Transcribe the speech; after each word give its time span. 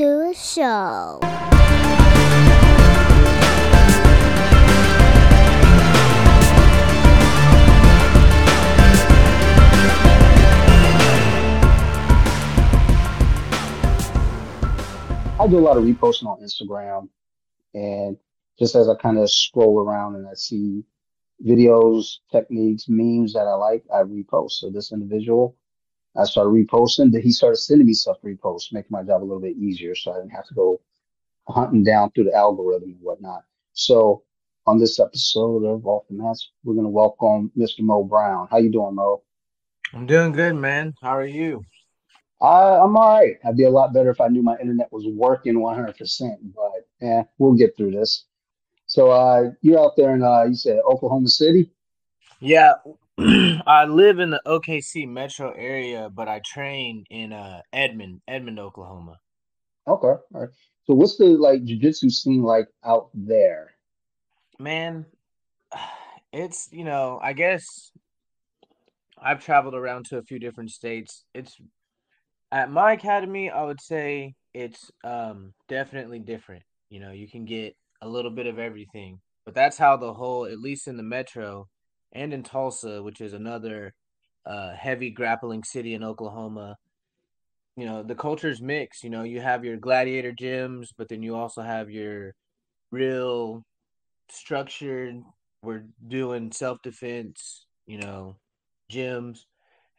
to 0.00 0.30
a 0.30 0.34
show. 0.34 1.18
I 15.38 15.46
do 15.46 15.58
a 15.58 15.60
lot 15.60 15.76
of 15.76 15.84
reposting 15.84 16.24
on 16.28 16.40
Instagram, 16.40 17.10
and 17.74 18.16
just 18.58 18.74
as 18.74 18.88
I 18.88 18.94
kind 18.94 19.18
of 19.18 19.30
scroll 19.30 19.80
around 19.80 20.16
and 20.16 20.26
I 20.26 20.32
see 20.32 20.82
videos, 21.46 22.20
techniques, 22.32 22.86
memes 22.88 23.34
that 23.34 23.40
I 23.40 23.52
like, 23.52 23.84
I 23.92 23.98
repost. 23.98 24.52
So 24.52 24.70
this 24.70 24.92
individual, 24.92 25.56
I 26.16 26.24
started 26.24 26.50
reposting. 26.50 27.12
Then 27.12 27.22
he 27.22 27.30
started 27.30 27.56
sending 27.56 27.86
me 27.86 27.92
stuff 27.92 28.20
to 28.20 28.26
repost, 28.26 28.72
making 28.72 28.90
my 28.90 29.02
job 29.02 29.22
a 29.22 29.24
little 29.24 29.40
bit 29.40 29.56
easier, 29.56 29.94
so 29.94 30.12
I 30.12 30.16
didn't 30.16 30.30
have 30.30 30.46
to 30.46 30.54
go 30.54 30.80
hunting 31.48 31.84
down 31.84 32.10
through 32.10 32.24
the 32.24 32.34
algorithm 32.34 32.90
and 32.90 33.00
whatnot. 33.00 33.42
So 33.72 34.22
on 34.66 34.78
this 34.78 35.00
episode 35.00 35.64
of 35.64 35.86
Off 35.86 36.04
the 36.08 36.14
Mats, 36.14 36.50
we're 36.64 36.74
gonna 36.74 36.88
welcome 36.88 37.50
Mr. 37.56 37.80
Mo 37.80 38.02
Brown. 38.04 38.48
How 38.50 38.58
you 38.58 38.70
doing, 38.70 38.94
Mo? 38.94 39.22
I'm 39.92 40.06
doing 40.06 40.32
good, 40.32 40.54
man. 40.54 40.94
How 41.00 41.16
are 41.16 41.26
you? 41.26 41.64
I, 42.40 42.78
I'm 42.78 42.96
all 42.96 43.18
right. 43.18 43.36
I'd 43.44 43.56
be 43.56 43.64
a 43.64 43.70
lot 43.70 43.92
better 43.92 44.10
if 44.10 44.20
I 44.20 44.28
knew 44.28 44.42
my 44.42 44.56
internet 44.58 44.90
was 44.92 45.06
working 45.06 45.54
100%, 45.54 46.36
but 46.54 46.86
yeah, 47.00 47.24
we'll 47.38 47.54
get 47.54 47.76
through 47.76 47.92
this. 47.92 48.24
So 48.86 49.10
uh, 49.10 49.50
you're 49.60 49.78
out 49.78 49.96
there 49.96 50.14
in, 50.14 50.22
uh, 50.22 50.44
you 50.44 50.54
said 50.54 50.80
Oklahoma 50.88 51.28
City? 51.28 51.70
Yeah, 52.40 52.72
I 53.66 53.84
live 53.84 54.18
in 54.18 54.30
the 54.30 54.40
OKC 54.46 55.06
metro 55.06 55.52
area, 55.52 56.08
but 56.08 56.26
I 56.26 56.40
train 56.42 57.04
in 57.10 57.34
uh, 57.34 57.60
Edmond, 57.70 58.22
Edmond, 58.26 58.58
Oklahoma. 58.58 59.18
Okay, 59.86 60.06
all 60.06 60.22
right. 60.32 60.48
So 60.86 60.94
what's 60.94 61.18
the 61.18 61.26
like 61.26 61.62
jiu-jitsu 61.64 62.08
scene 62.08 62.42
like 62.42 62.68
out 62.82 63.10
there? 63.12 63.72
Man, 64.58 65.04
it's, 66.32 66.70
you 66.72 66.84
know, 66.84 67.20
I 67.22 67.34
guess 67.34 67.92
I've 69.20 69.44
traveled 69.44 69.74
around 69.74 70.06
to 70.06 70.16
a 70.16 70.22
few 70.22 70.38
different 70.38 70.70
states. 70.70 71.24
It's 71.34 71.60
at 72.50 72.70
my 72.70 72.92
academy, 72.92 73.50
I 73.50 73.64
would 73.64 73.82
say 73.82 74.34
it's 74.54 74.90
um 75.04 75.52
definitely 75.68 76.20
different. 76.20 76.62
You 76.88 77.00
know, 77.00 77.10
you 77.10 77.28
can 77.28 77.44
get 77.44 77.76
a 78.00 78.08
little 78.08 78.30
bit 78.30 78.46
of 78.46 78.58
everything, 78.58 79.20
but 79.44 79.54
that's 79.54 79.76
how 79.76 79.98
the 79.98 80.14
whole, 80.14 80.46
at 80.46 80.58
least 80.58 80.88
in 80.88 80.96
the 80.96 81.02
metro 81.02 81.68
and 82.12 82.32
in 82.32 82.42
Tulsa, 82.42 83.02
which 83.02 83.20
is 83.20 83.32
another 83.32 83.94
uh 84.46 84.74
heavy 84.74 85.10
grappling 85.10 85.64
city 85.64 85.94
in 85.94 86.02
Oklahoma. 86.02 86.76
You 87.76 87.86
know, 87.86 88.02
the 88.02 88.14
culture's 88.14 88.60
mixed. 88.60 89.04
You 89.04 89.10
know, 89.10 89.22
you 89.22 89.40
have 89.40 89.64
your 89.64 89.76
gladiator 89.76 90.32
gyms, 90.32 90.88
but 90.96 91.08
then 91.08 91.22
you 91.22 91.36
also 91.36 91.62
have 91.62 91.90
your 91.90 92.34
real 92.90 93.64
structured. 94.28 95.22
We're 95.62 95.84
doing 96.06 96.52
self 96.52 96.82
defense. 96.82 97.66
You 97.86 97.98
know, 97.98 98.36
gyms, 98.90 99.40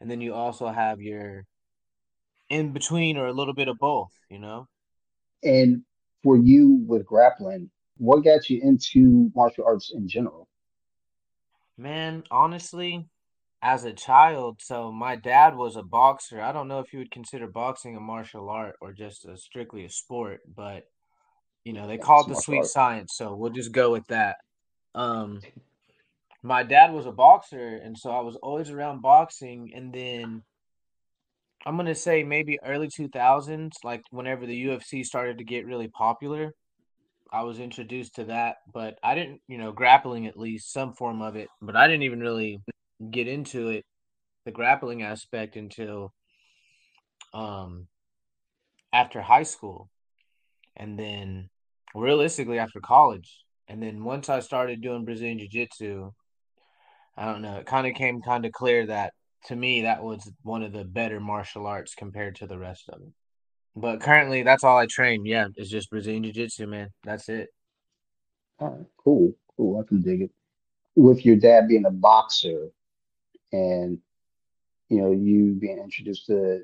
and 0.00 0.10
then 0.10 0.20
you 0.20 0.34
also 0.34 0.68
have 0.68 1.00
your 1.00 1.44
in 2.52 2.72
between 2.72 3.16
or 3.16 3.26
a 3.26 3.32
little 3.32 3.54
bit 3.54 3.68
of 3.68 3.78
both, 3.78 4.12
you 4.30 4.38
know? 4.38 4.68
And 5.42 5.82
for 6.22 6.36
you 6.36 6.84
with 6.86 7.06
grappling, 7.06 7.70
what 7.96 8.24
got 8.24 8.50
you 8.50 8.60
into 8.62 9.30
martial 9.34 9.64
arts 9.64 9.92
in 9.94 10.06
general? 10.06 10.41
Man, 11.82 12.22
honestly, 12.30 13.08
as 13.60 13.82
a 13.84 13.92
child, 13.92 14.60
so 14.62 14.92
my 14.92 15.16
dad 15.16 15.56
was 15.56 15.74
a 15.74 15.82
boxer. 15.82 16.40
I 16.40 16.52
don't 16.52 16.68
know 16.68 16.78
if 16.78 16.92
you 16.92 17.00
would 17.00 17.10
consider 17.10 17.48
boxing 17.48 17.96
a 17.96 18.00
martial 18.00 18.48
art 18.48 18.76
or 18.80 18.92
just 18.92 19.24
a 19.26 19.36
strictly 19.36 19.84
a 19.84 19.90
sport, 19.90 20.42
but 20.46 20.84
you 21.64 21.72
know, 21.72 21.88
they 21.88 21.98
Yeah, 21.98 22.04
call 22.04 22.22
it 22.22 22.28
the 22.28 22.36
sweet 22.36 22.58
art. 22.58 22.66
science, 22.66 23.14
so 23.16 23.34
we'll 23.34 23.50
just 23.50 23.72
go 23.72 23.90
with 23.90 24.06
that. 24.06 24.36
Um, 24.94 25.40
my 26.44 26.62
dad 26.62 26.92
was 26.92 27.06
a 27.06 27.10
boxer, 27.10 27.80
and 27.82 27.98
so 27.98 28.10
I 28.12 28.20
was 28.20 28.36
always 28.36 28.70
around 28.70 29.02
boxing, 29.02 29.72
and 29.74 29.92
then 29.92 30.44
I'm 31.66 31.76
gonna 31.76 31.96
say 31.96 32.22
maybe 32.22 32.60
early 32.62 32.90
2000s, 32.90 33.76
like 33.82 34.02
whenever 34.10 34.46
the 34.46 34.66
UFC 34.66 35.04
started 35.04 35.38
to 35.38 35.44
get 35.44 35.66
really 35.66 35.88
popular, 35.88 36.52
I 37.32 37.42
was 37.42 37.58
introduced 37.58 38.16
to 38.16 38.24
that, 38.24 38.56
but 38.72 38.98
I 39.02 39.14
didn't, 39.14 39.40
you 39.48 39.56
know, 39.56 39.72
grappling 39.72 40.26
at 40.26 40.38
least 40.38 40.72
some 40.72 40.92
form 40.92 41.22
of 41.22 41.34
it, 41.34 41.48
but 41.62 41.76
I 41.76 41.86
didn't 41.88 42.02
even 42.02 42.20
really 42.20 42.60
get 43.10 43.26
into 43.26 43.68
it, 43.70 43.84
the 44.44 44.52
grappling 44.52 45.02
aspect 45.02 45.56
until 45.56 46.12
um 47.32 47.88
after 48.92 49.22
high 49.22 49.44
school 49.44 49.88
and 50.76 50.98
then 50.98 51.48
realistically 51.94 52.58
after 52.58 52.80
college. 52.80 53.44
And 53.68 53.82
then 53.82 54.04
once 54.04 54.28
I 54.28 54.40
started 54.40 54.82
doing 54.82 55.06
Brazilian 55.06 55.38
Jiu-Jitsu, 55.38 56.10
I 57.16 57.24
don't 57.24 57.40
know, 57.40 57.56
it 57.56 57.66
kind 57.66 57.86
of 57.86 57.94
came 57.94 58.20
kind 58.20 58.44
of 58.44 58.52
clear 58.52 58.86
that 58.86 59.14
to 59.46 59.56
me 59.56 59.82
that 59.82 60.02
was 60.02 60.30
one 60.42 60.62
of 60.62 60.72
the 60.72 60.84
better 60.84 61.20
martial 61.20 61.66
arts 61.66 61.94
compared 61.94 62.36
to 62.36 62.46
the 62.46 62.58
rest 62.58 62.88
of 62.88 63.00
them. 63.00 63.14
But 63.74 64.00
currently 64.00 64.42
that's 64.42 64.64
all 64.64 64.76
I 64.76 64.86
train. 64.86 65.24
Yeah, 65.24 65.48
it's 65.56 65.70
just 65.70 65.90
Brazilian 65.90 66.24
Jiu-Jitsu, 66.24 66.66
man. 66.66 66.90
That's 67.04 67.28
it. 67.28 67.48
All 68.58 68.68
right, 68.68 68.86
cool, 68.98 69.34
cool. 69.56 69.80
I 69.80 69.88
can 69.88 70.02
dig 70.02 70.22
it. 70.22 70.30
With 70.94 71.24
your 71.24 71.36
dad 71.36 71.68
being 71.68 71.86
a 71.86 71.90
boxer 71.90 72.68
and 73.50 73.98
you 74.88 75.00
know 75.00 75.10
you 75.10 75.54
being 75.58 75.78
introduced 75.78 76.26
to 76.26 76.62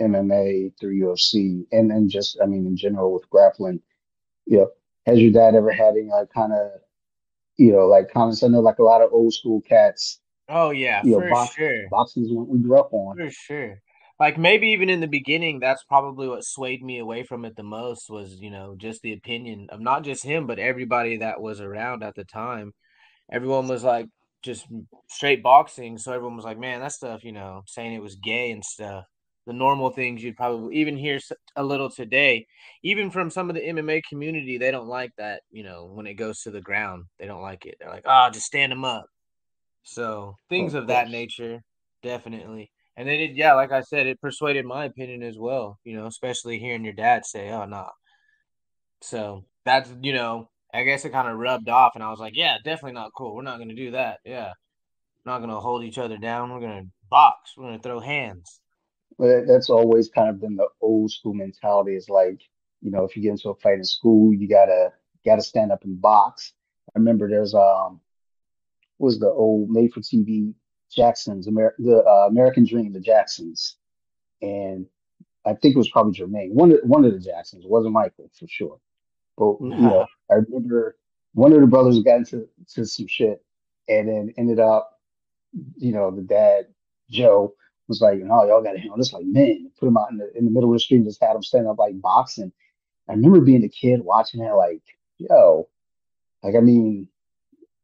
MMA 0.00 0.78
through 0.78 1.00
UFC 1.00 1.66
and 1.72 1.90
then 1.90 2.08
just 2.08 2.38
I 2.40 2.46
mean 2.46 2.66
in 2.66 2.76
general 2.76 3.12
with 3.12 3.28
grappling, 3.30 3.80
you 4.46 4.58
know, 4.58 4.70
has 5.06 5.18
your 5.18 5.32
dad 5.32 5.56
ever 5.56 5.72
had 5.72 5.94
any 5.96 6.08
like 6.08 6.32
kind 6.32 6.52
of 6.52 6.70
you 7.56 7.72
know 7.72 7.86
like 7.88 8.12
comments? 8.12 8.44
I 8.44 8.48
know 8.48 8.60
like 8.60 8.78
a 8.78 8.84
lot 8.84 9.02
of 9.02 9.12
old 9.12 9.34
school 9.34 9.60
cats, 9.60 10.20
Oh 10.48 10.70
yeah, 10.70 11.02
you 11.04 11.12
know, 11.12 11.20
for 11.20 11.30
box 11.30 11.54
sure. 11.54 11.88
boxing 11.90 12.24
is 12.24 12.32
what 12.32 12.48
we 12.48 12.58
grew 12.58 12.78
up 12.78 12.92
on. 12.92 13.16
For 13.16 13.30
sure. 13.30 13.82
Like 14.20 14.36
maybe 14.36 14.68
even 14.68 14.90
in 14.90 15.00
the 15.00 15.06
beginning, 15.06 15.60
that's 15.60 15.84
probably 15.84 16.28
what 16.28 16.44
swayed 16.44 16.82
me 16.82 16.98
away 16.98 17.22
from 17.22 17.44
it 17.44 17.54
the 17.54 17.62
most 17.62 18.10
was, 18.10 18.40
you 18.40 18.50
know, 18.50 18.74
just 18.76 19.00
the 19.02 19.12
opinion 19.12 19.68
of 19.70 19.80
not 19.80 20.02
just 20.02 20.24
him, 20.24 20.46
but 20.46 20.58
everybody 20.58 21.18
that 21.18 21.40
was 21.40 21.60
around 21.60 22.02
at 22.02 22.16
the 22.16 22.24
time. 22.24 22.72
Everyone 23.30 23.68
was 23.68 23.84
like 23.84 24.06
just 24.42 24.66
straight 25.08 25.42
boxing. 25.42 25.98
So 25.98 26.12
everyone 26.12 26.36
was 26.36 26.44
like, 26.44 26.58
man, 26.58 26.80
that 26.80 26.92
stuff, 26.92 27.22
you 27.22 27.32
know, 27.32 27.62
saying 27.66 27.92
it 27.94 28.02
was 28.02 28.16
gay 28.16 28.50
and 28.50 28.64
stuff. 28.64 29.04
The 29.46 29.52
normal 29.52 29.90
things 29.90 30.22
you'd 30.22 30.36
probably 30.36 30.76
even 30.76 30.96
hear 30.96 31.20
a 31.56 31.62
little 31.62 31.88
today, 31.88 32.46
even 32.82 33.10
from 33.10 33.30
some 33.30 33.48
of 33.48 33.54
the 33.54 33.62
MMA 33.62 34.02
community, 34.08 34.58
they 34.58 34.70
don't 34.70 34.88
like 34.88 35.12
that, 35.16 35.42
you 35.50 35.62
know, 35.62 35.86
when 35.86 36.06
it 36.06 36.14
goes 36.14 36.42
to 36.42 36.50
the 36.50 36.60
ground. 36.60 37.04
They 37.18 37.26
don't 37.26 37.40
like 37.40 37.64
it. 37.66 37.76
They're 37.78 37.88
like, 37.88 38.04
oh, 38.04 38.28
just 38.30 38.46
stand 38.46 38.72
them 38.72 38.84
up. 38.84 39.06
So 39.84 40.34
things 40.50 40.74
Of 40.74 40.82
of 40.82 40.88
that 40.88 41.08
nature, 41.08 41.62
definitely. 42.02 42.70
And 42.98 43.08
then 43.08 43.20
it, 43.20 43.36
yeah, 43.36 43.54
like 43.54 43.70
I 43.70 43.82
said, 43.82 44.08
it 44.08 44.20
persuaded 44.20 44.66
my 44.66 44.84
opinion 44.84 45.22
as 45.22 45.38
well. 45.38 45.78
You 45.84 45.96
know, 45.96 46.06
especially 46.06 46.58
hearing 46.58 46.84
your 46.84 46.94
dad 46.94 47.24
say, 47.24 47.48
"Oh, 47.50 47.64
no." 47.64 47.88
So 49.02 49.44
that's 49.64 49.88
you 50.02 50.12
know, 50.12 50.50
I 50.74 50.82
guess 50.82 51.04
it 51.04 51.12
kind 51.12 51.28
of 51.28 51.38
rubbed 51.38 51.68
off, 51.68 51.92
and 51.94 52.02
I 52.02 52.10
was 52.10 52.18
like, 52.18 52.34
"Yeah, 52.34 52.56
definitely 52.64 52.94
not 52.94 53.12
cool. 53.16 53.36
We're 53.36 53.42
not 53.42 53.58
gonna 53.58 53.76
do 53.76 53.92
that. 53.92 54.18
Yeah, 54.24 54.52
not 55.24 55.38
gonna 55.38 55.60
hold 55.60 55.84
each 55.84 55.98
other 55.98 56.18
down. 56.18 56.52
We're 56.52 56.60
gonna 56.60 56.86
box. 57.08 57.52
We're 57.56 57.66
gonna 57.66 57.78
throw 57.78 58.00
hands." 58.00 58.60
But 59.16 59.46
that's 59.46 59.70
always 59.70 60.08
kind 60.08 60.28
of 60.28 60.40
been 60.40 60.56
the 60.56 60.68
old 60.80 61.12
school 61.12 61.34
mentality 61.34 61.94
is 61.94 62.08
like, 62.08 62.40
you 62.82 62.90
know, 62.90 63.04
if 63.04 63.16
you 63.16 63.22
get 63.22 63.30
into 63.30 63.50
a 63.50 63.54
fight 63.54 63.78
in 63.78 63.84
school, 63.84 64.34
you 64.34 64.48
gotta 64.48 64.92
gotta 65.24 65.42
stand 65.42 65.70
up 65.70 65.84
and 65.84 66.00
box. 66.00 66.52
I 66.96 66.98
remember 66.98 67.28
there's 67.28 67.54
um 67.54 68.00
was 68.98 69.20
the 69.20 69.30
old 69.30 69.70
made 69.70 69.92
for 69.92 70.00
TV 70.00 70.52
Jacksons, 70.90 71.48
Amer 71.48 71.74
the 71.78 71.98
uh, 71.98 72.26
American 72.28 72.64
Dream, 72.64 72.92
the 72.92 73.00
Jacksons, 73.00 73.76
and 74.42 74.86
I 75.44 75.54
think 75.54 75.74
it 75.74 75.78
was 75.78 75.90
probably 75.90 76.18
Jermaine, 76.18 76.52
one 76.52 76.72
of 76.72 76.80
one 76.82 77.04
of 77.04 77.12
the 77.12 77.18
Jacksons, 77.18 77.64
it 77.64 77.70
wasn't 77.70 77.94
Michael 77.94 78.30
for 78.38 78.46
sure. 78.48 78.78
But 79.36 79.56
you 79.60 79.76
know, 79.76 80.06
I 80.30 80.34
remember 80.34 80.96
one 81.34 81.52
of 81.52 81.60
the 81.60 81.66
brothers 81.66 82.00
got 82.00 82.18
into 82.18 82.48
to 82.74 82.84
some 82.84 83.06
shit 83.06 83.42
and 83.88 84.08
then 84.08 84.34
ended 84.36 84.58
up, 84.58 85.00
you 85.76 85.92
know, 85.92 86.10
the 86.10 86.22
dad, 86.22 86.66
Joe, 87.10 87.54
was 87.86 88.00
like, 88.00 88.18
no, 88.18 88.44
y'all 88.44 88.62
gotta 88.62 88.78
handle 88.78 88.98
this 88.98 89.12
like 89.12 89.24
men. 89.24 89.70
Put 89.78 89.88
him 89.88 89.96
out 89.96 90.10
in 90.10 90.18
the 90.18 90.36
in 90.36 90.44
the 90.44 90.50
middle 90.50 90.70
of 90.70 90.74
the 90.74 90.80
street 90.80 90.98
and 90.98 91.06
just 91.06 91.22
had 91.22 91.36
him 91.36 91.42
stand 91.42 91.66
up 91.66 91.78
like 91.78 92.00
boxing. 92.00 92.52
I 93.08 93.12
remember 93.12 93.40
being 93.40 93.64
a 93.64 93.68
kid 93.68 94.02
watching 94.02 94.40
that, 94.40 94.54
like, 94.54 94.82
yo, 95.16 95.68
like 96.42 96.54
I 96.54 96.60
mean, 96.60 97.08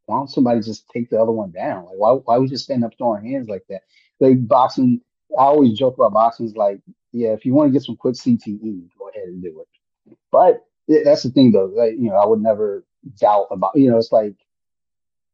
why 0.06 0.16
don't 0.16 0.30
somebody 0.30 0.60
just 0.60 0.88
take 0.90 1.10
the 1.10 1.20
other 1.20 1.32
one 1.32 1.50
down? 1.50 1.86
Like, 1.86 1.96
why 1.96 2.12
why 2.12 2.38
we 2.38 2.48
just 2.48 2.64
stand 2.64 2.84
up 2.84 2.92
throwing 2.96 3.24
hands 3.24 3.48
like 3.48 3.64
that? 3.68 3.82
Like 4.20 4.46
boxing, 4.46 5.00
I 5.38 5.42
always 5.42 5.78
joke 5.78 5.94
about 5.94 6.12
boxing 6.12 6.46
is 6.46 6.56
like, 6.56 6.80
yeah, 7.12 7.30
if 7.30 7.44
you 7.44 7.54
want 7.54 7.68
to 7.68 7.72
get 7.72 7.82
some 7.82 7.96
quick 7.96 8.14
CTE, 8.14 8.88
go 8.98 9.08
ahead 9.08 9.28
and 9.28 9.42
do 9.42 9.60
it. 9.60 10.16
But 10.30 10.64
that's 10.86 11.22
the 11.22 11.30
thing 11.30 11.52
though, 11.52 11.72
like, 11.74 11.92
you 11.92 12.10
know, 12.10 12.16
I 12.16 12.26
would 12.26 12.40
never 12.40 12.84
doubt 13.18 13.48
about, 13.50 13.72
you 13.74 13.90
know, 13.90 13.98
it's 13.98 14.12
like 14.12 14.34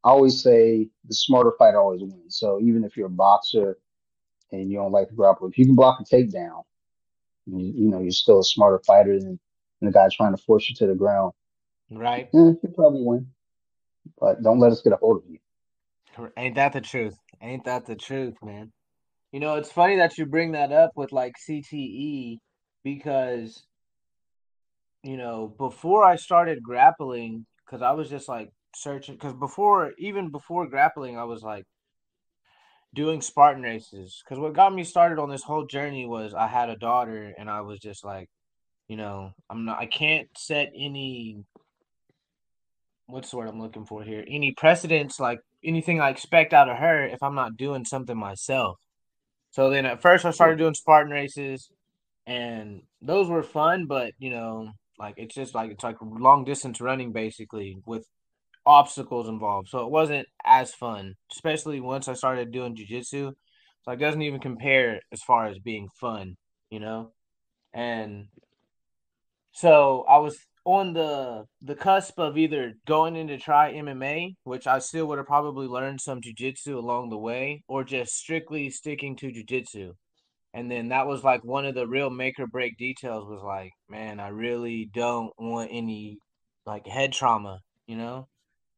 I 0.03 0.09
always 0.09 0.41
say 0.41 0.89
the 1.07 1.13
smarter 1.13 1.53
fighter 1.59 1.79
always 1.79 2.01
wins. 2.01 2.37
So 2.37 2.59
even 2.61 2.83
if 2.83 2.97
you're 2.97 3.07
a 3.07 3.09
boxer 3.09 3.77
and 4.51 4.71
you 4.71 4.77
don't 4.77 4.91
like 4.91 5.09
to 5.09 5.13
grapple, 5.15 5.47
if 5.47 5.57
you 5.57 5.65
can 5.65 5.75
block 5.75 5.99
a 5.99 6.03
takedown, 6.03 6.63
You, 7.45 7.59
you 7.59 7.89
know, 7.89 7.99
you're 7.99 8.11
still 8.11 8.39
a 8.39 8.43
smarter 8.43 8.79
fighter 8.85 9.19
than, 9.19 9.39
than 9.79 9.89
the 9.89 9.91
guy 9.91 10.07
trying 10.11 10.35
to 10.35 10.41
force 10.43 10.69
you 10.69 10.75
to 10.77 10.87
the 10.87 10.95
ground. 10.95 11.33
Right? 11.89 12.29
Yeah, 12.33 12.53
you 12.61 12.73
probably 12.73 13.01
win, 13.03 13.27
but 14.19 14.41
don't 14.43 14.59
let 14.59 14.71
us 14.71 14.81
get 14.81 14.93
a 14.93 14.97
hold 14.97 15.17
of 15.17 15.23
you. 15.29 15.39
Ain't 16.37 16.55
that 16.55 16.73
the 16.73 16.81
truth? 16.81 17.17
Ain't 17.41 17.65
that 17.65 17.85
the 17.85 17.95
truth, 17.95 18.35
man? 18.43 18.71
You 19.31 19.39
know, 19.39 19.55
it's 19.55 19.71
funny 19.71 19.95
that 19.97 20.17
you 20.17 20.25
bring 20.25 20.51
that 20.53 20.71
up 20.71 20.91
with 20.95 21.11
like 21.11 21.35
CTE 21.47 22.37
because 22.83 23.65
you 25.03 25.17
know, 25.17 25.53
before 25.57 26.05
I 26.05 26.15
started 26.15 26.61
grappling, 26.61 27.45
because 27.65 27.81
I 27.81 27.91
was 27.91 28.09
just 28.09 28.29
like 28.29 28.51
searching, 28.75 29.15
because 29.15 29.33
before, 29.33 29.93
even 29.97 30.29
before 30.29 30.67
grappling, 30.67 31.17
I 31.17 31.23
was 31.23 31.41
like 31.41 31.65
doing 32.93 33.21
Spartan 33.21 33.63
races. 33.63 34.21
Because 34.23 34.39
what 34.39 34.53
got 34.53 34.73
me 34.73 34.83
started 34.83 35.19
on 35.19 35.29
this 35.29 35.43
whole 35.43 35.65
journey 35.65 36.05
was 36.05 36.33
I 36.33 36.47
had 36.47 36.69
a 36.69 36.75
daughter, 36.75 37.33
and 37.37 37.49
I 37.49 37.61
was 37.61 37.79
just 37.79 38.05
like, 38.05 38.29
you 38.87 38.97
know, 38.97 39.31
I'm 39.49 39.65
not, 39.65 39.79
I 39.79 39.85
can't 39.87 40.27
set 40.37 40.71
any, 40.75 41.43
what's 43.11 43.31
the 43.31 43.37
word 43.37 43.49
I'm 43.49 43.61
looking 43.61 43.85
for 43.85 44.03
here? 44.03 44.23
Any 44.27 44.53
precedents, 44.53 45.19
like 45.19 45.39
anything 45.63 45.99
I 45.99 46.09
expect 46.09 46.53
out 46.53 46.69
of 46.69 46.77
her 46.77 47.05
if 47.05 47.21
I'm 47.21 47.35
not 47.35 47.57
doing 47.57 47.85
something 47.85 48.17
myself. 48.17 48.77
So 49.51 49.69
then 49.69 49.85
at 49.85 50.01
first 50.01 50.25
I 50.25 50.31
started 50.31 50.57
doing 50.57 50.73
Spartan 50.73 51.11
races, 51.11 51.69
and 52.25 52.81
those 53.01 53.27
were 53.29 53.43
fun, 53.43 53.85
but 53.87 54.13
you 54.17 54.29
know, 54.29 54.71
like 54.97 55.15
it's 55.17 55.35
just 55.35 55.53
like 55.53 55.71
it's 55.71 55.83
like 55.83 55.97
long 56.01 56.45
distance 56.45 56.79
running 56.79 57.11
basically 57.11 57.77
with 57.85 58.05
obstacles 58.65 59.27
involved. 59.27 59.69
So 59.69 59.79
it 59.79 59.91
wasn't 59.91 60.27
as 60.45 60.73
fun, 60.73 61.15
especially 61.31 61.79
once 61.79 62.07
I 62.07 62.13
started 62.13 62.51
doing 62.51 62.75
jujitsu. 62.75 63.33
So 63.83 63.91
it 63.91 63.97
doesn't 63.97 64.21
even 64.21 64.39
compare 64.39 65.01
as 65.11 65.21
far 65.23 65.47
as 65.47 65.57
being 65.57 65.89
fun, 65.99 66.37
you 66.69 66.79
know? 66.79 67.11
And 67.73 68.27
so 69.53 70.05
I 70.07 70.17
was 70.17 70.37
on 70.65 70.93
the 70.93 71.45
the 71.61 71.75
cusp 71.75 72.19
of 72.19 72.37
either 72.37 72.73
going 72.85 73.15
in 73.15 73.27
to 73.27 73.37
try 73.37 73.73
MMA, 73.73 74.35
which 74.43 74.67
I 74.67 74.79
still 74.79 75.07
would 75.07 75.17
have 75.17 75.27
probably 75.27 75.67
learned 75.67 76.01
some 76.01 76.21
jujitsu 76.21 76.75
along 76.75 77.09
the 77.09 77.17
way, 77.17 77.63
or 77.67 77.83
just 77.83 78.15
strictly 78.15 78.69
sticking 78.69 79.15
to 79.17 79.31
jujitsu. 79.31 79.93
And 80.53 80.69
then 80.69 80.89
that 80.89 81.07
was 81.07 81.23
like 81.23 81.43
one 81.43 81.65
of 81.65 81.75
the 81.75 81.87
real 81.87 82.09
make 82.09 82.39
or 82.39 82.47
break 82.47 82.77
details 82.77 83.27
was 83.27 83.41
like, 83.41 83.71
man, 83.89 84.19
I 84.19 84.27
really 84.29 84.89
don't 84.93 85.31
want 85.37 85.69
any 85.71 86.17
like 86.65 86.85
head 86.85 87.13
trauma, 87.13 87.61
you 87.87 87.95
know? 87.95 88.27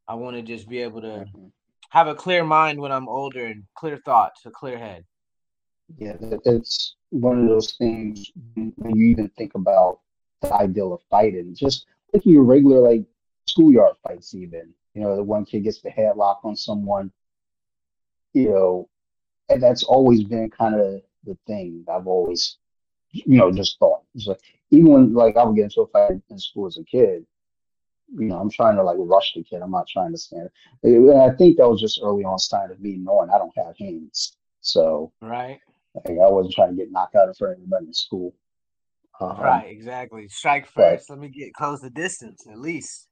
I 0.08 0.16
want 0.16 0.36
to 0.36 0.42
just 0.44 0.70
be 0.70 0.80
able 0.80 1.02
to 1.02 1.08
mm-hmm. 1.08 1.48
have 1.90 2.08
a 2.08 2.16
clear 2.16 2.44
mind 2.44 2.80
when 2.80 2.92
I'm 2.92 3.08
older 3.08 3.46
and 3.46 3.64
clear 3.76 3.98
thoughts, 3.98 4.46
a 4.46 4.52
clear 4.52 4.78
head. 4.78 5.04
Yeah, 5.98 6.16
it's 6.46 6.96
one 7.10 7.42
of 7.42 7.48
those 7.48 7.74
things 7.74 8.32
when 8.56 8.96
you 8.96 9.06
even 9.06 9.30
think 9.30 9.56
about 9.56 10.00
ideal 10.52 10.94
of 10.94 11.02
fighting, 11.10 11.56
just 11.56 11.86
like 12.14 12.26
your 12.26 12.44
regular 12.44 12.80
like 12.80 13.04
schoolyard 13.46 13.96
fights, 14.04 14.34
even 14.34 14.74
you 14.94 15.02
know, 15.02 15.16
the 15.16 15.24
one 15.24 15.46
kid 15.46 15.64
gets 15.64 15.82
the 15.82 15.90
headlock 15.90 16.38
on 16.44 16.56
someone, 16.56 17.12
you 18.34 18.50
know, 18.50 18.90
and 19.50 19.62
that's 19.62 19.84
always 19.84 20.24
been 20.24 20.50
kind 20.50 20.76
of 20.76 21.02
the 21.26 21.38
thing 21.48 21.84
I've 21.92 22.08
always, 22.08 22.58
you 23.12 23.38
know, 23.38 23.52
just 23.52 23.80
thought. 23.80 24.04
So 24.18 24.38
even 24.70 24.92
when 24.92 25.14
like 25.14 25.36
I 25.36 25.44
would 25.44 25.56
get 25.56 25.66
into 25.66 25.82
a 25.82 25.88
fight 25.88 26.22
in 26.30 26.40
school 26.40 26.68
as 26.68 26.78
a 26.78 26.84
kid, 26.84 27.26
you 28.16 28.26
know, 28.26 28.38
I'm 28.38 28.52
trying 28.52 28.76
to 28.76 28.84
like 28.84 28.98
rush 29.00 29.34
the 29.34 29.44
kid. 29.44 29.62
I'm 29.62 29.72
not 29.72 29.88
trying 29.88 30.12
to 30.12 30.18
stand. 30.18 30.50
And 30.84 31.22
I 31.22 31.32
think 31.36 31.58
that 31.58 31.70
was 31.70 31.82
just 31.82 32.00
early 32.04 32.24
on 32.24 32.38
sign 32.38 32.70
of 32.70 32.80
me 32.80 32.98
knowing 32.98 33.30
I 33.30 33.38
don't 33.40 33.58
have 33.58 33.76
hands. 33.78 34.38
So 34.62 35.12
right, 35.22 35.60
like 35.96 36.18
I 36.20 36.30
wasn't 36.30 36.54
trying 36.54 36.70
to 36.70 36.76
get 36.76 36.92
knocked 36.92 37.16
out 37.16 37.28
in 37.28 37.34
front 37.34 37.54
of 37.54 37.58
everybody 37.60 37.88
in 37.88 37.94
school. 37.94 38.34
Um, 39.20 39.40
right, 39.40 39.68
exactly. 39.68 40.28
Strike 40.30 40.68
first. 40.68 41.06
But, 41.08 41.14
Let 41.16 41.22
me 41.22 41.30
get 41.30 41.54
close 41.54 41.82
the 41.82 41.90
distance 41.90 42.46
at 42.52 42.60
least. 42.60 43.08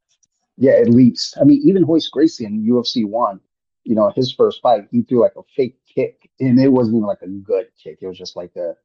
Yeah, 0.58 0.74
at 0.74 0.90
least. 0.90 1.38
I 1.40 1.44
mean, 1.44 1.62
even 1.66 1.86
Royce 1.86 2.10
Gracie 2.10 2.46
in 2.46 2.66
UFC 2.66 3.06
one, 3.06 3.40
you 3.84 3.96
know, 3.96 4.12
his 4.16 4.34
first 4.34 4.62
fight, 4.62 4.88
he 4.92 5.04
threw 5.04 5.22
like 5.22 5.36
a 5.38 5.42
fake 5.56 5.78
kick, 5.94 6.30
and 6.40 6.60
it 6.60 6.70
wasn't 6.70 6.98
even 6.98 7.08
like 7.08 7.22
a 7.22 7.28
good 7.28 7.68
kick. 7.82 8.00
It 8.02 8.08
was 8.08 8.18
just 8.18 8.36
like 8.36 8.56
a, 8.56 8.76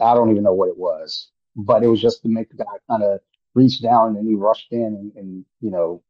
I 0.00 0.14
don't 0.14 0.30
even 0.30 0.42
know 0.42 0.54
what 0.54 0.68
it 0.68 0.78
was, 0.78 1.30
but 1.54 1.82
it 1.82 1.88
was 1.88 2.00
just 2.00 2.22
to 2.22 2.28
make 2.28 2.50
the 2.50 2.56
guy 2.56 2.72
kind 2.88 3.02
of 3.02 3.20
reach 3.54 3.80
down 3.82 4.16
and 4.16 4.26
he 4.26 4.34
rushed 4.34 4.72
in 4.72 4.82
and, 4.82 5.12
and, 5.14 5.44
you 5.60 5.70
know, 5.70 6.02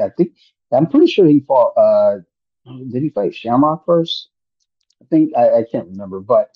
I 0.00 0.08
think 0.16 0.32
I'm 0.72 0.86
pretty 0.86 1.06
sure 1.06 1.26
he 1.26 1.40
fought. 1.40 1.72
uh 1.76 2.18
Did 2.92 3.02
he 3.02 3.10
fight 3.10 3.34
Shamrock 3.34 3.84
first? 3.84 4.28
I 5.02 5.04
think 5.06 5.36
I, 5.36 5.58
I 5.58 5.64
can't 5.70 5.88
remember, 5.88 6.20
but 6.20 6.50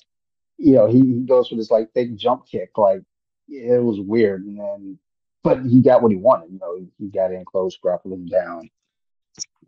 you 0.59 0.73
know, 0.73 0.87
he, 0.87 0.99
he 0.99 1.21
goes 1.21 1.47
for 1.47 1.55
this 1.55 1.71
like 1.71 1.93
big 1.95 2.17
jump 2.17 2.45
kick, 2.45 2.77
like 2.77 3.01
it 3.47 3.81
was 3.81 3.99
weird, 3.99 4.45
and 4.45 4.59
then 4.59 4.99
but 5.41 5.65
he 5.65 5.81
got 5.81 6.01
what 6.03 6.11
he 6.11 6.17
wanted. 6.17 6.51
You 6.51 6.59
know, 6.59 6.85
he, 6.99 7.07
got 7.07 7.31
in 7.31 7.45
close, 7.45 7.77
grappled 7.77 8.13
him 8.13 8.25
down, 8.25 8.69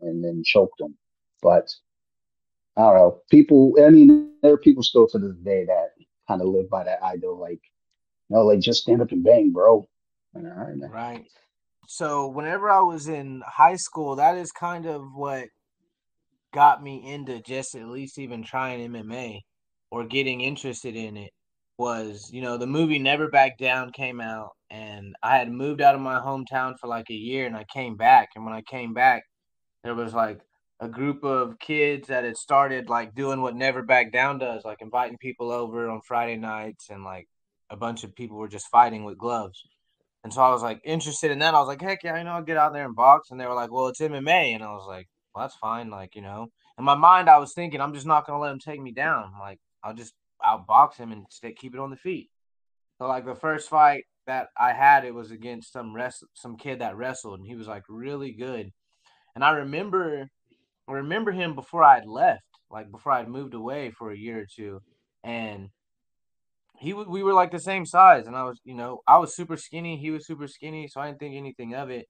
and 0.02 0.22
then 0.22 0.42
choked 0.44 0.80
him. 0.80 0.94
But 1.42 1.72
I 2.76 2.82
don't 2.82 2.94
know. 2.94 3.20
People, 3.30 3.74
I 3.82 3.88
mean, 3.88 4.34
there 4.42 4.52
are 4.52 4.58
people 4.58 4.82
still 4.82 5.08
to 5.08 5.18
this 5.18 5.36
day 5.36 5.64
that 5.64 5.92
kind 6.28 6.42
of 6.42 6.48
live 6.48 6.68
by 6.68 6.84
that 6.84 7.02
ideal, 7.02 7.38
like, 7.38 7.60
you 8.28 8.36
know, 8.36 8.42
like 8.42 8.60
just 8.60 8.82
stand 8.82 9.00
up 9.00 9.12
and 9.12 9.24
bang, 9.24 9.50
bro. 9.50 9.88
Right, 10.34 10.76
right. 10.90 11.24
So 11.88 12.28
whenever 12.28 12.70
I 12.70 12.80
was 12.80 13.08
in 13.08 13.42
high 13.46 13.76
school, 13.76 14.16
that 14.16 14.36
is 14.36 14.52
kind 14.52 14.86
of 14.86 15.02
what 15.14 15.48
got 16.54 16.82
me 16.82 17.10
into 17.10 17.40
just 17.40 17.74
at 17.74 17.88
least 17.88 18.18
even 18.18 18.42
trying 18.42 18.90
MMA 18.90 19.40
or 19.92 20.04
getting 20.04 20.40
interested 20.40 20.96
in 20.96 21.18
it 21.18 21.32
was, 21.76 22.30
you 22.32 22.40
know, 22.40 22.56
the 22.56 22.66
movie 22.66 22.98
Never 22.98 23.28
Back 23.28 23.58
Down 23.58 23.92
came 23.92 24.20
out 24.20 24.52
and 24.70 25.14
I 25.22 25.36
had 25.36 25.52
moved 25.52 25.82
out 25.82 25.94
of 25.94 26.00
my 26.00 26.18
hometown 26.18 26.78
for 26.80 26.86
like 26.86 27.10
a 27.10 27.14
year 27.14 27.46
and 27.46 27.54
I 27.54 27.64
came 27.64 27.96
back 27.96 28.30
and 28.34 28.44
when 28.44 28.54
I 28.54 28.62
came 28.62 28.94
back 28.94 29.24
there 29.84 29.94
was 29.94 30.14
like 30.14 30.40
a 30.80 30.88
group 30.88 31.24
of 31.24 31.58
kids 31.58 32.08
that 32.08 32.24
had 32.24 32.38
started 32.38 32.88
like 32.88 33.14
doing 33.14 33.42
what 33.42 33.54
Never 33.54 33.82
Back 33.82 34.12
Down 34.12 34.38
does, 34.38 34.64
like 34.64 34.80
inviting 34.80 35.18
people 35.18 35.52
over 35.52 35.88
on 35.90 36.00
Friday 36.00 36.36
nights, 36.36 36.88
and 36.90 37.04
like 37.04 37.28
a 37.70 37.76
bunch 37.76 38.02
of 38.02 38.14
people 38.14 38.36
were 38.36 38.48
just 38.48 38.68
fighting 38.68 39.04
with 39.04 39.18
gloves. 39.18 39.62
And 40.24 40.32
so 40.32 40.42
I 40.42 40.50
was 40.50 40.62
like 40.62 40.80
interested 40.84 41.30
in 41.30 41.40
that. 41.40 41.54
I 41.54 41.60
was 41.60 41.68
like, 41.68 41.82
heck 41.82 42.02
yeah, 42.02 42.14
I 42.14 42.22
know 42.22 42.32
I'll 42.32 42.42
get 42.42 42.56
out 42.56 42.72
there 42.72 42.84
and 42.84 42.96
box. 42.96 43.30
And 43.30 43.40
they 43.40 43.46
were 43.46 43.54
like, 43.54 43.70
well, 43.72 43.88
it's 43.88 44.00
MMA. 44.00 44.54
And 44.54 44.62
I 44.62 44.72
was 44.72 44.86
like, 44.86 45.08
well, 45.34 45.44
that's 45.44 45.56
fine. 45.56 45.90
Like, 45.90 46.14
you 46.14 46.22
know, 46.22 46.48
in 46.78 46.84
my 46.84 46.94
mind, 46.94 47.28
I 47.28 47.38
was 47.38 47.52
thinking, 47.54 47.80
I'm 47.80 47.94
just 47.94 48.06
not 48.06 48.26
going 48.26 48.38
to 48.38 48.42
let 48.42 48.52
him 48.52 48.60
take 48.60 48.80
me 48.80 48.92
down. 48.92 49.32
Like, 49.38 49.58
I'll 49.82 49.94
just 49.94 50.14
outbox 50.44 50.96
him 50.96 51.12
and 51.12 51.26
stay, 51.30 51.52
keep 51.52 51.74
it 51.74 51.80
on 51.80 51.90
the 51.90 51.96
feet. 51.96 52.30
So, 52.98 53.06
like, 53.06 53.24
the 53.24 53.34
first 53.34 53.68
fight 53.68 54.04
that 54.26 54.48
I 54.58 54.72
had, 54.72 55.04
it 55.04 55.14
was 55.14 55.30
against 55.30 55.72
some 55.72 55.94
rest, 55.94 56.24
some 56.34 56.56
kid 56.56 56.80
that 56.80 56.96
wrestled, 56.96 57.40
and 57.40 57.48
he 57.48 57.56
was 57.56 57.66
like 57.66 57.82
really 57.88 58.32
good. 58.32 58.70
And 59.34 59.44
I 59.44 59.50
remember 59.50 60.28
I 60.88 60.92
remember 60.92 61.32
him 61.32 61.54
before 61.54 61.84
I 61.84 61.96
had 61.96 62.06
left, 62.06 62.42
like 62.70 62.90
before 62.90 63.12
I'd 63.12 63.28
moved 63.28 63.54
away 63.54 63.90
for 63.90 64.10
a 64.10 64.16
year 64.16 64.40
or 64.40 64.46
two, 64.54 64.80
and 65.24 65.68
he 66.78 66.92
we 66.92 67.22
were 67.22 67.32
like 67.32 67.50
the 67.50 67.60
same 67.60 67.86
size, 67.86 68.26
and 68.26 68.36
I 68.36 68.44
was 68.44 68.60
you 68.64 68.74
know 68.74 69.00
I 69.06 69.18
was 69.18 69.34
super 69.34 69.56
skinny, 69.56 69.96
he 69.96 70.10
was 70.10 70.26
super 70.26 70.48
skinny, 70.48 70.88
so 70.88 71.00
I 71.00 71.06
didn't 71.06 71.20
think 71.20 71.36
anything 71.36 71.74
of 71.74 71.90
it. 71.90 72.06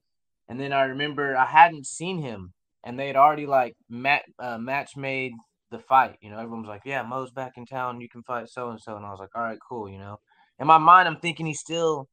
And 0.49 0.61
then 0.61 0.73
I 0.73 0.85
remember 0.85 1.37
I 1.37 1.47
hadn't 1.47 1.87
seen 1.87 2.21
him, 2.23 2.53
and 2.85 2.99
they 2.99 3.07
had 3.07 3.17
already 3.17 3.47
like 3.47 3.75
mat 3.89 4.23
uh, 4.39 4.59
match 4.59 4.97
made 4.97 5.33
the 5.73 5.81
fight. 5.81 6.17
You 6.21 6.31
know, 6.31 6.39
everyone 6.39 6.61
was 6.61 6.69
like, 6.69 6.83
"Yeah, 6.85 7.03
Mo's 7.03 7.33
back 7.33 7.55
in 7.57 7.67
town. 7.67 8.01
You 8.01 8.09
can 8.09 8.23
fight 8.23 8.49
so 8.49 8.71
and 8.71 8.81
so." 8.81 8.97
And 8.97 9.05
I 9.05 9.11
was 9.11 9.21
like, 9.21 9.35
"All 9.35 9.43
right, 9.43 9.59
cool." 9.69 9.89
You 9.89 9.99
know, 9.99 10.21
in 10.59 10.67
my 10.67 10.79
mind, 10.79 11.09
I'm 11.09 11.19
thinking 11.19 11.47
he's 11.47 11.61
still 11.61 12.09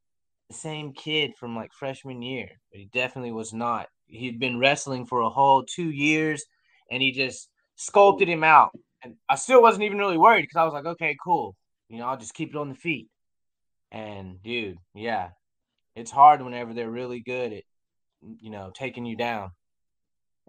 the 0.48 0.54
same 0.54 0.92
kid 0.92 1.32
from 1.38 1.54
like 1.54 1.72
freshman 1.72 2.22
year, 2.22 2.48
but 2.72 2.80
he 2.80 2.86
definitely 2.92 3.32
was 3.32 3.52
not 3.52 3.86
he'd 4.10 4.38
been 4.38 4.58
wrestling 4.58 5.06
for 5.06 5.20
a 5.20 5.30
whole 5.30 5.64
two 5.64 5.90
years, 5.90 6.44
and 6.90 7.02
he 7.02 7.12
just 7.12 7.48
sculpted 7.76 8.28
him 8.28 8.44
out. 8.44 8.70
And 9.02 9.14
I 9.28 9.36
still 9.36 9.62
wasn't 9.62 9.84
even 9.84 9.98
really 9.98 10.18
worried 10.18 10.42
because 10.42 10.56
I 10.56 10.64
was 10.64 10.74
like, 10.74 10.86
okay, 10.86 11.16
cool. 11.22 11.56
You 11.88 11.98
know, 11.98 12.06
I'll 12.06 12.18
just 12.18 12.34
keep 12.34 12.50
it 12.50 12.56
on 12.56 12.68
the 12.68 12.74
feet. 12.74 13.08
And 13.90 14.42
dude, 14.42 14.78
yeah, 14.94 15.30
it's 15.96 16.10
hard 16.10 16.42
whenever 16.42 16.74
they're 16.74 16.90
really 16.90 17.20
good 17.20 17.52
at, 17.52 17.64
you 18.40 18.50
know, 18.50 18.70
taking 18.74 19.06
you 19.06 19.16
down. 19.16 19.50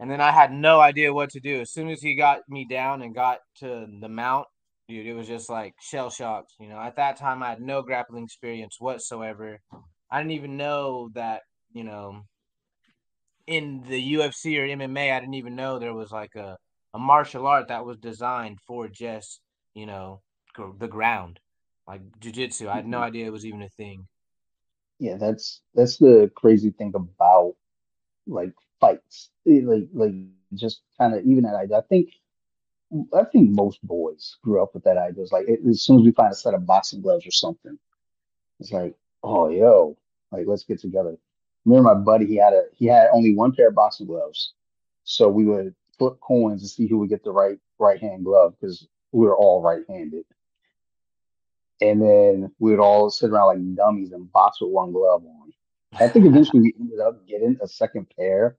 And 0.02 0.10
then 0.10 0.20
I 0.20 0.32
had 0.32 0.52
no 0.52 0.80
idea 0.80 1.14
what 1.14 1.30
to 1.30 1.40
do. 1.40 1.62
As 1.62 1.72
soon 1.72 1.88
as 1.90 2.02
he 2.02 2.16
got 2.16 2.40
me 2.50 2.66
down 2.66 3.04
and 3.04 3.14
got 3.14 3.38
to 3.60 3.86
the 4.02 4.10
mount, 4.10 4.48
dude, 4.90 5.06
it 5.06 5.14
was 5.14 5.28
just 5.28 5.48
like 5.48 5.76
shell 5.80 6.10
shocked. 6.10 6.54
You 6.60 6.70
know, 6.70 6.80
at 6.80 6.96
that 6.96 7.18
time 7.18 7.44
I 7.44 7.50
had 7.50 7.62
no 7.62 7.84
grappling 7.84 8.24
experience 8.24 8.78
whatsoever. 8.80 9.60
I 10.10 10.18
didn't 10.18 10.32
even 10.32 10.58
know 10.58 11.12
that, 11.14 11.44
you 11.72 11.84
know, 11.84 12.24
in 13.46 13.84
the 13.88 14.14
UFC 14.16 14.58
or 14.58 14.66
MMA, 14.66 15.14
I 15.14 15.20
didn't 15.20 15.36
even 15.36 15.56
know 15.56 15.78
there 15.78 15.94
was 15.94 16.12
like 16.12 16.34
a, 16.36 16.58
a 16.96 17.00
martial 17.00 17.46
art 17.46 17.68
that 17.68 17.86
was 17.86 17.98
designed 17.98 18.58
for 18.66 18.88
just, 18.88 19.40
you 19.76 19.86
know, 19.86 20.22
the 20.80 20.88
ground, 20.88 21.40
like 21.88 22.02
jujitsu. 22.20 22.68
I 22.68 22.78
had 22.78 22.88
no 22.88 22.98
mm-hmm. 22.98 23.06
idea 23.06 23.28
it 23.28 23.32
was 23.34 23.46
even 23.46 23.62
a 23.62 23.70
thing. 23.70 24.08
Yeah, 24.98 25.18
that's 25.18 25.62
that's 25.76 25.98
the 25.98 26.32
crazy 26.36 26.72
thing 26.72 26.92
about 26.96 27.54
like 28.26 28.54
fights, 28.82 29.32
eh, 29.48 29.62
like 29.66 29.90
like 29.94 30.14
just 30.56 30.82
kind 31.00 31.16
of 31.16 31.26
even 31.26 31.44
that 31.46 31.56
idea. 31.56 31.80
I 31.80 31.82
think 31.84 32.10
I 33.16 33.24
think 33.26 33.52
most 33.52 33.82
boys 33.86 34.38
grew 34.44 34.64
up 34.64 34.74
with 34.76 34.84
that 34.86 34.98
idea. 34.98 35.24
It's 35.24 35.34
like 35.34 35.48
it, 35.50 35.62
as 35.70 35.84
soon 35.84 36.00
as 36.00 36.06
we 36.06 36.12
find 36.12 36.34
a 36.34 36.36
set 36.36 36.56
of 36.56 36.68
boxing 36.68 37.02
gloves 37.02 37.28
or 37.28 37.32
something, 37.32 37.80
It's 38.60 38.72
like, 38.72 38.96
oh 39.24 39.50
yo, 39.50 39.98
like 40.32 40.48
let's 40.48 40.64
get 40.66 40.80
together. 40.82 41.18
Remember 41.66 41.94
my 41.96 42.02
buddy, 42.02 42.28
he 42.28 42.38
had 42.38 42.54
a 42.54 42.66
he 42.74 42.88
had 42.88 43.10
only 43.14 43.36
one 43.36 43.54
pair 43.54 43.70
of 43.70 43.76
boxing 43.76 44.08
gloves. 44.08 44.54
So 45.06 45.30
we 45.30 45.46
would 45.46 45.76
flip 46.00 46.20
coins 46.22 46.64
to 46.64 46.70
see 46.70 46.88
who 46.88 47.00
would 47.00 47.10
get 47.10 47.24
the 47.24 47.32
right 47.32 47.60
right 47.80 48.02
hand 48.02 48.26
glove 48.26 48.56
because 48.60 48.88
we 49.14 49.26
were 49.28 49.38
all 49.38 49.62
right 49.62 49.84
handed. 49.90 50.26
And 51.82 52.02
then 52.02 52.52
we 52.60 52.72
would 52.72 52.80
all 52.80 53.10
sit 53.12 53.32
around 53.32 53.48
like 53.48 53.76
dummies 53.76 54.14
and 54.14 54.32
box 54.32 54.62
with 54.62 54.72
one 54.72 54.92
glove 54.94 55.26
on. 55.26 55.54
I 56.00 56.08
think 56.10 56.26
eventually 56.26 56.62
we 56.62 56.76
ended 56.80 57.00
up 57.02 57.28
getting 57.28 57.58
a 57.62 57.68
second 57.68 58.08
pair, 58.18 58.58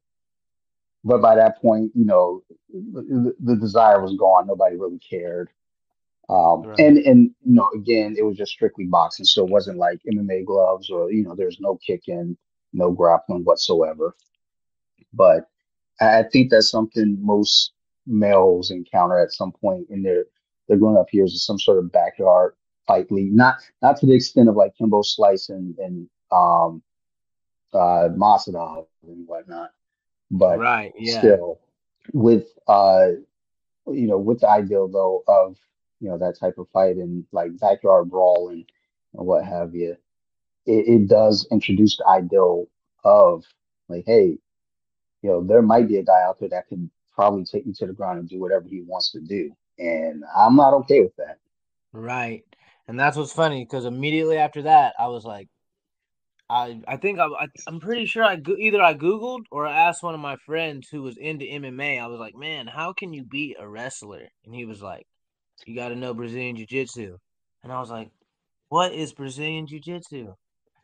but 1.04 1.20
by 1.22 1.34
that 1.36 1.60
point, 1.60 1.92
you 1.94 2.04
know, 2.04 2.42
the, 2.72 3.34
the 3.40 3.56
desire 3.56 4.00
was 4.02 4.14
gone. 4.16 4.46
Nobody 4.46 4.76
really 4.76 4.98
cared. 4.98 5.50
Um, 6.28 6.66
Right. 6.66 6.78
and 6.78 6.98
and 6.98 7.30
you 7.44 7.54
know, 7.54 7.68
again, 7.74 8.14
it 8.18 8.22
was 8.22 8.36
just 8.36 8.52
strictly 8.52 8.84
boxing, 8.86 9.24
so 9.24 9.44
it 9.44 9.50
wasn't 9.50 9.78
like 9.78 10.00
MMA 10.06 10.44
gloves 10.44 10.90
or 10.90 11.10
you 11.12 11.22
know, 11.24 11.34
there's 11.34 11.58
no 11.60 11.76
kicking, 11.86 12.36
no 12.72 12.90
grappling 12.90 13.44
whatsoever. 13.44 14.16
But 15.12 15.48
I 16.00 16.22
think 16.24 16.50
that's 16.50 16.70
something 16.70 17.18
most 17.20 17.72
males 18.06 18.70
encounter 18.70 19.18
at 19.18 19.32
some 19.32 19.52
point 19.52 19.88
in 19.90 20.02
their 20.02 20.24
their 20.68 20.78
growing 20.78 20.96
up 20.96 21.12
years 21.12 21.32
is 21.32 21.44
some 21.44 21.58
sort 21.58 21.78
of 21.78 21.92
backyard 21.92 22.54
fight 22.86 23.10
league. 23.10 23.32
Not 23.34 23.56
not 23.82 23.96
to 23.98 24.06
the 24.06 24.14
extent 24.14 24.48
of 24.48 24.56
like 24.56 24.74
Kimbo 24.76 25.02
Slice 25.02 25.48
and 25.50 25.76
and 25.78 26.08
um 26.32 26.82
uh 27.72 28.08
Masvidal 28.16 28.86
and 29.06 29.26
whatnot, 29.26 29.70
but 30.32 30.58
Right. 30.58 30.92
Yeah. 30.98 31.20
still 31.20 31.60
with 32.12 32.48
uh 32.66 33.08
you 33.86 34.06
know, 34.06 34.18
with 34.18 34.40
the 34.40 34.48
ideal 34.48 34.88
though 34.88 35.24
of, 35.26 35.56
you 36.00 36.08
know, 36.08 36.18
that 36.18 36.38
type 36.38 36.58
of 36.58 36.68
fight 36.70 36.96
and 36.96 37.24
like 37.32 37.58
backyard 37.58 38.10
brawl 38.10 38.48
and, 38.48 38.64
and 39.14 39.26
what 39.26 39.44
have 39.44 39.74
you, 39.74 39.96
it, 40.66 40.88
it 40.88 41.08
does 41.08 41.46
introduce 41.50 41.96
the 41.96 42.06
ideal 42.06 42.66
of 43.04 43.44
like, 43.88 44.04
hey, 44.06 44.38
you 45.22 45.30
know, 45.30 45.42
there 45.42 45.62
might 45.62 45.88
be 45.88 45.98
a 45.98 46.02
guy 46.02 46.22
out 46.22 46.38
there 46.38 46.48
that 46.48 46.68
can 46.68 46.90
probably 47.14 47.44
take 47.44 47.66
me 47.66 47.72
to 47.74 47.86
the 47.86 47.92
ground 47.92 48.20
and 48.20 48.28
do 48.28 48.40
whatever 48.40 48.68
he 48.68 48.82
wants 48.82 49.12
to 49.12 49.20
do. 49.20 49.54
And 49.78 50.24
I'm 50.36 50.56
not 50.56 50.74
okay 50.74 51.00
with 51.00 51.16
that. 51.16 51.38
Right. 51.92 52.44
And 52.88 52.98
that's 52.98 53.16
what's 53.16 53.32
funny 53.32 53.64
because 53.64 53.84
immediately 53.84 54.36
after 54.36 54.62
that, 54.62 54.94
I 54.98 55.08
was 55.08 55.24
like, 55.24 55.48
I 56.52 56.82
I 56.86 56.96
think 56.98 57.18
I, 57.18 57.26
I 57.26 57.46
I'm 57.66 57.80
pretty 57.80 58.06
sure 58.06 58.22
I 58.24 58.36
go- 58.36 58.56
either 58.58 58.80
I 58.82 58.94
googled 58.94 59.44
or 59.50 59.66
I 59.66 59.80
asked 59.88 60.02
one 60.02 60.14
of 60.14 60.20
my 60.20 60.36
friends 60.46 60.88
who 60.90 61.02
was 61.02 61.16
into 61.16 61.44
MMA. 61.46 61.98
I 61.98 62.06
was 62.06 62.20
like, 62.20 62.34
"Man, 62.36 62.66
how 62.68 62.92
can 62.92 63.12
you 63.12 63.24
beat 63.24 63.56
a 63.58 63.68
wrestler?" 63.68 64.28
And 64.44 64.54
he 64.54 64.64
was 64.66 64.82
like, 64.82 65.06
"You 65.66 65.74
got 65.76 65.90
to 65.90 65.96
know 65.96 66.14
Brazilian 66.14 66.56
Jiu-Jitsu." 66.56 67.18
And 67.64 67.72
I 67.72 67.80
was 67.80 67.90
like, 67.90 68.10
"What 68.70 68.92
is 68.94 69.12
Brazilian 69.14 69.66
Jiu-Jitsu?" 69.68 70.34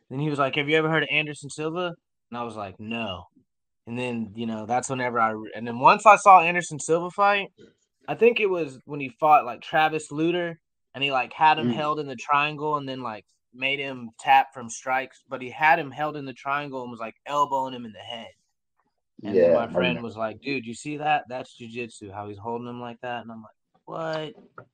Then 0.09 0.19
he 0.19 0.29
was 0.29 0.39
like, 0.39 0.55
"Have 0.55 0.69
you 0.69 0.77
ever 0.77 0.89
heard 0.89 1.03
of 1.03 1.09
Anderson 1.11 1.49
Silva?" 1.51 1.95
And 2.31 2.37
I 2.39 2.43
was 2.43 2.55
like, 2.57 2.79
"No." 2.79 3.25
And 3.87 3.97
then, 3.99 4.33
you 4.35 4.45
know, 4.47 4.65
that's 4.65 4.89
whenever 4.89 5.19
I 5.19 5.33
and 5.55 5.67
then 5.67 5.79
once 5.79 6.05
I 6.05 6.17
saw 6.17 6.41
Anderson 6.41 6.79
Silva 6.79 7.09
fight, 7.11 7.49
I 8.07 8.15
think 8.15 8.39
it 8.39 8.47
was 8.49 8.79
when 8.85 8.99
he 8.99 9.09
fought 9.19 9.45
like 9.45 9.61
Travis 9.61 10.11
Lutter 10.11 10.59
and 10.93 11.03
he 11.03 11.11
like 11.11 11.33
had 11.33 11.57
him 11.59 11.69
Mm, 11.69 11.71
held 11.71 11.99
in 11.99 12.07
the 12.07 12.15
triangle 12.15 12.75
and 12.77 12.87
then 12.89 13.01
like 13.01 13.25
made 13.53 13.79
him 13.79 14.11
tap 14.19 14.53
from 14.53 14.69
strikes, 14.69 15.23
but 15.27 15.41
he 15.41 15.49
had 15.49 15.79
him 15.79 15.91
held 15.91 16.15
in 16.15 16.25
the 16.25 16.33
triangle 16.33 16.81
and 16.81 16.91
was 16.91 16.99
like 16.99 17.15
elbowing 17.25 17.73
him 17.73 17.85
in 17.85 17.93
the 17.93 17.99
head. 17.99 18.31
And 19.23 19.35
then 19.35 19.51
yeah, 19.51 19.53
my 19.53 19.71
friend 19.71 20.01
was 20.01 20.15
like, 20.15 20.41
dude, 20.41 20.65
you 20.65 20.73
see 20.73 20.97
that? 20.97 21.25
That's 21.27 21.55
jujitsu, 21.59 22.13
how 22.13 22.29
he's 22.29 22.37
holding 22.37 22.67
him 22.67 22.79
like 22.79 23.01
that. 23.01 23.21
And 23.21 23.31
I'm 23.31 23.41
like, 23.41 23.51
what? 23.85 24.33
I'm 24.57 24.65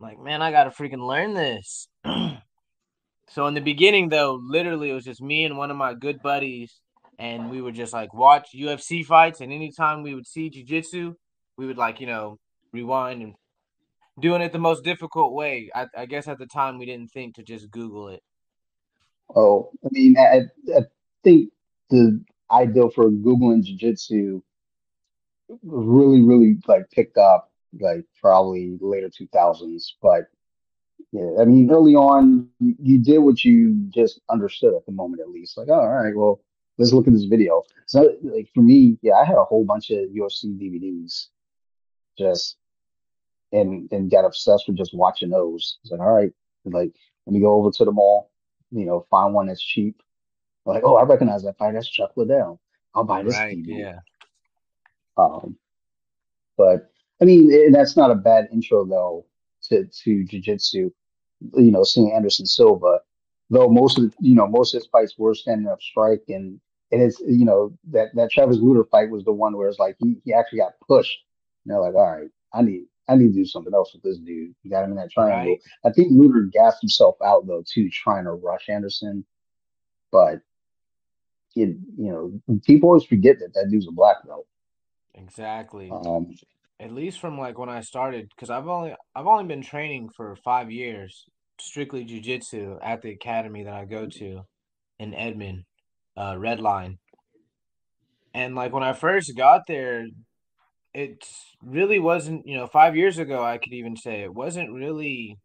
like, 0.00 0.18
man, 0.18 0.42
I 0.42 0.50
gotta 0.50 0.70
freaking 0.70 1.06
learn 1.06 1.34
this. 1.34 1.88
so 3.28 3.46
in 3.46 3.54
the 3.54 3.60
beginning 3.60 4.08
though, 4.08 4.40
literally 4.42 4.90
it 4.90 4.94
was 4.94 5.04
just 5.04 5.22
me 5.22 5.44
and 5.44 5.56
one 5.56 5.70
of 5.70 5.76
my 5.76 5.94
good 5.94 6.22
buddies, 6.22 6.80
and 7.18 7.50
we 7.50 7.60
would 7.60 7.74
just 7.74 7.92
like 7.92 8.12
watch 8.14 8.48
UFC 8.54 9.04
fights, 9.04 9.40
and 9.40 9.52
anytime 9.52 10.02
we 10.02 10.14
would 10.14 10.26
see 10.26 10.50
jujitsu, 10.50 11.14
we 11.56 11.66
would 11.66 11.78
like, 11.78 12.00
you 12.00 12.06
know, 12.06 12.38
rewind 12.72 13.22
and 13.22 13.34
doing 14.20 14.42
it 14.42 14.52
the 14.52 14.58
most 14.58 14.84
difficult 14.84 15.32
way. 15.32 15.70
I, 15.74 15.86
I 15.96 16.06
guess 16.06 16.28
at 16.28 16.38
the 16.38 16.46
time 16.46 16.78
we 16.78 16.86
didn't 16.86 17.10
think 17.10 17.36
to 17.36 17.42
just 17.42 17.70
Google 17.70 18.08
it. 18.08 18.22
Oh, 19.34 19.70
I 19.84 19.88
mean, 19.90 20.16
I, 20.18 20.42
I 20.74 20.82
think 21.22 21.50
the 21.90 22.24
ideal 22.50 22.90
for 22.90 23.10
Googling 23.10 23.62
Jiu-Jitsu 23.62 24.42
really, 25.62 26.22
really 26.22 26.58
like 26.66 26.90
picked 26.90 27.18
up 27.18 27.50
like 27.78 28.04
probably 28.20 28.78
later 28.80 29.08
2000s. 29.08 29.92
But 30.00 30.28
yeah, 31.12 31.40
I 31.40 31.44
mean, 31.44 31.70
early 31.70 31.94
on, 31.94 32.48
you, 32.58 32.74
you 32.80 32.98
did 32.98 33.18
what 33.18 33.44
you 33.44 33.74
just 33.90 34.20
understood 34.30 34.74
at 34.74 34.86
the 34.86 34.92
moment, 34.92 35.20
at 35.20 35.30
least. 35.30 35.56
Like, 35.56 35.68
oh, 35.68 35.74
all 35.74 35.88
right, 35.88 36.16
well, 36.16 36.40
let's 36.78 36.92
look 36.92 37.06
at 37.06 37.12
this 37.12 37.24
video. 37.24 37.62
So, 37.86 38.16
like 38.22 38.48
for 38.54 38.62
me, 38.62 38.98
yeah, 39.02 39.14
I 39.14 39.24
had 39.24 39.36
a 39.36 39.44
whole 39.44 39.64
bunch 39.64 39.90
of 39.90 39.98
UFC 40.08 40.58
DVDs 40.58 41.26
just 42.18 42.56
and 43.52 43.88
and 43.92 44.10
got 44.10 44.24
obsessed 44.24 44.66
with 44.66 44.76
just 44.76 44.94
watching 44.94 45.30
those. 45.30 45.78
It's 45.82 45.90
like, 45.90 46.00
all 46.00 46.12
right, 46.12 46.32
like 46.64 46.92
let 47.26 47.32
me 47.34 47.40
go 47.40 47.54
over 47.54 47.70
to 47.70 47.84
the 47.84 47.92
mall, 47.92 48.30
you 48.70 48.86
know, 48.86 49.06
find 49.10 49.34
one 49.34 49.46
that's 49.46 49.62
cheap. 49.62 50.02
Like, 50.64 50.82
oh, 50.84 50.96
I 50.96 51.04
recognize 51.04 51.44
that 51.44 51.58
fight. 51.58 51.74
That's 51.74 51.88
Chuck 51.88 52.12
Liddell. 52.16 52.60
I'll 52.94 53.04
buy 53.04 53.22
this 53.22 53.34
Right. 53.34 53.56
Yeah. 53.58 53.98
Um, 55.16 55.56
but 56.56 56.90
I 57.20 57.24
mean, 57.24 57.72
that's 57.72 57.96
not 57.96 58.10
a 58.10 58.14
bad 58.14 58.48
intro 58.52 58.84
though 58.84 59.26
to 59.64 59.86
to 59.86 60.24
jiu-jitsu. 60.24 60.90
You 61.54 61.70
know, 61.70 61.84
seeing 61.84 62.12
Anderson 62.12 62.46
Silva, 62.46 63.00
though 63.50 63.68
most 63.68 63.98
of 63.98 64.04
the, 64.04 64.16
you 64.20 64.34
know 64.34 64.46
most 64.46 64.74
of 64.74 64.80
his 64.80 64.88
fights 64.88 65.14
were 65.16 65.34
standing 65.34 65.68
up 65.68 65.80
strike, 65.80 66.24
and 66.28 66.60
and 66.92 67.02
it's 67.02 67.20
you 67.20 67.44
know 67.44 67.72
that 67.90 68.08
that 68.14 68.30
Travis 68.30 68.58
Lutter 68.60 68.84
fight 68.84 69.10
was 69.10 69.24
the 69.24 69.32
one 69.32 69.56
where 69.56 69.68
it's 69.68 69.78
like 69.78 69.96
he 69.98 70.16
he 70.24 70.32
actually 70.32 70.58
got 70.58 70.78
pushed. 70.86 71.18
And 71.64 71.72
they're 71.72 71.80
like, 71.80 71.94
all 71.94 72.10
right, 72.10 72.30
I 72.52 72.62
need 72.62 72.86
I 73.08 73.16
need 73.16 73.28
to 73.28 73.34
do 73.34 73.44
something 73.44 73.74
else 73.74 73.92
with 73.94 74.02
this 74.02 74.18
dude. 74.18 74.54
You 74.62 74.70
got 74.70 74.84
him 74.84 74.90
in 74.90 74.96
that 74.96 75.10
triangle. 75.10 75.52
Right. 75.52 75.90
I 75.90 75.92
think 75.92 76.08
Lutter 76.12 76.48
gassed 76.52 76.80
himself 76.80 77.16
out 77.24 77.46
though 77.46 77.64
too, 77.66 77.88
trying 77.90 78.24
to 78.24 78.32
rush 78.32 78.68
Anderson, 78.68 79.24
but 80.12 80.40
it, 81.56 81.76
you 81.98 82.12
know 82.12 82.58
people 82.66 82.90
always 82.90 83.04
forget 83.04 83.38
that 83.40 83.54
that 83.54 83.68
dude's 83.70 83.88
a 83.88 83.92
black 83.92 84.16
belt. 84.26 84.46
Exactly. 85.14 85.90
Um, 85.90 86.34
At 86.78 86.92
least 86.92 87.18
from 87.18 87.38
like 87.38 87.58
when 87.58 87.68
I 87.68 87.80
started, 87.80 88.28
because 88.28 88.50
I've 88.50 88.68
only 88.68 88.94
I've 89.14 89.26
only 89.26 89.44
been 89.44 89.62
training 89.62 90.10
for 90.10 90.36
five 90.44 90.70
years, 90.70 91.24
strictly 91.58 92.04
jujitsu 92.04 92.78
at 92.82 93.02
the 93.02 93.10
academy 93.10 93.64
that 93.64 93.74
I 93.74 93.84
go 93.84 94.06
to 94.06 94.42
in 94.98 95.14
Edmond, 95.14 95.64
uh, 96.16 96.34
Redline. 96.34 96.98
And 98.34 98.54
like 98.54 98.72
when 98.72 98.84
I 98.84 98.92
first 98.92 99.36
got 99.36 99.62
there, 99.66 100.06
it 100.98 101.24
really 101.62 102.00
wasn't, 102.00 102.44
you 102.44 102.56
know, 102.56 102.66
five 102.66 102.96
years 102.96 103.18
ago, 103.18 103.44
I 103.44 103.58
could 103.58 103.72
even 103.72 103.96
say 103.96 104.22
it 104.22 104.34
wasn't 104.34 104.72
really 104.72 105.38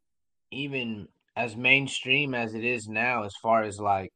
even 0.51 1.07
as 1.35 1.55
mainstream 1.55 2.33
as 2.33 2.55
it 2.55 2.63
is 2.63 2.87
now, 2.87 3.23
as 3.23 3.33
far 3.39 3.61
as 3.61 3.79
like 3.79 4.09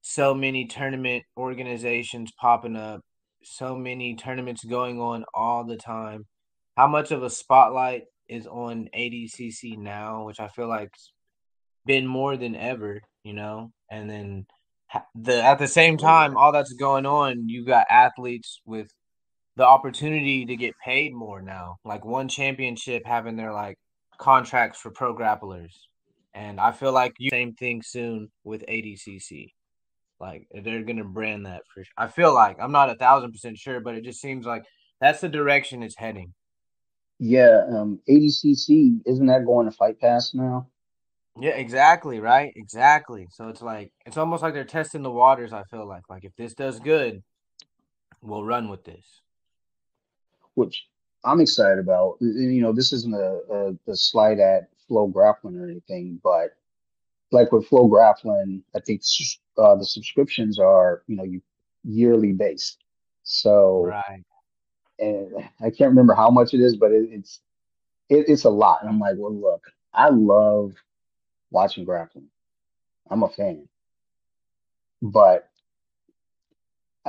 so 0.00 0.34
many 0.34 0.66
tournament 0.66 1.22
organizations 1.36 2.32
popping 2.40 2.74
up, 2.74 3.00
so 3.44 3.76
many 3.76 4.16
tournaments 4.16 4.64
going 4.64 4.98
on 4.98 5.24
all 5.32 5.64
the 5.64 5.76
time. 5.76 6.24
How 6.76 6.88
much 6.88 7.12
of 7.12 7.22
a 7.22 7.30
spotlight 7.30 8.02
is 8.28 8.48
on 8.48 8.88
ADCC 8.92 9.78
now, 9.78 10.24
which 10.24 10.40
I 10.40 10.48
feel 10.48 10.68
like's 10.68 11.12
been 11.86 12.08
more 12.08 12.36
than 12.36 12.56
ever, 12.56 13.00
you 13.22 13.34
know? 13.34 13.70
And 13.88 14.10
then 14.10 14.46
the 15.14 15.44
at 15.44 15.60
the 15.60 15.68
same 15.68 15.96
time, 15.96 16.36
all 16.36 16.50
that's 16.50 16.72
going 16.72 17.06
on, 17.06 17.48
you 17.48 17.64
got 17.64 17.86
athletes 17.88 18.60
with 18.66 18.88
the 19.56 19.66
opportunity 19.66 20.46
to 20.46 20.56
get 20.56 20.74
paid 20.84 21.14
more 21.14 21.42
now. 21.42 21.76
Like 21.84 22.04
one 22.04 22.28
championship 22.28 23.02
having 23.04 23.36
their 23.36 23.52
like 23.52 23.78
contracts 24.18 24.80
for 24.80 24.90
pro 24.90 25.14
grapplers. 25.14 25.72
And 26.34 26.58
I 26.58 26.72
feel 26.72 26.92
like 26.92 27.14
you 27.18 27.30
same 27.30 27.54
thing 27.54 27.82
soon 27.82 28.30
with 28.44 28.64
ADCC. 28.66 29.52
Like 30.18 30.46
they're 30.52 30.82
gonna 30.82 31.04
brand 31.04 31.46
that 31.46 31.62
for 31.72 31.84
sure. 31.84 31.92
I 31.96 32.06
feel 32.06 32.32
like 32.32 32.56
I'm 32.60 32.72
not 32.72 32.90
a 32.90 32.94
thousand 32.94 33.32
percent 33.32 33.58
sure, 33.58 33.80
but 33.80 33.94
it 33.94 34.04
just 34.04 34.20
seems 34.20 34.46
like 34.46 34.64
that's 35.00 35.20
the 35.20 35.28
direction 35.28 35.82
it's 35.82 35.96
heading. 35.96 36.32
Yeah, 37.18 37.62
um, 37.70 38.00
ADCC, 38.08 39.00
isn't 39.06 39.26
that 39.26 39.46
going 39.46 39.66
to 39.66 39.76
Fight 39.76 40.00
Pass 40.00 40.32
now? 40.34 40.66
Yeah, 41.40 41.52
exactly, 41.52 42.20
right? 42.20 42.52
Exactly. 42.56 43.26
So 43.30 43.48
it's 43.48 43.62
like 43.62 43.92
it's 44.06 44.16
almost 44.16 44.42
like 44.42 44.54
they're 44.54 44.64
testing 44.64 45.02
the 45.02 45.10
waters, 45.10 45.52
I 45.52 45.64
feel 45.64 45.86
like. 45.86 46.08
Like 46.08 46.24
if 46.24 46.34
this 46.36 46.54
does 46.54 46.80
good, 46.80 47.22
we'll 48.20 48.44
run 48.44 48.68
with 48.68 48.84
this. 48.84 49.22
Which 50.54 50.86
I'm 51.24 51.40
excited 51.40 51.78
about. 51.78 52.16
You 52.20 52.62
know, 52.62 52.72
this 52.72 52.92
isn't 52.92 53.14
a, 53.14 53.40
a, 53.50 53.90
a 53.90 53.96
slight 53.96 54.38
at 54.38 54.68
Flow 54.88 55.06
Grappling 55.06 55.56
or 55.58 55.68
anything, 55.68 56.20
but 56.22 56.56
like 57.30 57.52
with 57.52 57.66
Flow 57.66 57.86
Grappling, 57.88 58.62
I 58.74 58.80
think 58.80 59.02
uh, 59.58 59.76
the 59.76 59.84
subscriptions 59.84 60.58
are, 60.58 61.02
you 61.06 61.16
know, 61.16 61.24
you 61.24 61.40
yearly 61.84 62.32
based. 62.32 62.78
So, 63.24 63.84
Right. 63.86 64.24
and 64.98 65.32
I 65.60 65.70
can't 65.70 65.90
remember 65.90 66.14
how 66.14 66.30
much 66.30 66.54
it 66.54 66.60
is, 66.60 66.76
but 66.76 66.92
it, 66.92 67.08
it's 67.10 67.40
it, 68.08 68.26
it's 68.28 68.44
a 68.44 68.50
lot. 68.50 68.80
And 68.82 68.90
I'm 68.90 68.98
like, 68.98 69.16
well, 69.16 69.34
look, 69.34 69.64
I 69.94 70.08
love 70.10 70.74
watching 71.50 71.84
grappling. 71.84 72.28
I'm 73.10 73.22
a 73.22 73.28
fan. 73.28 73.68
But 75.00 75.48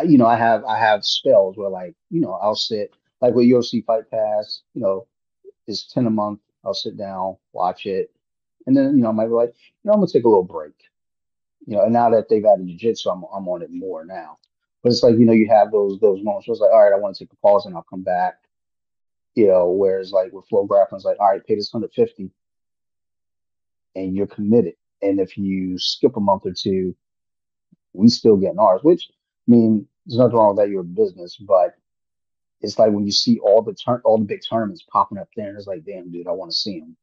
you 0.05 0.17
know, 0.17 0.25
I 0.25 0.35
have 0.35 0.63
I 0.65 0.77
have 0.79 1.03
spells 1.05 1.57
where 1.57 1.69
like, 1.69 1.95
you 2.09 2.21
know, 2.21 2.33
I'll 2.33 2.55
sit 2.55 2.93
like 3.23 3.33
with 3.35 3.45
UFC 3.45 3.85
Fight 3.85 4.11
Pass, 4.11 4.63
you 4.73 4.81
know, 4.81 5.07
it's 5.65 5.91
10 5.93 6.05
a 6.07 6.09
month. 6.09 6.41
I'll 6.65 6.73
sit 6.73 6.97
down, 6.97 7.37
watch 7.53 7.85
it, 7.85 8.11
and 8.67 8.75
then, 8.75 8.97
you 8.97 9.03
know, 9.03 9.09
I 9.09 9.13
might 9.13 9.27
be 9.27 9.31
like, 9.31 9.53
you 9.57 9.85
know, 9.85 9.93
I'm 9.93 9.99
gonna 9.99 10.11
take 10.11 10.25
a 10.25 10.29
little 10.29 10.43
break. 10.43 10.73
You 11.65 11.77
know, 11.77 11.83
and 11.83 11.93
now 11.93 12.09
that 12.09 12.27
they've 12.27 12.43
added 12.43 12.67
jiu-jitsu, 12.67 13.09
I'm 13.09 13.23
I'm 13.33 13.47
on 13.47 13.61
it 13.61 13.71
more 13.71 14.03
now. 14.03 14.37
But 14.81 14.91
it's 14.91 15.03
like, 15.03 15.15
you 15.17 15.25
know, 15.25 15.31
you 15.31 15.47
have 15.47 15.71
those 15.71 15.99
those 16.01 16.21
moments 16.21 16.47
where 16.47 16.53
it's 16.53 16.61
like, 16.61 16.71
all 16.71 16.83
right, 16.83 16.93
I 16.93 16.99
want 16.99 17.15
to 17.15 17.23
take 17.23 17.31
a 17.31 17.37
pause 17.37 17.65
and 17.65 17.75
I'll 17.75 17.85
come 17.89 18.03
back. 18.03 18.35
You 19.35 19.47
know, 19.47 19.71
whereas 19.71 20.11
like 20.11 20.33
with 20.33 20.47
FloGrappling, 20.49 20.93
it's 20.93 21.05
like, 21.05 21.17
all 21.19 21.31
right, 21.31 21.45
pay 21.45 21.55
this 21.55 21.73
150 21.73 22.29
and 23.95 24.15
you're 24.15 24.27
committed. 24.27 24.73
And 25.01 25.19
if 25.19 25.37
you 25.37 25.77
skip 25.79 26.17
a 26.17 26.19
month 26.19 26.45
or 26.45 26.53
two, 26.53 26.95
we 27.93 28.09
still 28.09 28.35
getting 28.35 28.59
ours, 28.59 28.81
which 28.83 29.09
I 29.47 29.51
mean, 29.51 29.87
there's 30.05 30.19
nothing 30.19 30.35
wrong 30.35 30.55
with 30.55 30.65
that. 30.65 30.69
You're 30.69 30.81
a 30.81 30.83
business, 30.83 31.37
but 31.37 31.75
it's 32.63 32.79
like 32.79 32.91
when 32.91 33.05
you 33.05 33.11
see 33.11 33.39
all 33.39 33.61
the 33.61 33.73
turn, 33.73 34.01
all 34.05 34.17
the 34.17 34.25
big 34.25 34.41
tournaments 34.49 34.83
popping 34.89 35.17
up 35.17 35.27
there, 35.35 35.49
and 35.49 35.57
it's 35.57 35.67
like, 35.67 35.85
damn, 35.85 36.11
dude, 36.11 36.27
I 36.27 36.31
want 36.31 36.51
to 36.51 36.57
see 36.57 36.79
them, 36.79 36.95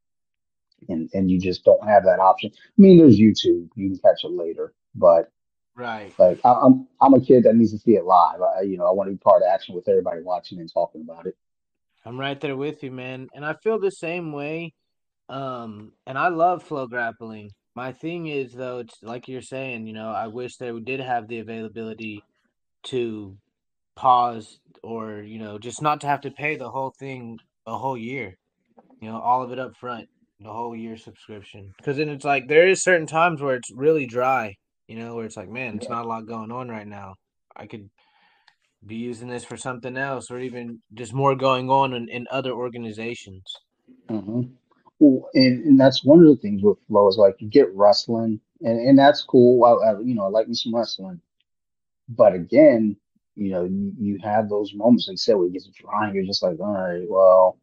and 0.88 1.10
and 1.12 1.30
you 1.30 1.38
just 1.38 1.64
don't 1.64 1.86
have 1.86 2.04
that 2.04 2.18
option. 2.18 2.50
I 2.54 2.58
mean, 2.80 2.98
there's 2.98 3.18
YouTube, 3.18 3.68
you 3.76 3.90
can 3.90 3.98
catch 3.98 4.24
it 4.24 4.32
later, 4.32 4.72
but 4.94 5.30
right, 5.76 6.12
like 6.18 6.40
I, 6.44 6.54
I'm 6.54 6.88
I'm 7.00 7.14
a 7.14 7.20
kid 7.20 7.44
that 7.44 7.54
needs 7.54 7.72
to 7.72 7.78
see 7.78 7.94
it 7.94 8.04
live. 8.04 8.40
I, 8.40 8.62
you 8.62 8.78
know, 8.78 8.86
I 8.86 8.90
want 8.90 9.08
to 9.08 9.12
be 9.12 9.18
part 9.18 9.42
of 9.42 9.48
action 9.48 9.74
with 9.74 9.88
everybody 9.88 10.22
watching 10.22 10.58
and 10.58 10.72
talking 10.72 11.02
about 11.02 11.26
it. 11.26 11.36
I'm 12.04 12.18
right 12.18 12.40
there 12.40 12.56
with 12.56 12.82
you, 12.82 12.90
man, 12.90 13.28
and 13.34 13.44
I 13.44 13.54
feel 13.62 13.78
the 13.78 13.90
same 13.90 14.32
way. 14.32 14.72
Um, 15.28 15.92
and 16.06 16.18
I 16.18 16.28
love 16.28 16.64
flow 16.64 16.88
grappling. 16.88 17.50
My 17.76 17.92
thing 17.92 18.26
is 18.26 18.52
though, 18.52 18.78
it's 18.78 18.96
like 19.02 19.28
you're 19.28 19.42
saying, 19.42 19.86
you 19.86 19.92
know, 19.92 20.10
I 20.10 20.26
wish 20.26 20.56
they 20.56 20.72
did 20.80 21.00
have 21.00 21.28
the 21.28 21.38
availability 21.38 22.24
to 22.84 23.36
pause 24.00 24.58
or 24.82 25.20
you 25.20 25.38
know 25.38 25.58
just 25.58 25.82
not 25.82 26.00
to 26.00 26.06
have 26.06 26.22
to 26.22 26.30
pay 26.30 26.56
the 26.56 26.70
whole 26.70 26.90
thing 26.98 27.38
a 27.66 27.76
whole 27.76 27.98
year 27.98 28.38
you 29.02 29.10
know 29.10 29.20
all 29.20 29.42
of 29.42 29.52
it 29.52 29.58
up 29.58 29.76
front 29.76 30.08
the 30.40 30.50
whole 30.50 30.74
year 30.74 30.96
subscription. 30.96 31.74
Because 31.76 31.98
then 31.98 32.08
it's 32.08 32.24
like 32.24 32.48
there 32.48 32.66
is 32.66 32.82
certain 32.82 33.06
times 33.06 33.42
where 33.42 33.56
it's 33.56 33.70
really 33.70 34.06
dry 34.06 34.56
you 34.88 34.98
know 34.98 35.14
where 35.14 35.26
it's 35.26 35.36
like 35.36 35.50
man 35.50 35.76
it's 35.76 35.88
not 35.88 36.04
a 36.04 36.08
lot 36.08 36.26
going 36.26 36.50
on 36.50 36.68
right 36.68 36.86
now. 36.86 37.16
I 37.54 37.66
could 37.66 37.90
be 38.86 38.96
using 38.96 39.28
this 39.28 39.44
for 39.44 39.58
something 39.58 39.98
else 39.98 40.30
or 40.30 40.38
even 40.38 40.80
just 40.94 41.12
more 41.12 41.36
going 41.36 41.68
on 41.68 41.92
in, 41.92 42.08
in 42.08 42.26
other 42.30 42.52
organizations. 42.52 43.44
Mm-hmm. 44.08 44.42
well, 44.98 45.28
and, 45.34 45.64
and 45.66 45.78
that's 45.78 46.02
one 46.04 46.20
of 46.20 46.26
the 46.26 46.36
things 46.36 46.62
with 46.62 46.78
flow 46.88 47.06
is 47.08 47.18
like 47.18 47.36
you 47.40 47.48
get 47.48 47.74
wrestling 47.74 48.40
and, 48.62 48.80
and 48.80 48.98
that's 48.98 49.22
cool. 49.22 49.64
I, 49.64 49.90
I, 49.90 50.00
you 50.00 50.14
know 50.14 50.24
i 50.24 50.28
like 50.28 50.48
me 50.48 50.54
some 50.54 50.74
wrestling 50.74 51.20
but 52.08 52.32
again 52.32 52.96
you 53.40 53.50
know, 53.50 53.64
you, 53.64 53.94
you 53.98 54.18
have 54.22 54.50
those 54.50 54.74
moments, 54.74 55.08
like 55.08 55.14
I 55.14 55.16
said, 55.16 55.36
where 55.36 55.46
it 55.46 55.54
gets 55.54 55.66
dry 55.68 56.12
you're 56.12 56.24
just 56.24 56.42
like, 56.42 56.60
all 56.60 56.74
right, 56.74 57.06
well, 57.08 57.58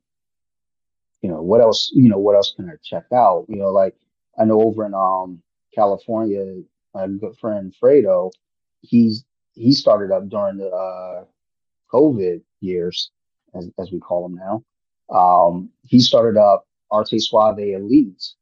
you 1.21 1.29
know, 1.29 1.41
what 1.41 1.61
else, 1.61 1.91
you 1.93 2.09
know, 2.09 2.17
what 2.17 2.35
else 2.35 2.53
can 2.55 2.67
I 2.67 2.73
check 2.83 3.05
out? 3.13 3.45
You 3.47 3.57
know, 3.57 3.69
like 3.69 3.95
I 4.39 4.45
know 4.45 4.59
over 4.59 4.87
in 4.87 4.95
um 4.95 5.41
California, 5.75 6.63
my 6.95 7.07
good 7.07 7.37
friend 7.37 7.73
Fredo, 7.79 8.31
he's 8.81 9.23
he 9.53 9.71
started 9.71 10.11
up 10.11 10.27
during 10.29 10.57
the 10.57 10.69
uh 10.69 11.25
COVID 11.93 12.41
years, 12.59 13.11
as 13.53 13.69
as 13.77 13.91
we 13.91 13.99
call 13.99 14.27
them 14.27 14.35
now. 14.35 14.63
Um, 15.15 15.69
he 15.83 15.99
started 15.99 16.39
up 16.39 16.65
Arte 16.89 17.19
Suave 17.19 17.59
Elite, 17.59 18.33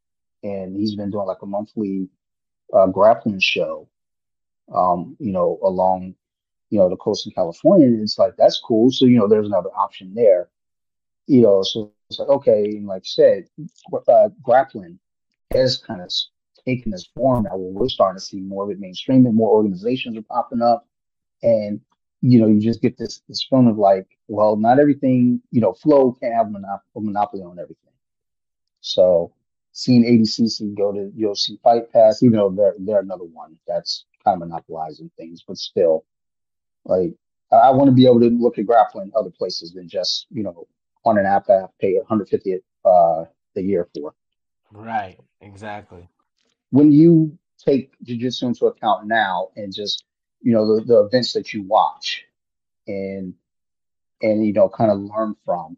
and 0.41 0.73
he's 0.73 0.95
been 0.95 1.11
doing 1.11 1.27
like 1.27 1.41
a 1.41 1.45
monthly 1.45 2.07
uh, 2.73 2.87
grappling 2.87 3.41
show. 3.41 3.89
Um, 4.73 5.17
you 5.19 5.31
know, 5.31 5.59
along 5.61 6.15
you 6.69 6.79
know, 6.79 6.89
the 6.89 6.97
coast 6.97 7.27
of 7.27 7.33
California. 7.33 7.87
It's 8.01 8.17
like, 8.17 8.35
that's 8.37 8.59
cool. 8.59 8.91
So, 8.91 9.05
you 9.05 9.17
know, 9.17 9.27
there's 9.27 9.47
another 9.47 9.69
option 9.75 10.13
there. 10.13 10.49
You 11.27 11.41
know, 11.41 11.63
so 11.63 11.91
it's 12.09 12.19
like, 12.19 12.29
okay, 12.29 12.63
and 12.63 12.87
like 12.87 13.01
I 13.01 13.05
said, 13.05 13.45
uh, 14.07 14.29
grappling 14.43 14.99
has 15.51 15.77
kind 15.77 16.01
of 16.01 16.11
taken 16.65 16.91
this 16.91 17.07
form 17.15 17.43
now 17.43 17.57
where 17.57 17.71
we're 17.71 17.89
starting 17.89 18.19
to 18.19 18.25
see 18.25 18.39
more 18.39 18.63
of 18.63 18.71
it 18.71 18.79
mainstream 18.79 19.25
and 19.25 19.35
more 19.35 19.51
organizations 19.51 20.17
are 20.17 20.21
popping 20.23 20.61
up. 20.61 20.87
And, 21.43 21.79
you 22.21 22.39
know, 22.39 22.47
you 22.47 22.59
just 22.59 22.81
get 22.81 22.97
this 22.97 23.21
this 23.27 23.45
feeling 23.49 23.67
of 23.67 23.77
like, 23.77 24.07
well, 24.27 24.55
not 24.55 24.79
everything, 24.79 25.41
you 25.51 25.61
know, 25.61 25.73
flow 25.73 26.11
can't 26.13 26.33
have 26.33 26.47
monop- 26.47 26.81
a 26.95 27.01
monopoly 27.01 27.43
on 27.43 27.59
everything. 27.59 27.93
So 28.81 29.33
seeing 29.71 30.03
ADCC 30.03 30.75
go 30.75 30.91
to 30.91 31.11
UFC 31.17 31.59
Fight 31.61 31.91
Pass, 31.91 32.23
even 32.23 32.37
though 32.37 32.49
they're 32.49 32.75
they're 32.79 33.01
another 33.01 33.25
one 33.25 33.57
that's 33.67 34.05
kind 34.23 34.41
of 34.41 34.47
monopolizing 34.47 35.11
things, 35.17 35.43
but 35.47 35.57
still, 35.57 36.05
like 36.85 37.13
I 37.51 37.71
want 37.71 37.89
to 37.89 37.95
be 37.95 38.05
able 38.05 38.19
to 38.21 38.29
look 38.29 38.57
at 38.57 38.65
grappling 38.65 39.11
other 39.15 39.29
places 39.29 39.73
than 39.73 39.87
just 39.87 40.27
you 40.29 40.43
know 40.43 40.67
on 41.03 41.17
an 41.17 41.25
app 41.25 41.49
app 41.49 41.71
pay 41.79 41.95
150 41.95 42.59
uh, 42.85 42.89
a 42.89 43.61
year 43.61 43.87
for. 43.95 44.13
Right. 44.71 45.19
Exactly. 45.41 46.07
When 46.71 46.91
you 46.91 47.37
take 47.63 47.91
jujitsu 48.03 48.43
into 48.43 48.65
account 48.65 49.07
now 49.07 49.49
and 49.55 49.73
just 49.73 50.03
you 50.41 50.51
know 50.51 50.75
the, 50.75 50.83
the 50.83 50.99
events 51.05 51.33
that 51.33 51.53
you 51.53 51.63
watch 51.63 52.25
and 52.87 53.33
and 54.21 54.45
you 54.45 54.53
know 54.53 54.69
kind 54.69 54.91
of 54.91 54.99
learn 54.99 55.35
from 55.45 55.77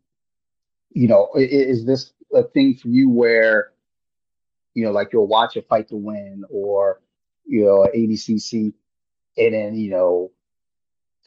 you 0.91 1.08
know 1.08 1.30
is, 1.36 1.80
is 1.80 1.86
this 1.86 2.12
a 2.34 2.43
thing 2.43 2.76
for 2.76 2.88
you 2.89 3.10
where 3.10 3.72
you 4.74 4.84
know 4.84 4.91
like 4.91 5.10
you'll 5.13 5.28
watch 5.28 5.56
a 5.56 5.62
fight 5.62 5.88
to 5.89 5.96
win 5.96 6.43
or 6.50 7.02
you 7.46 7.65
know 7.65 7.88
ADCC 7.96 8.74
and 9.38 9.54
then 9.54 9.76
you 9.76 9.91
know 9.91 10.32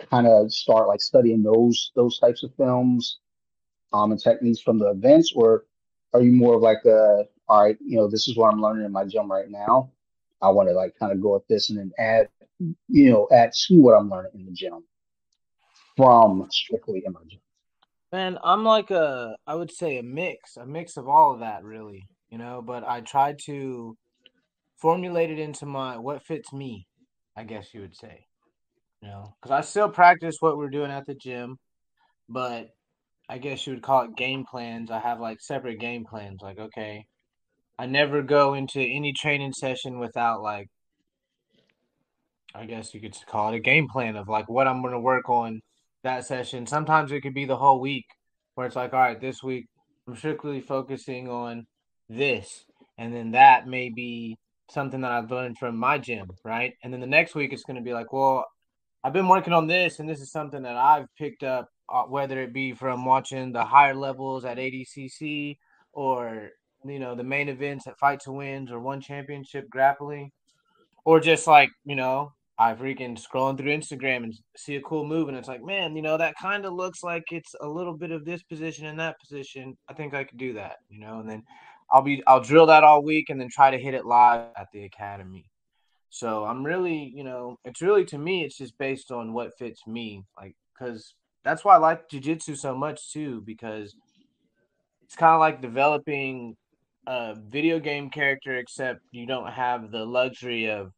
kind 0.08 0.26
of 0.26 0.52
start 0.52 0.88
like 0.88 1.00
studying 1.00 1.42
those 1.42 1.92
those 1.94 2.18
types 2.18 2.42
of 2.42 2.54
films 2.56 3.18
um, 3.92 4.12
and 4.12 4.22
techniques 4.22 4.60
from 4.60 4.78
the 4.78 4.90
events, 4.90 5.32
or 5.34 5.64
are 6.12 6.22
you 6.22 6.32
more 6.32 6.54
of 6.54 6.62
like 6.62 6.84
a 6.84 7.24
all 7.50 7.64
right, 7.64 7.76
you 7.84 7.96
know, 7.96 8.08
this 8.08 8.28
is 8.28 8.36
what 8.36 8.52
I'm 8.52 8.62
learning 8.62 8.86
in 8.86 8.92
my 8.92 9.04
gym 9.04 9.30
right 9.30 9.50
now. 9.50 9.90
I 10.40 10.50
want 10.50 10.68
to 10.68 10.72
like 10.72 10.94
kind 10.96 11.10
of 11.10 11.20
go 11.20 11.34
at 11.34 11.42
this 11.48 11.68
and 11.68 11.78
then 11.78 11.90
add, 11.98 12.28
you 12.88 13.10
know, 13.10 13.26
add 13.32 13.50
to 13.66 13.74
what 13.80 13.94
I'm 13.94 14.08
learning 14.08 14.32
in 14.34 14.46
the 14.46 14.52
gym 14.52 14.84
from 15.96 16.46
strictly 16.52 17.02
in 17.04 17.12
my 17.12 17.20
gym. 17.28 17.40
Man, 18.12 18.38
I'm 18.44 18.64
like 18.64 18.92
a, 18.92 19.36
I 19.48 19.56
would 19.56 19.72
say 19.72 19.98
a 19.98 20.02
mix, 20.02 20.56
a 20.56 20.64
mix 20.64 20.96
of 20.96 21.08
all 21.08 21.34
of 21.34 21.40
that, 21.40 21.64
really. 21.64 22.06
You 22.30 22.38
know, 22.38 22.62
but 22.64 22.84
I 22.84 23.00
try 23.00 23.34
to 23.46 23.96
formulate 24.76 25.30
it 25.30 25.40
into 25.40 25.66
my 25.66 25.98
what 25.98 26.24
fits 26.24 26.52
me. 26.52 26.86
I 27.36 27.42
guess 27.42 27.74
you 27.74 27.80
would 27.80 27.96
say. 27.96 28.26
You 29.02 29.08
know, 29.08 29.34
because 29.40 29.50
I 29.50 29.60
still 29.62 29.88
practice 29.88 30.36
what 30.40 30.58
we're 30.58 30.68
doing 30.68 30.90
at 30.90 31.06
the 31.06 31.14
gym, 31.14 31.56
but 32.28 32.68
I 33.30 33.38
guess 33.38 33.66
you 33.66 33.72
would 33.72 33.82
call 33.82 34.02
it 34.02 34.16
game 34.16 34.44
plans. 34.44 34.90
I 34.90 34.98
have 34.98 35.20
like 35.20 35.40
separate 35.40 35.80
game 35.80 36.04
plans. 36.04 36.40
Like, 36.42 36.58
okay, 36.58 37.06
I 37.78 37.86
never 37.86 38.22
go 38.22 38.54
into 38.54 38.80
any 38.80 39.12
training 39.12 39.52
session 39.54 39.98
without 39.98 40.42
like, 40.42 40.68
I 42.54 42.66
guess 42.66 42.92
you 42.92 43.00
could 43.00 43.14
call 43.26 43.52
it 43.52 43.56
a 43.56 43.60
game 43.60 43.86
plan 43.88 44.16
of 44.16 44.28
like 44.28 44.50
what 44.50 44.66
I'm 44.66 44.82
going 44.82 44.92
to 44.92 45.00
work 45.00 45.30
on 45.30 45.60
that 46.02 46.26
session. 46.26 46.66
Sometimes 46.66 47.12
it 47.12 47.20
could 47.20 47.32
be 47.32 47.46
the 47.46 47.56
whole 47.56 47.80
week 47.80 48.04
where 48.54 48.66
it's 48.66 48.76
like, 48.76 48.92
all 48.92 49.00
right, 49.00 49.20
this 49.20 49.42
week 49.42 49.66
I'm 50.06 50.16
strictly 50.16 50.60
focusing 50.60 51.28
on 51.28 51.66
this. 52.08 52.64
And 52.98 53.14
then 53.14 53.30
that 53.30 53.66
may 53.66 53.88
be 53.88 54.36
something 54.70 55.00
that 55.00 55.12
I've 55.12 55.30
learned 55.30 55.56
from 55.56 55.76
my 55.76 55.98
gym, 55.98 56.26
right? 56.44 56.74
And 56.82 56.92
then 56.92 57.00
the 57.00 57.06
next 57.06 57.34
week 57.34 57.52
it's 57.52 57.64
going 57.64 57.76
to 57.76 57.82
be 57.82 57.94
like, 57.94 58.12
well, 58.12 58.44
I've 59.02 59.12
been 59.14 59.28
working 59.28 59.52
on 59.52 59.66
this, 59.66 59.98
and 59.98 60.08
this 60.08 60.20
is 60.20 60.30
something 60.30 60.62
that 60.62 60.76
I've 60.76 61.06
picked 61.16 61.42
up, 61.42 61.68
uh, 61.88 62.02
whether 62.02 62.40
it 62.40 62.52
be 62.52 62.72
from 62.72 63.04
watching 63.04 63.52
the 63.52 63.64
higher 63.64 63.94
levels 63.94 64.44
at 64.44 64.58
ADCC 64.58 65.56
or 65.92 66.50
you 66.84 66.98
know 66.98 67.14
the 67.14 67.24
main 67.24 67.48
events 67.48 67.86
at 67.86 67.98
Fight 67.98 68.20
to 68.20 68.32
Wins 68.32 68.70
or 68.70 68.80
One 68.80 69.00
Championship 69.00 69.68
Grappling, 69.70 70.30
or 71.04 71.18
just 71.18 71.46
like 71.46 71.70
you 71.84 71.96
know 71.96 72.32
I 72.58 72.74
freaking 72.74 73.18
scrolling 73.18 73.56
through 73.56 73.74
Instagram 73.74 74.24
and 74.24 74.34
see 74.54 74.76
a 74.76 74.82
cool 74.82 75.06
move, 75.06 75.28
and 75.28 75.36
it's 75.36 75.48
like, 75.48 75.62
man, 75.62 75.96
you 75.96 76.02
know 76.02 76.18
that 76.18 76.34
kind 76.40 76.66
of 76.66 76.74
looks 76.74 77.02
like 77.02 77.24
it's 77.30 77.54
a 77.62 77.68
little 77.68 77.96
bit 77.96 78.10
of 78.10 78.26
this 78.26 78.42
position 78.42 78.86
and 78.86 79.00
that 79.00 79.18
position. 79.18 79.78
I 79.88 79.94
think 79.94 80.12
I 80.12 80.24
could 80.24 80.38
do 80.38 80.52
that, 80.54 80.76
you 80.90 81.00
know, 81.00 81.20
and 81.20 81.28
then 81.28 81.42
I'll 81.90 82.02
be 82.02 82.22
I'll 82.26 82.42
drill 82.42 82.66
that 82.66 82.84
all 82.84 83.02
week 83.02 83.30
and 83.30 83.40
then 83.40 83.48
try 83.50 83.70
to 83.70 83.78
hit 83.78 83.94
it 83.94 84.04
live 84.04 84.48
at 84.56 84.68
the 84.72 84.84
academy. 84.84 85.49
So 86.10 86.44
I'm 86.44 86.66
really, 86.66 87.12
you 87.14 87.22
know, 87.22 87.56
it's 87.64 87.80
really 87.80 88.04
to 88.06 88.18
me, 88.18 88.44
it's 88.44 88.58
just 88.58 88.76
based 88.78 89.12
on 89.12 89.32
what 89.32 89.56
fits 89.56 89.86
me. 89.86 90.24
Like, 90.36 90.56
because 90.74 91.14
that's 91.44 91.64
why 91.64 91.76
I 91.76 91.78
like 91.78 92.08
jujitsu 92.08 92.58
so 92.58 92.74
much 92.74 93.12
too, 93.12 93.42
because 93.46 93.94
it's 95.04 95.14
kind 95.14 95.34
of 95.34 95.40
like 95.40 95.62
developing 95.62 96.56
a 97.06 97.36
video 97.36 97.78
game 97.78 98.10
character, 98.10 98.56
except 98.56 99.00
you 99.12 99.24
don't 99.24 99.50
have 99.52 99.92
the 99.92 100.04
luxury 100.04 100.68
of, 100.68 100.92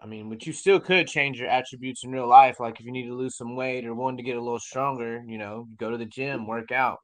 I 0.00 0.06
mean, 0.06 0.30
but 0.30 0.46
you 0.46 0.54
still 0.54 0.80
could 0.80 1.06
change 1.06 1.38
your 1.38 1.48
attributes 1.48 2.02
in 2.02 2.10
real 2.10 2.26
life. 2.26 2.58
Like 2.58 2.80
if 2.80 2.86
you 2.86 2.92
need 2.92 3.06
to 3.06 3.14
lose 3.14 3.36
some 3.36 3.56
weight 3.56 3.86
or 3.86 3.94
want 3.94 4.16
to 4.16 4.24
get 4.24 4.36
a 4.36 4.42
little 4.42 4.58
stronger, 4.58 5.22
you 5.26 5.36
know, 5.36 5.68
go 5.76 5.90
to 5.90 5.98
the 5.98 6.06
gym, 6.06 6.46
work 6.46 6.72
out. 6.72 6.98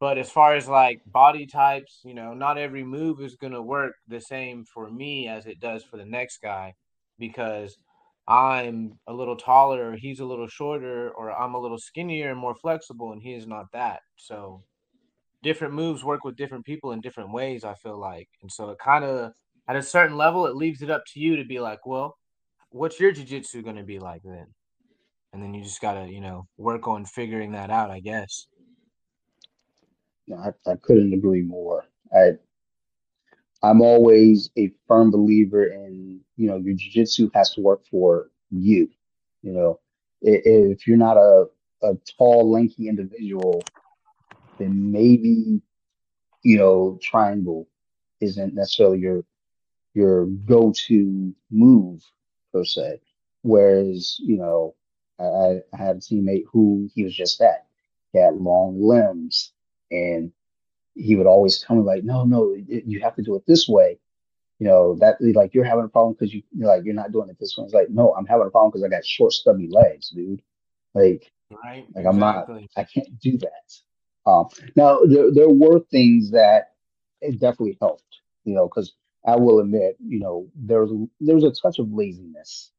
But 0.00 0.16
as 0.16 0.30
far 0.30 0.54
as 0.54 0.66
like 0.66 1.02
body 1.06 1.46
types, 1.46 2.00
you 2.04 2.14
know, 2.14 2.32
not 2.32 2.58
every 2.58 2.84
move 2.84 3.20
is 3.20 3.36
gonna 3.36 3.62
work 3.62 3.92
the 4.08 4.20
same 4.20 4.64
for 4.64 4.90
me 4.90 5.28
as 5.28 5.44
it 5.44 5.60
does 5.60 5.84
for 5.84 5.98
the 5.98 6.04
next 6.06 6.38
guy 6.42 6.74
because 7.18 7.76
I'm 8.28 8.98
a 9.06 9.12
little 9.12 9.36
taller, 9.36 9.90
or 9.90 9.96
he's 9.96 10.20
a 10.20 10.24
little 10.24 10.48
shorter, 10.48 11.10
or 11.10 11.30
I'm 11.30 11.54
a 11.54 11.60
little 11.60 11.78
skinnier 11.78 12.30
and 12.30 12.38
more 12.38 12.54
flexible, 12.54 13.12
and 13.12 13.22
he 13.22 13.34
is 13.34 13.46
not 13.46 13.66
that. 13.72 14.00
So 14.16 14.62
different 15.42 15.74
moves 15.74 16.02
work 16.02 16.24
with 16.24 16.36
different 16.36 16.64
people 16.64 16.92
in 16.92 17.00
different 17.00 17.32
ways, 17.32 17.64
I 17.64 17.74
feel 17.74 17.98
like. 17.98 18.28
And 18.42 18.50
so 18.50 18.70
it 18.70 18.78
kind 18.78 19.04
of 19.04 19.32
at 19.68 19.76
a 19.76 19.82
certain 19.82 20.16
level, 20.16 20.46
it 20.46 20.56
leaves 20.56 20.82
it 20.82 20.90
up 20.90 21.04
to 21.12 21.20
you 21.20 21.36
to 21.36 21.44
be 21.44 21.60
like, 21.60 21.86
well, 21.86 22.16
what's 22.70 22.98
your 22.98 23.12
jiu-jitsu 23.12 23.62
going 23.62 23.76
to 23.76 23.84
be 23.84 23.98
like 23.98 24.22
then? 24.24 24.46
And 25.32 25.42
then 25.42 25.54
you 25.54 25.62
just 25.62 25.80
got 25.80 25.94
to, 25.94 26.10
you 26.10 26.20
know, 26.20 26.46
work 26.56 26.88
on 26.88 27.04
figuring 27.04 27.52
that 27.52 27.70
out, 27.70 27.90
I 27.90 28.00
guess. 28.00 28.46
No, 30.26 30.36
I, 30.38 30.70
I 30.70 30.74
couldn't 30.82 31.12
agree 31.12 31.42
more. 31.42 31.84
I 32.12 32.32
I'm 33.62 33.80
always 33.80 34.50
a 34.56 34.72
firm 34.86 35.10
believer 35.10 35.66
in, 35.66 36.20
you 36.36 36.48
know, 36.48 36.56
your 36.56 36.74
jiu-jitsu 36.74 37.30
has 37.34 37.50
to 37.54 37.60
work 37.60 37.84
for 37.90 38.30
you. 38.50 38.88
You 39.42 39.52
know, 39.52 39.80
if 40.22 40.86
you're 40.86 40.96
not 40.96 41.16
a, 41.16 41.46
a 41.82 41.94
tall, 42.18 42.50
lanky 42.50 42.88
individual, 42.88 43.62
then 44.58 44.92
maybe, 44.92 45.60
you 46.42 46.58
know, 46.58 46.98
triangle 47.02 47.68
isn't 48.20 48.54
necessarily 48.54 48.98
your 48.98 49.24
your 49.94 50.26
go-to 50.26 51.34
move 51.50 52.02
per 52.52 52.64
se. 52.64 53.00
Whereas, 53.42 54.16
you 54.18 54.36
know, 54.36 54.74
I, 55.18 55.62
I 55.72 55.76
had 55.76 55.96
a 55.96 56.00
teammate 56.00 56.44
who 56.52 56.90
he 56.94 57.02
was 57.04 57.14
just 57.14 57.38
that. 57.38 57.66
He 58.12 58.18
had 58.18 58.34
long 58.34 58.78
limbs 58.82 59.52
and 59.90 60.32
he 60.96 61.14
would 61.14 61.26
always 61.26 61.62
tell 61.62 61.76
me 61.76 61.82
like, 61.82 62.02
no, 62.02 62.24
no, 62.24 62.56
you 62.66 63.00
have 63.00 63.14
to 63.16 63.22
do 63.22 63.36
it 63.36 63.44
this 63.46 63.68
way. 63.68 63.98
You 64.58 64.66
know, 64.66 64.96
that 65.00 65.16
like 65.20 65.52
you're 65.52 65.64
having 65.64 65.84
a 65.84 65.88
problem 65.88 66.14
because 66.14 66.32
you 66.32 66.42
you're 66.56 66.68
like 66.68 66.84
you're 66.84 66.94
not 66.94 67.12
doing 67.12 67.28
it 67.28 67.38
this 67.38 67.56
way. 67.56 67.64
It's 67.64 67.74
like, 67.74 67.90
no, 67.90 68.14
I'm 68.14 68.24
having 68.24 68.46
a 68.46 68.50
problem 68.50 68.70
because 68.70 68.82
I 68.82 68.88
got 68.88 69.04
short, 69.04 69.32
stubby 69.32 69.68
legs, 69.68 70.08
dude. 70.08 70.40
Like, 70.94 71.30
right, 71.62 71.86
like 71.94 72.06
I'm 72.06 72.18
not. 72.18 72.48
I 72.76 72.84
can't 72.84 73.20
do 73.20 73.36
that. 73.38 74.30
Um, 74.30 74.48
now 74.74 75.00
there 75.04 75.30
there 75.30 75.50
were 75.50 75.80
things 75.90 76.30
that 76.30 76.72
it 77.20 77.32
definitely 77.38 77.76
helped, 77.80 78.20
you 78.44 78.54
know, 78.54 78.66
because 78.66 78.94
I 79.26 79.36
will 79.36 79.60
admit, 79.60 79.96
you 80.00 80.20
know, 80.20 80.48
there 80.54 80.80
was 80.80 80.90
a, 80.90 81.06
there 81.20 81.34
was 81.34 81.44
a 81.44 81.52
touch 81.52 81.78
of 81.78 81.92
laziness 81.92 82.70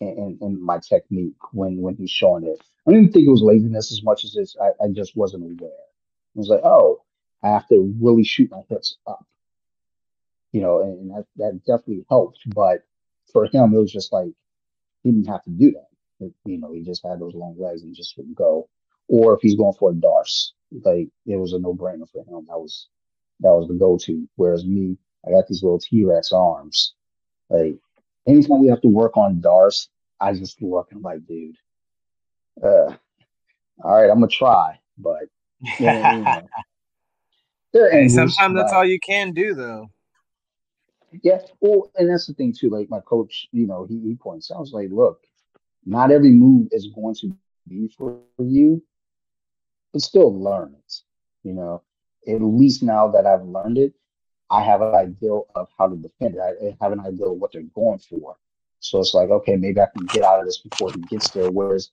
in, 0.00 0.08
in, 0.08 0.38
in 0.42 0.64
my 0.64 0.78
technique 0.78 1.34
when 1.52 1.82
when 1.82 1.96
he's 1.96 2.10
showing 2.10 2.44
it. 2.44 2.62
I 2.86 2.92
didn't 2.92 3.12
think 3.12 3.26
it 3.26 3.30
was 3.30 3.42
laziness 3.42 3.90
as 3.90 4.04
much 4.04 4.22
as 4.22 4.36
it's 4.36 4.56
I, 4.62 4.84
I 4.84 4.88
just 4.92 5.16
wasn't 5.16 5.42
aware. 5.42 5.72
It 5.72 6.38
was 6.38 6.48
like, 6.48 6.60
oh, 6.64 7.02
I 7.44 7.48
have 7.48 7.68
to 7.68 7.94
really 8.00 8.24
shoot 8.24 8.50
my 8.50 8.62
hips 8.70 8.96
up, 9.06 9.24
you 10.52 10.62
know, 10.62 10.80
and, 10.80 11.10
that 11.10 11.26
that 11.36 11.60
definitely 11.66 12.06
helped. 12.08 12.38
But 12.46 12.84
for 13.32 13.44
him, 13.44 13.74
it 13.74 13.78
was 13.78 13.92
just 13.92 14.12
like 14.12 14.32
he 15.02 15.10
didn't 15.12 15.28
have 15.28 15.42
to 15.44 15.50
do 15.50 15.72
that. 15.72 15.88
It- 16.24 16.34
you 16.46 16.58
know, 16.58 16.72
he 16.72 16.80
just 16.80 17.04
had 17.04 17.20
those 17.20 17.34
long 17.34 17.56
legs 17.58 17.82
and 17.82 17.94
just 17.94 18.16
would 18.16 18.34
go. 18.34 18.68
Or 19.08 19.34
if 19.34 19.40
he's 19.42 19.56
going 19.56 19.74
for 19.74 19.90
a 19.90 19.94
Darce, 19.94 20.52
like 20.82 21.08
it 21.26 21.36
was 21.36 21.52
a 21.52 21.58
no 21.58 21.74
brainer 21.74 22.08
for 22.08 22.24
him. 22.24 22.46
That 22.48 22.58
was 22.58 22.88
that 23.40 23.50
was 23.52 23.68
the 23.68 23.74
go 23.74 23.98
to. 23.98 24.28
Whereas 24.36 24.64
me, 24.64 24.96
I 25.26 25.30
got 25.30 25.46
these 25.46 25.62
little 25.62 25.78
T 25.78 26.04
Rex 26.04 26.32
arms. 26.32 26.94
Like 27.50 27.76
anytime 28.26 28.60
we 28.62 28.68
have 28.68 28.80
to 28.80 28.88
work 28.88 29.18
on 29.18 29.42
Darce, 29.42 29.88
I 30.18 30.32
just 30.32 30.62
look 30.62 30.92
and 30.92 31.02
like, 31.02 31.26
dude, 31.26 31.56
uh, 32.62 32.96
all 33.82 33.94
right, 33.96 34.08
I'm 34.10 34.16
gonna 34.20 34.28
try, 34.28 34.78
but 34.96 35.24
you 35.78 35.86
know, 35.86 36.42
hey, 37.74 38.08
sometimes 38.08 38.54
that's 38.56 38.72
all 38.72 38.84
you 38.84 39.00
can 39.00 39.32
do, 39.32 39.54
though. 39.54 39.90
yeah. 41.22 41.38
Well, 41.60 41.90
and 41.96 42.10
that's 42.10 42.26
the 42.26 42.34
thing 42.34 42.54
too. 42.58 42.70
Like 42.70 42.88
my 42.88 43.00
coach, 43.00 43.48
you 43.52 43.66
know, 43.66 43.84
he, 43.84 44.00
he 44.00 44.14
points 44.14 44.50
out, 44.50 44.56
I 44.56 44.60
was 44.60 44.72
like, 44.72 44.88
look, 44.90 45.20
not 45.84 46.10
every 46.10 46.30
move 46.30 46.68
is 46.70 46.88
going 46.94 47.14
to 47.16 47.36
be 47.68 47.88
for 47.96 48.20
you, 48.38 48.82
but 49.92 50.02
still 50.02 50.38
learn 50.38 50.74
it. 50.74 50.94
You 51.42 51.52
know, 51.52 51.82
at 52.26 52.40
least 52.40 52.82
now 52.82 53.08
that 53.08 53.26
I've 53.26 53.44
learned 53.44 53.78
it, 53.78 53.94
I 54.50 54.62
have 54.62 54.80
an 54.82 54.94
idea 54.94 55.32
of 55.32 55.68
how 55.78 55.88
to 55.88 55.96
defend 55.96 56.36
it. 56.36 56.40
I 56.80 56.84
have 56.84 56.92
an 56.92 57.00
idea 57.00 57.26
of 57.26 57.38
what 57.38 57.52
they're 57.52 57.62
going 57.74 57.98
for. 57.98 58.36
So 58.80 59.00
it's 59.00 59.14
like, 59.14 59.30
okay, 59.30 59.56
maybe 59.56 59.80
I 59.80 59.86
can 59.96 60.06
get 60.06 60.22
out 60.22 60.40
of 60.40 60.46
this 60.46 60.58
before 60.58 60.92
he 60.92 61.00
gets 61.02 61.30
there. 61.30 61.50
Whereas, 61.50 61.90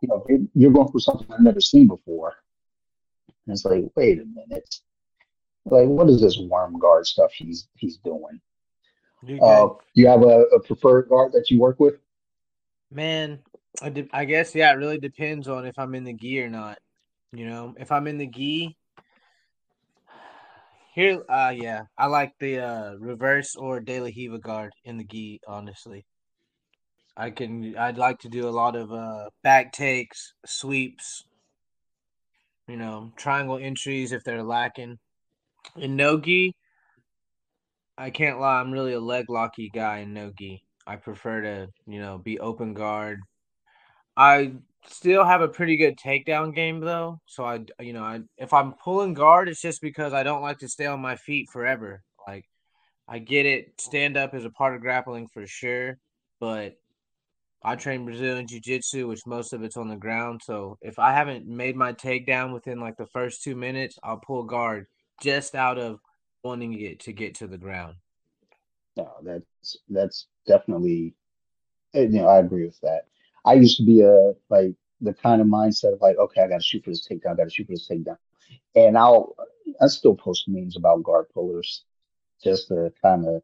you 0.00 0.08
know, 0.08 0.24
you're, 0.28 0.40
you're 0.54 0.72
going 0.72 0.90
for 0.90 0.98
something 0.98 1.26
I've 1.32 1.40
never 1.40 1.60
seen 1.60 1.86
before. 1.86 2.34
And 3.46 3.54
it's 3.54 3.64
like, 3.64 3.84
wait 3.94 4.20
a 4.20 4.24
minute. 4.24 4.80
Like, 5.64 5.88
what 5.88 6.08
is 6.08 6.20
this 6.20 6.38
worm 6.38 6.78
guard 6.78 7.06
stuff 7.06 7.32
he's 7.32 7.68
he's 7.76 7.98
doing? 7.98 8.40
You're 9.24 9.42
Uh, 9.42 9.68
you 9.94 10.08
have 10.08 10.22
a, 10.22 10.42
a 10.54 10.60
preferred 10.60 11.08
guard 11.08 11.32
that 11.32 11.50
you 11.50 11.60
work 11.60 11.78
with? 11.78 11.94
man. 12.90 13.40
I, 13.80 13.88
de- 13.88 14.08
I 14.12 14.24
guess 14.24 14.54
yeah. 14.54 14.72
It 14.72 14.76
really 14.76 14.98
depends 14.98 15.48
on 15.48 15.66
if 15.66 15.78
I'm 15.78 15.94
in 15.94 16.04
the 16.04 16.12
gi 16.12 16.40
or 16.40 16.50
not. 16.50 16.78
You 17.32 17.46
know, 17.46 17.74
if 17.78 17.90
I'm 17.90 18.06
in 18.06 18.18
the 18.18 18.26
gi, 18.26 18.76
here, 20.94 21.22
uh, 21.28 21.54
yeah, 21.56 21.82
I 21.96 22.06
like 22.06 22.32
the 22.38 22.58
uh 22.58 22.94
reverse 22.98 23.56
or 23.56 23.80
De 23.80 24.00
La 24.00 24.10
Riva 24.14 24.38
guard 24.38 24.72
in 24.84 24.98
the 24.98 25.04
gi. 25.04 25.40
Honestly, 25.46 26.04
I 27.16 27.30
can. 27.30 27.76
I'd 27.76 27.98
like 27.98 28.18
to 28.20 28.28
do 28.28 28.48
a 28.48 28.50
lot 28.50 28.76
of 28.76 28.92
uh 28.92 29.30
back 29.42 29.72
takes, 29.72 30.34
sweeps. 30.44 31.24
You 32.68 32.76
know, 32.76 33.12
triangle 33.16 33.58
entries 33.58 34.12
if 34.12 34.22
they're 34.22 34.42
lacking. 34.42 34.98
In 35.76 35.96
no 35.96 36.18
gi, 36.18 36.54
I 37.96 38.10
can't 38.10 38.40
lie. 38.40 38.60
I'm 38.60 38.72
really 38.72 38.94
a 38.94 39.00
leg 39.00 39.28
locky 39.28 39.70
guy 39.72 39.98
in 39.98 40.12
no 40.12 40.32
gi. 40.36 40.62
I 40.86 40.96
prefer 40.96 41.42
to, 41.42 41.68
you 41.86 42.00
know, 42.00 42.18
be 42.18 42.40
open 42.40 42.74
guard. 42.74 43.20
I 44.16 44.54
still 44.86 45.24
have 45.24 45.40
a 45.40 45.48
pretty 45.48 45.76
good 45.76 45.96
takedown 45.96 46.54
game 46.54 46.80
though. 46.80 47.20
So 47.26 47.44
I, 47.44 47.60
you 47.80 47.92
know, 47.92 48.02
I 48.02 48.20
if 48.36 48.52
I'm 48.52 48.72
pulling 48.74 49.14
guard, 49.14 49.48
it's 49.48 49.62
just 49.62 49.80
because 49.80 50.12
I 50.12 50.22
don't 50.22 50.42
like 50.42 50.58
to 50.58 50.68
stay 50.68 50.86
on 50.86 51.00
my 51.00 51.16
feet 51.16 51.48
forever. 51.50 52.02
Like 52.26 52.46
I 53.08 53.18
get 53.18 53.46
it, 53.46 53.80
stand 53.80 54.16
up 54.16 54.34
is 54.34 54.44
a 54.44 54.50
part 54.50 54.74
of 54.74 54.80
grappling 54.80 55.28
for 55.28 55.46
sure, 55.46 55.98
but 56.40 56.74
I 57.64 57.76
train 57.76 58.04
Brazilian 58.04 58.48
jiu-jitsu, 58.48 59.06
which 59.06 59.26
most 59.26 59.52
of 59.52 59.62
it's 59.62 59.76
on 59.76 59.88
the 59.88 59.96
ground. 59.96 60.40
So 60.44 60.78
if 60.82 60.98
I 60.98 61.12
haven't 61.12 61.46
made 61.46 61.76
my 61.76 61.92
takedown 61.92 62.52
within 62.52 62.80
like 62.80 62.96
the 62.96 63.06
first 63.06 63.42
two 63.42 63.54
minutes, 63.54 63.98
I'll 64.02 64.18
pull 64.18 64.42
guard 64.44 64.86
just 65.20 65.54
out 65.54 65.78
of 65.78 66.00
wanting 66.42 66.80
it 66.80 67.00
to 67.00 67.12
get 67.12 67.36
to 67.36 67.46
the 67.46 67.58
ground. 67.58 67.96
No, 68.96 69.10
that's 69.22 69.78
that's 69.88 70.26
definitely, 70.46 71.14
you 71.94 72.08
know, 72.08 72.26
I 72.26 72.38
agree 72.38 72.66
with 72.66 72.80
that. 72.80 73.02
I 73.44 73.54
used 73.54 73.78
to 73.78 73.84
be 73.84 74.02
a 74.02 74.32
like 74.50 74.74
the 75.00 75.14
kind 75.14 75.40
of 75.40 75.46
mindset 75.46 75.94
of 75.94 76.00
like, 76.00 76.16
okay, 76.16 76.42
I 76.42 76.48
got 76.48 76.60
to 76.60 76.62
shoot 76.62 76.84
for 76.84 76.90
this 76.90 77.06
takedown, 77.06 77.32
I 77.32 77.36
got 77.36 77.44
to 77.44 77.50
shoot 77.50 77.66
for 77.66 77.72
this 77.72 77.88
takedown, 77.88 78.18
and 78.74 78.98
I'll 78.98 79.34
I 79.80 79.86
still 79.86 80.14
post 80.14 80.44
memes 80.48 80.76
about 80.76 81.02
guard 81.02 81.26
pullers 81.32 81.84
just 82.42 82.68
to 82.68 82.92
kind 83.00 83.26
of 83.26 83.42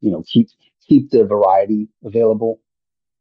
you 0.00 0.10
know 0.10 0.22
keep 0.26 0.48
keep 0.86 1.10
the 1.10 1.24
variety 1.24 1.88
available. 2.04 2.60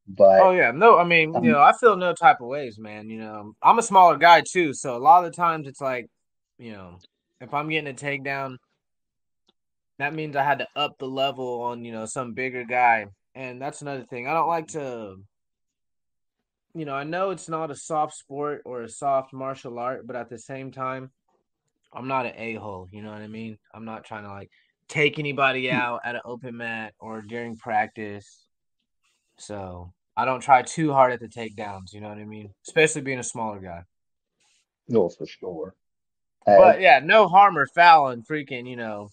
But 0.08 0.42
Oh 0.42 0.52
yeah, 0.52 0.72
no, 0.72 0.98
I 0.98 1.06
mean, 1.06 1.30
you 1.30 1.40
um, 1.40 1.46
know, 1.46 1.62
I 1.62 1.74
feel 1.74 1.96
no 1.96 2.14
type 2.14 2.42
of 2.42 2.48
ways, 2.48 2.78
man. 2.78 3.10
You 3.10 3.20
know, 3.20 3.54
I'm 3.62 3.80
a 3.80 3.84
smaller 3.84 4.18
guy 4.18 4.42
too, 4.42 4.74
so 4.74 4.98
a 4.98 5.00
lot 5.00 5.24
of 5.24 5.32
the 5.32 5.36
times 5.36 5.68
it's 5.68 5.80
like, 5.80 6.08
you 6.58 6.74
know, 6.74 6.98
if 7.42 7.54
I'm 7.54 7.70
getting 7.70 7.90
a 7.90 7.94
takedown, 7.94 8.58
that 9.98 10.14
means 10.14 10.36
I 10.36 10.44
had 10.44 10.60
to 10.60 10.68
up 10.76 10.98
the 10.98 11.08
level 11.08 11.62
on, 11.62 11.84
you 11.84 11.92
know, 11.92 12.06
some 12.06 12.34
bigger 12.34 12.64
guy. 12.64 13.08
And 13.36 13.62
that's 13.62 13.82
another 13.82 14.04
thing. 14.04 14.28
I 14.28 14.34
don't 14.34 14.48
like 14.48 14.68
to, 14.70 15.18
you 16.74 16.86
know, 16.86 16.94
I 16.94 17.04
know 17.04 17.32
it's 17.32 17.50
not 17.50 17.72
a 17.72 17.76
soft 17.76 18.16
sport 18.16 18.62
or 18.66 18.84
a 18.84 18.90
soft 18.90 19.34
martial 19.34 19.80
art, 19.80 20.08
but 20.08 20.16
at 20.16 20.30
the 20.30 20.38
same 20.38 20.72
time, 20.72 21.12
I'm 21.94 22.08
not 22.08 22.26
an 22.26 22.34
a-hole, 22.38 22.88
you 22.92 23.02
know 23.02 23.12
what 23.12 23.22
I 23.22 23.28
mean? 23.28 23.58
I'm 23.74 23.86
not 23.86 24.06
trying 24.06 24.24
to 24.24 24.30
like 24.30 24.50
take 24.88 25.20
anybody 25.20 25.70
hmm. 25.70 25.76
out 25.76 26.02
at 26.06 26.16
an 26.16 26.22
open 26.26 26.58
mat 26.58 26.94
or 27.00 27.22
during 27.22 27.58
practice. 27.58 28.46
So 29.38 29.94
I 30.16 30.26
don't 30.26 30.42
try 30.42 30.62
too 30.62 30.94
hard 30.94 31.12
at 31.12 31.20
the 31.20 31.28
takedowns, 31.28 31.94
you 31.94 32.02
know 32.02 32.10
what 32.10 32.18
I 32.18 32.26
mean? 32.26 32.54
Especially 32.68 33.02
being 33.02 33.20
a 33.20 33.24
smaller 33.24 33.60
guy. 33.60 33.84
no, 34.88 35.10
for 35.10 35.26
sure. 35.26 35.76
But 36.46 36.82
yeah, 36.82 37.00
no 37.04 37.28
harm 37.28 37.58
or 37.58 37.68
foul 37.68 38.08
and 38.08 38.26
freaking, 38.26 38.68
you 38.68 38.76
know, 38.76 39.10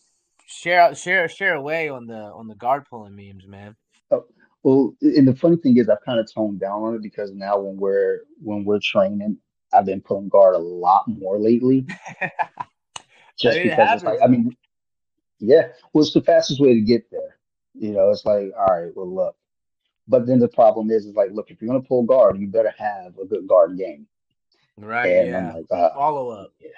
share 0.46 0.94
share 0.94 1.28
share 1.28 1.54
away 1.54 1.88
on 1.88 2.06
the 2.06 2.16
on 2.16 2.48
the 2.48 2.54
guard 2.54 2.86
pulling 2.88 3.14
memes, 3.14 3.46
man. 3.46 3.76
oh, 4.10 4.24
well, 4.62 4.94
and 5.02 5.28
the 5.28 5.34
funny 5.34 5.56
thing 5.56 5.76
is, 5.76 5.88
I've 5.88 6.04
kind 6.04 6.18
of 6.18 6.32
toned 6.32 6.60
down 6.60 6.82
on 6.82 6.94
it 6.94 7.02
because 7.02 7.32
now 7.32 7.58
when 7.58 7.76
we're 7.76 8.22
when 8.42 8.64
we're 8.64 8.80
training, 8.80 9.38
I've 9.72 9.86
been 9.86 10.00
pulling 10.00 10.28
guard 10.28 10.54
a 10.54 10.58
lot 10.58 11.04
more 11.06 11.38
lately, 11.38 11.86
just 13.38 13.58
it 13.58 13.64
because 13.64 13.94
it's 13.94 14.04
like, 14.04 14.18
I 14.22 14.26
mean, 14.26 14.56
yeah, 15.38 15.68
well, 15.92 16.02
it's 16.02 16.14
the 16.14 16.22
fastest 16.22 16.60
way 16.60 16.74
to 16.74 16.80
get 16.80 17.10
there. 17.10 17.36
You 17.74 17.92
know, 17.92 18.10
it's 18.10 18.24
like, 18.24 18.52
all 18.58 18.66
right, 18.66 18.92
well, 18.96 19.14
look. 19.14 19.36
But 20.10 20.26
then 20.26 20.38
the 20.38 20.48
problem 20.48 20.90
is, 20.90 21.04
is 21.04 21.14
like, 21.14 21.30
look, 21.32 21.50
if 21.50 21.60
you're 21.60 21.68
gonna 21.68 21.84
pull 21.84 22.02
guard, 22.02 22.38
you 22.38 22.48
better 22.48 22.72
have 22.78 23.18
a 23.18 23.26
good 23.26 23.46
guard 23.46 23.76
game. 23.76 24.06
Right, 24.78 25.08
And 25.08 25.28
yeah. 25.28 25.52
like, 25.52 25.66
uh, 25.70 25.92
Follow 25.94 26.30
up. 26.30 26.52
yeah. 26.60 26.70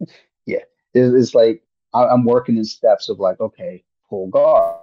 Yeah, 0.46 0.62
it's, 0.94 1.14
it's 1.14 1.34
like 1.34 1.62
I, 1.94 2.04
I'm 2.06 2.24
working 2.24 2.56
in 2.56 2.64
steps 2.64 3.08
of 3.08 3.18
like, 3.18 3.40
okay, 3.40 3.84
pull 4.08 4.28
guard. 4.28 4.82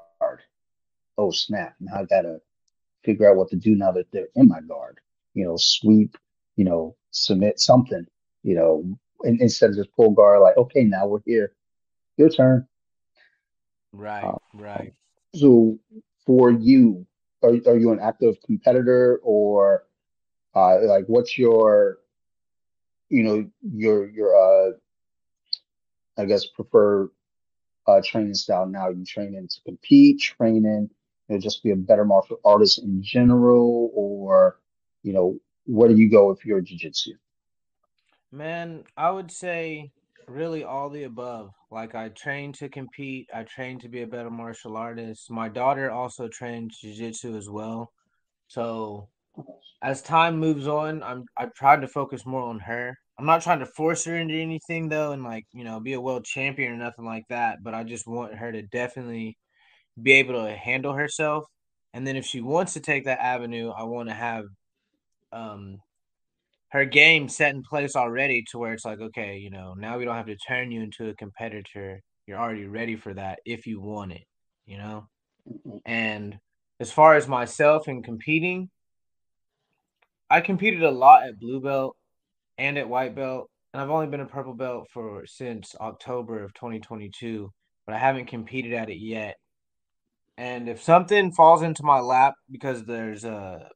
Oh 0.71 0.89
snap! 0.91 1.31
Now 1.39 1.55
I 1.57 1.65
gotta 1.65 1.97
figure 2.71 2.99
out 2.99 3.09
what 3.09 3.19
to 3.19 3.27
do 3.27 3.47
now 3.49 3.69
that 3.69 3.87
they're 3.89 4.07
in 4.19 4.31
my 4.31 4.39
guard. 4.45 4.83
You 5.23 5.33
know, 5.35 5.43
sweep. 5.47 6.09
You 6.55 6.65
know, 6.65 6.95
submit 7.11 7.59
something. 7.59 8.05
You 8.43 8.55
know, 8.55 8.83
and 9.23 9.39
instead 9.39 9.69
of 9.71 9.75
just 9.75 9.91
pull 9.95 10.11
guard, 10.11 10.41
like, 10.41 10.57
okay, 10.57 10.83
now 10.83 11.07
we're 11.07 11.21
here. 11.25 11.53
Your 12.17 12.29
turn. 12.29 12.67
Right, 13.93 14.23
Uh, 14.23 14.37
right. 14.53 14.93
so 15.35 15.77
for 16.25 16.51
you, 16.51 17.05
are 17.43 17.51
are 17.67 17.77
you 17.77 17.91
an 17.91 17.99
active 17.99 18.35
competitor 18.45 19.19
or 19.23 19.83
uh 20.55 20.79
like 20.85 21.05
what's 21.07 21.37
your 21.37 21.97
you 23.09 23.23
know 23.23 23.49
your 23.61 24.09
your 24.09 24.35
uh 24.35 24.71
I 26.17 26.25
guess 26.25 26.45
preferred 26.45 27.09
uh, 27.87 28.01
training 28.03 28.35
style 28.35 28.65
now? 28.65 28.89
You 28.89 29.03
training 29.05 29.47
to 29.47 29.61
compete, 29.65 30.21
training, 30.21 30.89
you 31.27 31.35
know, 31.35 31.39
just 31.39 31.63
be 31.63 31.71
a 31.71 31.75
better 31.75 32.05
martial 32.05 32.39
artist 32.45 32.79
in 32.79 33.01
general, 33.03 33.91
or 33.93 34.59
you 35.03 35.13
know, 35.13 35.39
where 35.65 35.89
do 35.89 35.95
you 35.95 36.09
go 36.09 36.31
if 36.31 36.45
you're 36.45 36.61
jiu-jitsu? 36.61 37.13
Man, 38.31 38.83
I 38.97 39.11
would 39.11 39.31
say 39.31 39.91
really 40.27 40.63
all 40.63 40.89
the 40.89 41.03
above. 41.03 41.51
Like 41.71 41.95
I 41.95 42.09
train 42.09 42.53
to 42.53 42.69
compete, 42.69 43.29
I 43.33 43.43
train 43.43 43.79
to 43.79 43.89
be 43.89 44.01
a 44.01 44.07
better 44.07 44.29
martial 44.29 44.77
artist. 44.77 45.29
My 45.29 45.49
daughter 45.49 45.91
also 45.91 46.27
trained 46.27 46.71
jiu-jitsu 46.79 47.35
as 47.35 47.49
well. 47.49 47.91
So 48.47 49.09
as 49.81 50.01
time 50.01 50.37
moves 50.39 50.67
on, 50.67 51.03
I'm 51.03 51.25
I 51.37 51.45
tried 51.45 51.81
to 51.81 51.87
focus 51.87 52.25
more 52.25 52.41
on 52.41 52.59
her. 52.59 52.97
I'm 53.19 53.25
not 53.25 53.43
trying 53.43 53.59
to 53.59 53.65
force 53.65 54.05
her 54.05 54.15
into 54.17 54.33
anything 54.35 54.89
though, 54.89 55.11
and 55.11 55.23
like 55.23 55.45
you 55.53 55.63
know, 55.63 55.79
be 55.79 55.93
a 55.93 56.01
world 56.01 56.25
champion 56.25 56.71
or 56.73 56.77
nothing 56.77 57.05
like 57.05 57.25
that. 57.29 57.59
But 57.63 57.73
I 57.73 57.83
just 57.83 58.07
want 58.07 58.35
her 58.35 58.51
to 58.51 58.63
definitely 58.63 59.37
be 60.01 60.13
able 60.13 60.45
to 60.45 60.55
handle 60.55 60.93
herself. 60.93 61.45
And 61.93 62.07
then 62.07 62.15
if 62.15 62.25
she 62.25 62.41
wants 62.41 62.73
to 62.73 62.79
take 62.79 63.05
that 63.05 63.19
avenue, 63.21 63.69
I 63.69 63.83
want 63.83 64.09
to 64.09 64.15
have 64.15 64.45
um 65.31 65.77
her 66.69 66.85
game 66.85 67.29
set 67.29 67.53
in 67.53 67.61
place 67.61 67.95
already 67.95 68.43
to 68.49 68.57
where 68.57 68.73
it's 68.73 68.85
like, 68.85 68.99
okay, 68.99 69.37
you 69.37 69.51
know, 69.51 69.75
now 69.75 69.97
we 69.99 70.05
don't 70.05 70.15
have 70.15 70.25
to 70.25 70.35
turn 70.35 70.71
you 70.71 70.81
into 70.81 71.07
a 71.07 71.13
competitor. 71.13 72.01
You're 72.25 72.39
already 72.39 72.65
ready 72.65 72.95
for 72.95 73.13
that 73.13 73.39
if 73.45 73.67
you 73.67 73.79
want 73.79 74.13
it, 74.13 74.23
you 74.65 74.79
know? 74.79 75.07
And 75.85 76.39
as 76.79 76.91
far 76.91 77.15
as 77.15 77.27
myself 77.27 77.87
and 77.87 78.03
competing, 78.03 78.71
I 80.31 80.41
competed 80.41 80.81
a 80.81 80.89
lot 80.89 81.27
at 81.27 81.39
blue 81.39 81.61
belt 81.61 81.95
and 82.63 82.77
at 82.77 82.89
white 82.89 83.15
belt, 83.15 83.49
and 83.73 83.81
I've 83.81 83.89
only 83.89 84.07
been 84.07 84.21
a 84.21 84.25
purple 84.27 84.53
belt 84.55 84.87
for 84.93 85.25
since 85.27 85.75
October 85.79 86.43
of 86.43 86.53
2022, 86.53 87.51
but 87.85 87.95
I 87.95 87.99
haven't 87.99 88.27
competed 88.27 88.73
at 88.73 88.89
it 88.89 88.99
yet. 88.99 89.35
And 90.37 90.67
if 90.69 90.81
something 90.81 91.31
falls 91.31 91.61
into 91.61 91.83
my 91.83 91.99
lap 91.99 92.33
because 92.51 92.85
there's 92.85 93.23
a 93.23 93.69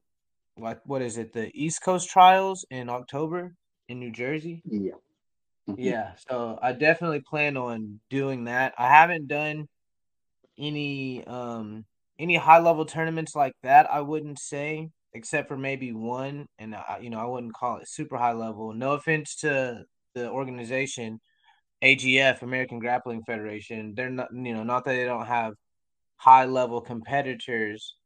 like 0.58 0.80
what 0.86 1.02
is 1.02 1.18
it, 1.18 1.32
the 1.32 1.50
East 1.54 1.82
Coast 1.82 2.10
Trials 2.10 2.66
in 2.70 2.88
October 2.90 3.54
in 3.88 4.00
New 4.00 4.12
Jersey? 4.12 4.64
Yeah. 4.64 4.94
Mhm. 5.68 5.76
Yeah, 5.78 6.14
so 6.28 6.58
I 6.62 6.72
definitely 6.72 7.20
plan 7.22 7.56
on 7.56 8.00
doing 8.10 8.44
that. 8.44 8.74
I 8.78 8.88
haven't 8.88 9.28
done 9.28 9.68
any 10.58 11.24
um 11.26 11.86
any 12.18 12.36
high 12.36 12.60
level 12.60 12.86
tournaments 12.86 13.34
like 13.36 13.54
that, 13.62 13.90
I 13.90 14.00
wouldn't 14.02 14.40
say, 14.40 14.90
except 15.18 15.48
for 15.48 15.56
maybe 15.56 15.92
one, 15.92 16.46
and 16.58 16.74
I, 16.74 17.00
you 17.02 17.10
know, 17.10 17.18
I 17.18 17.24
wouldn't 17.24 17.54
call 17.54 17.78
it 17.78 17.88
super 17.88 18.16
high 18.16 18.32
level. 18.32 18.72
No 18.72 18.92
offense 18.92 19.34
to 19.40 19.82
the 20.14 20.30
organization, 20.30 21.20
AGF, 21.82 22.42
American 22.42 22.78
Grappling 22.78 23.24
Federation. 23.24 23.94
They're 23.96 24.10
not, 24.10 24.28
you 24.32 24.54
know, 24.54 24.62
not 24.62 24.84
that 24.84 24.92
they 24.92 25.04
don't 25.04 25.26
have 25.26 25.54
high 26.16 26.44
level 26.44 26.80
competitors, 26.80 27.96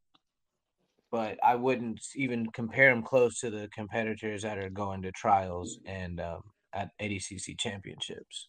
but 1.11 1.39
I 1.45 1.55
wouldn't 1.55 2.01
even 2.17 2.47
compare 2.51 2.91
them 2.91 3.03
close 3.03 3.41
to 3.41 3.51
the 3.51 3.69
competitors 3.69 4.43
that 4.43 4.57
are 4.57 4.71
going 4.71 5.03
to 5.03 5.13
trials 5.13 5.79
and 5.85 6.19
um, 6.19 6.41
at 6.73 6.89
ADCC 7.01 7.59
championships. 7.59 8.49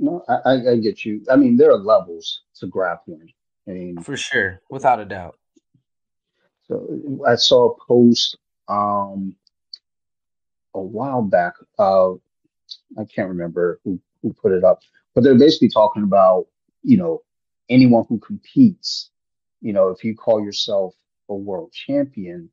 No, 0.00 0.24
I, 0.28 0.72
I, 0.72 0.76
get 0.76 1.04
you. 1.04 1.22
I 1.30 1.36
mean, 1.36 1.56
there 1.56 1.70
are 1.70 1.78
levels 1.78 2.42
to 2.56 2.66
grappling. 2.66 3.32
I 3.68 3.70
mean, 3.70 4.00
For 4.02 4.16
sure, 4.16 4.60
without 4.68 5.00
a 5.00 5.04
doubt. 5.04 5.38
So 6.68 7.20
I 7.26 7.36
saw 7.36 7.70
a 7.70 7.86
post 7.86 8.38
um 8.68 9.34
a 10.74 10.80
while 10.80 11.22
back. 11.22 11.54
Uh, 11.78 12.12
I 12.98 13.04
can't 13.04 13.28
remember 13.28 13.80
who 13.84 13.98
who 14.22 14.32
put 14.32 14.52
it 14.52 14.64
up, 14.64 14.80
but 15.14 15.24
they're 15.24 15.38
basically 15.38 15.68
talking 15.68 16.02
about, 16.02 16.46
you 16.82 16.96
know, 16.96 17.22
anyone 17.68 18.04
who 18.08 18.18
competes, 18.18 19.10
you 19.60 19.72
know, 19.72 19.88
if 19.88 20.04
you 20.04 20.14
call 20.14 20.42
yourself 20.42 20.94
a 21.28 21.34
world 21.34 21.72
champion 21.72 22.50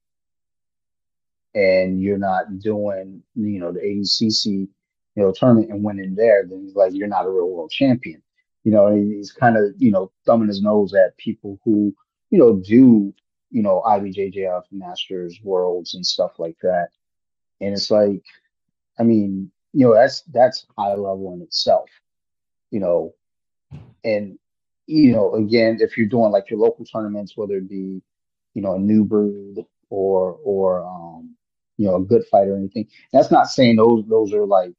and 1.53 2.01
you're 2.01 2.17
not 2.17 2.59
doing, 2.59 3.23
you 3.35 3.59
know, 3.59 3.71
the 3.71 3.79
ADCC, 3.79 4.45
you 4.45 4.69
know, 5.15 5.31
tournament 5.31 5.71
and 5.71 5.83
winning 5.83 6.15
there, 6.15 6.45
then 6.45 6.71
like 6.75 6.93
you're 6.93 7.07
not 7.07 7.25
a 7.25 7.29
real 7.29 7.49
world 7.49 7.71
champion. 7.71 8.21
You 8.63 8.71
know, 8.71 8.93
he's 8.95 9.31
kind 9.31 9.57
of, 9.57 9.73
you 9.77 9.91
know, 9.91 10.11
thumbing 10.25 10.47
his 10.47 10.61
nose 10.61 10.93
at 10.93 11.17
people 11.17 11.59
who, 11.63 11.95
you 12.29 12.39
know, 12.39 12.57
do, 12.57 13.13
you 13.55 13.61
know, 13.61 13.81
IBJJF 13.87 14.63
Masters 14.73 15.39
Worlds 15.41 15.93
and 15.93 16.05
stuff 16.05 16.33
like 16.39 16.57
that. 16.61 16.89
And 17.61 17.73
it's 17.73 17.89
like, 17.89 18.21
I 18.99 19.03
mean, 19.03 19.49
you 19.71 19.87
know, 19.87 19.93
that's 19.93 20.23
that's 20.23 20.65
high 20.77 20.95
level 20.95 21.33
in 21.33 21.41
itself, 21.41 21.89
you 22.69 22.81
know, 22.81 23.13
and 24.03 24.37
you 24.87 25.13
know, 25.13 25.35
again, 25.35 25.77
if 25.79 25.95
you're 25.95 26.05
doing 26.05 26.31
like 26.31 26.49
your 26.49 26.59
local 26.59 26.83
tournaments, 26.83 27.37
whether 27.37 27.55
it 27.55 27.69
be, 27.69 28.01
you 28.55 28.61
know, 28.61 28.75
a 28.75 28.79
new 28.79 29.05
brood 29.05 29.65
or 29.89 30.37
or 30.43 30.85
um, 30.85 31.33
you 31.77 31.87
know, 31.87 31.95
a 31.95 32.03
good 32.03 32.25
fight 32.29 32.49
or 32.49 32.57
anything, 32.57 32.89
that's 33.13 33.31
not 33.31 33.47
saying 33.47 33.77
those 33.77 34.03
those 34.09 34.33
are 34.33 34.45
like, 34.45 34.75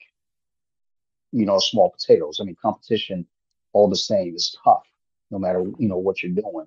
you 1.32 1.46
know, 1.46 1.58
small 1.58 1.88
potatoes. 1.88 2.40
I 2.42 2.44
mean, 2.44 2.58
competition 2.60 3.26
all 3.72 3.88
the 3.88 3.96
same 3.96 4.34
is 4.34 4.54
tough, 4.62 4.84
no 5.30 5.38
matter, 5.38 5.64
you 5.78 5.88
know, 5.88 5.96
what 5.96 6.22
you're 6.22 6.32
doing. 6.32 6.66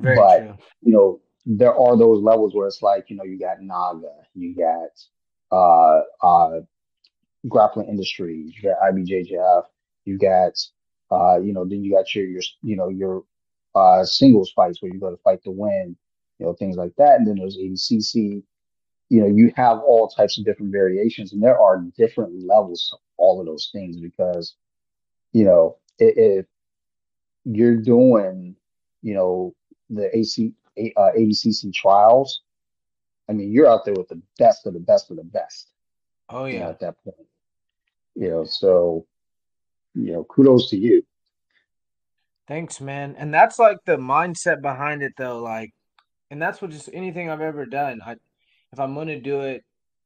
Very 0.00 0.16
But, 0.16 0.38
true. 0.38 0.54
you 0.82 0.92
know, 0.92 1.20
there 1.46 1.74
are 1.74 1.96
those 1.96 2.22
levels 2.22 2.54
where 2.54 2.66
it's 2.66 2.82
like, 2.82 3.08
you 3.08 3.16
know, 3.16 3.24
you 3.24 3.38
got 3.38 3.60
Naga, 3.62 4.12
you 4.34 4.54
got 4.54 4.90
uh 5.50 6.00
uh 6.22 6.60
grappling 7.48 7.88
industries, 7.88 8.54
you 8.54 8.62
got 8.70 8.80
IBJJF, 8.92 9.64
you 10.04 10.18
got 10.18 10.52
uh, 11.10 11.38
you 11.40 11.54
know, 11.54 11.64
then 11.64 11.82
you 11.82 11.92
got 11.94 12.14
your 12.14 12.26
your 12.26 12.42
you 12.62 12.76
know 12.76 12.88
your 12.88 13.24
uh 13.74 14.04
singles 14.04 14.52
fights 14.54 14.82
where 14.82 14.92
you 14.92 15.00
go 15.00 15.10
to 15.10 15.16
fight 15.18 15.42
to 15.44 15.50
win, 15.50 15.96
you 16.38 16.46
know, 16.46 16.52
things 16.52 16.76
like 16.76 16.94
that. 16.96 17.16
And 17.16 17.26
then 17.26 17.36
there's 17.36 17.56
ADCC, 17.56 18.42
you 19.08 19.20
know, 19.20 19.26
you 19.26 19.52
have 19.56 19.78
all 19.78 20.08
types 20.08 20.38
of 20.38 20.44
different 20.44 20.72
variations, 20.72 21.32
and 21.32 21.42
there 21.42 21.58
are 21.58 21.82
different 21.96 22.46
levels 22.46 22.88
to 22.90 22.96
all 23.16 23.40
of 23.40 23.46
those 23.46 23.70
things 23.72 23.96
because, 23.96 24.54
you 25.32 25.44
know, 25.44 25.76
if 25.98 26.44
you're 27.44 27.76
doing, 27.76 28.54
you 29.02 29.14
know, 29.14 29.54
the 29.90 30.16
AC 30.16 30.52
uh, 30.96 31.10
ADCC 31.16 31.72
trials, 31.72 32.42
I 33.28 33.32
mean, 33.32 33.52
you're 33.52 33.68
out 33.68 33.84
there 33.84 33.94
with 33.94 34.08
the 34.08 34.20
best 34.38 34.66
of 34.66 34.74
the 34.74 34.80
best 34.80 35.10
of 35.10 35.16
the 35.16 35.24
best, 35.24 35.70
Oh 36.28 36.44
you 36.44 36.58
know, 36.58 36.66
yeah. 36.66 36.70
at 36.70 36.80
that 36.80 37.04
point, 37.04 37.16
you 38.14 38.30
know, 38.30 38.44
so 38.44 39.06
you 39.94 40.12
know, 40.12 40.24
kudos 40.24 40.70
to 40.70 40.76
you. 40.76 41.04
Thanks, 42.46 42.80
man. 42.80 43.14
And 43.18 43.32
that's 43.32 43.58
like 43.58 43.78
the 43.84 43.96
mindset 43.96 44.62
behind 44.62 45.02
it 45.02 45.12
though, 45.18 45.40
like 45.40 45.72
and 46.30 46.40
that's 46.40 46.60
what 46.60 46.70
just 46.70 46.90
anything 46.92 47.30
I've 47.30 47.40
ever 47.40 47.66
done. 47.66 48.00
I 48.04 48.16
if 48.72 48.78
I'm 48.78 48.94
gonna 48.94 49.20
do 49.20 49.40
it, 49.40 49.64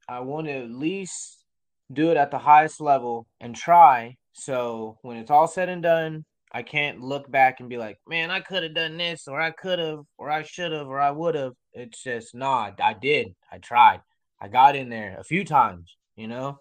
I 0.09 0.21
want 0.21 0.47
to 0.47 0.53
at 0.53 0.71
least 0.71 1.45
do 1.93 2.11
it 2.11 2.17
at 2.17 2.31
the 2.31 2.39
highest 2.39 2.81
level 2.81 3.27
and 3.41 3.55
try. 3.55 4.17
So 4.33 4.99
when 5.03 5.17
it's 5.19 5.31
all 5.31 5.47
said 5.47 5.69
and 5.69 5.83
done, 5.83 6.25
I 6.53 6.63
can't 6.63 7.01
look 7.01 7.31
back 7.31 7.61
and 7.61 7.69
be 7.69 7.79
like, 7.79 7.99
man, 8.07 8.31
I 8.31 8.41
could 8.41 8.63
have 8.63 8.75
done 8.75 8.99
this, 8.99 9.27
or 9.27 9.41
I 9.41 9.51
could 9.51 9.79
have, 9.79 10.01
or 10.19 10.31
I 10.31 10.43
should 10.43 10.73
have, 10.73 10.87
or 10.87 11.01
I 11.01 11.11
would 11.11 11.35
have. 11.35 11.55
It's 11.73 12.03
just, 12.03 12.35
nah, 12.35 12.71
I 12.83 12.93
did. 12.93 13.35
I 13.51 13.59
tried. 13.59 14.03
I 14.41 14.49
got 14.49 14.77
in 14.77 14.91
there 14.91 15.17
a 15.19 15.25
few 15.25 15.45
times, 15.45 15.97
you 16.15 16.29
know? 16.29 16.59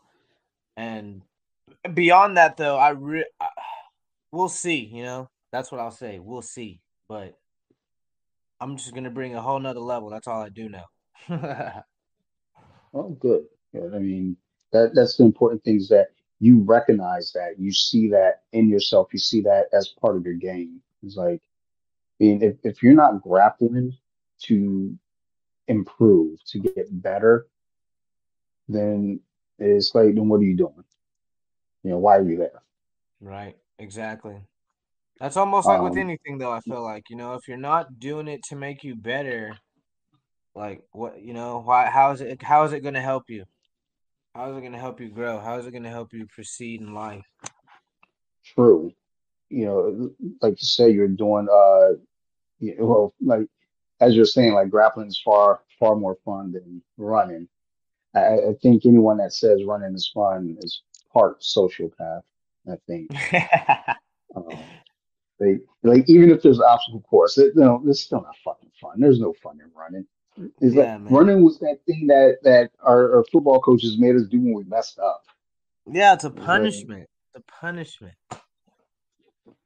And 0.78 1.24
beyond 1.94 2.38
that, 2.38 2.56
though, 2.56 2.78
I 2.78 2.92
re- 2.92 3.26
we'll 4.32 4.50
see, 4.50 4.80
you 4.80 5.04
know? 5.04 5.30
That's 5.52 5.72
what 5.72 5.82
I'll 5.82 5.92
say. 5.92 6.20
We'll 6.20 6.42
see. 6.42 6.80
But 7.10 7.38
I'm 8.62 8.78
just 8.78 8.94
to 8.96 9.10
bring 9.10 9.36
a 9.36 9.42
whole 9.42 9.60
nother 9.60 9.82
level. 9.82 10.10
That's 10.10 10.28
all 10.28 10.42
I 10.42 10.50
do 10.50 10.70
now. 10.70 11.84
Oh, 12.94 13.10
good. 13.10 13.46
Yeah, 13.72 13.88
I 13.94 14.00
mean, 14.00 14.36
that 14.74 14.94
that's 14.94 15.16
the 15.16 15.24
important 15.24 15.64
things 15.64 15.88
that 15.90 16.10
you 16.42 16.60
recognize 16.64 17.32
that, 17.34 17.60
you 17.60 17.72
see 17.72 18.10
that 18.10 18.42
in 18.52 18.68
yourself, 18.68 19.14
you 19.14 19.20
see 19.20 19.42
that 19.42 19.68
as 19.72 19.88
part 20.02 20.18
of 20.18 20.26
your 20.26 20.34
game. 20.34 20.82
It's 21.04 21.16
like, 21.16 21.42
I 22.20 22.24
mean, 22.24 22.42
if, 22.44 22.56
if 22.64 22.84
you're 22.84 22.94
not 22.94 23.22
grappling 23.22 23.96
to 24.44 24.98
improve, 25.68 26.44
to 26.48 26.60
get 26.60 26.88
better, 27.02 27.48
then 28.68 29.22
it's 29.60 29.96
like, 29.96 30.16
then 30.16 30.28
what 30.28 30.40
are 30.42 30.44
you 30.44 30.58
doing? 30.58 30.84
You 31.84 31.92
know, 31.92 32.00
why 32.00 32.18
are 32.18 32.28
you 32.28 32.38
there? 32.38 32.64
Right. 33.22 33.56
Exactly. 33.80 34.38
That's 35.20 35.38
almost 35.38 35.68
like 35.68 35.82
with 35.82 35.94
Um, 35.94 35.98
anything 36.00 36.38
though, 36.40 36.52
I 36.52 36.60
feel 36.62 36.84
like, 36.84 37.10
you 37.10 37.16
know, 37.16 37.36
if 37.36 37.48
you're 37.48 37.58
not 37.58 38.00
doing 38.00 38.28
it 38.28 38.42
to 38.50 38.56
make 38.56 38.84
you 38.84 38.96
better, 38.96 39.58
like 40.56 40.84
what, 40.92 41.22
you 41.22 41.34
know, 41.34 41.62
why 41.64 41.90
how 41.90 42.12
is 42.12 42.22
it 42.22 42.42
how 42.44 42.64
is 42.64 42.74
it 42.74 42.82
going 42.82 42.94
to 42.96 43.02
help 43.02 43.30
you? 43.30 43.46
How 44.36 44.50
is 44.50 44.58
it 44.58 44.62
going 44.62 44.72
to 44.72 44.80
help 44.80 45.02
you 45.02 45.10
grow? 45.10 45.40
How 45.40 45.58
is 45.58 45.66
it 45.66 45.72
going 45.72 45.84
to 45.84 45.90
help 45.90 46.14
you 46.14 46.26
proceed 46.28 46.82
in 46.82 46.94
life? 46.94 47.26
true. 48.56 48.92
You 49.50 49.66
know, 49.66 50.12
like 50.42 50.62
you 50.62 50.66
say, 50.66 50.90
you're 50.90 51.08
doing 51.08 51.48
uh, 51.52 51.98
you 52.60 52.78
know, 52.78 52.86
well, 52.86 53.14
like 53.22 53.48
as 54.00 54.16
you're 54.16 54.26
saying, 54.26 54.54
like 54.54 54.70
grappling 54.70 55.08
is 55.08 55.20
far 55.20 55.62
far 55.80 55.96
more 55.96 56.18
fun 56.24 56.54
than 56.54 56.82
running. 56.98 57.48
I, 58.16 58.20
I 58.20 58.54
think 58.62 58.86
anyone 58.86 59.18
that 59.18 59.34
says 59.34 59.64
running 59.66 59.94
is 59.94 60.10
fun 60.14 60.58
is 60.62 60.82
part 61.12 61.42
sociopath. 61.42 62.22
I 62.70 62.76
think. 62.88 63.12
Um, 64.34 64.48
they 65.42 65.60
like 65.84 66.08
even 66.08 66.30
if 66.30 66.42
there's 66.42 66.60
an 66.60 66.64
obstacle 66.66 67.02
course, 67.02 67.38
it, 67.38 67.52
you 67.54 67.62
know, 67.62 67.84
it's 67.86 68.04
still 68.04 68.22
not 68.22 68.38
fucking 68.46 68.72
fun. 68.80 68.98
There's 68.98 69.20
no 69.20 69.34
fun 69.44 69.60
in 69.60 69.70
running. 69.76 70.06
Is 70.60 70.76
Yeah, 70.76 70.98
man. 70.98 71.14
running 71.14 71.44
was 71.44 71.60
that 71.60 71.80
thing 71.86 72.08
that 72.08 72.38
that 72.44 72.72
our, 72.82 73.18
our 73.18 73.26
football 73.32 73.60
coaches 73.60 73.98
made 74.00 74.16
us 74.16 74.24
do 74.24 74.40
when 74.40 74.54
we 74.54 74.64
messed 74.64 75.00
up? 75.00 75.24
Yeah, 75.86 76.14
it's 76.14 76.24
a 76.24 76.30
like, 76.30 76.46
punishment. 76.46 77.10
It's 77.34 77.44
a 77.48 77.52
punishment. 77.52 78.16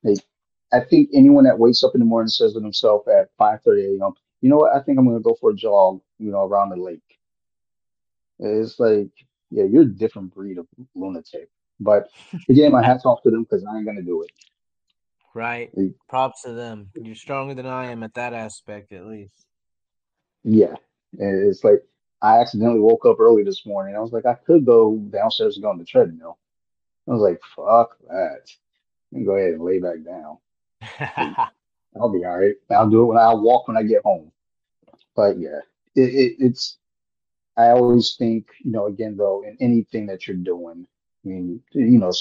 like 0.04 0.18
I 0.74 0.80
think 0.80 1.10
anyone 1.14 1.44
that 1.46 1.60
wakes 1.60 1.84
up 1.84 1.92
in 1.94 2.00
the 2.00 2.06
morning 2.06 2.26
and 2.26 2.32
says 2.32 2.54
to 2.54 2.60
themselves 2.60 3.08
at 3.08 3.30
5:30 3.40 4.00
a.m., 4.00 4.14
you 4.42 4.50
know 4.50 4.58
what? 4.58 4.76
I 4.76 4.82
think 4.82 4.98
I'm 4.98 5.06
gonna 5.06 5.20
go 5.20 5.36
for 5.40 5.52
a 5.52 5.56
jog, 5.56 6.02
you 6.18 6.32
know, 6.32 6.46
around 6.46 6.70
the 6.70 6.78
lake. 6.78 7.02
It's 8.40 8.80
like, 8.80 9.10
yeah, 9.52 9.64
you're 9.64 9.84
a 9.84 9.86
different 9.86 10.34
breed 10.34 10.58
of 10.58 10.68
lunatic. 10.94 11.50
But 11.80 12.10
again, 12.50 12.72
my 12.72 12.84
hats 12.84 13.06
off 13.06 13.22
to 13.24 13.32
them 13.32 13.44
because 13.44 13.66
I 13.66 13.78
ain't 13.78 13.86
gonna 13.86 14.02
do 14.02 14.24
it. 14.24 14.32
Right. 15.34 15.70
Like, 15.74 15.94
Props 16.08 16.44
to 16.44 16.54
them. 16.54 16.90
You're 16.96 17.16
stronger 17.16 17.54
than 17.54 17.66
I 17.66 17.92
am 17.92 18.04
at 18.04 18.14
that 18.16 18.34
aspect, 18.34 18.94
at 18.94 19.06
least. 19.06 19.46
Yeah, 20.46 20.76
and 21.20 21.50
it's 21.50 21.64
like 21.64 21.84
I 22.22 22.40
accidentally 22.40 22.80
woke 22.80 23.06
up 23.06 23.20
early 23.20 23.44
this 23.44 23.66
morning. 23.66 23.96
I 23.96 24.00
was 24.00 24.14
like, 24.14 24.26
I 24.26 24.36
could 24.36 24.66
go 24.66 24.96
downstairs 24.96 25.56
and 25.56 25.64
go 25.64 25.70
on 25.72 25.80
the 25.80 25.86
treadmill. 25.86 26.38
I 27.08 27.12
was 27.12 27.22
like, 27.22 27.42
fuck 27.56 27.98
that. 28.08 28.50
Let 29.12 29.20
me 29.20 29.26
go 29.26 29.36
ahead 29.36 29.54
and 29.54 29.64
lay 29.64 29.80
back 29.80 30.04
down. 30.06 30.38
I'll 32.00 32.12
be 32.12 32.26
all 32.26 32.38
right. 32.38 32.56
I'll 32.70 32.90
do 32.90 33.02
it 33.02 33.06
when 33.06 33.18
I 33.18 33.34
walk 33.34 33.68
when 33.68 33.78
I 33.78 33.84
get 33.84 34.04
home. 34.04 34.32
But 35.16 35.40
yeah, 35.40 35.60
it, 35.96 36.14
it, 36.14 36.36
it's 36.40 36.78
I 37.58 37.70
always 37.70 38.16
think, 38.18 38.48
you 38.64 38.72
know, 38.72 38.88
again, 38.88 39.16
though, 39.18 39.44
in 39.44 39.58
anything 39.60 40.08
that 40.08 40.28
you're 40.28 40.36
doing, 40.38 40.86
I 41.26 41.28
mean, 41.28 41.62
you 41.72 41.98
know, 41.98 42.12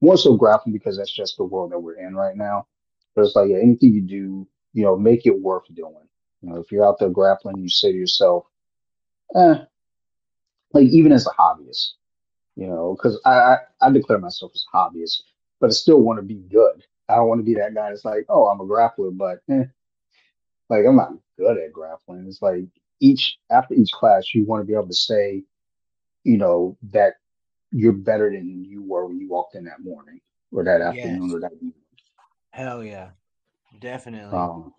more 0.00 0.16
so 0.16 0.36
grappling 0.36 0.72
because 0.72 0.96
that's 0.96 1.12
just 1.12 1.36
the 1.36 1.44
world 1.44 1.72
that 1.72 1.78
we're 1.78 1.98
in 1.98 2.16
right 2.16 2.36
now. 2.36 2.66
But 3.14 3.26
it's 3.26 3.36
like, 3.36 3.50
yeah, 3.50 3.58
anything 3.58 3.92
you 3.92 4.00
do, 4.00 4.48
you 4.72 4.84
know, 4.84 4.96
make 4.96 5.26
it 5.26 5.38
worth 5.38 5.72
doing. 5.74 6.07
You 6.42 6.50
know, 6.50 6.56
if 6.56 6.70
you're 6.70 6.86
out 6.86 6.98
there 6.98 7.08
grappling, 7.10 7.58
you 7.58 7.68
say 7.68 7.92
to 7.92 7.98
yourself, 7.98 8.46
eh, 9.34 9.56
like 10.72 10.86
even 10.86 11.12
as 11.12 11.26
a 11.26 11.30
hobbyist, 11.30 11.92
you 12.56 12.66
know, 12.66 12.96
because 12.96 13.20
I, 13.24 13.30
I, 13.30 13.56
I 13.80 13.90
declare 13.90 14.18
myself 14.18 14.52
as 14.54 14.64
a 14.72 14.76
hobbyist, 14.76 15.22
but 15.60 15.68
I 15.68 15.72
still 15.72 16.00
want 16.00 16.18
to 16.18 16.22
be 16.22 16.34
good. 16.34 16.84
I 17.08 17.16
don't 17.16 17.28
want 17.28 17.40
to 17.40 17.44
be 17.44 17.54
that 17.54 17.74
guy 17.74 17.88
that's 17.90 18.04
like, 18.04 18.26
oh, 18.28 18.46
I'm 18.46 18.60
a 18.60 18.66
grappler, 18.66 19.16
but 19.16 19.40
eh, 19.50 19.64
like 20.68 20.84
I'm 20.86 20.96
not 20.96 21.12
good 21.38 21.58
at 21.58 21.72
grappling. 21.72 22.26
It's 22.28 22.42
like 22.42 22.64
each 23.00 23.38
after 23.50 23.74
each 23.74 23.90
class, 23.90 24.34
you 24.34 24.44
want 24.44 24.60
to 24.60 24.66
be 24.66 24.74
able 24.74 24.88
to 24.88 24.94
say, 24.94 25.42
you 26.24 26.36
know, 26.36 26.76
that 26.90 27.14
you're 27.70 27.92
better 27.92 28.30
than 28.30 28.64
you 28.64 28.82
were 28.82 29.06
when 29.06 29.18
you 29.18 29.28
walked 29.28 29.54
in 29.54 29.64
that 29.64 29.82
morning 29.82 30.20
or 30.52 30.64
that 30.64 30.80
afternoon 30.80 31.22
Yes. 31.24 31.34
or 31.34 31.40
that 31.40 31.52
evening. 31.56 31.72
Hell 32.50 32.82
yeah. 32.82 33.10
Definitely. 33.80 34.36
Um, 34.36 34.74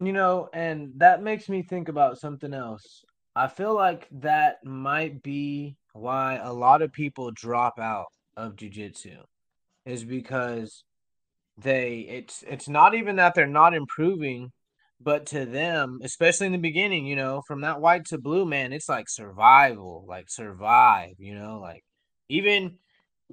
You 0.00 0.12
know, 0.12 0.48
and 0.52 0.92
that 0.96 1.22
makes 1.22 1.48
me 1.48 1.62
think 1.62 1.88
about 1.88 2.18
something 2.18 2.54
else. 2.54 3.04
I 3.34 3.48
feel 3.48 3.74
like 3.74 4.06
that 4.20 4.64
might 4.64 5.22
be 5.22 5.76
why 5.92 6.36
a 6.42 6.52
lot 6.52 6.82
of 6.82 6.92
people 6.92 7.30
drop 7.32 7.78
out 7.80 8.06
of 8.36 8.54
jujitsu 8.56 9.18
is 9.84 10.04
because 10.04 10.84
they 11.58 12.00
it's 12.08 12.44
it's 12.48 12.68
not 12.68 12.94
even 12.94 13.16
that 13.16 13.34
they're 13.34 13.46
not 13.46 13.74
improving, 13.74 14.52
but 15.00 15.26
to 15.26 15.44
them, 15.46 15.98
especially 16.02 16.46
in 16.46 16.52
the 16.52 16.58
beginning, 16.58 17.06
you 17.06 17.16
know, 17.16 17.42
from 17.46 17.62
that 17.62 17.80
white 17.80 18.04
to 18.06 18.18
blue, 18.18 18.44
man, 18.46 18.72
it's 18.72 18.88
like 18.88 19.08
survival, 19.08 20.04
like 20.08 20.26
survive, 20.28 21.14
you 21.18 21.34
know, 21.34 21.58
like 21.60 21.82
even 22.28 22.78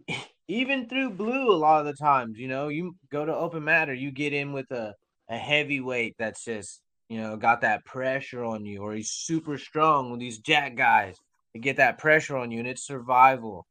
even 0.47 0.87
through 0.89 1.11
blue 1.11 1.51
a 1.51 1.57
lot 1.57 1.81
of 1.81 1.85
the 1.87 1.93
times, 1.93 2.37
you 2.37 2.47
know, 2.47 2.67
you 2.69 2.95
go 3.11 3.25
to 3.25 3.35
open 3.35 3.63
mat 3.65 3.89
or 3.89 3.93
you 3.93 4.11
get 4.11 4.33
in 4.33 4.53
with 4.53 4.69
a, 4.71 4.93
a 5.29 5.37
heavyweight 5.37 6.15
that's 6.17 6.43
just, 6.43 6.81
you 7.09 7.19
know, 7.21 7.37
got 7.37 7.61
that 7.61 7.85
pressure 7.85 8.43
on 8.43 8.65
you, 8.65 8.81
or 8.81 8.93
he's 8.93 9.09
super 9.09 9.57
strong 9.57 10.11
with 10.11 10.19
these 10.19 10.39
jack 10.39 10.75
guys 10.75 11.17
to 11.53 11.59
get 11.59 11.77
that 11.77 11.97
pressure 11.97 12.37
on 12.37 12.51
you, 12.51 12.59
and 12.59 12.67
it's 12.67 12.85
survival. 12.85 13.65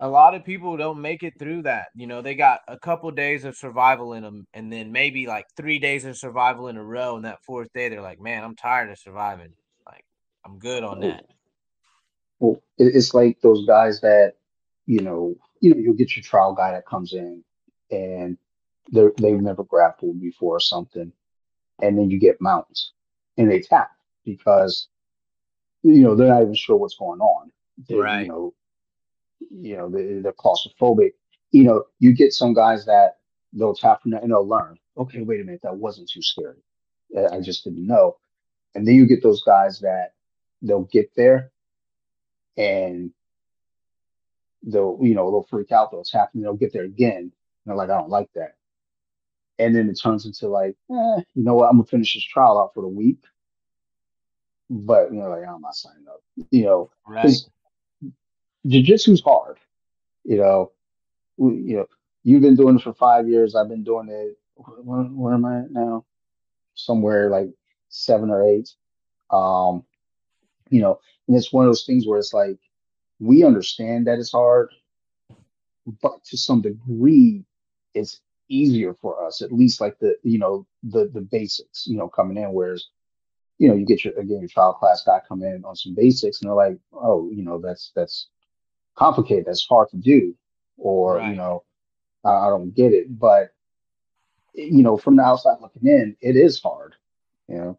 A 0.00 0.08
lot 0.08 0.34
of 0.34 0.44
people 0.44 0.76
don't 0.76 1.00
make 1.00 1.22
it 1.22 1.34
through 1.38 1.62
that. 1.62 1.88
You 1.94 2.08
know, 2.08 2.22
they 2.22 2.34
got 2.34 2.60
a 2.66 2.78
couple 2.78 3.10
days 3.12 3.44
of 3.44 3.56
survival 3.56 4.14
in 4.14 4.22
them, 4.22 4.46
and 4.52 4.72
then 4.72 4.90
maybe 4.90 5.26
like 5.26 5.46
three 5.56 5.78
days 5.78 6.04
of 6.04 6.16
survival 6.16 6.68
in 6.68 6.76
a 6.76 6.82
row. 6.82 7.16
And 7.16 7.24
that 7.24 7.44
fourth 7.44 7.72
day, 7.72 7.88
they're 7.88 8.02
like, 8.02 8.20
man, 8.20 8.42
I'm 8.42 8.56
tired 8.56 8.90
of 8.90 8.98
surviving. 8.98 9.52
Like, 9.86 10.04
I'm 10.44 10.58
good 10.58 10.82
on 10.82 11.00
that. 11.00 11.24
well, 12.40 12.60
it's 12.78 13.14
like 13.14 13.40
those 13.42 13.64
guys 13.64 14.00
that, 14.00 14.34
you 14.86 15.00
know, 15.00 15.36
you 15.60 15.72
know, 15.72 15.80
you'll 15.80 15.94
get 15.94 16.16
your 16.16 16.24
trial 16.24 16.52
guy 16.54 16.72
that 16.72 16.86
comes 16.86 17.12
in 17.12 17.44
and 17.92 18.36
they've 18.90 19.40
never 19.40 19.64
grappled 19.64 20.20
before 20.20 20.56
or 20.56 20.60
something, 20.60 21.12
and 21.80 21.98
then 21.98 22.10
you 22.10 22.18
get 22.18 22.40
mounts 22.40 22.92
and 23.38 23.50
they 23.50 23.60
tap 23.60 23.90
because 24.24 24.88
you 25.82 26.02
know 26.02 26.14
they're 26.14 26.28
not 26.28 26.42
even 26.42 26.54
sure 26.54 26.76
what's 26.76 26.96
going 26.96 27.20
on. 27.20 27.50
You 27.88 28.02
Right. 28.02 28.28
know, 28.28 28.54
you 29.50 29.76
know, 29.76 29.88
they, 29.88 30.20
they're 30.20 30.32
claustrophobic. 30.32 31.12
You 31.50 31.64
know, 31.64 31.84
you 31.98 32.14
get 32.14 32.32
some 32.32 32.54
guys 32.54 32.84
that 32.86 33.18
they'll 33.52 33.74
tap 33.74 34.00
and 34.04 34.14
they'll 34.14 34.46
learn. 34.46 34.78
Okay, 34.96 35.22
wait 35.22 35.40
a 35.40 35.44
minute, 35.44 35.60
that 35.62 35.76
wasn't 35.76 36.08
too 36.08 36.22
scary. 36.22 36.62
I 37.30 37.40
just 37.40 37.64
didn't 37.64 37.86
know. 37.86 38.16
And 38.74 38.86
then 38.86 38.94
you 38.94 39.06
get 39.06 39.22
those 39.22 39.42
guys 39.42 39.80
that 39.80 40.14
they'll 40.62 40.84
get 40.84 41.10
there 41.14 41.50
and 42.56 43.10
they'll, 44.62 44.98
you 45.02 45.14
know, 45.14 45.30
they'll 45.30 45.46
freak 45.50 45.72
out, 45.72 45.90
they'll 45.90 46.04
tap 46.04 46.30
and 46.34 46.42
they'll 46.42 46.54
get 46.54 46.72
there 46.72 46.84
again. 46.84 47.16
And 47.18 47.32
they're 47.66 47.76
like, 47.76 47.90
I 47.90 47.98
don't 47.98 48.08
like 48.08 48.30
that. 48.34 48.56
And 49.62 49.74
then 49.76 49.88
it 49.88 49.98
turns 50.00 50.26
into 50.26 50.48
like, 50.48 50.76
eh, 50.90 51.22
you 51.34 51.42
know 51.44 51.54
what, 51.54 51.68
I'm 51.68 51.76
gonna 51.76 51.86
finish 51.86 52.14
this 52.14 52.24
trial 52.24 52.58
out 52.58 52.74
for 52.74 52.82
the 52.82 52.88
week. 52.88 53.22
But 54.70 55.12
you 55.12 55.18
know, 55.20 55.28
like 55.30 55.46
I'm 55.46 55.60
not 55.60 55.74
signing 55.74 56.06
up. 56.08 56.22
You 56.50 56.64
know, 56.64 56.90
Right. 57.06 57.22
because 57.22 57.48
jiu-jitsu's 58.66 59.20
hard. 59.22 59.58
You 60.24 60.38
know, 60.38 60.72
we, 61.36 61.54
you 61.56 61.76
know, 61.76 61.86
you've 62.22 62.42
been 62.42 62.56
doing 62.56 62.76
it 62.76 62.82
for 62.82 62.94
five 62.94 63.28
years. 63.28 63.54
I've 63.54 63.68
been 63.68 63.84
doing 63.84 64.08
it. 64.08 64.38
Where, 64.54 65.02
where 65.02 65.34
am 65.34 65.44
I 65.44 65.60
at 65.60 65.70
now? 65.72 66.04
Somewhere 66.74 67.28
like 67.30 67.50
seven 67.88 68.30
or 68.30 68.46
eight. 68.46 68.70
Um, 69.30 69.84
you 70.70 70.80
know, 70.80 71.00
and 71.28 71.36
it's 71.36 71.52
one 71.52 71.64
of 71.64 71.68
those 71.68 71.84
things 71.84 72.06
where 72.06 72.18
it's 72.18 72.32
like 72.32 72.58
we 73.18 73.44
understand 73.44 74.06
that 74.06 74.18
it's 74.18 74.32
hard, 74.32 74.70
but 76.02 76.24
to 76.24 76.36
some 76.36 76.62
degree, 76.62 77.44
it's 77.94 78.20
easier 78.52 78.94
for 78.94 79.24
us. 79.24 79.42
At 79.42 79.52
least 79.52 79.80
like 79.80 79.98
the 79.98 80.16
you 80.22 80.38
know 80.38 80.66
the 80.82 81.10
the 81.12 81.20
basics, 81.20 81.86
you 81.86 81.96
know, 81.96 82.08
coming 82.08 82.36
in. 82.36 82.52
Whereas 82.52 82.86
you 83.58 83.68
know 83.68 83.74
you 83.74 83.86
get 83.86 84.04
your 84.04 84.14
again 84.14 84.40
your 84.40 84.48
trial 84.48 84.74
class 84.74 85.02
guy 85.04 85.20
come 85.26 85.42
in 85.42 85.64
on 85.64 85.76
some 85.76 85.94
basics, 85.94 86.40
and 86.40 86.48
they're 86.48 86.56
like, 86.56 86.78
oh, 86.92 87.30
you 87.30 87.42
know, 87.42 87.58
that's 87.58 87.92
that's 87.94 88.28
complicated. 88.94 89.46
That's 89.46 89.66
hard 89.66 89.88
to 89.90 89.96
do, 89.96 90.34
or 90.76 91.20
you 91.22 91.36
know, 91.36 91.64
I, 92.24 92.30
I 92.30 92.48
don't 92.48 92.74
get 92.74 92.92
it. 92.92 93.18
But 93.18 93.50
you 94.54 94.82
know, 94.82 94.96
from 94.96 95.16
the 95.16 95.22
outside 95.22 95.58
looking 95.60 95.86
in, 95.86 96.16
it 96.20 96.36
is 96.36 96.60
hard. 96.60 96.94
You 97.48 97.56
know, 97.56 97.78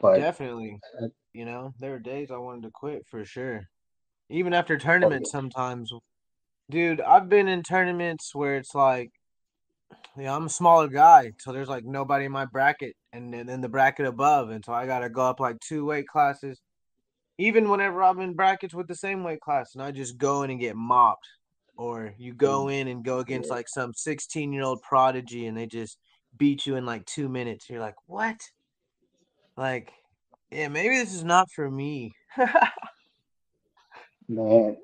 but 0.00 0.18
Definitely. 0.18 0.78
uh, 1.02 1.08
You 1.32 1.44
know, 1.44 1.74
there 1.80 1.90
were 1.90 1.98
days 1.98 2.30
I 2.30 2.36
wanted 2.36 2.62
to 2.62 2.70
quit 2.70 3.06
for 3.08 3.24
sure. 3.24 3.68
Even 4.30 4.54
after 4.54 4.74
oh 4.74 4.78
tournaments, 4.78 5.30
yeah, 5.30 5.38
sometimes, 5.40 5.92
dude, 6.70 7.00
I've 7.00 7.28
been 7.28 7.48
in 7.48 7.62
tournaments 7.62 8.34
where 8.34 8.56
it's 8.56 8.74
like, 8.74 9.10
yeah, 10.16 10.34
I'm 10.34 10.46
a 10.46 10.50
smaller 10.50 10.88
guy, 10.88 11.32
so 11.38 11.52
there's 11.52 11.68
like 11.68 11.84
nobody 11.84 12.26
in 12.26 12.32
my 12.32 12.44
bracket, 12.44 12.94
and 13.12 13.32
then 13.32 13.60
the 13.60 13.68
bracket 13.68 14.06
above, 14.06 14.50
and 14.50 14.64
so 14.64 14.72
I 14.72 14.86
gotta 14.86 15.08
go 15.08 15.22
up 15.22 15.40
like 15.40 15.58
two 15.60 15.84
weight 15.84 16.06
classes. 16.06 16.60
Even 17.36 17.68
whenever 17.68 18.02
I'm 18.02 18.20
in 18.20 18.34
brackets 18.34 18.74
with 18.74 18.86
the 18.86 18.94
same 18.94 19.24
weight 19.24 19.40
class, 19.40 19.74
and 19.74 19.82
I 19.82 19.90
just 19.90 20.18
go 20.18 20.44
in 20.44 20.50
and 20.50 20.60
get 20.60 20.76
mopped, 20.76 21.26
or 21.76 22.14
you 22.16 22.32
go 22.32 22.66
mm. 22.66 22.80
in 22.80 22.88
and 22.88 23.04
go 23.04 23.18
against 23.18 23.50
like 23.50 23.68
some 23.68 23.92
16 23.94 24.52
year 24.52 24.62
old 24.62 24.82
prodigy, 24.82 25.46
and 25.46 25.56
they 25.56 25.66
just 25.66 25.98
beat 26.36 26.64
you 26.66 26.76
in 26.76 26.86
like 26.86 27.04
two 27.06 27.28
minutes. 27.28 27.68
You're 27.68 27.80
like, 27.80 27.96
what? 28.06 28.40
Like, 29.56 29.92
yeah, 30.50 30.68
maybe 30.68 30.96
this 30.96 31.14
is 31.14 31.24
not 31.24 31.50
for 31.50 31.70
me. 31.70 32.12
man. 34.28 34.76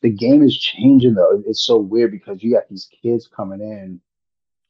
the 0.00 0.10
game 0.10 0.42
is 0.42 0.56
changing 0.58 1.14
though. 1.14 1.42
It's 1.46 1.64
so 1.64 1.76
weird 1.76 2.10
because 2.10 2.42
you 2.42 2.52
got 2.52 2.68
these 2.68 2.88
kids 3.02 3.28
coming 3.28 3.60
in. 3.60 4.00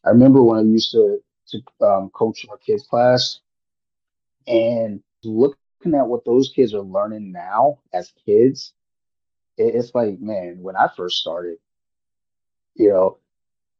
I 0.05 0.11
remember 0.11 0.43
when 0.43 0.59
I 0.59 0.63
used 0.63 0.91
to 0.93 1.21
to 1.49 1.63
um, 1.87 2.11
coach 2.11 2.47
our 2.51 2.57
kids 2.59 2.87
class 2.87 3.41
and 4.47 5.03
looking 5.23 5.95
at 5.95 6.07
what 6.07 6.25
those 6.25 6.53
kids 6.55 6.75
are 6.75 6.81
learning 6.81 7.33
now 7.33 7.79
as 7.93 8.13
kids, 8.25 8.73
it, 9.57 9.75
it's 9.75 9.95
like, 9.95 10.21
man, 10.21 10.59
when 10.61 10.77
I 10.77 10.89
first 10.97 11.19
started, 11.19 11.59
you 12.75 12.89
know, 12.89 13.19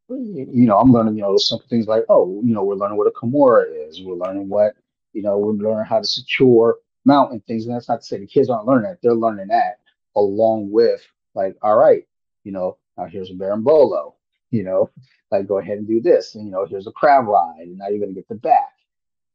you 0.09 0.67
know, 0.67 0.79
I'm 0.79 0.93
learning, 0.93 1.17
you 1.17 1.23
know, 1.23 1.37
simple 1.39 1.67
things 1.69 1.87
like, 1.87 2.05
oh, 2.09 2.41
you 2.45 2.55
know, 2.55 2.63
we're 2.63 2.75
learning 2.75 2.99
what 2.99 3.07
a 3.07 3.11
Kimura 3.11 3.65
is. 3.89 4.03
We're 4.03 4.15
learning 4.15 4.49
what, 4.49 4.75
you 5.13 5.23
know, 5.23 5.39
we're 5.39 5.53
learning 5.53 5.87
how 5.87 6.01
to 6.01 6.07
secure 6.07 6.77
mount 7.05 7.33
and 7.33 7.45
things. 7.47 7.67
And 7.67 7.75
that's 7.75 7.89
not 7.89 8.01
to 8.01 8.07
say 8.07 8.19
the 8.19 8.27
kids 8.27 8.51
aren't 8.51 8.67
learning 8.67 8.91
that. 8.91 8.99
They're 9.03 9.15
learning 9.15 9.49
that 9.49 9.81
along 10.15 10.71
with 10.71 11.01
like, 11.35 11.57
all 11.63 11.77
right, 11.77 12.07
you 12.45 12.53
know, 12.53 12.77
now 12.97 13.07
here's 13.07 13.31
a 13.31 13.35
berimbolo, 13.35 14.14
you 14.55 14.63
know, 14.63 14.89
like 15.33 15.49
go 15.49 15.59
ahead 15.59 15.79
and 15.79 15.87
do 15.89 16.01
this. 16.01 16.35
And, 16.37 16.45
you 16.47 16.53
know, 16.53 16.65
here's 16.65 16.87
a 16.87 16.93
crab 16.93 17.27
ride. 17.27 17.59
And 17.59 17.79
now 17.79 17.89
you're 17.89 17.99
going 17.99 18.11
to 18.11 18.15
get 18.15 18.29
the 18.29 18.37
back. 18.37 18.73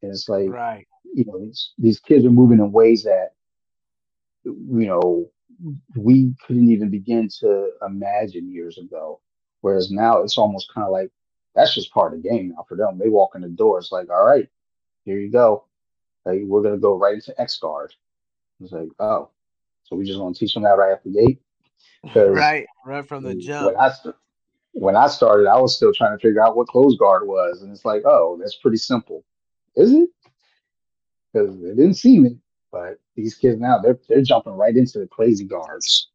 And 0.02 0.10
it's 0.10 0.28
like, 0.28 0.48
Right. 0.48 0.86
you 1.14 1.24
know, 1.26 1.38
these, 1.38 1.72
these 1.78 2.00
kids 2.00 2.24
are 2.24 2.30
moving 2.30 2.58
in 2.58 2.72
ways 2.72 3.02
that, 3.04 3.34
you 4.44 4.86
know, 4.86 5.30
we 5.94 6.34
couldn't 6.46 6.70
even 6.70 6.88
begin 6.90 7.28
to 7.40 7.70
imagine 7.86 8.50
years 8.50 8.78
ago. 8.78 9.20
Whereas 9.60 9.90
now 9.90 10.22
it's 10.22 10.38
almost 10.38 10.72
kind 10.72 10.86
of 10.86 10.92
like 10.92 11.10
that's 11.54 11.74
just 11.74 11.92
part 11.92 12.14
of 12.14 12.22
the 12.22 12.28
game 12.28 12.54
now 12.56 12.64
for 12.66 12.76
them. 12.76 12.96
They 12.98 13.10
walk 13.10 13.34
in 13.34 13.42
the 13.42 13.48
door, 13.48 13.78
it's 13.78 13.92
like, 13.92 14.08
all 14.08 14.24
right, 14.24 14.48
here 15.04 15.18
you 15.18 15.30
go. 15.30 15.64
Like, 16.24 16.40
we're 16.44 16.62
gonna 16.62 16.78
go 16.78 16.96
right 16.96 17.16
into 17.16 17.38
X 17.38 17.58
guard. 17.58 17.92
It's 18.62 18.72
like, 18.72 18.88
oh, 18.98 19.28
so 19.84 19.96
we 19.96 20.06
just 20.06 20.18
want 20.18 20.34
to 20.36 20.40
teach 20.40 20.54
them 20.54 20.62
that 20.62 20.78
right 20.78 20.92
at 20.92 21.04
the 21.04 21.10
gate 21.10 21.42
Right. 22.14 22.66
Right 22.86 23.06
from 23.06 23.22
the 23.24 23.34
when 23.34 23.40
jump. 23.40 23.76
I 23.78 23.90
st- 23.90 24.14
when 24.72 24.96
I 24.96 25.08
started, 25.08 25.48
I 25.48 25.58
was 25.58 25.76
still 25.76 25.92
trying 25.92 26.16
to 26.16 26.22
figure 26.22 26.44
out 26.44 26.56
what 26.56 26.68
close 26.68 26.96
guard 26.96 27.26
was, 27.26 27.62
and 27.62 27.72
it's 27.72 27.84
like, 27.84 28.02
oh, 28.04 28.38
that's 28.40 28.56
pretty 28.56 28.76
simple, 28.76 29.24
is 29.76 29.92
it? 29.92 30.08
Because 31.32 31.56
it 31.62 31.76
didn't 31.76 31.94
seem 31.94 32.26
it, 32.26 32.36
but 32.72 32.98
these 33.16 33.34
kids 33.34 33.60
now 33.60 33.78
they're 33.78 33.98
they're 34.08 34.22
jumping 34.22 34.54
right 34.54 34.76
into 34.76 34.98
the 34.98 35.06
crazy 35.06 35.44
guards. 35.44 36.08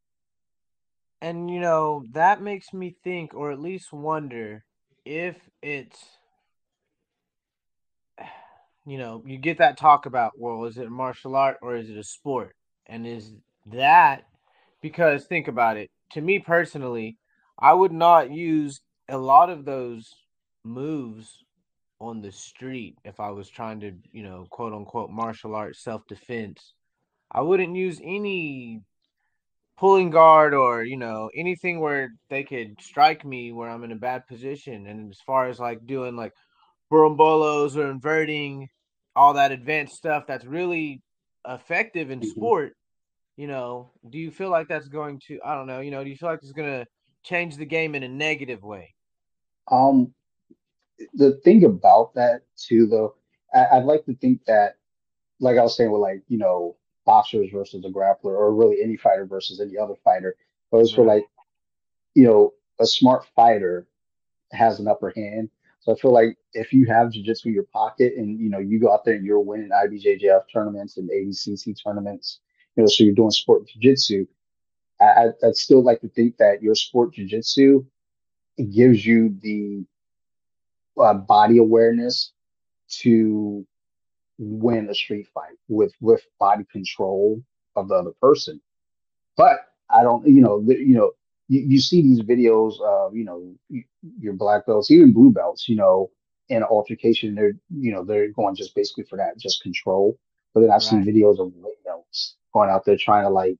And 1.22 1.50
you 1.50 1.60
know, 1.60 2.06
that 2.12 2.42
makes 2.42 2.74
me 2.74 2.96
think 3.04 3.34
or 3.34 3.52
at 3.52 3.60
least 3.60 3.94
wonder 3.94 4.64
if 5.06 5.36
it's 5.62 6.04
you 8.86 8.98
know, 8.98 9.24
you 9.26 9.38
get 9.38 9.58
that 9.58 9.78
talk 9.78 10.06
about, 10.06 10.34
well, 10.38 10.66
is 10.66 10.78
it 10.78 10.90
martial 10.90 11.36
art 11.36 11.58
or 11.62 11.76
is 11.76 11.90
it 11.90 11.98
a 11.98 12.04
sport? 12.04 12.56
And 12.86 13.08
is 13.08 13.34
that 13.68 14.28
because 14.82 15.26
think 15.26 15.48
about 15.48 15.78
it. 15.78 15.90
To 16.12 16.22
me 16.22 16.40
personally, 16.40 17.18
I 17.60 17.74
would 17.74 17.92
not 17.92 18.32
use 18.32 18.82
a 19.10 19.18
lot 19.18 19.50
of 19.50 19.66
those 19.66 20.10
moves 20.64 21.44
on 22.00 22.22
the 22.22 22.32
street 22.32 22.98
if 23.06 23.20
I 23.20 23.32
was 23.32 23.50
trying 23.50 23.80
to, 23.82 23.94
you 24.12 24.24
know, 24.24 24.48
quote 24.52 24.74
unquote 24.74 25.10
martial 25.12 25.56
arts 25.56 25.84
self 25.84 26.02
defense. 26.08 26.74
I 27.32 27.42
wouldn't 27.42 27.76
use 27.76 28.02
any 28.04 28.82
pulling 29.78 30.10
guard 30.10 30.54
or, 30.54 30.84
you 30.84 30.98
know, 30.98 31.30
anything 31.36 31.80
where 31.82 32.10
they 32.30 32.44
could 32.44 32.80
strike 32.82 33.26
me 33.26 33.52
where 33.52 33.70
I'm 33.70 33.84
in 33.84 33.92
a 33.92 33.96
bad 33.98 34.26
position. 34.28 34.88
And 34.88 35.12
as 35.12 35.20
far 35.26 35.48
as 35.50 35.60
like 35.60 35.86
doing 35.86 36.16
like 36.16 36.34
berimbolos 36.92 37.78
or 37.78 37.90
inverting 37.92 38.70
all 39.16 39.34
that 39.34 39.52
advanced 39.52 39.96
stuff 39.96 40.26
that's 40.28 40.46
really 40.46 41.02
effective 41.48 42.12
in 42.12 42.22
Mhm. 42.22 42.24
sport, 42.24 42.74
you 43.38 43.48
know, 43.48 43.92
do 44.10 44.18
you 44.20 44.32
feel 44.32 44.50
like 44.50 44.68
that's 44.68 44.88
going 44.90 45.20
to, 45.28 45.40
I 45.46 45.56
don't 45.56 45.68
know, 45.68 45.82
you 45.82 45.92
know, 45.92 46.04
do 46.04 46.10
you 46.10 46.18
feel 46.18 46.30
like 46.30 46.40
it's 46.44 46.52
going 46.54 46.70
to 46.70 46.86
change 47.26 47.58
the 47.58 47.66
game 47.66 47.96
in 47.96 48.04
a 48.04 48.08
negative 48.08 48.64
way? 48.64 48.94
Um, 49.70 50.14
the 51.14 51.34
thing 51.44 51.66
about 51.66 52.14
that 52.16 52.44
too, 52.56 52.88
though, 52.88 53.16
I, 53.54 53.78
I'd 53.78 53.86
like 53.86 54.06
to 54.06 54.16
think 54.16 54.46
that, 54.46 54.78
like 55.40 55.58
I 55.58 55.64
was 55.64 55.76
saying, 55.76 55.92
with 55.92 56.02
like 56.02 56.22
you 56.28 56.38
know 56.38 56.78
boxers 57.06 57.50
versus 57.52 57.84
a 57.86 57.90
grappler, 57.90 58.26
or 58.26 58.54
really 58.54 58.78
any 58.82 58.96
fighter 58.96 59.26
versus 59.26 59.60
any 59.60 59.78
other 59.78 59.96
fighter, 60.04 60.38
for 60.70 60.80
Right, 60.80 60.98
like 60.98 61.26
you 62.14 62.24
know 62.24 62.54
a 62.80 62.86
smart 62.86 63.26
fighter 63.36 63.88
has 64.52 64.80
an 64.80 64.88
upper 64.88 65.12
hand. 65.16 65.50
So 65.82 65.92
I 65.92 65.96
feel 65.96 66.14
like 66.14 66.38
if 66.54 66.74
you 66.74 66.88
have 66.88 67.12
jiu-jitsu 67.12 67.50
in 67.50 67.54
your 67.54 67.64
pocket 67.64 68.14
and 68.18 68.40
you 68.40 68.50
know 68.50 68.60
you 68.60 68.80
go 68.80 68.94
out 68.94 69.06
there 69.06 69.16
and 69.16 69.26
you're 69.26 69.40
winning 69.40 69.70
IBJJF 69.70 70.44
tournaments 70.52 70.98
and 70.98 71.10
ADCC 71.10 71.76
tournaments, 71.84 72.40
you 72.76 72.84
know, 72.84 72.88
so 72.88 73.04
you're 73.04 73.14
doing 73.14 73.32
sport 73.32 73.68
jiu-jitsu, 73.68 74.26
I, 75.16 75.28
I'd 75.44 75.56
still 75.56 75.84
like 75.84 76.02
to 76.02 76.10
think 76.10 76.38
that 76.38 76.62
your 76.62 76.76
sport 76.76 77.14
jiu-jitsu 77.14 77.86
gives 78.58 79.06
you 79.06 79.36
the 79.42 79.86
uh, 81.02 81.14
body 81.14 81.58
awareness 81.58 82.32
to 83.02 83.66
win 84.38 84.90
a 84.90 84.94
street 84.94 85.28
fight 85.34 85.58
with 85.68 85.94
with 86.02 86.22
body 86.40 86.66
control 86.72 87.42
of 87.76 87.88
the 87.88 87.96
other 87.96 88.12
person. 88.22 88.62
But 89.38 89.60
I 89.90 90.04
don't, 90.04 90.28
you 90.28 90.42
know, 90.42 90.62
the, 90.62 90.76
you 90.78 90.96
know, 90.96 91.12
you, 91.48 91.62
you 91.62 91.80
see 91.80 92.02
these 92.02 92.22
videos 92.22 92.80
of, 92.82 93.16
you 93.16 93.26
know, 93.26 93.56
your 94.20 94.34
black 94.34 94.66
belts, 94.66 94.92
even 94.92 95.14
blue 95.14 95.32
belts, 95.32 95.68
you 95.70 95.76
know, 95.76 96.10
in 96.50 96.64
altercation, 96.64 97.36
they're, 97.36 97.54
you 97.70 97.92
know, 97.92 98.04
they're 98.04 98.30
going 98.30 98.56
just 98.56 98.76
basically 98.76 99.04
for 99.04 99.18
that, 99.18 99.38
just 99.38 99.62
control. 99.62 100.18
But 100.54 100.62
then 100.62 100.72
I've 100.72 100.84
seen 100.84 101.04
videos 101.04 101.40
of 101.40 101.54
white 101.54 101.84
belts 101.84 102.36
going 102.54 102.70
out 102.70 102.86
there 102.86 102.98
trying 102.98 103.24
to 103.24 103.30
like 103.30 103.60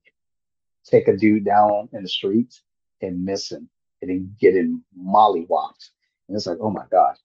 take 0.86 1.08
a 1.08 1.16
dude 1.16 1.44
down 1.44 1.88
in 1.92 2.02
the 2.02 2.08
streets 2.08 2.62
and 3.02 3.24
miss 3.24 3.50
him 3.50 3.68
and 4.02 4.10
then 4.10 4.34
get 4.40 4.54
him 4.54 4.84
mollywopped. 4.98 5.90
And 6.28 6.36
it's 6.36 6.46
like, 6.46 6.58
oh 6.60 6.70
my 6.70 6.84
God. 6.90 7.16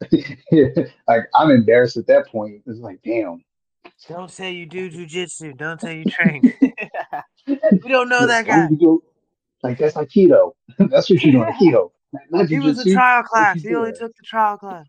like 1.08 1.22
I'm 1.34 1.50
embarrassed 1.50 1.96
at 1.96 2.06
that 2.06 2.28
point. 2.28 2.62
It's 2.66 2.80
like, 2.80 3.00
damn. 3.04 3.44
Don't 4.08 4.30
say 4.30 4.52
you 4.52 4.66
do 4.66 4.90
jujitsu. 4.90 5.56
Don't 5.56 5.80
say 5.80 5.98
you 5.98 6.04
train. 6.04 6.54
we 7.46 7.88
don't 7.88 8.08
know 8.08 8.26
that 8.26 8.46
guy. 8.46 8.68
like 9.62 9.78
that's 9.78 9.94
Aikido. 9.94 10.52
that's 10.78 11.10
what 11.10 11.22
you're 11.22 11.32
doing, 11.32 11.52
Aikido. 11.52 11.90
Not 12.30 12.48
he 12.48 12.58
was 12.58 12.84
a 12.84 12.92
trial 12.92 13.22
class. 13.22 13.60
He 13.60 13.74
only 13.74 13.92
took 13.92 14.14
the 14.16 14.22
trial 14.24 14.56
class. 14.56 14.86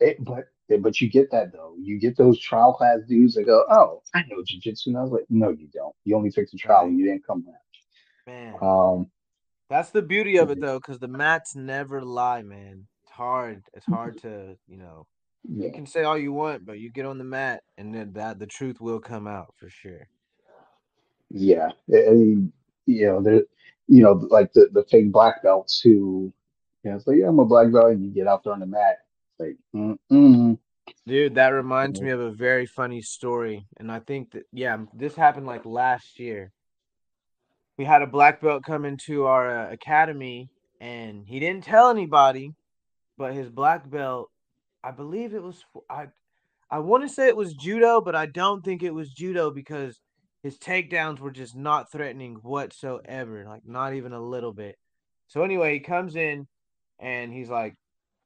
It, 0.00 0.24
but 0.24 0.44
but 0.78 1.00
you 1.00 1.10
get 1.10 1.30
that 1.30 1.52
though. 1.52 1.74
You 1.78 1.98
get 1.98 2.16
those 2.16 2.38
trial 2.38 2.72
class 2.72 2.98
dudes 3.08 3.34
that 3.34 3.44
go, 3.44 3.64
Oh, 3.70 4.02
I 4.14 4.22
know 4.28 4.38
jujitsu. 4.38 4.86
And 4.88 4.98
I 4.98 5.02
was 5.02 5.12
like, 5.12 5.26
No, 5.28 5.50
you 5.50 5.68
don't. 5.72 5.94
You 6.04 6.16
only 6.16 6.30
took 6.30 6.50
the 6.50 6.58
trial 6.58 6.86
and 6.86 6.98
you 6.98 7.06
didn't 7.06 7.26
come 7.26 7.42
back. 7.42 7.54
Man, 8.26 8.54
Um 8.60 9.10
that's 9.68 9.90
the 9.90 10.02
beauty 10.02 10.36
of 10.36 10.50
it 10.50 10.60
though, 10.60 10.78
because 10.78 10.98
the 10.98 11.08
mats 11.08 11.56
never 11.56 12.02
lie, 12.02 12.42
man. 12.42 12.86
It's 13.04 13.12
hard. 13.12 13.62
It's 13.72 13.86
hard 13.86 14.20
to, 14.22 14.56
you 14.68 14.76
know, 14.76 15.06
you 15.48 15.72
can 15.72 15.86
say 15.86 16.04
all 16.04 16.18
you 16.18 16.32
want, 16.32 16.66
but 16.66 16.78
you 16.78 16.90
get 16.90 17.06
on 17.06 17.16
the 17.18 17.24
mat 17.24 17.62
and 17.78 17.94
then 17.94 18.12
that 18.12 18.38
the 18.38 18.46
truth 18.46 18.80
will 18.80 19.00
come 19.00 19.26
out 19.26 19.54
for 19.56 19.70
sure. 19.70 20.08
yeah. 21.30 21.70
I 21.90 22.10
mean, 22.10 22.52
you 22.86 23.06
know, 23.06 23.22
there 23.22 23.42
you 23.88 24.02
know, 24.02 24.12
like 24.12 24.52
the, 24.52 24.68
the 24.72 24.84
fake 24.84 25.10
black 25.10 25.42
belts 25.42 25.80
who 25.80 26.32
you 26.82 26.90
know, 26.90 26.96
it's 26.96 27.06
like, 27.06 27.18
yeah, 27.18 27.28
I'm 27.28 27.38
a 27.38 27.44
black 27.44 27.72
belt 27.72 27.92
and 27.92 28.04
you 28.04 28.10
get 28.10 28.26
out 28.26 28.44
there 28.44 28.52
on 28.52 28.60
the 28.60 28.66
mat. 28.66 28.98
It's 29.30 29.40
like, 29.40 29.56
mm-mm. 29.74 30.58
Dude, 31.06 31.34
that 31.36 31.48
reminds 31.48 32.00
me 32.00 32.10
of 32.10 32.20
a 32.20 32.30
very 32.30 32.66
funny 32.66 33.02
story. 33.02 33.66
And 33.78 33.90
I 33.90 34.00
think 34.00 34.32
that, 34.32 34.44
yeah, 34.52 34.78
this 34.94 35.14
happened 35.14 35.46
like 35.46 35.64
last 35.64 36.18
year. 36.18 36.52
We 37.78 37.84
had 37.84 38.02
a 38.02 38.06
black 38.06 38.40
belt 38.40 38.64
come 38.64 38.84
into 38.84 39.26
our 39.26 39.66
uh, 39.66 39.72
academy 39.72 40.50
and 40.80 41.26
he 41.26 41.40
didn't 41.40 41.64
tell 41.64 41.90
anybody, 41.90 42.52
but 43.16 43.34
his 43.34 43.48
black 43.48 43.88
belt, 43.88 44.30
I 44.84 44.90
believe 44.90 45.34
it 45.34 45.42
was, 45.42 45.64
I, 45.88 46.08
I 46.70 46.80
want 46.80 47.02
to 47.02 47.08
say 47.08 47.28
it 47.28 47.36
was 47.36 47.54
judo, 47.54 48.00
but 48.00 48.14
I 48.14 48.26
don't 48.26 48.64
think 48.64 48.82
it 48.82 48.94
was 48.94 49.12
judo 49.12 49.50
because 49.50 50.00
his 50.42 50.58
takedowns 50.58 51.20
were 51.20 51.30
just 51.30 51.56
not 51.56 51.90
threatening 51.90 52.36
whatsoever, 52.42 53.44
like 53.48 53.62
not 53.64 53.94
even 53.94 54.12
a 54.12 54.20
little 54.20 54.52
bit. 54.52 54.76
So 55.28 55.42
anyway, 55.42 55.74
he 55.74 55.80
comes 55.80 56.16
in 56.16 56.46
and 56.98 57.32
he's 57.32 57.48
like, 57.48 57.74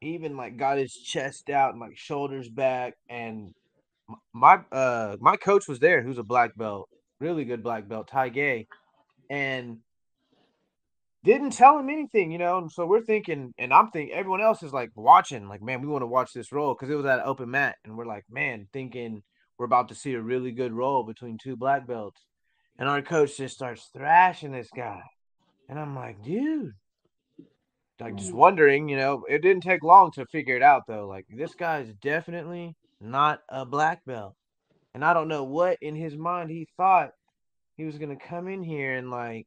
he 0.07 0.15
even 0.15 0.37
like 0.37 0.57
got 0.57 0.79
his 0.79 0.95
chest 0.95 1.51
out 1.51 1.73
and 1.73 1.81
like 1.81 1.97
shoulders 1.97 2.49
back, 2.49 2.95
and 3.09 3.53
my 4.33 4.61
uh 4.71 5.17
my 5.21 5.37
coach 5.37 5.67
was 5.67 5.81
there, 5.81 6.03
who's 6.03 6.19
a 6.19 6.23
black 6.23 6.57
belt, 6.57 6.89
really 7.21 7.45
good 7.45 7.63
black 7.63 7.89
belt, 7.89 8.09
Ty 8.09 8.29
Gay, 8.29 8.69
and 9.29 9.79
didn't 11.25 11.51
tell 11.51 11.77
him 11.79 11.91
anything, 11.91 12.31
you 12.31 12.39
know. 12.39 12.59
And 12.59 12.71
so 12.71 12.87
we're 12.87 13.03
thinking, 13.03 13.53
and 13.59 13.75
I'm 13.75 13.91
thinking, 13.91 14.15
everyone 14.15 14.41
else 14.41 14.63
is 14.63 14.73
like 14.73 14.91
watching, 14.95 15.49
like, 15.49 15.63
man, 15.63 15.83
we 15.83 15.89
want 15.89 16.03
to 16.03 16.07
watch 16.07 16.33
this 16.33 16.53
roll 16.53 16.75
because 16.75 16.89
it 16.89 16.97
was 16.97 17.07
at 17.07 17.27
open 17.27 17.51
mat, 17.51 17.77
and 17.85 17.97
we're 17.97 18.07
like, 18.07 18.25
man, 18.31 18.69
thinking 18.73 19.23
we're 19.59 19.67
about 19.67 19.89
to 19.89 19.95
see 19.95 20.15
a 20.15 20.21
really 20.21 20.53
good 20.53 20.73
roll 20.73 21.03
between 21.03 21.37
two 21.37 21.57
black 21.57 21.87
belts, 21.87 22.21
and 22.79 22.89
our 22.89 23.03
coach 23.03 23.37
just 23.37 23.57
starts 23.57 23.91
thrashing 23.93 24.53
this 24.53 24.69
guy, 24.75 25.03
and 25.69 25.81
I'm 25.81 25.97
like, 25.97 26.23
dude, 26.23 26.75
like 28.01 28.17
just 28.17 28.33
wondering, 28.33 28.89
you 28.89 28.97
know, 28.97 29.25
it 29.29 29.43
didn't 29.43 29.63
take 29.63 29.83
long 29.83 30.11
to 30.13 30.27
figure 30.27 30.57
it 30.57 30.63
out 30.63 30.83
though. 30.87 31.07
Like 31.07 31.27
this 31.29 31.55
guy 31.55 31.81
is 31.81 31.93
definitely 31.95 32.77
not 33.01 33.41
a 33.49 33.65
black 33.65 34.05
belt, 34.05 34.35
and 34.95 35.05
I 35.05 35.15
don't 35.15 35.29
know 35.29 35.45
what 35.45 35.79
in 35.81 35.95
his 35.95 36.17
mind 36.17 36.51
he 36.51 36.69
thought 36.77 37.11
he 37.77 37.85
was 37.85 37.99
gonna 37.99 38.17
come 38.17 38.49
in 38.49 38.63
here 38.63 38.95
and 38.95 39.11
like 39.11 39.47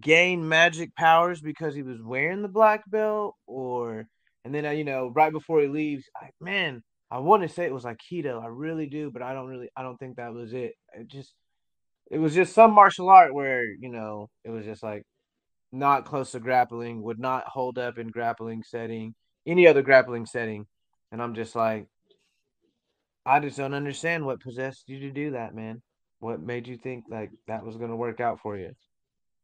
gain 0.00 0.48
magic 0.48 0.94
powers 0.94 1.40
because 1.40 1.74
he 1.74 1.82
was 1.82 2.00
wearing 2.00 2.42
the 2.42 2.48
black 2.48 2.88
belt, 2.88 3.34
or 3.46 4.06
and 4.44 4.54
then 4.54 4.66
uh, 4.66 4.70
you 4.70 4.84
know 4.84 5.08
right 5.08 5.32
before 5.32 5.60
he 5.60 5.68
leaves, 5.68 6.04
I, 6.16 6.30
man, 6.40 6.82
I 7.10 7.18
want 7.18 7.42
to 7.42 7.48
say 7.48 7.64
it 7.64 7.74
was 7.74 7.84
Aikido, 7.84 8.42
I 8.42 8.46
really 8.46 8.86
do, 8.86 9.10
but 9.10 9.22
I 9.22 9.34
don't 9.34 9.46
really, 9.46 9.68
I 9.76 9.82
don't 9.82 9.98
think 9.98 10.16
that 10.16 10.32
was 10.32 10.52
it. 10.52 10.74
It 10.98 11.08
just, 11.08 11.32
it 12.10 12.18
was 12.18 12.34
just 12.34 12.54
some 12.54 12.72
martial 12.72 13.08
art 13.08 13.34
where 13.34 13.64
you 13.64 13.88
know 13.88 14.30
it 14.44 14.50
was 14.50 14.64
just 14.64 14.82
like 14.82 15.04
not 15.74 16.04
close 16.04 16.32
to 16.32 16.40
grappling, 16.40 17.02
would 17.02 17.18
not 17.18 17.44
hold 17.46 17.78
up 17.78 17.98
in 17.98 18.08
grappling 18.08 18.62
setting, 18.62 19.14
any 19.46 19.66
other 19.66 19.82
grappling 19.82 20.26
setting, 20.26 20.66
and 21.12 21.20
I'm 21.20 21.34
just 21.34 21.54
like, 21.54 21.86
I 23.26 23.40
just 23.40 23.56
don't 23.56 23.74
understand 23.74 24.24
what 24.24 24.40
possessed 24.40 24.88
you 24.88 25.00
to 25.00 25.10
do 25.10 25.32
that, 25.32 25.54
man. 25.54 25.82
What 26.20 26.40
made 26.40 26.66
you 26.66 26.76
think 26.76 27.04
like 27.08 27.30
that 27.48 27.64
was 27.64 27.76
gonna 27.76 27.96
work 27.96 28.20
out 28.20 28.40
for 28.40 28.56
you? 28.56 28.72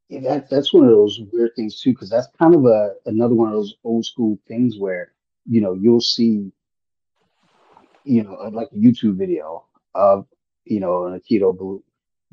Yeah, 0.09 0.21
that, 0.21 0.51
that's 0.51 0.73
one 0.73 0.85
of 0.85 0.91
those 0.91 1.21
weird 1.33 1.53
things 1.57 1.81
too, 1.81 1.93
because 1.93 2.11
that's 2.11 2.29
kind 2.39 2.55
of 2.55 2.65
a 2.65 2.95
another 3.07 3.35
one 3.35 3.49
of 3.49 3.55
those 3.55 3.75
old 3.85 4.05
school 4.05 4.39
things 4.49 4.77
where, 4.79 5.13
you 5.47 5.61
know, 5.61 5.75
you'll 5.75 6.01
see, 6.01 6.53
you 8.05 8.23
know, 8.23 8.35
like 8.53 8.69
a 8.73 8.77
YouTube 8.77 9.17
video 9.17 9.65
of, 9.95 10.27
you 10.65 10.81
know, 10.81 11.07
an 11.07 11.19
Aikido 11.21 11.57
blue 11.57 11.83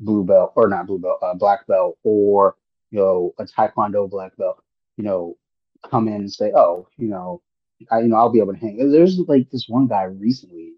blue 0.00 0.24
belt 0.24 0.52
or 0.54 0.68
not 0.68 0.86
blue 0.86 0.98
belt, 0.98 1.18
uh, 1.22 1.34
black 1.34 1.66
belt, 1.66 1.98
or 2.02 2.56
you 2.90 2.98
know, 2.98 3.34
a 3.38 3.44
Taekwondo 3.44 4.08
black 4.08 4.36
belt, 4.36 4.62
you 4.96 5.04
know, 5.04 5.36
come 5.88 6.08
in 6.08 6.14
and 6.14 6.32
say, 6.32 6.52
oh, 6.54 6.88
you 6.96 7.08
know, 7.08 7.42
I, 7.90 8.00
you 8.00 8.08
know, 8.08 8.16
I'll 8.16 8.30
be 8.30 8.40
able 8.40 8.54
to 8.54 8.58
hang. 8.58 8.90
There's 8.90 9.18
like 9.18 9.50
this 9.50 9.68
one 9.68 9.86
guy 9.86 10.04
recently. 10.04 10.72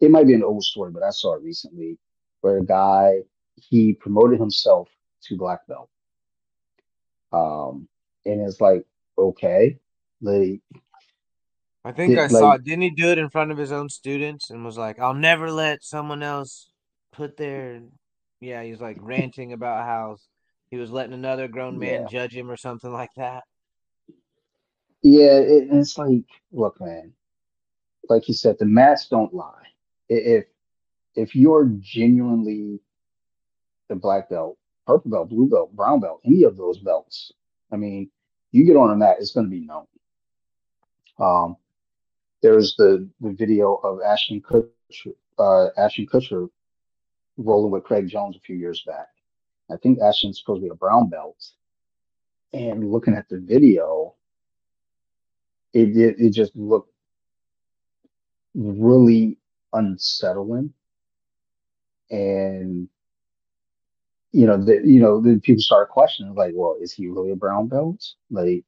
It 0.00 0.10
might 0.10 0.26
be 0.26 0.34
an 0.34 0.42
old 0.42 0.64
story, 0.64 0.90
but 0.90 1.02
I 1.02 1.10
saw 1.10 1.34
it 1.34 1.42
recently 1.42 1.98
where 2.40 2.58
a 2.58 2.64
guy 2.64 3.22
he 3.56 3.94
promoted 3.94 4.38
himself 4.38 4.88
to 5.22 5.36
black 5.36 5.66
belt 5.66 5.88
um, 7.32 7.88
and 8.24 8.40
it's 8.40 8.60
like, 8.60 8.84
okay, 9.18 9.78
like, 10.20 10.60
I 11.84 11.92
think 11.92 12.18
I 12.18 12.28
saw 12.28 12.50
like. 12.50 12.64
Didn't 12.64 12.82
he 12.82 12.90
do 12.90 13.08
it 13.08 13.18
in 13.18 13.30
front 13.30 13.52
of 13.52 13.58
his 13.58 13.72
own 13.72 13.88
students 13.88 14.50
and 14.50 14.64
was 14.64 14.78
like, 14.78 14.98
I'll 14.98 15.14
never 15.14 15.50
let 15.50 15.84
someone 15.84 16.22
else 16.22 16.70
put 17.12 17.36
their 17.36 17.82
yeah, 18.40 18.62
he's 18.62 18.80
like 18.80 18.98
ranting 19.00 19.52
about 19.52 19.84
how 19.84 20.16
he 20.70 20.76
was 20.76 20.90
letting 20.90 21.12
another 21.12 21.48
grown 21.48 21.78
man 21.78 22.02
yeah, 22.02 22.08
judge 22.08 22.36
him 22.36 22.50
or 22.50 22.56
something 22.56 22.92
like 22.92 23.14
that. 23.16 23.44
yeah. 25.02 25.38
It, 25.38 25.68
it's 25.70 25.96
like, 25.96 26.24
look, 26.52 26.80
man, 26.80 27.12
like 28.08 28.28
you 28.28 28.34
said, 28.34 28.56
the 28.58 28.66
mats 28.66 29.08
don't 29.08 29.32
lie. 29.34 29.66
If 30.08 30.46
if 31.14 31.34
you're 31.34 31.66
genuinely 31.80 32.80
the 33.88 33.96
black 33.96 34.28
belt, 34.28 34.58
purple 34.86 35.10
belt, 35.10 35.28
blue 35.30 35.48
belt, 35.48 35.74
brown 35.74 36.00
belt, 36.00 36.20
any 36.24 36.42
of 36.44 36.56
those 36.56 36.78
belts, 36.78 37.32
I 37.72 37.76
mean, 37.76 38.10
you 38.52 38.64
get 38.64 38.76
on 38.76 38.90
a 38.90 38.96
mat, 38.96 39.16
it's 39.18 39.32
going 39.32 39.46
to 39.46 39.50
be 39.50 39.60
known. 39.60 39.86
Um, 41.18 41.56
there's 42.42 42.74
the 42.76 43.08
the 43.20 43.32
video 43.32 43.74
of 43.74 44.00
Ashton 44.02 44.42
Kutcher, 44.42 45.14
uh, 45.38 45.68
Ashton 45.76 46.06
Kutcher 46.06 46.48
rolling 47.36 47.72
with 47.72 47.84
Craig 47.84 48.08
Jones 48.08 48.36
a 48.36 48.40
few 48.40 48.56
years 48.56 48.82
back. 48.86 49.08
I 49.70 49.76
think 49.76 50.00
Ashton's 50.00 50.40
supposed 50.40 50.60
to 50.60 50.66
be 50.66 50.70
a 50.70 50.74
brown 50.74 51.08
belt, 51.08 51.52
and 52.52 52.90
looking 52.90 53.14
at 53.14 53.28
the 53.28 53.38
video, 53.38 54.14
it 55.72 55.96
it, 55.96 56.16
it 56.18 56.30
just 56.30 56.54
looked 56.56 56.92
really 58.54 59.38
unsettling. 59.72 60.72
And 62.10 62.88
you 64.32 64.46
know, 64.46 64.56
the 64.56 64.80
you 64.84 65.00
know, 65.00 65.20
then 65.20 65.40
people 65.40 65.60
started 65.60 65.90
questioning 65.90 66.34
like, 66.34 66.52
well, 66.54 66.76
is 66.80 66.92
he 66.92 67.08
really 67.08 67.32
a 67.32 67.36
brown 67.36 67.68
belt? 67.68 68.04
Like, 68.30 68.64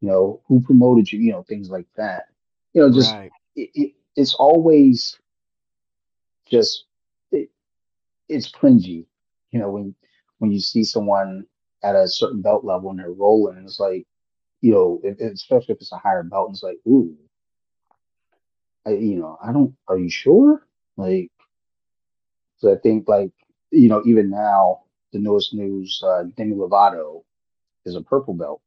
you 0.00 0.08
know, 0.08 0.40
who 0.46 0.60
promoted 0.60 1.10
you? 1.10 1.18
You 1.18 1.32
know, 1.32 1.42
things 1.42 1.70
like 1.70 1.86
that. 1.96 2.24
You 2.72 2.82
know, 2.82 2.92
just 2.92 3.12
Right. 3.14 3.30
it, 3.56 3.70
it 3.74 3.92
it's 4.16 4.34
always 4.34 5.18
just 6.50 6.84
it, 7.32 7.50
it's 8.28 8.50
cringy. 8.50 9.06
You 9.50 9.60
know, 9.60 9.70
when 9.70 9.94
when 10.38 10.50
you 10.52 10.60
see 10.60 10.84
someone 10.84 11.44
at 11.82 11.94
a 11.94 12.08
certain 12.08 12.42
belt 12.42 12.64
level 12.64 12.90
and 12.90 12.98
they're 12.98 13.10
rolling, 13.10 13.62
it's 13.64 13.80
like, 13.80 14.06
you 14.60 14.72
know, 14.72 15.00
if, 15.04 15.20
especially 15.20 15.74
if 15.74 15.80
it's 15.80 15.92
a 15.92 15.98
higher 15.98 16.22
belt, 16.22 16.48
and 16.48 16.54
it's 16.54 16.62
like, 16.62 16.78
ooh, 16.86 17.16
I, 18.86 18.90
you 18.90 19.16
know, 19.16 19.38
I 19.42 19.52
don't. 19.52 19.74
Are 19.86 19.98
you 19.98 20.10
sure? 20.10 20.66
Like, 20.96 21.30
so 22.58 22.72
I 22.72 22.76
think 22.78 23.08
like, 23.08 23.30
you 23.70 23.88
know, 23.88 24.02
even 24.04 24.30
now, 24.30 24.82
the 25.12 25.18
newest 25.18 25.54
news, 25.54 26.02
uh, 26.04 26.24
Demi 26.36 26.56
Lovato 26.56 27.22
is 27.84 27.94
a 27.94 28.02
purple 28.02 28.34
belt, 28.34 28.60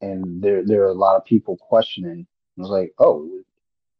and 0.00 0.42
there 0.42 0.64
there 0.64 0.82
are 0.82 0.88
a 0.88 0.92
lot 0.92 1.16
of 1.16 1.24
people 1.24 1.56
questioning. 1.56 2.26
I 2.58 2.60
was 2.60 2.70
like, 2.70 2.92
oh, 2.98 3.30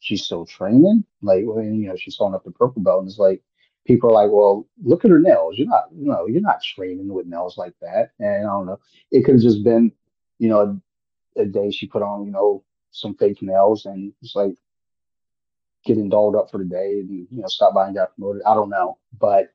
she's 0.01 0.25
still 0.25 0.45
training? 0.45 1.05
Like, 1.23 1.45
well, 1.47 1.63
you 1.63 1.89
know, 1.89 1.97
she's 1.97 2.17
holding 2.17 2.35
up 2.35 2.45
the 2.45 2.51
purple 2.51 2.83
belt, 2.83 3.01
and 3.01 3.09
it's 3.09 3.19
like 3.19 3.43
people 3.89 4.11
are 4.11 4.13
like, 4.13 4.31
well, 4.31 4.69
look 4.85 5.05
at 5.05 5.11
her 5.11 5.19
nails. 5.19 5.57
You're 5.57 5.67
not, 5.67 5.85
you 5.97 6.07
know, 6.07 6.27
you're 6.27 6.43
not 6.43 6.63
training 6.63 7.09
with 7.09 7.27
nails 7.27 7.57
like 7.57 7.75
that. 7.81 8.11
And 8.21 8.47
I 8.47 8.51
don't 8.51 8.67
know, 8.67 8.79
it 9.11 9.25
could 9.25 9.37
have 9.37 9.43
just 9.43 9.65
been, 9.65 9.91
you 10.39 10.51
know, 10.51 10.79
a, 11.37 11.41
a 11.41 11.47
day 11.47 11.71
she 11.71 11.87
put 11.87 12.03
on, 12.03 12.27
you 12.27 12.31
know, 12.31 12.63
some 12.91 13.17
fake 13.17 13.43
nails 13.43 13.87
and 13.87 14.13
it's 14.23 14.37
like 14.37 14.53
getting 15.85 16.11
dolled 16.11 16.37
up 16.37 16.51
for 16.51 16.59
the 16.59 16.65
day 16.65 17.01
and 17.01 17.27
you 17.31 17.41
know, 17.41 17.49
stop 17.49 17.75
by 17.75 17.87
and 17.87 17.97
got 17.97 18.15
promoted. 18.15 18.43
I 18.47 18.55
don't 18.55 18.71
know, 18.71 18.99
but 19.19 19.53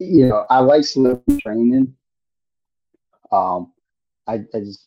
you 0.00 0.26
know, 0.26 0.44
I 0.50 0.58
like 0.60 0.84
celebrity 0.84 1.40
training. 1.40 1.94
Um, 3.30 3.72
I, 4.26 4.34
I 4.54 4.60
just, 4.60 4.86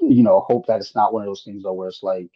you 0.00 0.22
know, 0.22 0.40
hope 0.40 0.66
that 0.66 0.80
it's 0.80 0.94
not 0.94 1.12
one 1.12 1.22
of 1.22 1.26
those 1.26 1.42
things 1.44 1.62
though 1.62 1.72
where 1.72 1.88
it's 1.88 2.02
like, 2.02 2.30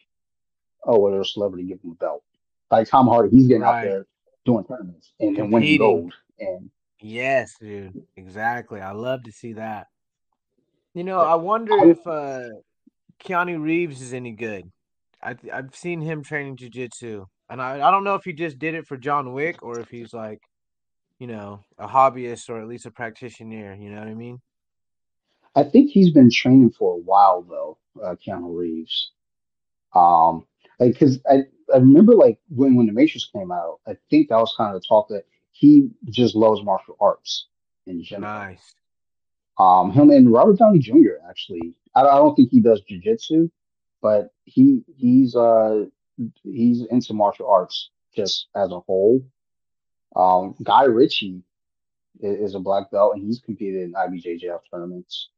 oh, 0.84 0.98
well, 0.98 1.20
a 1.20 1.24
celebrity 1.24 1.64
give 1.64 1.80
him 1.82 1.90
a 1.90 1.94
belt. 1.94 2.22
Like 2.70 2.88
Tom 2.88 3.08
Hardy, 3.08 3.36
he's 3.36 3.48
getting 3.48 3.64
out 3.64 3.82
there 3.82 4.06
doing 4.44 4.64
tournaments 4.64 5.12
and, 5.20 5.36
and 5.38 5.52
winning 5.52 5.78
gold. 5.78 6.14
And 6.38 6.70
Yes, 7.02 7.56
dude. 7.58 8.02
Exactly. 8.16 8.80
I 8.80 8.92
love 8.92 9.22
to 9.24 9.32
see 9.32 9.54
that. 9.54 9.86
You 10.94 11.04
know, 11.04 11.20
I 11.20 11.36
wonder 11.36 11.72
I, 11.72 11.86
if 11.86 12.06
uh 12.06 12.48
Keanu 13.22 13.60
Reeves 13.60 14.00
is 14.00 14.12
any 14.12 14.32
good. 14.32 14.70
I 15.22 15.36
I've 15.52 15.74
seen 15.74 16.00
him 16.00 16.22
training 16.22 16.56
jujitsu, 16.56 17.26
and 17.48 17.62
I 17.62 17.86
I 17.86 17.90
don't 17.90 18.04
know 18.04 18.14
if 18.14 18.24
he 18.24 18.32
just 18.32 18.58
did 18.58 18.74
it 18.74 18.86
for 18.86 18.96
John 18.96 19.32
Wick 19.32 19.62
or 19.62 19.80
if 19.80 19.88
he's 19.88 20.12
like 20.12 20.40
you 21.18 21.26
know 21.26 21.64
a 21.78 21.86
hobbyist 21.86 22.50
or 22.50 22.60
at 22.60 22.68
least 22.68 22.86
a 22.86 22.90
practitioner. 22.90 23.74
You 23.74 23.90
know 23.90 24.00
what 24.00 24.08
I 24.08 24.14
mean? 24.14 24.40
I 25.54 25.64
think 25.64 25.90
he's 25.90 26.12
been 26.12 26.30
training 26.30 26.70
for 26.70 26.94
a 26.94 27.00
while 27.00 27.42
though, 27.42 27.78
uh, 28.02 28.14
Keanu 28.14 28.56
Reeves. 28.56 29.12
Um, 29.94 30.46
like, 30.78 30.98
cause 30.98 31.18
I, 31.74 31.78
remember 31.78 32.14
like 32.14 32.38
when, 32.48 32.74
when 32.74 32.86
the 32.86 32.92
Matrix 32.92 33.28
came 33.32 33.50
out, 33.50 33.80
I 33.86 33.96
think 34.10 34.28
that 34.28 34.36
was 34.36 34.54
kind 34.56 34.74
of 34.74 34.80
the 34.80 34.86
talk 34.86 35.08
that 35.08 35.24
he 35.52 35.90
just 36.08 36.34
loves 36.34 36.62
martial 36.62 36.96
arts 37.00 37.46
in 37.86 38.02
general. 38.02 38.32
Nice. 38.32 38.74
Um, 39.58 39.92
him 39.92 40.10
and 40.10 40.32
Robert 40.32 40.58
Downey 40.58 40.78
Jr. 40.78 41.20
actually, 41.28 41.74
I, 41.94 42.02
I 42.02 42.16
don't 42.16 42.34
think 42.34 42.50
he 42.50 42.60
does 42.60 42.82
jujitsu, 42.90 43.50
but 44.00 44.32
he 44.44 44.82
he's 44.96 45.36
uh 45.36 45.84
he's 46.44 46.82
into 46.86 47.12
martial 47.12 47.48
arts 47.48 47.90
just 48.14 48.48
as 48.54 48.70
a 48.70 48.80
whole. 48.80 49.22
Um, 50.16 50.54
Guy 50.62 50.84
Ritchie 50.84 51.42
is, 52.20 52.50
is 52.50 52.54
a 52.54 52.58
black 52.58 52.90
belt 52.90 53.14
and 53.14 53.24
he's 53.24 53.40
competed 53.40 53.82
in 53.82 53.92
IBJJF 53.92 54.60
tournaments. 54.70 55.28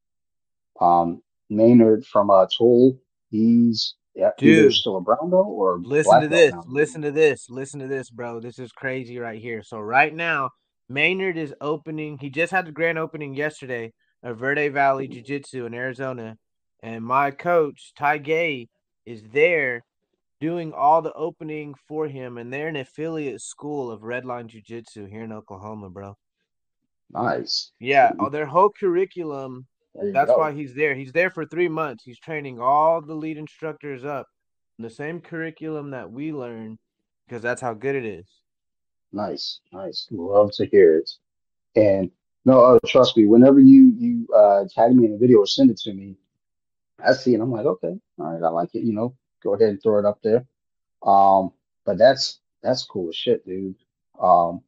Um, 0.80 1.22
Maynard 1.50 2.06
from 2.06 2.30
uh 2.30 2.46
Tool, 2.56 2.98
he's 3.30 3.94
yeah, 4.14 4.30
Dude, 4.36 4.72
still 4.72 4.96
a 4.96 5.00
brown 5.00 5.30
belt 5.30 5.46
or 5.48 5.78
listen 5.78 6.20
to 6.20 6.28
this. 6.28 6.52
now, 6.52 6.64
Listen 6.66 7.02
to 7.02 7.10
this. 7.10 7.48
Listen 7.48 7.80
to 7.80 7.86
this, 7.86 8.10
bro. 8.10 8.40
This 8.40 8.58
is 8.58 8.70
crazy 8.72 9.18
right 9.18 9.40
here. 9.40 9.62
So 9.62 9.78
right 9.78 10.14
now, 10.14 10.50
Maynard 10.88 11.38
is 11.38 11.54
opening. 11.60 12.18
He 12.18 12.28
just 12.28 12.52
had 12.52 12.66
the 12.66 12.72
grand 12.72 12.98
opening 12.98 13.34
yesterday 13.34 13.92
of 14.22 14.38
Verde 14.38 14.68
Valley 14.68 15.08
Jiu 15.08 15.22
Jitsu 15.22 15.64
in 15.64 15.74
Arizona, 15.74 16.36
and 16.82 17.04
my 17.04 17.30
coach 17.30 17.92
Ty 17.96 18.18
Gay 18.18 18.68
is 19.06 19.22
there 19.32 19.82
doing 20.40 20.72
all 20.72 21.00
the 21.00 21.12
opening 21.14 21.74
for 21.88 22.06
him, 22.06 22.36
and 22.36 22.52
they're 22.52 22.68
an 22.68 22.76
affiliate 22.76 23.40
school 23.40 23.90
of 23.90 24.02
Redline 24.02 24.48
Jiu 24.48 24.60
Jitsu 24.60 25.06
here 25.06 25.24
in 25.24 25.32
Oklahoma, 25.32 25.88
bro. 25.88 26.16
Nice. 27.10 27.72
Yeah, 27.80 28.12
oh, 28.18 28.28
their 28.28 28.46
whole 28.46 28.70
curriculum. 28.70 29.66
That's 29.94 30.30
why 30.30 30.52
he's 30.52 30.74
there. 30.74 30.94
He's 30.94 31.12
there 31.12 31.30
for 31.30 31.44
three 31.44 31.68
months. 31.68 32.04
He's 32.04 32.18
training 32.18 32.60
all 32.60 33.00
the 33.00 33.14
lead 33.14 33.36
instructors 33.36 34.04
up 34.04 34.26
in 34.78 34.84
the 34.84 34.90
same 34.90 35.20
curriculum 35.20 35.90
that 35.90 36.10
we 36.10 36.32
learn 36.32 36.78
because 37.26 37.42
that's 37.42 37.60
how 37.60 37.74
good 37.74 37.94
it 37.94 38.04
is. 38.04 38.26
Nice, 39.12 39.60
nice. 39.72 40.06
Love 40.10 40.52
to 40.52 40.66
hear 40.66 40.98
it. 40.98 41.10
And 41.76 42.10
no, 42.44 42.64
uh, 42.64 42.78
trust 42.86 43.16
me, 43.16 43.26
whenever 43.26 43.60
you 43.60 43.92
you 43.98 44.26
uh 44.34 44.64
tag 44.74 44.94
me 44.94 45.06
in 45.06 45.14
a 45.14 45.18
video 45.18 45.38
or 45.38 45.46
send 45.46 45.70
it 45.70 45.78
to 45.78 45.92
me, 45.92 46.16
I 47.04 47.12
see 47.12 47.34
it. 47.34 47.40
I'm 47.40 47.52
like, 47.52 47.66
okay, 47.66 47.98
all 48.18 48.32
right, 48.32 48.42
I 48.42 48.48
like 48.48 48.74
it. 48.74 48.84
You 48.84 48.94
know, 48.94 49.14
go 49.42 49.54
ahead 49.54 49.68
and 49.68 49.82
throw 49.82 49.98
it 49.98 50.06
up 50.06 50.20
there. 50.22 50.44
Um, 51.02 51.52
but 51.84 51.98
that's 51.98 52.40
that's 52.62 52.84
cool 52.84 53.10
as 53.10 53.16
shit, 53.16 53.46
dude. 53.46 53.74
Um, 54.20 54.62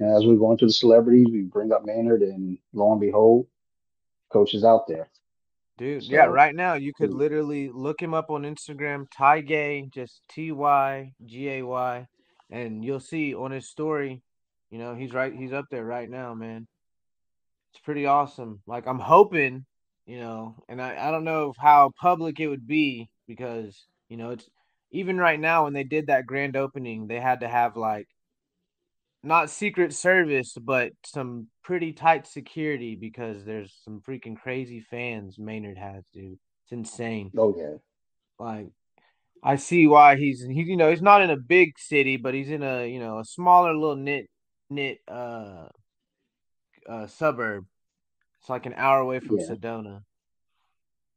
and 0.00 0.14
as 0.14 0.24
we 0.24 0.36
go 0.36 0.52
into 0.52 0.66
the 0.66 0.72
celebrities, 0.72 1.26
we 1.30 1.42
bring 1.42 1.72
up 1.72 1.84
Maynard, 1.84 2.22
and 2.22 2.58
lo 2.72 2.92
and 2.92 3.00
behold. 3.00 3.46
Coaches 4.30 4.64
out 4.64 4.86
there. 4.86 5.08
Dude, 5.78 6.02
yeah, 6.02 6.24
right 6.24 6.54
now 6.54 6.74
you 6.74 6.92
could 6.92 7.14
literally 7.14 7.70
look 7.72 8.02
him 8.02 8.12
up 8.12 8.30
on 8.30 8.42
Instagram, 8.42 9.06
Ty 9.16 9.42
Gay, 9.42 9.88
just 9.94 10.22
T 10.28 10.50
Y 10.50 11.12
G 11.24 11.48
A 11.50 11.62
Y, 11.62 12.06
and 12.50 12.84
you'll 12.84 12.98
see 12.98 13.32
on 13.34 13.52
his 13.52 13.68
story, 13.68 14.20
you 14.70 14.78
know, 14.78 14.94
he's 14.94 15.12
right, 15.12 15.32
he's 15.32 15.52
up 15.52 15.66
there 15.70 15.84
right 15.84 16.10
now, 16.10 16.34
man. 16.34 16.66
It's 17.72 17.80
pretty 17.82 18.06
awesome. 18.06 18.60
Like 18.66 18.88
I'm 18.88 18.98
hoping, 18.98 19.66
you 20.04 20.18
know, 20.18 20.56
and 20.68 20.82
I, 20.82 21.08
I 21.08 21.10
don't 21.12 21.24
know 21.24 21.54
how 21.56 21.92
public 22.00 22.40
it 22.40 22.48
would 22.48 22.66
be 22.66 23.08
because, 23.28 23.86
you 24.08 24.16
know, 24.16 24.30
it's 24.30 24.48
even 24.90 25.16
right 25.18 25.38
now 25.38 25.64
when 25.64 25.74
they 25.74 25.84
did 25.84 26.08
that 26.08 26.26
grand 26.26 26.56
opening, 26.56 27.06
they 27.06 27.20
had 27.20 27.40
to 27.40 27.48
have 27.48 27.76
like 27.76 28.08
not 29.22 29.50
secret 29.50 29.92
service, 29.92 30.54
but 30.60 30.92
some 31.04 31.48
pretty 31.62 31.92
tight 31.92 32.26
security 32.26 32.94
because 32.94 33.44
there's 33.44 33.74
some 33.84 34.00
freaking 34.00 34.36
crazy 34.36 34.80
fans 34.80 35.38
Maynard 35.38 35.78
has, 35.78 36.04
dude. 36.12 36.38
It's 36.64 36.72
insane. 36.72 37.30
oh 37.36 37.54
yeah, 37.56 37.76
Like 38.38 38.68
I 39.42 39.56
see 39.56 39.86
why 39.86 40.16
he's 40.16 40.42
he 40.42 40.62
you 40.62 40.76
know, 40.76 40.90
he's 40.90 41.02
not 41.02 41.22
in 41.22 41.30
a 41.30 41.36
big 41.36 41.78
city, 41.78 42.16
but 42.16 42.34
he's 42.34 42.50
in 42.50 42.62
a, 42.62 42.86
you 42.86 43.00
know, 43.00 43.18
a 43.18 43.24
smaller 43.24 43.74
little 43.74 43.96
knit 43.96 44.28
knit 44.70 44.98
uh 45.08 45.68
uh 46.88 47.06
suburb. 47.06 47.64
It's 48.40 48.50
like 48.50 48.66
an 48.66 48.74
hour 48.76 49.00
away 49.00 49.20
from 49.20 49.38
yeah. 49.38 49.46
Sedona. 49.46 50.02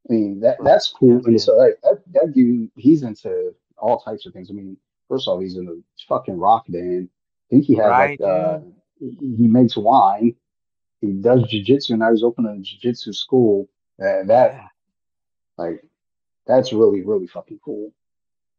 I 0.09 0.13
mean 0.13 0.39
that 0.39 0.57
that's 0.63 0.93
yeah, 0.93 0.99
cool. 0.99 1.25
And 1.25 1.39
so 1.39 1.55
like 1.55 1.77
that, 1.83 2.01
that 2.13 2.33
dude, 2.33 2.71
he's 2.75 3.03
into 3.03 3.53
all 3.77 3.99
types 3.99 4.25
of 4.25 4.33
things. 4.33 4.49
I 4.49 4.53
mean, 4.53 4.77
first 5.07 5.27
of 5.27 5.33
all, 5.33 5.39
he's 5.39 5.57
in 5.57 5.67
a 5.67 6.03
fucking 6.07 6.37
rock 6.37 6.65
band. 6.67 7.09
I 7.51 7.55
think 7.55 7.65
he 7.65 7.75
has 7.75 7.97
like 7.97 8.15
uh 8.21 8.59
he 8.99 9.47
makes 9.47 9.77
wine. 9.77 10.35
He 11.01 11.13
does 11.13 11.41
jujitsu. 11.51 11.91
And 11.91 12.03
I 12.03 12.11
was 12.11 12.23
opening 12.23 12.57
a 12.57 12.87
jujitsu 12.87 13.13
school. 13.13 13.67
Uh, 14.01 14.23
that 14.27 14.55
Yeah. 14.55 14.69
like 15.57 15.83
that's 16.47 16.73
really 16.73 17.01
really 17.03 17.27
fucking 17.27 17.59
cool. 17.63 17.91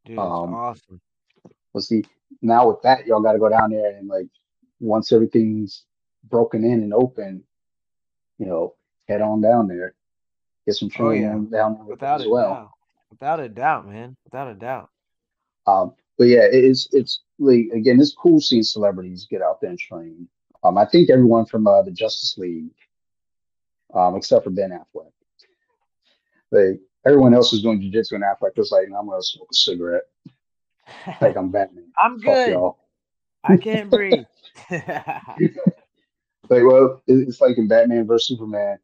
Dude, 0.05 0.35
Um, 0.35 0.61
awesome. 0.61 1.01
but 1.75 1.83
see 1.83 2.03
now 2.43 2.69
with 2.69 2.83
that, 2.83 3.07
y'all 3.07 3.23
got 3.23 3.33
to 3.33 3.39
go 3.39 3.49
down 3.49 3.71
there 3.71 3.97
and 3.97 4.09
like 4.09 4.29
once 4.81 5.13
everything's 5.13 5.85
broken 6.25 6.65
in 6.65 6.83
and 6.83 6.95
open, 6.95 7.45
you 8.39 8.47
know, 8.47 8.75
head 9.09 9.21
on 9.23 9.41
down 9.41 9.69
there, 9.69 9.95
get 10.67 10.75
some 10.75 10.89
Oh 10.99 11.11
training 11.11 11.13
yeah. 11.13 11.41
down 11.51 11.79
there 11.87 11.97
Without 11.97 12.21
as 12.21 12.27
a 12.27 12.29
well. 12.29 12.31
doubt. 12.31 12.73
Without 13.11 13.41
a 13.41 13.49
doubt, 13.49 13.87
man. 13.87 14.17
Without 14.25 14.49
a 14.49 14.55
doubt. 14.55 14.91
Um, 15.67 15.95
but 16.19 16.25
yeah, 16.25 16.47
it's 16.51 16.89
it's 16.93 17.23
like 17.43 17.67
again, 17.73 18.01
it's 18.01 18.15
cool 18.15 18.41
seeing 18.41 18.63
celebrities 18.63 19.27
get 19.31 19.43
out 19.43 19.61
there 19.61 19.71
and 19.71 19.79
train. 19.79 20.29
Um, 20.65 20.79
I 20.79 20.85
think 20.85 21.11
everyone 21.11 21.45
from 21.47 21.67
uh, 21.67 21.83
the 21.83 21.91
Justice 21.91 22.39
League, 22.39 22.71
um, 23.95 24.17
except 24.17 24.45
for 24.45 24.51
Ben 24.51 24.71
Affleck, 24.71 25.11
like 26.51 26.81
everyone 27.05 27.35
else 27.35 27.53
is 27.53 27.63
doing 27.63 27.81
jujitsu 27.81 28.13
and 28.13 28.25
Affleck 28.25 28.57
was 28.57 28.71
like, 28.71 28.87
I'm 28.87 29.09
gonna 29.09 29.23
smoke 29.23 29.49
a 29.51 29.55
cigarette, 29.55 30.05
like 31.21 31.37
I'm 31.37 31.51
Batman. 31.51 31.93
I'm 31.99 32.21
Fuck 32.21 32.35
good. 32.35 32.51
y'all. 32.51 32.79
I 33.45 33.57
can't 33.57 33.91
breathe. 33.91 34.25
Like, 36.49 36.65
well, 36.65 37.03
it's 37.07 37.41
like 37.41 37.57
in 37.57 37.67
Batman 37.67 38.07
versus 38.07 38.29
Superman. 38.29 38.79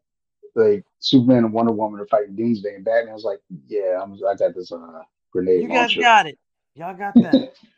Like 0.54 0.84
Superman 1.00 1.44
and 1.44 1.52
Wonder 1.52 1.72
Woman 1.72 2.00
are 2.00 2.06
fighting 2.06 2.34
Doomsday, 2.34 2.74
and 2.76 2.84
Batman 2.84 3.12
was 3.12 3.24
like, 3.24 3.40
"Yeah, 3.66 4.00
I'm, 4.02 4.14
I 4.14 4.34
got 4.34 4.54
this 4.54 4.72
uh, 4.72 5.02
grenade 5.30 5.62
you 5.62 5.68
guys 5.68 5.94
launcher." 5.94 6.00
got 6.00 6.26
it. 6.26 6.38
Y'all 6.74 6.96
got 6.96 7.14
that. 7.16 7.52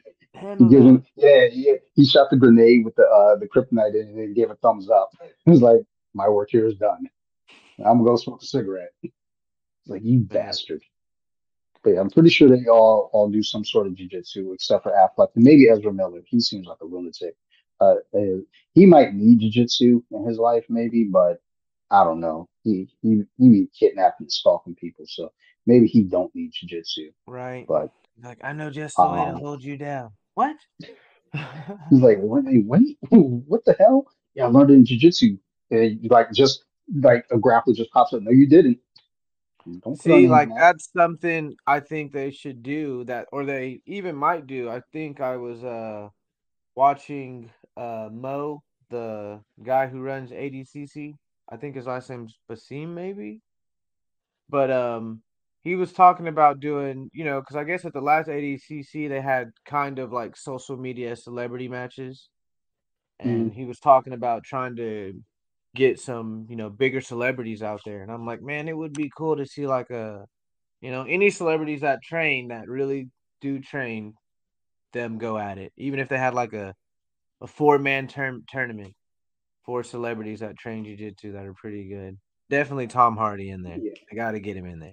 He 0.59 0.69
gives 0.69 0.87
him, 0.87 1.05
yeah, 1.17 1.47
yeah. 1.53 1.75
He 1.95 2.05
shot 2.05 2.29
the 2.31 2.37
grenade 2.37 2.85
with 2.85 2.95
the 2.95 3.05
uh, 3.05 3.37
the 3.37 3.49
kryptonite 3.49 3.95
in, 3.95 4.09
it 4.19 4.25
and 4.25 4.35
gave 4.35 4.51
a 4.51 4.55
thumbs 4.57 4.91
up. 4.91 5.11
He 5.45 5.51
was 5.51 5.63
like, 5.63 5.81
"My 6.15 6.29
work 6.29 6.49
here 6.51 6.67
is 6.67 6.75
done. 6.75 7.09
I'm 7.79 7.99
gonna 7.99 8.05
go 8.05 8.17
smoke 8.17 8.43
a 8.43 8.47
cigarette." 8.47 8.93
It's 9.03 9.13
like 9.87 10.03
you 10.05 10.21
bastard. 10.21 10.83
But 11.83 11.91
yeah, 11.91 12.01
I'm 12.01 12.11
pretty 12.11 12.29
sure 12.29 12.49
they 12.49 12.67
all 12.67 13.09
all 13.13 13.31
do 13.31 13.43
some 13.43 13.65
sort 13.65 13.87
of 13.87 13.95
jujitsu, 13.95 14.53
except 14.55 14.83
for 14.83 14.93
Affleck 14.93 15.29
and 15.35 15.45
maybe 15.45 15.69
Ezra 15.69 15.93
Miller. 15.93 16.21
He 16.27 16.41
seems 16.41 16.67
like 16.67 16.81
a 16.83 16.85
lunatic. 16.85 17.37
Uh, 17.81 17.95
uh, 18.15 18.41
he 18.75 18.85
might 18.85 19.15
need 19.15 19.41
jujitsu 19.41 20.03
in 20.11 20.27
his 20.27 20.39
life, 20.39 20.65
maybe, 20.69 21.05
but 21.05 21.41
I 21.91 22.05
don't 22.05 22.21
know. 22.21 22.49
He 22.65 22.89
he 23.01 23.23
he 23.39 23.49
be 23.49 23.69
kidnapping 23.79 24.25
and 24.25 24.33
stalking 24.33 24.75
people, 24.75 25.07
so 25.09 25.33
maybe 25.67 25.87
he 25.87 26.03
don't 26.03 26.35
need 26.35 26.53
jujitsu. 26.53 27.13
right? 27.27 27.67
But 27.67 27.91
Like 28.23 28.45
I 28.45 28.53
know 28.53 28.71
just 28.71 28.97
the 28.97 29.09
way 29.09 29.25
to 29.25 29.31
um, 29.31 29.41
hold 29.41 29.65
you 29.65 29.79
down. 29.79 30.13
What? 30.35 30.57
he's 31.91 32.01
like, 32.01 32.19
wait, 32.21 32.65
wait, 32.67 32.99
what 33.11 33.65
the 33.65 33.75
hell? 33.79 34.07
Yeah, 34.35 34.47
I 34.47 34.49
learned 34.49 34.71
it 34.71 34.75
in 34.75 34.85
jujitsu. 34.85 35.39
And 35.71 36.11
like 36.11 36.33
just 36.33 36.65
like 37.03 37.27
a 37.31 37.37
grappler 37.37 37.75
just 37.75 37.93
pops 37.93 38.13
up. 38.13 38.23
No, 38.23 38.31
you 38.31 38.49
didn't. 38.49 38.79
Don't 39.85 39.97
See, 39.97 40.27
like 40.27 40.49
that. 40.49 40.59
that's 40.59 40.91
something 40.97 41.55
I 41.67 41.81
think 41.81 42.13
they 42.13 42.31
should 42.31 42.63
do 42.63 43.05
that, 43.05 43.29
or 43.31 43.45
they 43.45 43.81
even 43.87 44.17
might 44.17 44.47
do. 44.47 44.69
I 44.71 44.81
think 44.93 45.21
I 45.21 45.37
was 45.37 45.63
uh 45.63 46.09
watching 46.75 47.51
uh 47.77 48.09
Mo, 48.11 48.63
the 48.89 49.41
guy 49.63 49.87
who 49.87 50.01
runs 50.01 50.31
ADCC. 50.31 51.15
I 51.49 51.57
think 51.57 51.77
his 51.77 51.87
last 51.87 52.11
name's 52.11 52.39
Basim, 52.51 52.89
maybe. 52.89 53.41
But 54.49 54.71
um, 54.71 55.23
he 55.63 55.77
was 55.77 55.93
talking 55.93 56.29
about 56.29 56.61
doing, 56.61 57.11
you 57.13 57.25
know, 57.25 57.41
because 57.41 57.57
I 57.57 57.65
guess 57.65 57.85
at 57.85 57.93
the 57.93 58.01
last 58.01 58.29
ADCC 58.29 59.09
they 59.09 59.21
had 59.21 59.51
kind 59.67 59.99
of 59.99 60.13
like 60.13 60.37
social 60.37 60.77
media 60.77 61.15
celebrity 61.17 61.69
matches, 61.69 62.29
and 63.19 63.51
Mhm. 63.51 63.55
he 63.55 63.65
was 63.65 63.79
talking 63.79 64.13
about 64.15 64.45
trying 64.45 64.77
to 64.77 65.23
get 65.75 66.01
some, 66.01 66.47
you 66.49 66.57
know, 66.57 66.71
bigger 66.71 67.01
celebrities 67.01 67.63
out 67.63 67.81
there. 67.85 68.03
And 68.03 68.11
I'm 68.11 68.27
like, 68.27 68.43
man, 68.43 68.69
it 68.69 68.77
would 68.77 68.95
be 68.95 69.11
cool 69.17 69.37
to 69.37 69.47
see 69.47 69.67
like 69.67 69.91
a, 69.91 70.27
you 70.81 70.91
know, 70.91 71.03
any 71.05 71.31
celebrities 71.31 71.83
that 71.83 72.03
train 72.03 72.49
that 72.49 72.69
really 72.69 73.11
do 73.41 73.61
train 73.61 74.15
them 74.93 75.19
go 75.19 75.39
at 75.39 75.59
it, 75.59 75.73
even 75.77 76.01
if 76.01 76.09
they 76.09 76.19
had 76.19 76.35
like 76.35 76.53
a 76.53 76.75
a 77.43 77.47
four 77.47 77.79
man 77.79 78.09
term 78.09 78.45
tournament, 78.49 78.95
four 79.65 79.83
celebrities 79.83 80.41
that 80.41 80.59
train 80.59 80.85
jujitsu 80.85 81.33
that 81.33 81.47
are 81.47 81.55
pretty 81.55 81.89
good. 81.89 82.19
Definitely 82.51 82.89
Tom 82.89 83.17
Hardy 83.17 83.51
in 83.51 83.63
there. 83.63 83.79
Yeah, 83.79 83.93
I 84.11 84.15
got 84.15 84.33
to 84.33 84.41
get 84.41 84.57
him 84.57 84.67
in 84.67 84.79
there. 84.81 84.93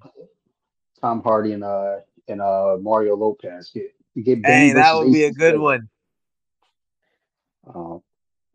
Tom 0.99 1.21
Hardy 1.23 1.53
and 1.53 1.63
uh 1.63 1.97
and 2.27 2.41
uh 2.41 2.77
Mario 2.81 3.15
Lopez 3.15 3.71
get 3.73 3.93
get 4.23 4.39
Hey, 4.43 4.71
that 4.73 4.95
would 4.95 5.11
be 5.11 5.23
a 5.23 5.31
good 5.31 5.53
Slater. 5.53 5.59
one. 5.59 5.89
Um, 7.73 8.01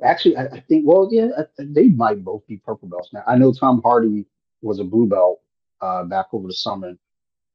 actually, 0.02 0.36
I, 0.36 0.44
I 0.46 0.60
think 0.60 0.86
well, 0.86 1.08
yeah, 1.10 1.28
I, 1.38 1.44
they 1.58 1.88
might 1.88 2.24
both 2.24 2.46
be 2.46 2.56
purple 2.56 2.88
belts 2.88 3.12
now. 3.12 3.22
I 3.26 3.36
know 3.36 3.52
Tom 3.52 3.80
Hardy 3.82 4.26
was 4.62 4.78
a 4.78 4.84
blue 4.84 5.06
belt 5.08 5.40
uh 5.80 6.04
back 6.04 6.26
over 6.32 6.46
the 6.46 6.54
summer, 6.54 6.92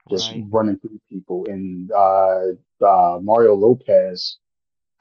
just 0.10 0.32
Right. 0.32 0.44
running 0.50 0.78
through 0.80 1.00
people, 1.10 1.46
and 1.48 1.92
uh, 1.92 2.42
uh 2.86 3.20
Mario 3.22 3.56
Lopez, 3.56 4.38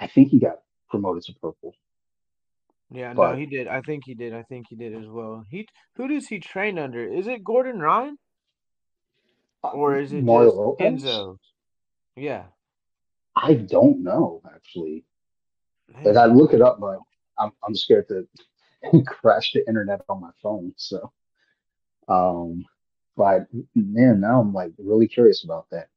I 0.00 0.06
think 0.06 0.28
he 0.30 0.38
got 0.38 0.62
promoted 0.88 1.22
to 1.24 1.32
purple, 1.34 1.74
Yeah, 2.90 3.12
no, 3.12 3.34
he 3.34 3.46
did. 3.46 3.68
I 3.68 3.80
think 3.82 4.04
he 4.06 4.14
did. 4.14 4.32
I 4.34 4.42
think 4.44 4.66
he 4.68 4.76
did 4.76 4.94
as 4.94 5.06
well. 5.08 5.44
He 5.50 5.66
who 5.96 6.08
does 6.08 6.28
he 6.28 6.38
train 6.38 6.78
under? 6.78 7.04
Is 7.04 7.26
it 7.26 7.44
Gordon 7.44 7.80
Ryan 7.80 8.14
uh, 8.14 8.25
or 9.74 9.98
is 9.98 10.12
it 10.12 10.22
Mario 10.22 10.48
just 10.48 10.56
Lopez, 10.56 11.02
Kenzo? 11.04 11.38
Yeah. 12.16 12.44
I 13.34 13.54
don't 13.54 14.02
know 14.02 14.42
actually. 14.54 15.04
Like 16.02 16.16
I 16.16 16.26
look 16.26 16.52
it 16.52 16.62
up, 16.62 16.80
but 16.80 16.98
I'm 17.38 17.52
I'm 17.62 17.74
scared 17.74 18.08
to 18.08 18.26
crash 19.06 19.52
the 19.52 19.66
internet 19.68 20.00
on 20.08 20.20
my 20.20 20.30
phone. 20.42 20.72
So, 20.76 21.12
um, 22.08 22.64
but 23.16 23.46
man, 23.74 24.20
now 24.20 24.40
I'm 24.40 24.52
like 24.52 24.72
really 24.78 25.08
curious 25.08 25.44
about 25.44 25.66
that. 25.70 25.88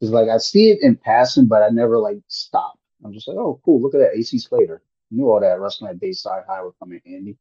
It's 0.00 0.10
like 0.10 0.28
I 0.28 0.38
see 0.38 0.70
it 0.70 0.82
in 0.82 0.96
passing, 0.96 1.46
but 1.46 1.62
I 1.62 1.68
never 1.68 1.98
like 1.98 2.18
stop. 2.28 2.78
I'm 3.04 3.12
just 3.12 3.28
like, 3.28 3.36
oh, 3.36 3.60
cool, 3.64 3.80
look 3.80 3.94
at 3.94 3.98
that, 3.98 4.16
AC 4.16 4.38
Slater. 4.38 4.82
Knew 5.10 5.30
all 5.30 5.40
that 5.40 5.60
wrestling 5.60 5.90
at 5.90 6.00
Bayside 6.00 6.44
High 6.48 6.62
would 6.62 6.74
come 6.78 6.92
in 6.92 7.00
handy. 7.06 7.36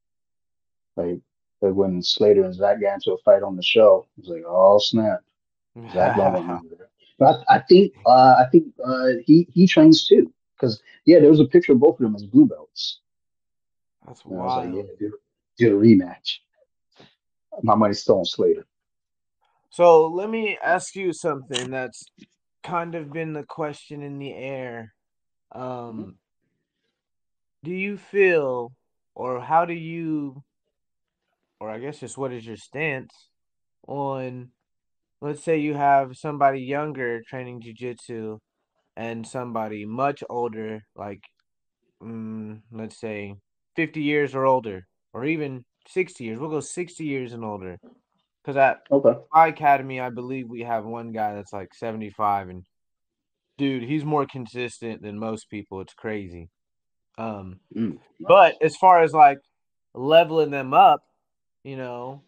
Like, 0.95 1.19
like 1.61 1.73
when 1.73 2.01
Slater 2.01 2.43
and 2.43 2.53
Zach 2.53 2.80
got 2.80 2.95
into 2.95 3.13
a 3.13 3.17
fight 3.19 3.41
on 3.43 3.55
the 3.55 3.63
show, 3.63 4.05
I 4.17 4.21
was 4.21 4.30
like, 4.30 4.43
oh 4.47 4.80
snap, 4.80 5.21
Zach 5.91 6.15
don't 6.15 6.34
want 6.34 6.47
none 6.47 6.57
of 6.71 6.78
that. 6.78 6.89
But 7.17 7.43
I, 7.49 7.57
I 7.57 7.59
think 7.59 7.93
uh, 8.05 8.36
I 8.39 8.45
think 8.51 8.65
uh, 8.84 9.07
he 9.23 9.47
he 9.53 9.67
trains 9.67 10.07
too, 10.07 10.32
because 10.55 10.82
yeah, 11.05 11.19
there 11.19 11.30
was 11.30 11.39
a 11.39 11.45
picture 11.45 11.73
of 11.73 11.80
both 11.80 11.95
of 11.95 12.03
them 12.03 12.15
as 12.15 12.23
blue 12.23 12.45
belts. 12.45 12.99
That's 14.05 14.23
And 14.26 14.39
I 14.39 14.43
was 14.43 14.55
like, 14.55 14.67
yeah, 14.67 14.82
wild. 14.82 14.99
do, 14.99 15.17
do 15.57 15.69
the 15.69 15.76
rematch. 15.76 16.39
My 17.63 17.76
money's 17.76 18.01
still 18.01 18.19
on 18.19 18.26
Slater. 18.26 18.65
So 19.69 20.07
let 20.07 20.30
me 20.30 20.57
ask 20.63 20.95
you 20.95 21.13
something 21.13 21.71
that's 21.71 22.03
kind 22.63 22.95
of 22.95 23.11
been 23.11 23.34
the 23.34 23.43
question 23.43 24.01
in 24.03 24.19
the 24.19 24.34
air. 24.34 24.93
Um, 25.51 26.17
do 27.63 27.71
you 27.71 27.97
feel, 27.97 28.73
or 29.15 29.41
how 29.41 29.65
do 29.65 29.73
you, 29.73 30.43
or 31.59 31.69
I 31.69 31.80
guess 31.80 31.99
just 31.99 32.17
what 32.17 32.34
is 32.34 32.45
your 32.45 32.57
stance 32.57 33.13
on, 33.88 34.51
let's 35.22 35.43
say 35.43 35.57
you 35.57 35.74
have 35.74 36.16
somebody 36.18 36.61
younger 36.61 37.22
training 37.28 37.61
jujitsu 37.61 38.39
and 38.95 39.28
somebody 39.28 39.86
much 39.86 40.24
older, 40.30 40.82
like, 40.95 41.22
mm, 42.01 42.61
let's 42.72 42.99
say 42.99 43.36
50 43.76 44.01
years 44.01 44.36
or 44.36 44.45
older, 44.45 44.86
or 45.13 45.26
even 45.26 45.66
60 45.88 46.24
years. 46.24 46.39
We'll 46.39 46.49
go 46.49 46.59
60 46.59 47.03
years 47.03 47.34
and 47.34 47.43
older. 47.43 47.78
Because 48.41 48.57
at 48.57 48.82
Okay. 48.91 49.20
my 49.34 49.47
academy, 49.47 49.99
I 49.99 50.09
believe 50.09 50.47
we 50.49 50.61
have 50.61 50.86
one 50.86 51.11
guy 51.11 51.34
that's 51.36 51.51
like 51.53 51.74
75, 51.74 52.49
and 52.49 52.63
dude, 53.57 53.84
he's 53.84 54.05
more 54.05 54.26
consistent 54.26 55.01
than 55.01 55.18
most 55.18 55.49
people. 55.49 55.82
It's 55.82 55.93
crazy. 55.93 56.49
Um, 57.18 57.59
Mm. 57.76 57.97
but 58.20 58.55
as 58.61 58.76
far 58.78 59.01
as 59.01 59.13
like 59.13 59.39
leveling 59.93 60.51
them 60.51 60.74
up, 60.74 61.01
you 61.63 61.76
know, 61.76 62.22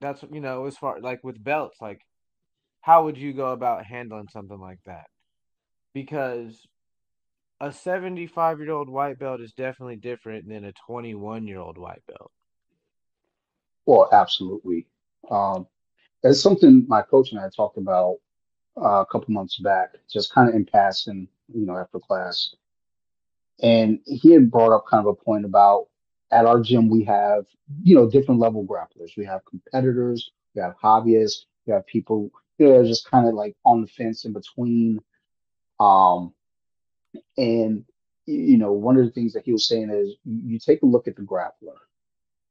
that's 0.00 0.22
you 0.30 0.40
know, 0.40 0.66
as 0.66 0.76
far 0.76 1.00
like 1.00 1.22
with 1.24 1.42
belts, 1.42 1.78
like 1.80 2.00
how 2.80 3.04
would 3.04 3.18
you 3.18 3.32
go 3.32 3.52
about 3.52 3.84
handling 3.84 4.28
something 4.28 4.60
like 4.60 4.78
that? 4.86 5.06
Because 5.92 6.66
a 7.60 7.72
75 7.72 8.60
year 8.60 8.72
old 8.72 8.88
white 8.88 9.18
belt 9.18 9.40
is 9.40 9.52
definitely 9.52 9.96
different 9.96 10.48
than 10.48 10.64
a 10.64 10.72
21 10.86 11.46
year 11.46 11.58
old 11.58 11.78
white 11.78 12.02
belt. 12.06 12.30
Well, 13.86 14.08
absolutely. 14.12 14.86
Um, 15.30 15.66
that's 16.22 16.40
something 16.40 16.84
my 16.88 17.02
coach 17.02 17.32
and 17.32 17.40
I 17.40 17.48
talked 17.48 17.78
about 17.78 18.18
uh, 18.76 19.00
a 19.00 19.06
couple 19.06 19.32
months 19.32 19.58
back, 19.58 19.94
just 20.12 20.32
kind 20.32 20.48
of 20.48 20.54
in 20.54 20.64
passing, 20.64 21.28
you 21.52 21.66
know, 21.66 21.76
after 21.76 21.98
class. 21.98 22.54
And 23.62 24.00
he 24.04 24.32
had 24.32 24.50
brought 24.50 24.74
up 24.74 24.84
kind 24.86 25.06
of 25.06 25.06
a 25.06 25.14
point 25.14 25.44
about 25.44 25.86
at 26.30 26.46
our 26.46 26.60
gym, 26.60 26.88
we 26.88 27.04
have, 27.04 27.46
you 27.82 27.94
know, 27.94 28.08
different 28.08 28.40
level 28.40 28.64
grapplers. 28.64 29.16
We 29.16 29.24
have 29.24 29.44
competitors, 29.44 30.30
we 30.54 30.62
have 30.62 30.74
hobbyists, 30.82 31.44
we 31.66 31.72
have 31.72 31.86
people, 31.86 32.30
you 32.58 32.68
know, 32.68 32.84
just 32.84 33.08
kind 33.08 33.28
of 33.28 33.34
like 33.34 33.56
on 33.64 33.82
the 33.82 33.88
fence 33.88 34.24
in 34.24 34.32
between. 34.32 35.00
Um, 35.78 36.32
and, 37.36 37.84
you 38.26 38.58
know, 38.58 38.72
one 38.72 38.96
of 38.96 39.04
the 39.04 39.12
things 39.12 39.32
that 39.34 39.44
he 39.44 39.52
was 39.52 39.68
saying 39.68 39.90
is 39.90 40.16
you 40.24 40.58
take 40.58 40.82
a 40.82 40.86
look 40.86 41.06
at 41.06 41.16
the 41.16 41.22
grappler 41.22 41.76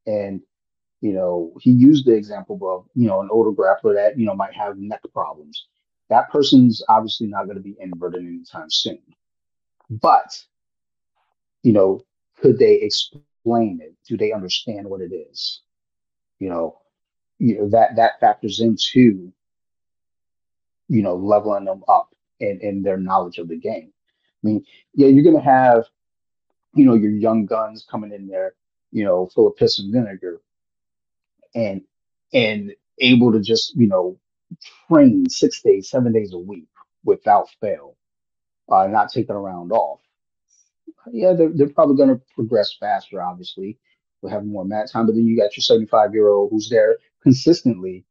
and 0.05 0.41
you 1.05 1.13
know, 1.13 1.53
he 1.61 1.69
used 1.69 2.07
the 2.07 2.13
example 2.13 2.59
of, 2.63 2.85
you 2.95 3.07
know, 3.07 3.21
an 3.21 3.29
older 3.31 3.51
grappler 3.51 3.93
that, 3.93 4.17
you 4.17 4.25
know, 4.25 4.33
might 4.33 4.55
have 4.55 4.79
neck 4.79 5.01
problems. 5.13 5.67
That 6.09 6.31
person's 6.31 6.83
obviously 6.89 7.27
not 7.27 7.45
going 7.45 7.57
to 7.57 7.63
be 7.63 7.75
inverted 7.79 8.21
anytime 8.21 8.71
soon. 8.71 8.97
But, 9.87 10.35
you 11.61 11.73
know, 11.73 12.01
could 12.41 12.57
they 12.57 12.75
explain 13.45 13.79
it? 13.81 13.95
Do 14.07 14.17
they 14.17 14.31
understand 14.31 14.87
what 14.89 15.01
it 15.01 15.13
is? 15.13 15.61
You 16.39 16.49
know, 16.49 16.79
you 17.39 17.59
know 17.59 17.69
that 17.69 17.95
that 17.97 18.19
factors 18.19 18.59
into, 18.61 19.31
you 20.89 21.03
know, 21.03 21.15
leveling 21.15 21.65
them 21.65 21.83
up 21.87 22.09
and 22.41 22.61
in, 22.61 22.77
in 22.77 22.83
their 22.83 22.97
knowledge 22.97 23.37
of 23.37 23.47
the 23.47 23.57
game. 23.57 23.91
I 24.43 24.47
mean, 24.47 24.65
yeah, 24.93 25.07
you're 25.07 25.23
to 25.37 25.41
have, 25.41 25.85
you 26.75 26.85
know, 26.85 26.95
your 26.95 27.11
young 27.11 27.45
guns 27.45 27.85
coming 27.89 28.13
in 28.13 28.27
there, 28.27 28.55
you 28.91 29.05
know, 29.05 29.27
full 29.33 29.47
of 29.47 29.57
piss 29.57 29.79
and 29.79 29.93
vinegar 29.93 30.41
and 31.55 31.81
and 32.33 32.73
able 32.99 33.31
to 33.33 33.41
just 33.41 33.75
you 33.75 33.87
know 33.87 34.17
train 34.89 35.29
six 35.29 35.61
days, 35.61 35.89
seven 35.89 36.13
days 36.13 36.33
a 36.33 36.37
week 36.37 36.67
without 37.03 37.49
fail, 37.61 37.95
uh, 38.71 38.87
not 38.87 39.11
taking 39.11 39.35
a 39.35 39.39
round 39.39 39.71
off. 39.71 40.01
Yeah, 41.11 41.33
they're, 41.33 41.51
they're 41.53 41.69
probably 41.69 41.97
going 41.97 42.09
to 42.09 42.21
progress 42.33 42.75
faster. 42.79 43.21
Obviously, 43.21 43.77
we'll 44.21 44.31
have 44.31 44.45
more 44.45 44.65
mat 44.65 44.89
time. 44.91 45.05
But 45.05 45.15
then 45.15 45.25
you 45.25 45.37
got 45.37 45.55
your 45.55 45.61
75 45.61 46.13
year 46.13 46.29
old 46.29 46.51
who's 46.51 46.69
there 46.69 46.97
consistently, 47.21 48.05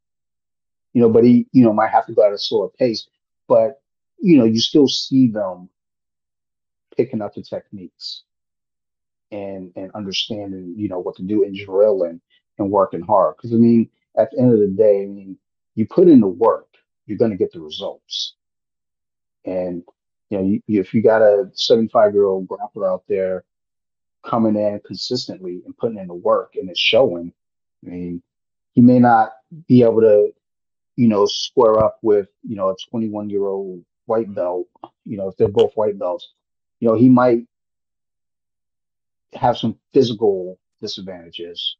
you 0.93 1.01
know, 1.01 1.09
but 1.09 1.23
he 1.23 1.47
you 1.51 1.63
know 1.63 1.73
might 1.73 1.91
have 1.91 2.05
to 2.07 2.13
go 2.13 2.25
at 2.25 2.33
a 2.33 2.37
slower 2.37 2.69
pace. 2.69 3.07
But 3.47 3.81
you 4.19 4.37
know, 4.37 4.45
you 4.45 4.59
still 4.59 4.87
see 4.87 5.29
them 5.29 5.69
picking 6.95 7.21
up 7.21 7.33
the 7.35 7.41
techniques 7.43 8.23
and 9.31 9.71
and 9.75 9.91
understanding 9.93 10.75
you 10.77 10.87
know 10.87 10.99
what 10.99 11.15
to 11.17 11.23
do 11.23 11.43
and 11.43 11.55
drilling 11.55 12.21
and 12.57 12.71
working 12.71 13.01
hard. 13.01 13.35
Because 13.37 13.53
I 13.53 13.57
mean, 13.57 13.89
at 14.17 14.31
the 14.31 14.39
end 14.39 14.53
of 14.53 14.59
the 14.59 14.67
day, 14.67 15.03
I 15.03 15.07
mean, 15.07 15.37
you 15.75 15.85
put 15.85 16.07
in 16.07 16.21
the 16.21 16.27
work, 16.27 16.67
you're 17.05 17.17
going 17.17 17.31
to 17.31 17.37
get 17.37 17.51
the 17.51 17.59
results. 17.59 18.35
And 19.45 19.83
you 20.29 20.37
know, 20.37 20.43
you, 20.43 20.61
if 20.67 20.93
you 20.93 21.01
got 21.01 21.21
a 21.21 21.49
75 21.53 22.13
year 22.13 22.25
old 22.25 22.47
grappler 22.47 22.91
out 22.91 23.03
there 23.07 23.43
coming 24.23 24.55
in 24.55 24.81
consistently 24.85 25.61
and 25.65 25.77
putting 25.77 25.97
in 25.97 26.07
the 26.07 26.13
work, 26.13 26.55
and 26.55 26.69
it's 26.69 26.79
showing. 26.79 27.31
I 27.85 27.89
mean, 27.89 28.23
he 28.73 28.81
may 28.81 28.99
not 28.99 29.33
be 29.67 29.83
able 29.83 30.01
to, 30.01 30.31
you 30.95 31.07
know, 31.07 31.25
square 31.25 31.83
up 31.83 31.99
with 32.01 32.27
you 32.43 32.55
know 32.55 32.69
a 32.69 32.75
21 32.89 33.29
year 33.29 33.45
old 33.45 33.83
white 34.05 34.33
belt. 34.33 34.67
You 35.05 35.17
know, 35.17 35.29
if 35.29 35.37
they're 35.37 35.47
both 35.47 35.73
white 35.75 35.99
belts, 35.99 36.31
you 36.79 36.87
know, 36.87 36.95
he 36.95 37.09
might 37.09 37.45
have 39.33 39.57
some 39.57 39.77
physical 39.93 40.57
disadvantages 40.81 41.77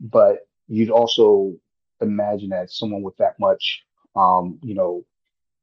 but 0.00 0.46
you'd 0.68 0.90
also 0.90 1.54
imagine 2.00 2.50
that 2.50 2.70
someone 2.70 3.02
with 3.02 3.16
that 3.16 3.38
much, 3.40 3.84
um, 4.16 4.58
you 4.62 4.74
know, 4.74 5.04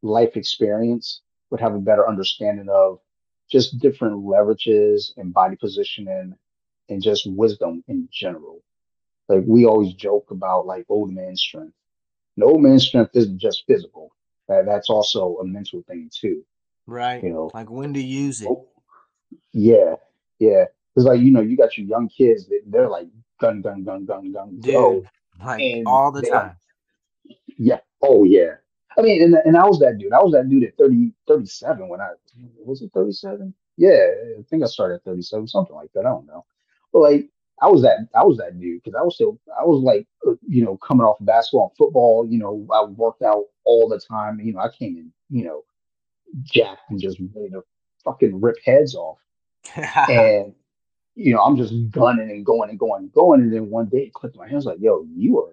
life 0.01 0.35
experience 0.35 1.21
would 1.49 1.61
have 1.61 1.75
a 1.75 1.79
better 1.79 2.07
understanding 2.07 2.69
of 2.69 2.99
just 3.49 3.79
different 3.79 4.23
leverages 4.23 5.11
and 5.17 5.33
body 5.33 5.55
positioning 5.55 6.35
and 6.89 7.01
just 7.01 7.29
wisdom 7.29 7.83
in 7.87 8.07
general. 8.11 8.61
Like 9.27 9.43
we 9.45 9.65
always 9.65 9.93
joke 9.93 10.31
about 10.31 10.65
like 10.65 10.85
old 10.89 11.13
man 11.13 11.35
strength. 11.35 11.73
And 12.35 12.43
old 12.43 12.61
man 12.61 12.79
strength 12.79 13.11
isn't 13.15 13.39
just 13.39 13.63
physical. 13.65 14.11
That, 14.47 14.65
that's 14.65 14.89
also 14.89 15.37
a 15.37 15.45
mental 15.45 15.83
thing 15.87 16.09
too. 16.13 16.43
Right. 16.85 17.23
You 17.23 17.29
know, 17.29 17.51
like 17.53 17.69
when 17.69 17.93
to 17.93 18.01
use 18.01 18.41
it. 18.41 18.49
Yeah, 19.53 19.95
yeah. 20.39 20.65
It's 20.95 21.05
like 21.05 21.19
you 21.19 21.31
know, 21.31 21.41
you 21.41 21.57
got 21.57 21.77
your 21.77 21.87
young 21.87 22.07
kids. 22.09 22.49
They're 22.67 22.89
like 22.89 23.07
gun, 23.39 23.61
gun, 23.61 23.83
gun, 23.83 24.05
gun, 24.05 24.31
gun, 24.31 24.59
Dude, 24.59 24.73
go. 24.73 25.03
like 25.43 25.61
and 25.61 25.87
all 25.87 26.11
the 26.11 26.21
time. 26.21 26.55
Yeah. 27.57 27.79
Oh 28.01 28.23
yeah. 28.23 28.55
I 28.97 29.01
mean, 29.01 29.21
and 29.21 29.35
and 29.45 29.57
I 29.57 29.65
was 29.65 29.79
that 29.79 29.97
dude. 29.97 30.13
I 30.13 30.21
was 30.21 30.33
that 30.33 30.49
dude 30.49 30.63
at 30.63 30.77
30, 30.77 31.11
37 31.27 31.87
when 31.87 32.01
I 32.01 32.09
was 32.63 32.81
it 32.81 32.91
37? 32.93 33.53
Yeah, 33.77 33.89
I 33.89 34.41
think 34.49 34.63
I 34.63 34.67
started 34.67 34.95
at 34.95 35.03
37, 35.03 35.47
something 35.47 35.75
like 35.75 35.91
that. 35.93 36.01
I 36.01 36.09
don't 36.09 36.27
know. 36.27 36.45
But 36.93 36.99
like 36.99 37.29
I 37.61 37.67
was 37.67 37.81
that 37.83 38.07
I 38.15 38.23
was 38.23 38.37
that 38.37 38.59
dude 38.59 38.81
because 38.83 38.97
I 38.99 39.03
was 39.03 39.15
still 39.15 39.39
I 39.59 39.63
was 39.63 39.81
like 39.83 40.07
uh, 40.27 40.35
you 40.47 40.63
know 40.63 40.77
coming 40.77 41.05
off 41.05 41.19
of 41.19 41.25
basketball 41.25 41.69
and 41.69 41.77
football. 41.77 42.25
You 42.27 42.39
know, 42.39 42.67
I 42.73 42.83
worked 42.83 43.21
out 43.21 43.45
all 43.63 43.87
the 43.89 43.99
time. 43.99 44.39
You 44.39 44.53
know, 44.53 44.59
I 44.59 44.69
came 44.69 44.97
in 44.97 45.11
you 45.29 45.45
know 45.45 45.63
jacked 46.41 46.89
and 46.89 46.99
just 46.99 47.19
ready 47.33 47.49
to 47.49 47.63
fucking 48.03 48.39
rip 48.41 48.57
heads 48.63 48.95
off. 48.95 49.17
And 50.09 50.53
you 51.15 51.33
know, 51.33 51.41
I'm 51.41 51.55
just 51.55 51.73
gunning 51.91 52.29
and 52.29 52.45
going 52.45 52.69
and 52.69 52.77
going 52.77 53.03
and 53.03 53.13
going. 53.13 53.41
And 53.41 53.53
then 53.53 53.69
one 53.69 53.87
day 53.87 53.99
it 53.99 54.13
clicked 54.13 54.35
in 54.35 54.41
my 54.41 54.49
hands 54.49 54.65
like, 54.65 54.79
yo, 54.81 55.05
you 55.15 55.39
are 55.39 55.51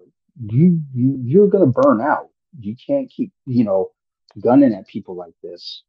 you, 0.49 0.81
you 0.93 1.19
you're 1.23 1.47
gonna 1.47 1.67
burn 1.67 2.01
out. 2.01 2.29
You 2.59 2.75
can't 2.75 3.09
keep, 3.09 3.31
you 3.45 3.63
know, 3.63 3.91
gunning 4.41 4.73
at 4.73 4.87
people 4.87 5.15
like 5.15 5.33
this. 5.43 5.83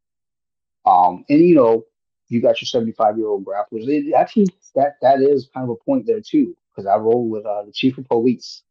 Um, 0.87 1.25
and 1.29 1.41
you 1.41 1.55
know, 1.55 1.85
you 2.29 2.41
got 2.41 2.61
your 2.61 2.67
75 2.67 3.17
year 3.19 3.27
old 3.29 3.45
grapplers. 3.45 3.89
It, 3.89 4.13
actually, 4.15 4.47
that 4.75 4.97
that 5.03 5.21
is 5.21 5.49
kind 5.53 5.65
of 5.65 5.71
a 5.71 5.85
point 5.85 6.07
there 6.07 6.21
too, 6.21 6.57
because 6.71 6.87
I 6.87 6.97
roll 6.97 7.29
with 7.29 7.47
uh, 7.47 7.65
the 7.65 7.73
chief 7.73 7.99
of 7.99 8.07
police, 8.07 8.63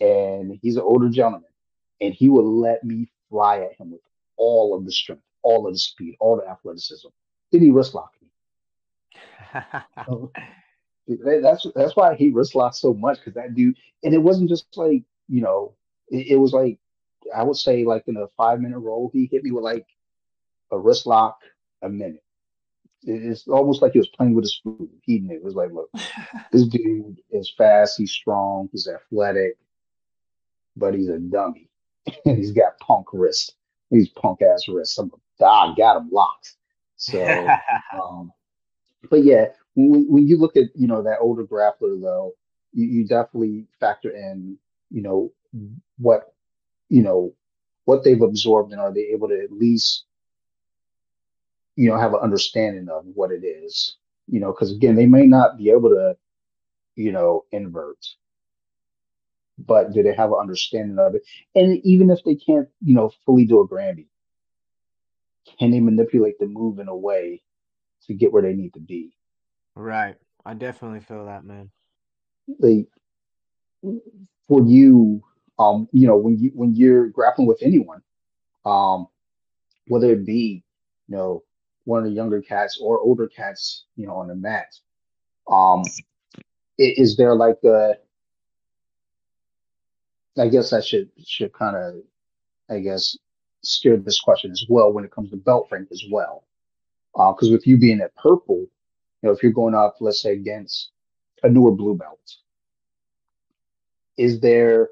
and 0.00 0.58
he's 0.62 0.76
an 0.76 0.82
older 0.82 1.08
gentleman, 1.08 1.50
and 2.00 2.14
he 2.14 2.28
would 2.28 2.44
let 2.44 2.84
me 2.84 3.08
fly 3.30 3.60
at 3.60 3.74
him 3.74 3.90
with 3.92 4.00
all 4.36 4.76
of 4.76 4.84
the 4.84 4.92
strength, 4.92 5.22
all 5.42 5.66
of 5.66 5.72
the 5.74 5.78
speed, 5.78 6.16
all 6.20 6.36
the 6.36 6.48
athleticism. 6.48 7.08
Then 7.52 7.62
he 7.62 7.70
wrist 7.70 7.94
locked 7.94 8.20
me. 8.22 8.28
That- 11.08 11.42
That's 11.42 11.66
that's 11.74 11.96
why 11.96 12.14
he 12.14 12.30
wrist 12.30 12.54
lock 12.54 12.74
so 12.74 12.92
much 12.94 13.18
because 13.18 13.34
that 13.34 13.54
dude, 13.54 13.76
and 14.04 14.14
it 14.14 14.18
wasn't 14.18 14.48
just 14.50 14.66
like 14.76 15.02
you 15.28 15.40
know, 15.42 15.74
it, 16.10 16.28
it 16.28 16.36
was 16.36 16.52
like 16.52 16.78
I 17.34 17.42
would 17.42 17.56
say 17.56 17.84
like 17.84 18.04
in 18.06 18.16
a 18.16 18.26
five 18.36 18.60
minute 18.60 18.78
roll, 18.78 19.10
he 19.12 19.28
hit 19.30 19.44
me 19.44 19.50
with 19.50 19.64
like 19.64 19.86
a 20.70 20.78
wrist 20.78 21.06
lock 21.06 21.40
a 21.82 21.88
minute. 21.88 22.22
It's 23.02 23.46
almost 23.46 23.80
like 23.80 23.92
he 23.92 23.98
was 23.98 24.08
playing 24.08 24.34
with 24.34 24.44
his 24.44 24.60
food. 24.62 24.88
He 25.02 25.20
knew 25.20 25.36
it 25.36 25.44
was 25.44 25.54
like, 25.54 25.70
look, 25.72 25.90
this 26.52 26.66
dude 26.66 27.20
is 27.30 27.52
fast, 27.56 27.96
he's 27.96 28.10
strong, 28.10 28.68
he's 28.72 28.88
athletic, 28.88 29.56
but 30.76 30.94
he's 30.94 31.08
a 31.08 31.18
dummy, 31.18 31.68
and 32.24 32.36
he's 32.36 32.52
got 32.52 32.78
punk 32.80 33.06
wrist. 33.12 33.54
He's 33.90 34.08
punk 34.10 34.42
ass 34.42 34.68
wrist. 34.68 34.98
I'm, 34.98 35.10
I 35.40 35.74
got 35.76 35.96
him 35.96 36.10
locked. 36.10 36.56
So. 36.96 37.18
Um, 37.94 38.32
but 39.10 39.24
yeah, 39.24 39.46
when, 39.74 40.06
when 40.08 40.26
you 40.26 40.38
look 40.38 40.56
at 40.56 40.64
you 40.74 40.86
know 40.86 41.02
that 41.02 41.18
older 41.20 41.44
grappler 41.44 42.00
though, 42.00 42.34
you, 42.72 42.86
you 42.86 43.06
definitely 43.06 43.66
factor 43.80 44.10
in 44.10 44.58
you 44.90 45.02
know 45.02 45.32
what 45.98 46.34
you 46.88 47.02
know 47.02 47.32
what 47.84 48.04
they've 48.04 48.22
absorbed 48.22 48.72
and 48.72 48.80
are 48.80 48.92
they 48.92 49.08
able 49.12 49.28
to 49.28 49.40
at 49.42 49.52
least 49.52 50.04
you 51.76 51.88
know 51.88 51.96
have 51.98 52.12
an 52.12 52.20
understanding 52.20 52.88
of 52.88 53.04
what 53.14 53.30
it 53.30 53.44
is 53.44 53.96
you 54.26 54.40
know 54.40 54.52
because 54.52 54.72
again 54.72 54.94
they 54.94 55.06
may 55.06 55.26
not 55.26 55.56
be 55.56 55.70
able 55.70 55.88
to 55.90 56.16
you 56.96 57.12
know 57.12 57.44
invert 57.52 57.98
but 59.58 59.92
do 59.92 60.02
they 60.02 60.14
have 60.14 60.30
an 60.30 60.38
understanding 60.40 60.98
of 60.98 61.14
it 61.14 61.22
and 61.54 61.80
even 61.84 62.10
if 62.10 62.22
they 62.24 62.34
can't 62.34 62.68
you 62.82 62.94
know 62.94 63.10
fully 63.24 63.44
do 63.44 63.60
a 63.60 63.66
granby 63.66 64.08
can 65.58 65.70
they 65.70 65.80
manipulate 65.80 66.38
the 66.38 66.46
move 66.46 66.78
in 66.78 66.88
a 66.88 66.96
way 66.96 67.42
to 68.06 68.14
get 68.14 68.32
where 68.32 68.42
they 68.42 68.52
need 68.52 68.74
to 68.74 68.80
be 68.80 69.12
right. 69.78 70.16
I 70.44 70.54
definitely 70.54 71.00
feel 71.00 71.26
that, 71.26 71.44
man. 71.44 71.70
like 72.58 72.86
for 74.48 74.62
you, 74.66 75.22
um, 75.58 75.88
you 75.92 76.06
know, 76.06 76.16
when 76.16 76.38
you 76.38 76.50
when 76.54 76.74
you're 76.74 77.08
grappling 77.08 77.48
with 77.48 77.58
anyone, 77.62 78.02
um, 78.64 79.08
whether 79.88 80.12
it 80.12 80.24
be, 80.24 80.62
you 81.08 81.16
know, 81.16 81.42
one 81.84 82.00
of 82.00 82.04
the 82.04 82.10
younger 82.12 82.40
cats 82.40 82.78
or 82.80 82.98
older 83.00 83.26
cats, 83.26 83.84
you 83.96 84.06
know, 84.06 84.14
on 84.14 84.28
the 84.28 84.34
mat, 84.34 84.74
um, 85.50 85.82
is 86.78 87.16
there 87.16 87.34
like 87.34 87.58
a, 87.64 87.94
I 90.38 90.48
guess 90.48 90.72
I 90.72 90.80
should 90.80 91.10
should 91.24 91.52
kind 91.52 91.76
of, 91.76 91.94
I 92.70 92.80
guess, 92.80 93.16
steer 93.62 93.96
this 93.96 94.20
question 94.20 94.52
as 94.52 94.64
well 94.68 94.92
when 94.92 95.04
it 95.04 95.10
comes 95.10 95.30
to 95.30 95.36
belt 95.36 95.68
rank 95.70 95.88
as 95.90 96.04
well. 96.10 96.44
Because 97.14 97.50
with 97.50 97.66
you 97.66 97.78
being 97.78 98.00
at 98.00 98.14
purple, 98.14 98.58
you 98.58 98.68
know, 99.22 99.32
if 99.32 99.42
you're 99.42 99.50
going 99.50 99.74
up, 99.74 99.96
let's 100.00 100.22
say 100.22 100.32
against 100.34 100.90
a 101.42 101.48
newer 101.48 101.72
blue 101.72 101.96
belt, 101.96 102.36
is 104.16 104.38
there, 104.38 104.90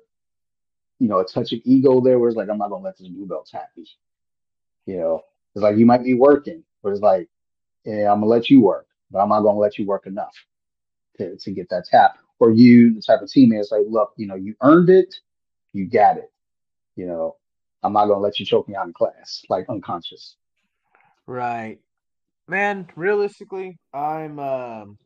you 0.99 1.09
know, 1.09 1.19
a 1.19 1.25
touch 1.25 1.53
of 1.53 1.61
ego 1.65 2.01
there 2.01 2.19
where 2.19 2.29
it's 2.29 2.37
like, 2.37 2.49
I'm 2.49 2.59
not 2.59 2.71
gonna 2.71 2.85
let 2.85 2.97
this 2.99 3.09
blue 3.09 3.27
belt 3.27 3.49
tap 3.51 3.69
me, 3.77 3.87
you 4.87 4.99
know? 4.99 5.23
It's 5.55 5.63
like 5.63 5.77
you 5.77 5.87
might 5.87 6.05
be 6.05 6.15
working, 6.15 6.63
but 6.83 6.91
it's 6.91 7.01
like, 7.01 7.29
yeah, 7.85 8.13
I'm 8.13 8.21
gonna 8.21 8.27
let 8.27 8.51
you 8.51 8.61
work, 8.61 8.87
but 9.11 9.21
I'm 9.21 9.29
not 9.29 9.41
gonna 9.41 9.59
let 9.59 9.79
you 9.79 9.87
work 9.87 10.07
enough 10.07 10.35
to, 11.19 11.37
to 11.37 11.51
get 11.51 11.69
that 11.71 11.87
tap. 11.87 12.19
Or 12.39 12.51
you, 12.51 12.95
the 12.95 13.01
type 13.01 13.23
of 13.23 13.29
teammate, 13.29 13.61
it's 13.61 13.71
like, 13.71 13.85
look, 13.89 14.13
you 14.17 14.27
know, 14.27 14.35
you 14.35 14.55
earned 14.61 14.91
it, 14.91 15.15
you 15.73 15.87
got 15.87 16.19
it. 16.19 16.31
You 16.97 17.07
know, 17.07 17.37
I'm 17.83 17.93
not 17.93 18.07
gonna 18.07 18.21
let 18.21 18.39
you 18.39 18.47
choke 18.47 18.69
me 18.69 18.75
out 18.75 18.87
in 18.87 18.93
class, 18.93 19.43
like 19.49 19.69
unconscious. 19.69 20.37
Right. 21.27 21.79
Man, 22.49 22.89
realistically, 22.95 23.79
I'm 23.93 24.39
um 24.39 24.99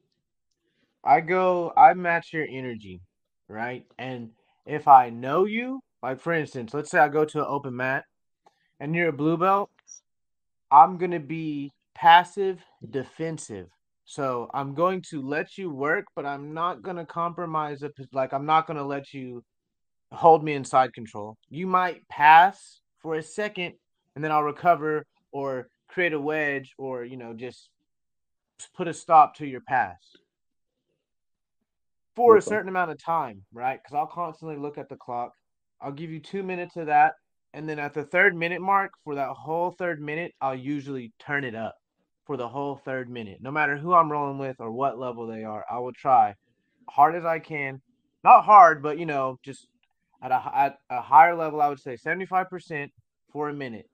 I 1.04 1.20
go 1.20 1.72
I 1.76 1.94
match 1.94 2.32
your 2.32 2.46
energy, 2.50 3.00
right? 3.48 3.86
And 3.98 4.30
if 4.70 4.86
I 4.86 5.10
know 5.10 5.44
you, 5.46 5.82
like 6.02 6.20
for 6.20 6.32
instance, 6.32 6.72
let's 6.72 6.90
say 6.90 7.00
I 7.00 7.08
go 7.08 7.24
to 7.24 7.40
an 7.40 7.46
open 7.48 7.76
mat 7.76 8.04
and 8.78 8.94
you're 8.94 9.08
a 9.08 9.12
blue 9.12 9.36
belt, 9.36 9.68
I'm 10.70 10.96
going 10.96 11.10
to 11.10 11.20
be 11.20 11.72
passive 11.94 12.62
defensive. 12.88 13.66
So 14.04 14.48
I'm 14.54 14.74
going 14.74 15.02
to 15.10 15.22
let 15.22 15.58
you 15.58 15.70
work, 15.70 16.06
but 16.14 16.24
I'm 16.24 16.54
not 16.54 16.82
going 16.82 16.96
to 16.96 17.04
compromise 17.04 17.82
it. 17.82 17.92
Like 18.12 18.32
I'm 18.32 18.46
not 18.46 18.66
going 18.68 18.76
to 18.76 18.84
let 18.84 19.12
you 19.12 19.44
hold 20.12 20.44
me 20.44 20.54
in 20.54 20.64
side 20.64 20.94
control. 20.94 21.36
You 21.48 21.66
might 21.66 22.06
pass 22.08 22.80
for 23.02 23.16
a 23.16 23.22
second 23.22 23.74
and 24.14 24.22
then 24.22 24.30
I'll 24.30 24.42
recover 24.42 25.04
or 25.32 25.68
create 25.88 26.12
a 26.12 26.20
wedge 26.20 26.74
or, 26.78 27.04
you 27.04 27.16
know, 27.16 27.34
just 27.34 27.70
put 28.76 28.86
a 28.86 28.94
stop 28.94 29.34
to 29.36 29.46
your 29.46 29.62
pass 29.62 29.98
for 32.16 32.36
a 32.36 32.42
certain 32.42 32.68
amount 32.68 32.90
of 32.90 33.02
time, 33.02 33.42
right? 33.52 33.78
Because 33.82 33.96
I'll 33.96 34.06
constantly 34.06 34.56
look 34.56 34.78
at 34.78 34.88
the 34.88 34.96
clock. 34.96 35.32
I'll 35.80 35.92
give 35.92 36.10
you 36.10 36.20
two 36.20 36.42
minutes 36.42 36.76
of 36.76 36.86
that. 36.86 37.14
And 37.52 37.68
then 37.68 37.78
at 37.78 37.94
the 37.94 38.04
third 38.04 38.36
minute 38.36 38.60
mark, 38.60 38.92
for 39.04 39.14
that 39.16 39.30
whole 39.30 39.72
third 39.72 40.00
minute, 40.00 40.32
I'll 40.40 40.54
usually 40.54 41.12
turn 41.18 41.44
it 41.44 41.54
up 41.54 41.74
for 42.26 42.36
the 42.36 42.48
whole 42.48 42.76
third 42.76 43.10
minute. 43.10 43.38
No 43.40 43.50
matter 43.50 43.76
who 43.76 43.92
I'm 43.92 44.10
rolling 44.10 44.38
with 44.38 44.56
or 44.60 44.70
what 44.70 44.98
level 44.98 45.26
they 45.26 45.42
are, 45.42 45.64
I 45.68 45.78
will 45.78 45.92
try 45.92 46.34
hard 46.88 47.16
as 47.16 47.24
I 47.24 47.38
can. 47.38 47.80
Not 48.22 48.44
hard, 48.44 48.82
but 48.82 48.98
you 48.98 49.06
know, 49.06 49.38
just 49.42 49.66
at 50.22 50.30
a 50.30 50.52
at 50.54 50.78
a 50.90 51.00
higher 51.00 51.34
level, 51.34 51.60
I 51.60 51.68
would 51.68 51.80
say 51.80 51.96
75% 51.96 52.88
for 53.32 53.48
a 53.48 53.54
minute. 53.54 53.86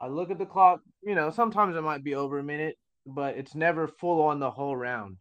I 0.00 0.08
look 0.08 0.30
at 0.30 0.38
the 0.38 0.46
clock, 0.46 0.80
you 1.02 1.14
know, 1.14 1.30
sometimes 1.30 1.76
it 1.76 1.82
might 1.82 2.04
be 2.04 2.14
over 2.14 2.38
a 2.38 2.44
minute, 2.44 2.76
but 3.06 3.36
it's 3.36 3.54
never 3.54 3.88
full 3.88 4.22
on 4.22 4.40
the 4.40 4.50
whole 4.50 4.76
round 4.76 5.16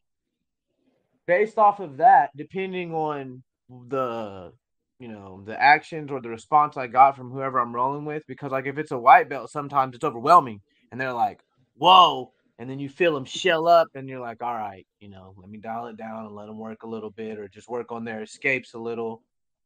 based 1.29 1.59
off 1.59 1.79
of 1.79 1.97
that, 1.97 2.31
depending 2.35 2.91
on 2.91 3.43
the 3.87 4.51
you 4.99 5.07
know 5.07 5.43
the 5.45 5.61
actions 5.61 6.09
or 6.09 6.19
the 6.19 6.27
response 6.27 6.75
I 6.75 6.87
got 6.87 7.15
from 7.15 7.29
whoever 7.29 7.59
I'm 7.59 7.73
rolling 7.73 8.03
with, 8.03 8.23
because 8.27 8.51
like 8.51 8.65
if 8.65 8.79
it's 8.79 8.89
a 8.89 8.97
white 8.97 9.29
belt, 9.29 9.51
sometimes 9.51 9.93
it's 9.93 10.03
overwhelming, 10.03 10.59
and 10.91 10.99
they're 10.99 11.13
like, 11.13 11.41
"Whoa!" 11.75 12.33
And 12.57 12.67
then 12.67 12.79
you 12.79 12.89
feel 12.89 13.13
them 13.13 13.25
shell 13.25 13.67
up, 13.67 13.89
and 13.93 14.09
you're 14.09 14.19
like, 14.19 14.41
"All 14.41 14.55
right, 14.55 14.87
you 14.99 15.07
know, 15.07 15.35
let 15.37 15.49
me 15.51 15.59
dial 15.59 15.85
it 15.85 15.97
down 15.97 16.25
and 16.25 16.35
let 16.35 16.47
them 16.47 16.57
work 16.57 16.81
a 16.81 16.87
little 16.87 17.11
bit, 17.11 17.37
or 17.37 17.47
just 17.47 17.69
work 17.69 17.91
on 17.91 18.03
their 18.03 18.23
escapes 18.23 18.73
a 18.73 18.79
little." 18.79 19.21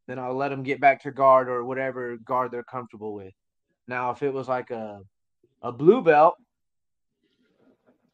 Then 0.05 0.19
I'll 0.19 0.35
let 0.35 0.49
them 0.49 0.63
get 0.63 0.81
back 0.81 1.03
to 1.03 1.11
guard 1.11 1.47
or 1.47 1.63
whatever 1.63 2.17
guard 2.17 2.51
they're 2.51 2.71
comfortable 2.77 3.13
with. 3.13 3.33
Now, 3.87 4.11
if 4.11 4.21
it 4.21 4.33
was 4.33 4.49
like 4.49 4.69
a 4.71 4.99
a 5.61 5.71
blue 5.71 6.01
belt, 6.01 6.35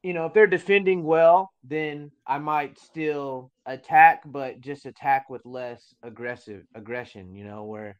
you 0.04 0.14
know, 0.14 0.26
if 0.26 0.34
they're 0.34 0.47
defending 0.47 1.04
well, 1.04 1.52
then 1.64 2.12
I 2.26 2.38
might 2.39 2.80
still 2.80 3.52
attack, 3.66 4.22
but 4.26 4.62
just 4.62 4.86
attack 4.86 5.30
with 5.30 5.45
less 5.45 5.93
aggressive 6.04 6.64
aggression, 6.76 7.36
you 7.36 7.45
know, 7.45 7.66
where 7.66 7.97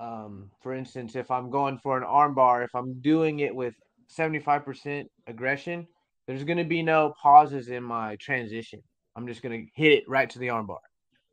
um 0.00 0.50
for 0.60 0.74
instance, 0.74 1.14
if 1.14 1.30
I'm 1.30 1.50
going 1.50 1.78
for 1.78 1.96
an 1.96 2.04
armbar, 2.04 2.64
if 2.64 2.74
I'm 2.74 3.00
doing 3.00 3.40
it 3.40 3.54
with 3.54 3.74
75% 4.16 5.06
aggression, 5.26 5.86
there's 6.26 6.44
going 6.44 6.58
to 6.58 6.64
be 6.64 6.82
no 6.82 7.14
pauses 7.22 7.68
in 7.68 7.82
my 7.82 8.16
transition. 8.16 8.82
I'm 9.16 9.26
just 9.26 9.42
going 9.42 9.66
to 9.66 9.70
hit 9.80 9.92
it 9.92 10.04
right 10.08 10.28
to 10.30 10.38
the 10.38 10.48
armbar. 10.48 10.78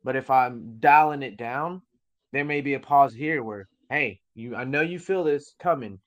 But 0.04 0.16
if 0.16 0.30
I'm 0.30 0.76
dialing 0.78 1.22
it 1.22 1.36
down, 1.36 1.82
there 2.32 2.44
may 2.44 2.60
be 2.60 2.74
a 2.74 2.80
pause 2.80 3.14
here 3.14 3.42
where, 3.42 3.68
hey, 3.90 4.20
you 4.34 4.54
I 4.54 4.64
know 4.64 4.80
you 4.80 4.98
feel 4.98 5.24
this 5.24 5.54
coming. 5.60 5.98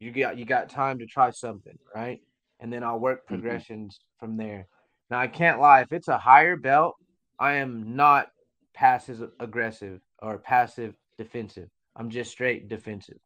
You 0.00 0.10
got 0.12 0.36
you 0.36 0.44
got 0.44 0.68
time 0.68 0.98
to 0.98 1.06
try 1.06 1.30
something, 1.30 1.78
right? 1.94 2.20
And 2.62 2.72
then 2.72 2.84
I'll 2.84 3.00
work 3.00 3.26
hmm 3.30 3.38
progressions 3.42 4.00
from 4.20 4.38
there. 4.38 4.68
Now 5.10 5.20
I 5.20 5.28
can't 5.28 5.60
lie, 5.60 5.82
if 5.82 5.92
it's 5.92 6.08
a 6.08 6.18
higher 6.18 6.56
belt, 6.56 6.94
I 7.40 7.54
am 7.54 7.96
not 7.96 8.28
passive 8.74 9.30
aggressive 9.40 10.00
or 10.22 10.38
passive 10.38 10.94
defensive. 11.18 11.68
I'm 11.96 12.10
just 12.10 12.32
straight 12.32 12.68
defensive. 12.70 13.18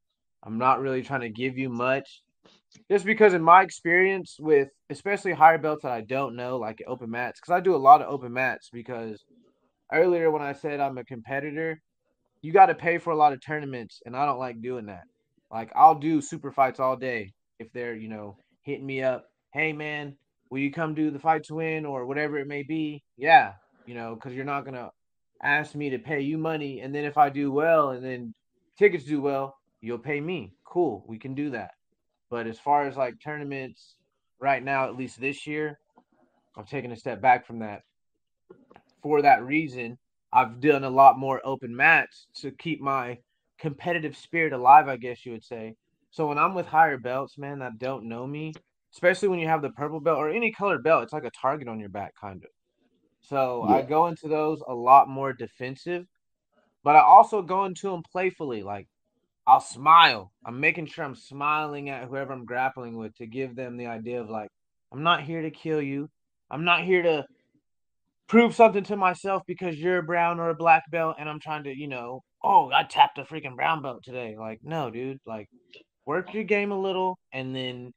I'm 0.44 0.58
not 0.58 0.80
really 0.80 1.02
trying 1.04 1.22
to 1.22 1.30
give 1.30 1.58
you 1.58 1.70
much 1.70 2.22
just 2.90 3.04
because 3.06 3.34
in 3.34 3.42
my 3.42 3.62
experience 3.62 4.36
with 4.40 4.68
especially 4.90 5.32
higher 5.32 5.58
belts 5.58 5.84
that 5.84 5.92
I 5.92 6.02
don't 6.02 6.36
know, 6.36 6.58
like 6.58 6.82
open 6.88 7.10
mats, 7.10 7.40
because 7.40 7.54
I 7.56 7.60
do 7.60 7.76
a 7.76 7.78
lot 7.78 8.02
of 8.02 8.12
open 8.12 8.32
mats 8.34 8.70
because 8.72 9.24
earlier 9.92 10.30
when 10.30 10.42
I 10.42 10.52
said 10.54 10.80
I'm 10.80 10.98
a 10.98 11.04
competitor, 11.04 11.80
you 12.42 12.52
got 12.52 12.66
to 12.66 12.74
pay 12.76 12.98
for 12.98 13.12
a 13.12 13.16
lot 13.16 13.32
of 13.34 13.40
tournaments, 13.44 14.00
and 14.06 14.16
I 14.16 14.26
don't 14.26 14.38
like 14.40 14.62
doing 14.62 14.86
that. 14.86 15.04
Like 15.52 15.72
I'll 15.76 15.96
do 15.98 16.20
super 16.20 16.52
fights 16.52 16.80
all 16.80 16.96
day 16.96 17.32
if 17.60 17.72
they're 17.72 17.96
you 17.96 18.08
know 18.08 18.38
hitting 18.66 18.84
me 18.84 19.02
up. 19.02 19.24
Hey 19.54 19.72
man, 19.72 20.16
will 20.50 20.58
you 20.58 20.70
come 20.70 20.94
do 20.94 21.10
the 21.10 21.18
fight 21.18 21.44
to 21.44 21.54
win 21.54 21.86
or 21.86 22.04
whatever 22.04 22.36
it 22.38 22.46
may 22.46 22.62
be? 22.62 23.02
Yeah, 23.16 23.52
you 23.86 23.94
know 23.94 24.14
because 24.14 24.34
you're 24.34 24.44
not 24.44 24.66
gonna 24.66 24.90
ask 25.42 25.74
me 25.74 25.90
to 25.90 25.98
pay 25.98 26.20
you 26.20 26.36
money, 26.36 26.80
and 26.80 26.94
then 26.94 27.04
if 27.04 27.16
I 27.16 27.30
do 27.30 27.50
well 27.50 27.90
and 27.90 28.04
then 28.04 28.34
tickets 28.78 29.04
do 29.04 29.22
well, 29.22 29.56
you'll 29.80 29.98
pay 29.98 30.20
me. 30.20 30.52
Cool, 30.66 31.02
we 31.08 31.18
can 31.18 31.34
do 31.34 31.50
that. 31.50 31.70
But 32.28 32.46
as 32.46 32.58
far 32.58 32.86
as 32.86 32.96
like 32.96 33.14
tournaments, 33.24 33.96
right 34.38 34.62
now 34.62 34.84
at 34.84 34.96
least 34.96 35.18
this 35.18 35.46
year, 35.46 35.78
I'm 36.58 36.66
taking 36.66 36.92
a 36.92 36.96
step 36.96 37.22
back 37.22 37.46
from 37.46 37.60
that 37.60 37.80
for 39.06 39.22
that 39.22 39.44
reason, 39.44 39.98
I've 40.32 40.60
done 40.60 40.82
a 40.82 40.90
lot 40.90 41.16
more 41.16 41.40
open 41.44 41.76
mats 41.76 42.26
to 42.40 42.50
keep 42.50 42.80
my 42.80 43.18
competitive 43.56 44.16
spirit 44.16 44.52
alive, 44.52 44.88
I 44.88 44.96
guess 44.96 45.24
you 45.24 45.30
would 45.30 45.44
say. 45.44 45.76
So 46.16 46.26
when 46.28 46.38
I'm 46.38 46.54
with 46.54 46.64
higher 46.64 46.96
belts, 46.96 47.36
man, 47.36 47.58
that 47.58 47.78
don't 47.78 48.08
know 48.08 48.26
me, 48.26 48.54
especially 48.94 49.28
when 49.28 49.38
you 49.38 49.48
have 49.48 49.60
the 49.60 49.68
purple 49.68 50.00
belt 50.00 50.16
or 50.16 50.30
any 50.30 50.50
colored 50.50 50.82
belt, 50.82 51.02
it's 51.02 51.12
like 51.12 51.26
a 51.26 51.30
target 51.30 51.68
on 51.68 51.78
your 51.78 51.90
back, 51.90 52.14
kind 52.18 52.42
of. 52.42 52.48
So 53.20 53.64
I 53.64 53.82
go 53.82 54.06
into 54.06 54.26
those 54.26 54.62
a 54.66 54.72
lot 54.72 55.10
more 55.10 55.34
defensive, 55.34 56.06
but 56.82 56.96
I 56.96 57.00
also 57.00 57.42
go 57.42 57.66
into 57.66 57.90
them 57.90 58.02
playfully. 58.10 58.62
Like 58.62 58.86
I'll 59.46 59.60
smile. 59.60 60.32
I'm 60.42 60.58
making 60.58 60.86
sure 60.86 61.04
I'm 61.04 61.14
smiling 61.14 61.90
at 61.90 62.08
whoever 62.08 62.32
I'm 62.32 62.46
grappling 62.46 62.96
with 62.96 63.14
to 63.16 63.26
give 63.26 63.54
them 63.54 63.76
the 63.76 63.88
idea 63.88 64.22
of 64.22 64.30
like, 64.30 64.48
I'm 64.94 65.02
not 65.02 65.22
here 65.22 65.42
to 65.42 65.50
kill 65.50 65.82
you. 65.82 66.08
I'm 66.50 66.64
not 66.64 66.82
here 66.82 67.02
to 67.02 67.26
prove 68.26 68.54
something 68.54 68.84
to 68.84 68.96
myself 68.96 69.42
because 69.46 69.76
you're 69.76 69.98
a 69.98 70.02
brown 70.02 70.40
or 70.40 70.48
a 70.48 70.54
black 70.54 70.90
belt 70.90 71.16
and 71.18 71.28
I'm 71.28 71.40
trying 71.40 71.64
to, 71.64 71.76
you 71.76 71.88
know, 71.88 72.22
oh, 72.42 72.70
I 72.72 72.84
tapped 72.84 73.18
a 73.18 73.24
freaking 73.24 73.54
brown 73.54 73.82
belt 73.82 74.02
today. 74.02 74.34
Like, 74.38 74.60
no, 74.62 74.88
dude, 74.90 75.18
like 75.26 75.50
work 76.06 76.32
your 76.34 76.44
game 76.44 76.72
a 76.72 76.78
little 76.80 77.18
and 77.32 77.54
then 77.54 77.92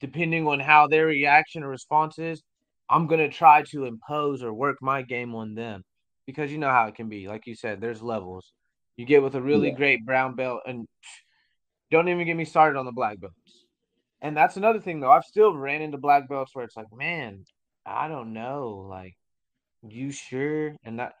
depending 0.00 0.46
on 0.46 0.60
how 0.60 0.88
their 0.88 1.06
reaction 1.06 1.62
or 1.62 1.68
response 1.68 2.18
is, 2.18 2.42
I'm 2.90 3.06
going 3.06 3.20
to 3.20 3.28
try 3.28 3.62
to 3.70 3.84
impose 3.86 4.42
or 4.42 4.52
work 4.54 4.76
my 4.82 5.02
game 5.02 5.34
on 5.34 5.54
them 5.54 5.82
because 6.26 6.52
you 6.52 6.58
know 6.58 6.70
how 6.70 6.86
it 6.86 6.94
can 6.94 7.08
be. 7.08 7.28
Like 7.28 7.46
you 7.46 7.54
said, 7.54 7.80
there's 7.80 8.02
levels. 8.02 8.52
You 8.96 9.06
get 9.06 9.22
with 9.22 9.34
a 9.34 9.42
really 9.42 9.70
Yeah. 9.70 9.76
great 9.76 10.04
brown 10.04 10.34
belt 10.36 10.62
and 10.66 10.86
don't 11.90 12.08
even 12.08 12.26
get 12.26 12.36
me 12.36 12.44
started 12.44 12.78
on 12.78 12.86
the 12.86 12.92
black 12.92 13.20
belts. 13.20 13.34
And 14.20 14.36
that's 14.36 14.56
another 14.56 14.80
thing 14.80 15.00
though. 15.00 15.10
I've 15.12 15.24
still 15.24 15.54
ran 15.54 15.82
into 15.82 15.98
black 15.98 16.28
belts 16.28 16.54
where 16.54 16.64
it's 16.64 16.76
like, 16.76 16.92
man, 16.92 17.44
I 17.84 18.08
don't 18.08 18.32
know. 18.32 18.86
Like, 18.88 19.14
you 19.88 20.10
sure? 20.12 20.76
And 20.84 20.98
that 21.00 21.14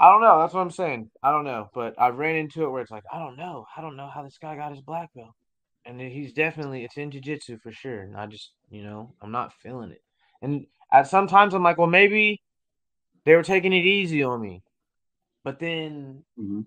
I 0.00 0.10
don't 0.10 0.20
know. 0.20 0.38
That's 0.40 0.54
what 0.54 0.60
I'm 0.60 0.70
saying. 0.70 1.10
I 1.22 1.32
don't 1.32 1.44
know, 1.44 1.68
but 1.74 1.94
I 2.00 2.08
ran 2.10 2.36
into 2.36 2.64
it 2.64 2.70
where 2.70 2.82
it's 2.82 2.90
like 2.90 3.04
I 3.12 3.18
don't 3.18 3.36
know. 3.36 3.66
I 3.76 3.80
don't 3.80 3.96
know 3.96 4.08
how 4.12 4.22
this 4.22 4.38
guy 4.38 4.56
got 4.56 4.72
his 4.72 4.80
black 4.82 5.10
belt, 5.14 5.34
and 5.84 6.00
he's 6.00 6.32
definitely 6.32 6.84
it's 6.84 6.96
in 6.96 7.10
jiu-jitsu 7.10 7.58
for 7.62 7.72
sure. 7.72 8.02
And 8.02 8.16
I 8.16 8.26
just 8.26 8.52
you 8.70 8.82
know 8.82 9.14
I'm 9.20 9.32
not 9.32 9.52
feeling 9.54 9.90
it. 9.90 10.02
And 10.42 10.66
at 10.92 11.08
sometimes 11.08 11.54
I'm 11.54 11.62
like, 11.64 11.78
well, 11.78 11.88
maybe 11.88 12.40
they 13.24 13.34
were 13.36 13.42
taking 13.42 13.72
it 13.72 13.84
easy 13.86 14.22
on 14.22 14.40
me. 14.40 14.62
But 15.44 15.58
then 15.60 16.24
hmm 16.36 16.62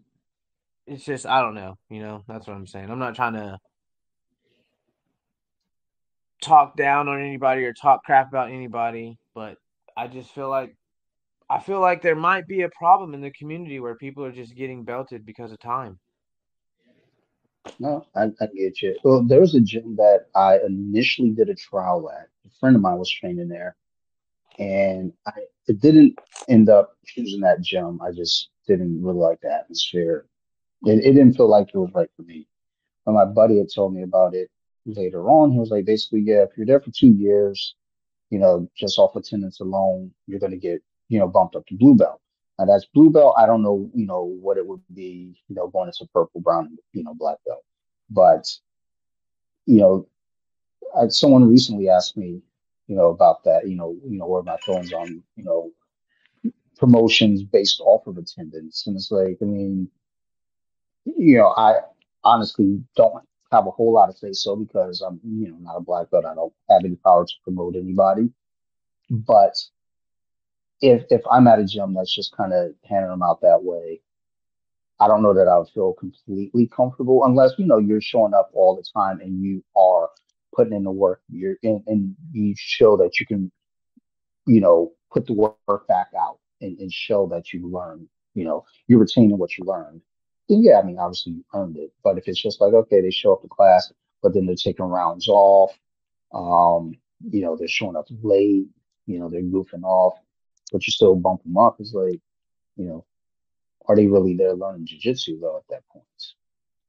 it's 0.87 1.05
just 1.05 1.25
I 1.25 1.41
don't 1.41 1.55
know, 1.55 1.77
you 1.89 2.01
know, 2.01 2.23
that's 2.27 2.47
what 2.47 2.55
I'm 2.55 2.67
saying. 2.67 2.89
I'm 2.91 2.99
not 2.99 3.15
trying 3.15 3.33
to 3.33 3.57
talk 6.41 6.75
down 6.75 7.07
on 7.07 7.21
anybody 7.21 7.63
or 7.65 7.73
talk 7.73 8.03
crap 8.03 8.29
about 8.29 8.51
anybody, 8.51 9.17
but 9.35 9.57
I 9.95 10.07
just 10.07 10.31
feel 10.31 10.49
like 10.49 10.75
I 11.51 11.59
feel 11.59 11.81
like 11.81 12.01
there 12.01 12.15
might 12.15 12.47
be 12.47 12.61
a 12.61 12.69
problem 12.69 13.13
in 13.13 13.19
the 13.19 13.31
community 13.31 13.81
where 13.81 13.95
people 13.95 14.23
are 14.23 14.31
just 14.31 14.55
getting 14.55 14.83
belted 14.83 15.25
because 15.25 15.51
of 15.51 15.59
time. 15.59 15.99
No, 17.77 18.05
I, 18.15 18.27
I 18.39 18.45
get 18.55 18.81
you. 18.81 18.95
Well, 19.03 19.23
there 19.23 19.41
was 19.41 19.53
a 19.53 19.59
gym 19.59 19.97
that 19.97 20.27
I 20.33 20.59
initially 20.65 21.31
did 21.31 21.49
a 21.49 21.55
trial 21.55 22.09
at. 22.09 22.29
A 22.45 22.49
friend 22.59 22.75
of 22.75 22.81
mine 22.81 22.97
was 22.97 23.11
training 23.11 23.49
there, 23.49 23.75
and 24.59 25.11
I 25.27 25.33
it 25.67 25.81
didn't 25.81 26.17
end 26.47 26.69
up 26.69 26.95
choosing 27.05 27.41
that 27.41 27.61
gym. 27.61 28.01
I 28.01 28.11
just 28.11 28.49
didn't 28.65 29.03
really 29.03 29.17
like 29.17 29.41
the 29.41 29.51
atmosphere. 29.51 30.25
It, 30.83 31.03
it 31.03 31.13
didn't 31.13 31.33
feel 31.33 31.49
like 31.49 31.67
it 31.73 31.77
was 31.77 31.91
right 31.93 32.09
for 32.15 32.23
me. 32.23 32.47
But 33.05 33.13
my 33.13 33.25
buddy 33.25 33.57
had 33.57 33.67
told 33.73 33.93
me 33.93 34.03
about 34.03 34.33
it 34.35 34.49
later 34.85 35.29
on. 35.29 35.51
He 35.51 35.59
was 35.59 35.69
like, 35.69 35.85
basically, 35.85 36.21
yeah, 36.21 36.43
if 36.43 36.49
you're 36.55 36.65
there 36.65 36.79
for 36.79 36.91
two 36.91 37.11
years, 37.11 37.75
you 38.29 38.39
know, 38.39 38.69
just 38.75 38.97
off 38.97 39.15
attendance 39.15 39.59
alone, 39.59 40.11
you're 40.27 40.39
going 40.39 40.51
to 40.51 40.57
get, 40.57 40.81
you 41.11 41.19
know, 41.19 41.27
bumped 41.27 41.57
up 41.57 41.67
to 41.67 41.75
blue 41.75 41.93
belt. 41.93 42.21
Now 42.57 42.65
that's 42.65 42.85
blue 42.85 43.09
belt. 43.09 43.35
I 43.37 43.45
don't 43.45 43.61
know, 43.61 43.89
you 43.93 44.05
know, 44.05 44.23
what 44.23 44.57
it 44.57 44.65
would 44.65 44.81
be, 44.93 45.35
you 45.49 45.55
know, 45.55 45.67
going 45.67 45.87
into 45.87 46.09
purple, 46.13 46.39
brown, 46.39 46.77
you 46.93 47.03
know, 47.03 47.13
black 47.13 47.37
belt. 47.45 47.65
But, 48.09 48.47
you 49.65 49.81
know, 49.81 50.07
I, 50.97 51.09
someone 51.09 51.49
recently 51.49 51.89
asked 51.89 52.15
me, 52.15 52.41
you 52.87 52.95
know, 52.95 53.07
about 53.07 53.43
that, 53.43 53.67
you 53.67 53.75
know, 53.75 53.97
you 54.07 54.17
know, 54.17 54.25
what 54.25 54.39
are 54.39 54.43
my 54.43 54.57
feelings 54.65 54.93
on, 54.93 55.21
you 55.35 55.43
know, 55.43 55.71
promotions 56.77 57.43
based 57.43 57.81
off 57.81 58.07
of 58.07 58.17
attendance. 58.17 58.87
And 58.87 58.95
it's 58.95 59.11
like, 59.11 59.37
I 59.41 59.45
mean, 59.45 59.89
you 61.03 61.39
know, 61.39 61.53
I 61.57 61.79
honestly 62.23 62.81
don't 62.95 63.21
have 63.51 63.67
a 63.67 63.71
whole 63.71 63.91
lot 63.91 64.05
to 64.05 64.17
say 64.17 64.31
so 64.31 64.55
because 64.55 65.01
I'm, 65.01 65.19
you 65.25 65.49
know, 65.49 65.57
not 65.59 65.75
a 65.75 65.81
black 65.81 66.09
belt. 66.09 66.23
I 66.25 66.35
don't 66.35 66.53
have 66.69 66.85
any 66.85 66.95
power 66.95 67.25
to 67.25 67.33
promote 67.43 67.75
anybody. 67.75 68.29
But 69.09 69.57
if 70.81 71.03
if 71.09 71.21
I'm 71.31 71.47
at 71.47 71.59
a 71.59 71.65
gym 71.65 71.93
that's 71.93 72.13
just 72.13 72.35
kind 72.35 72.53
of 72.53 72.73
handing 72.83 73.11
them 73.11 73.23
out 73.23 73.41
that 73.41 73.63
way, 73.63 74.01
I 74.99 75.07
don't 75.07 75.23
know 75.23 75.33
that 75.33 75.47
I 75.47 75.57
would 75.57 75.69
feel 75.69 75.93
completely 75.93 76.67
comfortable 76.67 77.23
unless 77.25 77.53
you 77.57 77.65
know 77.65 77.77
you're 77.77 78.01
showing 78.01 78.33
up 78.33 78.49
all 78.53 78.75
the 78.75 78.85
time 78.93 79.19
and 79.19 79.41
you 79.41 79.63
are 79.75 80.09
putting 80.55 80.73
in 80.73 80.83
the 80.83 80.91
work. 80.91 81.21
You're 81.29 81.57
in 81.63 81.83
and 81.87 82.15
you 82.31 82.53
show 82.57 82.97
that 82.97 83.19
you 83.19 83.25
can, 83.25 83.51
you 84.47 84.59
know, 84.59 84.91
put 85.11 85.27
the 85.27 85.33
work 85.33 85.87
back 85.87 86.07
out 86.19 86.39
and, 86.61 86.77
and 86.79 86.91
show 86.91 87.27
that 87.27 87.53
you 87.53 87.67
learn. 87.69 88.07
You 88.33 88.45
know, 88.45 88.65
you're 88.87 88.99
retaining 88.99 89.37
what 89.37 89.57
you 89.57 89.65
learned. 89.65 90.01
Then 90.49 90.63
yeah, 90.63 90.79
I 90.79 90.83
mean, 90.83 90.97
obviously 90.99 91.33
you 91.33 91.45
earned 91.53 91.77
it. 91.77 91.91
But 92.03 92.17
if 92.17 92.27
it's 92.27 92.41
just 92.41 92.59
like 92.59 92.73
okay, 92.73 93.01
they 93.01 93.11
show 93.11 93.33
up 93.33 93.41
to 93.43 93.47
class, 93.47 93.91
but 94.21 94.33
then 94.33 94.45
they're 94.45 94.55
taking 94.55 94.85
rounds 94.85 95.27
off. 95.27 95.71
Um, 96.33 96.95
you 97.29 97.41
know, 97.41 97.55
they're 97.55 97.67
showing 97.67 97.95
up 97.95 98.07
late. 98.21 98.67
You 99.07 99.19
know, 99.19 99.29
they're 99.29 99.41
goofing 99.41 99.83
off, 99.83 100.19
but 100.71 100.85
you 100.87 100.91
still 100.91 101.15
bump 101.15 101.43
them 101.43 101.57
up. 101.57 101.77
It's 101.79 101.93
like, 101.93 102.19
you 102.77 102.85
know, 102.85 103.05
are 103.87 103.95
they 103.95 104.07
really 104.07 104.35
there 104.35 104.53
learning 104.53 104.87
jujitsu 104.87 105.39
though 105.41 105.57
at 105.57 105.67
that 105.69 105.83
point? 105.91 106.05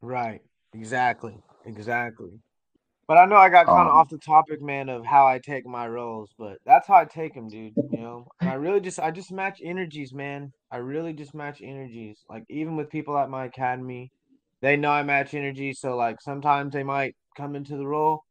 Right. 0.01 0.43
Exactly. 0.75 1.43
Exactly. 1.65 2.41
But 3.09 3.19
I 3.19 3.27
know 3.27 3.37
I 3.37 3.49
got 3.51 3.67
kind 3.67 3.89
of 3.89 3.95
Um, 3.95 3.97
off 3.97 4.09
the 4.09 4.19
topic, 4.19 4.63
man, 4.63 4.89
of 4.89 5.05
how 5.05 5.27
I 5.27 5.39
take 5.39 5.67
my 5.67 5.87
rolls, 5.89 6.31
but 6.39 6.59
that's 6.65 6.87
how 6.89 6.95
I 6.95 7.05
take 7.05 7.35
them, 7.35 7.49
dude. 7.49 7.75
You 7.91 8.01
know, 8.01 8.29
and 8.41 8.49
I 8.49 8.55
really 8.55 8.81
just 8.81 8.99
I 9.01 9.11
just 9.11 9.33
match 9.33 9.61
energies, 9.63 10.15
man. 10.15 10.53
I 10.71 10.79
really 10.79 11.13
just 11.13 11.35
match 11.35 11.61
energies. 11.63 12.25
Like 12.31 12.45
even 12.49 12.77
with 12.77 12.91
people 12.91 13.19
at 13.19 13.29
my 13.31 13.47
academy, 13.47 14.13
they 14.63 14.77
know 14.77 14.91
I 14.91 15.03
match 15.03 15.35
energies, 15.35 15.81
so 15.81 15.97
like 15.97 16.21
sometimes 16.21 16.73
they 16.73 16.85
might 16.85 17.17
come 17.37 17.57
into 17.57 17.77
the 17.77 17.87
roll. 17.87 18.25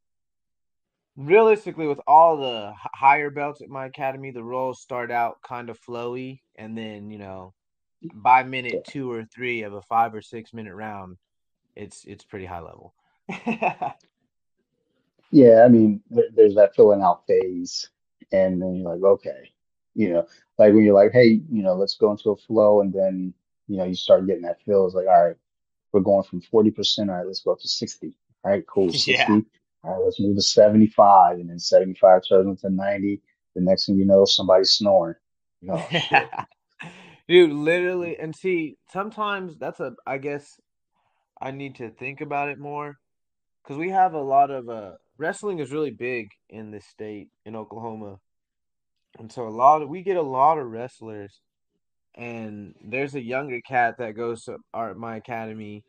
Realistically, 1.18 1.88
with 1.88 2.00
all 2.08 2.38
the 2.38 2.74
higher 2.94 3.30
belts 3.30 3.62
at 3.62 3.70
my 3.70 3.86
academy, 3.86 4.32
the 4.32 4.44
rolls 4.44 4.82
start 4.82 5.12
out 5.12 5.42
kind 5.42 5.70
of 5.70 5.80
flowy, 5.80 6.42
and 6.56 6.78
then 6.78 7.10
you 7.10 7.18
know 7.18 7.54
by 8.14 8.44
minute 8.44 8.86
two 8.88 9.12
or 9.12 9.26
three 9.26 9.64
of 9.64 9.74
a 9.74 9.82
five 9.82 10.14
or 10.14 10.22
six 10.22 10.54
minute 10.54 10.74
round, 10.74 11.18
it's 11.76 12.04
it's 12.06 12.24
pretty 12.24 12.46
high 12.46 12.62
level. 12.62 12.94
yeah, 15.32 15.64
I 15.64 15.68
mean, 15.68 16.02
there's 16.10 16.56
that 16.56 16.76
filling 16.76 17.02
out 17.02 17.26
phase, 17.28 17.90
and 18.32 18.62
then 18.62 18.76
you're 18.76 18.96
like, 18.96 19.04
okay, 19.04 19.52
you 19.96 20.14
know, 20.14 20.26
like 20.58 20.74
when 20.74 20.84
you're 20.84 20.96
like, 20.96 21.12
hey, 21.12 21.42
you 21.52 21.64
know, 21.64 21.76
let's 21.76 21.96
go 21.96 22.12
into 22.12 22.32
a 22.32 22.38
flow, 22.38 22.82
and 22.82 22.94
then 22.94 23.34
you 23.68 23.78
know 23.78 23.86
you 23.86 23.96
start 23.96 24.28
getting 24.28 24.44
that 24.44 24.62
feel. 24.64 24.86
It's 24.86 24.96
like, 24.96 25.08
all 25.08 25.28
right, 25.28 25.38
we're 25.92 26.02
going 26.02 26.24
from 26.24 26.42
40%. 26.42 27.00
All 27.00 27.16
right, 27.16 27.28
let's 27.28 27.42
go 27.42 27.52
up 27.52 27.60
to 27.60 27.68
60. 27.68 28.14
All 28.44 28.52
right, 28.52 28.66
cool, 28.68 28.90
yeah. 28.94 29.40
60. 29.84 29.88
All 29.88 29.94
right, 29.94 30.06
let's 30.06 30.20
move 30.20 30.36
to 30.36 30.42
75, 30.42 31.40
and 31.40 31.50
then 31.50 31.60
75 31.60 32.22
turns 32.28 32.64
into 32.64 32.76
90. 32.76 33.22
The 33.56 33.62
next 33.62 33.86
thing 33.86 33.98
you 33.98 34.06
know, 34.06 34.26
somebody's 34.26 34.72
snoring. 34.72 35.16
Dude, 37.28 37.52
literally, 37.52 38.18
and 38.18 38.36
see, 38.36 38.78
sometimes 38.92 39.58
that's 39.58 39.80
a, 39.80 39.94
I 40.06 40.18
guess 40.18 40.60
I 41.42 41.52
need 41.52 41.76
to 41.76 41.90
think 41.90 42.22
about 42.22 42.50
it 42.50 42.60
more 42.60 42.98
because 43.64 43.78
we 43.78 43.90
have 43.92 44.14
a 44.14 44.22
lot 44.22 44.52
of 44.52 44.70
uh 44.70 44.94
wrestling 45.18 45.60
is 45.60 45.72
really 45.72 45.92
big 45.92 46.30
in 46.50 46.72
this 46.72 46.86
state 46.86 47.30
in 47.46 47.56
Oklahoma, 47.56 48.20
and 49.20 49.32
so 49.32 49.48
a 49.48 49.50
lot 49.50 49.82
of 49.82 49.90
we 49.90 50.02
get 50.02 50.18
a 50.18 50.22
lot 50.22 50.58
of 50.58 50.68
wrestlers, 50.68 51.42
and 52.16 52.74
there's 52.84 53.16
a 53.16 53.22
younger 53.22 53.62
cat 53.62 53.98
that 54.00 54.16
goes 54.16 54.44
to 54.46 54.58
our 54.74 54.96
my 54.96 55.18
academy, 55.18 55.84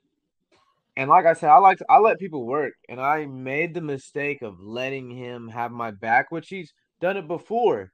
and 0.96 1.08
like 1.08 1.26
I 1.26 1.32
said, 1.34 1.50
I 1.50 1.58
like 1.58 1.78
I 1.88 1.98
let 1.98 2.18
people 2.18 2.46
work, 2.46 2.74
and 2.88 3.00
I 3.00 3.26
made 3.26 3.74
the 3.74 3.80
mistake 3.80 4.42
of 4.42 4.60
letting 4.60 5.10
him 5.10 5.48
have 5.48 5.72
my 5.72 5.90
back, 5.90 6.30
which 6.30 6.48
he's 6.48 6.72
done 7.00 7.16
it 7.16 7.26
before, 7.26 7.92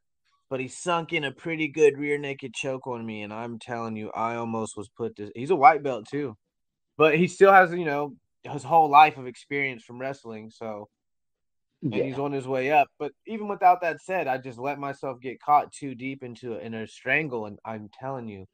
but 0.51 0.61
he 0.61 0.69
sunk 0.69 1.13
in 1.13 1.25
a 1.25 1.33
pretty 1.33 1.69
good 1.69 1.99
rear 1.99 2.19
naked 2.19 2.55
choke 2.55 2.87
on 2.87 3.05
me, 3.05 3.23
and 3.23 3.33
I'm 3.33 3.59
telling 3.59 3.97
you, 3.97 4.11
I 4.11 4.37
almost 4.37 4.77
was 4.77 4.89
put 4.89 5.17
to. 5.17 5.31
He's 5.35 5.51
a 5.51 5.57
white 5.57 5.83
belt 5.83 6.07
too, 6.09 6.37
but 6.97 7.17
he 7.17 7.29
still 7.29 7.53
has 7.53 7.73
you 7.73 7.85
know 7.85 8.15
his 8.45 8.65
whole 8.65 8.89
life 8.91 9.17
of 9.17 9.27
experience 9.27 9.85
from 9.85 10.01
wrestling, 10.01 10.51
so 10.51 10.89
and 11.83 11.95
he's 11.95 12.19
on 12.19 12.33
his 12.33 12.47
way 12.47 12.73
up. 12.73 12.89
But 12.99 13.13
even 13.27 13.49
without 13.49 13.81
that 13.83 14.01
said, 14.01 14.27
I 14.27 14.39
just 14.39 14.59
let 14.59 14.79
myself 14.79 15.21
get 15.21 15.41
caught 15.41 15.73
too 15.73 15.95
deep 15.95 16.23
into 16.23 16.55
a, 16.55 16.59
in 16.59 16.75
a 16.75 16.87
strangle, 16.87 17.47
and 17.47 17.59
I'm 17.65 17.89
telling 18.01 18.29
you, 18.29 18.47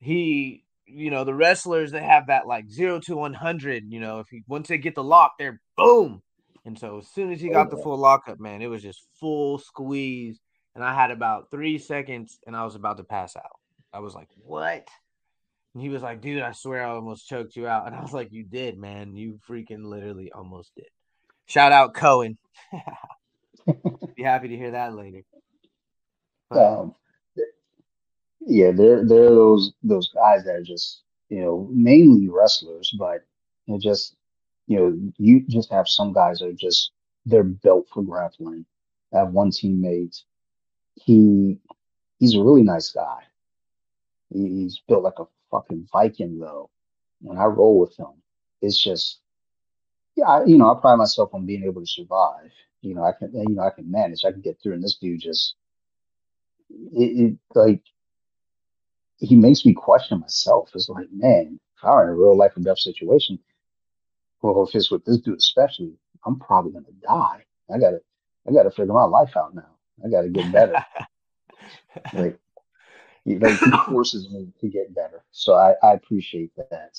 he, 0.00 0.64
you 0.94 1.10
know, 1.10 1.24
the 1.24 1.34
wrestlers 1.34 1.92
they 1.92 2.02
have 2.02 2.26
that 2.28 2.46
like 2.46 2.68
zero 2.70 3.00
to 3.00 3.16
one 3.16 3.34
hundred. 3.34 3.84
You 3.90 4.00
know, 4.00 4.20
if 4.20 4.28
he 4.30 4.42
once 4.48 4.68
they 4.68 4.78
get 4.78 4.94
the 4.94 5.04
lock, 5.04 5.32
they're 5.38 5.60
boom. 5.76 6.22
And 6.64 6.78
so 6.78 6.98
as 6.98 7.08
soon 7.08 7.32
as 7.32 7.40
he 7.40 7.48
Oh 7.48 7.52
got 7.52 7.70
the 7.70 7.76
yeah. 7.76 7.82
full 7.82 7.98
lockup, 7.98 8.38
man, 8.40 8.62
it 8.62 8.68
was 8.68 8.82
just 8.82 9.02
full 9.20 9.58
squeeze, 9.58 10.40
and 10.74 10.84
I 10.84 10.94
had 10.94 11.10
about 11.10 11.50
three 11.50 11.78
seconds, 11.78 12.38
and 12.46 12.56
I 12.56 12.64
was 12.64 12.74
about 12.76 12.98
to 12.98 13.04
pass 13.04 13.36
out. 13.36 13.58
I 13.92 14.00
was 14.00 14.14
like, 14.14 14.28
"What?" 14.36 14.88
And 15.74 15.82
he 15.82 15.88
was 15.88 16.02
like, 16.02 16.20
"Dude, 16.20 16.42
I 16.42 16.52
swear 16.52 16.86
I 16.86 16.90
almost 16.90 17.28
choked 17.28 17.56
you 17.56 17.66
out." 17.66 17.86
And 17.86 17.96
I 17.96 18.02
was 18.02 18.12
like, 18.12 18.32
"You 18.32 18.44
did, 18.44 18.78
man. 18.78 19.16
You 19.16 19.38
freaking 19.48 19.84
literally 19.84 20.30
almost 20.32 20.74
did." 20.76 20.88
Shout 21.46 21.72
out 21.72 21.94
Cohen. 21.94 22.38
Be 24.16 24.22
happy 24.22 24.48
to 24.48 24.56
hear 24.56 24.72
that 24.72 24.94
later. 24.94 25.22
But 26.50 26.58
Um, 26.58 26.94
yeah, 28.46 28.70
they're 28.72 29.04
they're 29.04 29.30
those 29.30 29.72
those 29.82 30.08
guys 30.12 30.44
that 30.44 30.56
are 30.56 30.62
just, 30.62 31.02
you 31.28 31.40
know, 31.42 31.68
mainly 31.70 32.28
wrestlers, 32.28 32.94
but 32.98 33.24
you 33.66 33.74
know, 33.74 33.80
just 33.80 34.16
you 34.66 34.78
know, 34.78 34.98
you 35.18 35.44
just 35.48 35.70
have 35.70 35.88
some 35.88 36.12
guys 36.12 36.38
that 36.38 36.48
are 36.48 36.52
just 36.52 36.92
they're 37.26 37.44
built 37.44 37.88
for 37.92 38.02
grappling. 38.02 38.64
I 39.14 39.18
have 39.18 39.32
one 39.32 39.50
teammate, 39.50 40.22
he 40.94 41.58
he's 42.18 42.34
a 42.34 42.42
really 42.42 42.62
nice 42.62 42.90
guy. 42.90 43.20
He, 44.32 44.48
he's 44.48 44.80
built 44.88 45.04
like 45.04 45.18
a 45.18 45.26
fucking 45.50 45.88
Viking 45.92 46.38
though. 46.38 46.70
When 47.20 47.38
I 47.38 47.44
roll 47.44 47.78
with 47.78 47.96
him, 47.96 48.22
it's 48.60 48.82
just 48.82 49.20
yeah, 50.16 50.26
I, 50.26 50.44
you 50.44 50.58
know, 50.58 50.74
I 50.74 50.80
pride 50.80 50.96
myself 50.96 51.30
on 51.32 51.46
being 51.46 51.64
able 51.64 51.80
to 51.80 51.86
survive. 51.86 52.50
You 52.80 52.94
know, 52.94 53.04
I 53.04 53.12
can 53.12 53.32
you 53.32 53.54
know, 53.54 53.62
I 53.62 53.70
can 53.70 53.90
manage, 53.90 54.24
I 54.24 54.32
can 54.32 54.40
get 54.40 54.60
through, 54.60 54.74
and 54.74 54.82
this 54.82 54.96
dude 54.96 55.20
just 55.20 55.54
it, 56.70 57.32
it 57.32 57.38
like 57.54 57.82
he 59.22 59.36
makes 59.36 59.64
me 59.64 59.72
question 59.72 60.20
myself. 60.20 60.70
It's 60.74 60.88
like, 60.88 61.06
man, 61.12 61.60
if 61.76 61.84
I 61.84 61.90
were 61.90 62.02
in 62.04 62.08
a 62.10 62.14
real 62.14 62.36
life 62.36 62.56
or 62.56 62.60
death 62.60 62.78
situation, 62.78 63.38
well, 64.42 64.64
if 64.64 64.74
it's 64.74 64.90
with 64.90 65.04
this 65.04 65.18
dude 65.18 65.38
especially, 65.38 65.92
I'm 66.26 66.38
probably 66.38 66.72
gonna 66.72 66.86
die. 67.02 67.44
I 67.72 67.78
gotta, 67.78 68.00
I 68.48 68.52
gotta 68.52 68.70
figure 68.70 68.92
my 68.92 69.04
life 69.04 69.36
out 69.36 69.54
now. 69.54 69.70
I 70.04 70.08
gotta 70.08 70.28
get 70.28 70.52
better. 70.52 70.84
Like, 72.14 72.38
he, 73.24 73.38
like 73.38 73.58
he 73.58 73.70
forces 73.86 74.30
me 74.30 74.48
to 74.60 74.68
get 74.68 74.94
better. 74.94 75.22
So 75.30 75.54
I, 75.54 75.74
I 75.82 75.92
appreciate 75.92 76.50
that. 76.56 76.98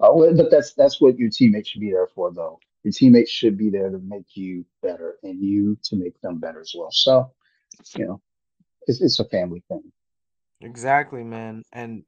Uh, 0.00 0.12
but 0.34 0.50
that's 0.50 0.72
that's 0.72 1.00
what 1.00 1.18
your 1.18 1.28
teammates 1.30 1.68
should 1.68 1.82
be 1.82 1.90
there 1.90 2.08
for, 2.14 2.32
though. 2.32 2.58
Your 2.82 2.92
teammates 2.92 3.30
should 3.30 3.58
be 3.58 3.68
there 3.68 3.90
to 3.90 3.98
make 3.98 4.34
you 4.34 4.64
better, 4.82 5.16
and 5.22 5.42
you 5.42 5.76
to 5.84 5.96
make 5.96 6.18
them 6.22 6.38
better 6.38 6.60
as 6.60 6.72
well. 6.74 6.90
So, 6.90 7.30
you 7.96 8.06
know, 8.06 8.22
it's 8.86 9.00
it's 9.02 9.20
a 9.20 9.24
family 9.26 9.62
thing. 9.68 9.92
Exactly, 10.60 11.24
man. 11.24 11.62
And 11.72 12.04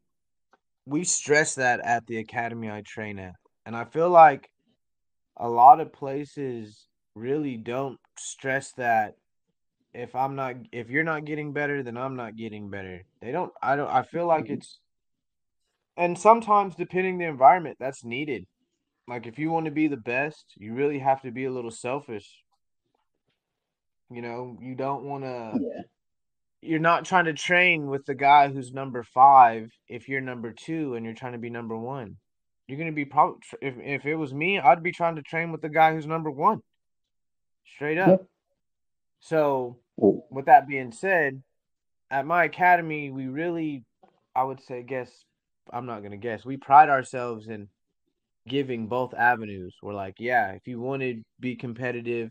we 0.87 1.05
stress 1.05 1.57
that 1.57 1.81
at 1.85 2.07
the 2.07 2.19
academy 2.19 2.71
I 2.71 2.83
train 2.87 3.19
at. 3.19 3.35
And 3.67 3.77
I 3.77 3.85
feel 3.85 4.11
like 4.11 4.51
a 5.39 5.49
lot 5.49 5.81
of 5.81 5.93
places 5.93 6.89
really 7.15 7.57
don't 7.57 7.99
stress 8.19 8.73
that 8.75 9.15
if 9.95 10.15
I'm 10.15 10.37
not 10.37 10.57
if 10.73 10.91
you're 10.91 11.05
not 11.05 11.25
getting 11.27 11.53
better, 11.53 11.83
then 11.83 11.97
I'm 11.99 12.17
not 12.17 12.37
getting 12.37 12.71
better. 12.71 13.03
They 13.23 13.33
don't 13.33 13.53
I 13.63 13.77
don't 13.77 13.91
I 13.91 14.03
feel 14.03 14.27
like 14.27 14.47
Mhm. 14.47 14.55
it's 14.55 14.81
and 15.97 16.19
sometimes 16.19 16.75
depending 16.75 17.19
the 17.19 17.27
environment, 17.27 17.77
that's 17.79 18.05
needed. 18.05 18.47
Like 19.09 19.27
if 19.27 19.39
you 19.39 19.51
want 19.51 19.67
to 19.67 19.73
be 19.73 19.89
the 19.89 19.97
best, 19.97 20.55
you 20.57 20.75
really 20.75 20.99
have 21.01 21.23
to 21.23 21.31
be 21.31 21.45
a 21.45 21.53
little 21.53 21.71
selfish. 21.71 22.43
You 24.11 24.23
know, 24.23 24.59
you 24.61 24.75
don't 24.75 25.05
want 25.05 25.25
to 25.25 25.59
Yeah. 25.61 25.83
You're 26.63 26.79
not 26.79 27.05
trying 27.05 27.25
to 27.25 27.33
train 27.33 27.89
with 27.89 28.07
the 28.07 28.15
guy 28.15 28.49
who's 28.49 28.73
number 28.73 29.03
5 29.03 29.71
if 29.89 30.09
you're 30.09 30.21
number 30.21 30.53
2 30.53 30.95
and 30.95 31.05
you're 31.05 31.15
trying 31.15 31.33
to 31.33 31.39
be 31.39 31.51
number 31.51 31.77
1. 31.77 32.17
You're 32.69 32.79
going 32.79 32.91
to 32.91 32.95
be 32.95 33.05
probably 33.05 33.41
if 33.61 33.75
if 33.79 34.07
it 34.07 34.15
was 34.15 34.33
me, 34.33 34.59
I'd 34.59 34.83
be 34.83 34.93
trying 34.93 35.17
to 35.17 35.23
train 35.23 35.51
with 35.51 35.61
the 35.61 35.69
guy 35.69 35.93
who's 35.93 36.07
number 36.07 36.31
1. 36.31 36.61
Straight 37.67 37.99
up. 37.99 38.25
So, 39.21 39.79
Well, 39.97 40.25
with 40.31 40.47
that 40.47 40.69
being 40.69 40.93
said, 40.93 41.43
at 42.11 42.27
my 42.27 42.45
academy, 42.45 43.11
we 43.11 43.27
really, 43.27 43.85
I 44.35 44.45
would 44.45 44.63
say, 44.63 44.83
guess, 44.83 45.11
I'm 45.73 45.87
not 45.87 46.01
going 46.01 46.13
to 46.13 46.17
guess, 46.17 46.45
we 46.45 46.57
pride 46.57 46.89
ourselves 46.89 47.49
in 47.49 47.69
giving 48.49 48.87
both 48.89 49.15
avenues. 49.15 49.77
We're 49.83 49.95
like, 49.95 50.17
yeah, 50.19 50.53
if 50.53 50.67
you 50.67 50.81
want 50.81 51.03
to 51.03 51.23
be 51.41 51.57
competitive, 51.57 52.31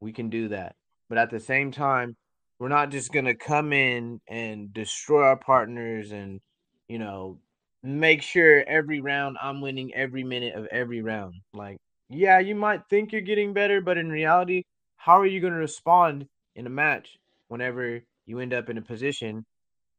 we 0.00 0.12
can 0.12 0.28
do 0.28 0.48
that. 0.48 0.74
But 1.08 1.18
at 1.18 1.30
the 1.30 1.40
same 1.40 1.70
time, 1.70 2.16
we're 2.58 2.68
not 2.68 2.90
just 2.90 3.12
going 3.12 3.24
to 3.24 3.34
come 3.34 3.72
in 3.72 4.20
and 4.28 4.72
destroy 4.72 5.22
our 5.22 5.36
partners 5.36 6.12
and, 6.12 6.40
you 6.88 6.98
know, 6.98 7.38
make 7.82 8.22
sure 8.22 8.64
every 8.66 9.00
round 9.00 9.36
I'm 9.40 9.60
winning 9.60 9.92
every 9.94 10.24
minute 10.24 10.54
of 10.54 10.66
every 10.66 11.02
round. 11.02 11.34
Like, 11.52 11.78
yeah, 12.08 12.38
you 12.38 12.54
might 12.54 12.82
think 12.88 13.12
you're 13.12 13.20
getting 13.20 13.52
better, 13.52 13.80
but 13.80 13.98
in 13.98 14.08
reality, 14.08 14.62
how 14.96 15.20
are 15.20 15.26
you 15.26 15.40
going 15.40 15.52
to 15.52 15.58
respond 15.58 16.26
in 16.54 16.66
a 16.66 16.70
match 16.70 17.18
whenever 17.48 18.00
you 18.26 18.38
end 18.38 18.54
up 18.54 18.70
in 18.70 18.78
a 18.78 18.82
position 18.82 19.44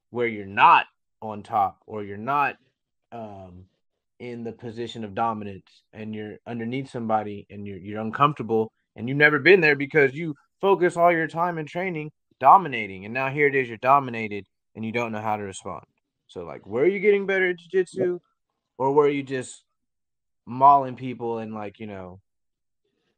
where 0.09 0.27
you're 0.27 0.45
not 0.45 0.85
on 1.21 1.43
top 1.43 1.77
or 1.85 2.03
you're 2.03 2.17
not 2.17 2.55
um 3.11 3.65
in 4.19 4.43
the 4.43 4.51
position 4.51 5.03
of 5.03 5.13
dominance 5.13 5.83
and 5.93 6.15
you're 6.15 6.35
underneath 6.47 6.89
somebody 6.89 7.45
and 7.49 7.67
you're 7.67 7.77
you're 7.77 8.01
uncomfortable 8.01 8.71
and 8.95 9.07
you've 9.07 9.17
never 9.17 9.39
been 9.39 9.61
there 9.61 9.75
because 9.75 10.13
you 10.13 10.33
focus 10.61 10.95
all 10.97 11.11
your 11.11 11.27
time 11.27 11.57
and 11.57 11.67
training 11.67 12.09
dominating 12.39 13.05
and 13.05 13.13
now 13.13 13.29
here 13.29 13.47
it 13.47 13.55
is 13.55 13.67
you're 13.67 13.77
dominated 13.77 14.45
and 14.75 14.85
you 14.85 14.91
don't 14.91 15.11
know 15.11 15.21
how 15.21 15.37
to 15.37 15.43
respond. 15.43 15.85
So 16.27 16.43
like 16.43 16.65
were 16.65 16.85
you 16.85 16.99
getting 16.99 17.25
better 17.25 17.49
at 17.49 17.57
jiu-jitsu 17.57 18.19
or 18.77 18.91
were 18.91 19.07
you 19.07 19.23
just 19.23 19.63
mauling 20.45 20.95
people 20.95 21.39
and 21.39 21.53
like, 21.53 21.79
you 21.79 21.87
know, 21.87 22.19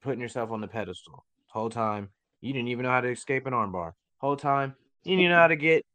putting 0.02 0.22
yourself 0.22 0.52
on 0.52 0.62
the 0.62 0.68
pedestal? 0.68 1.26
Whole 1.48 1.70
time 1.70 2.10
you 2.42 2.54
didn't 2.54 2.68
even 2.70 2.84
know 2.84 2.92
how 2.92 3.02
to 3.02 3.10
escape 3.10 3.46
an 3.48 3.54
armbar. 3.54 3.94
Whole 4.20 4.38
time 4.38 4.76
you 5.04 5.16
didn't 5.16 5.32
know 5.32 5.38
how 5.38 5.48
to 5.48 5.56
get 5.56 5.86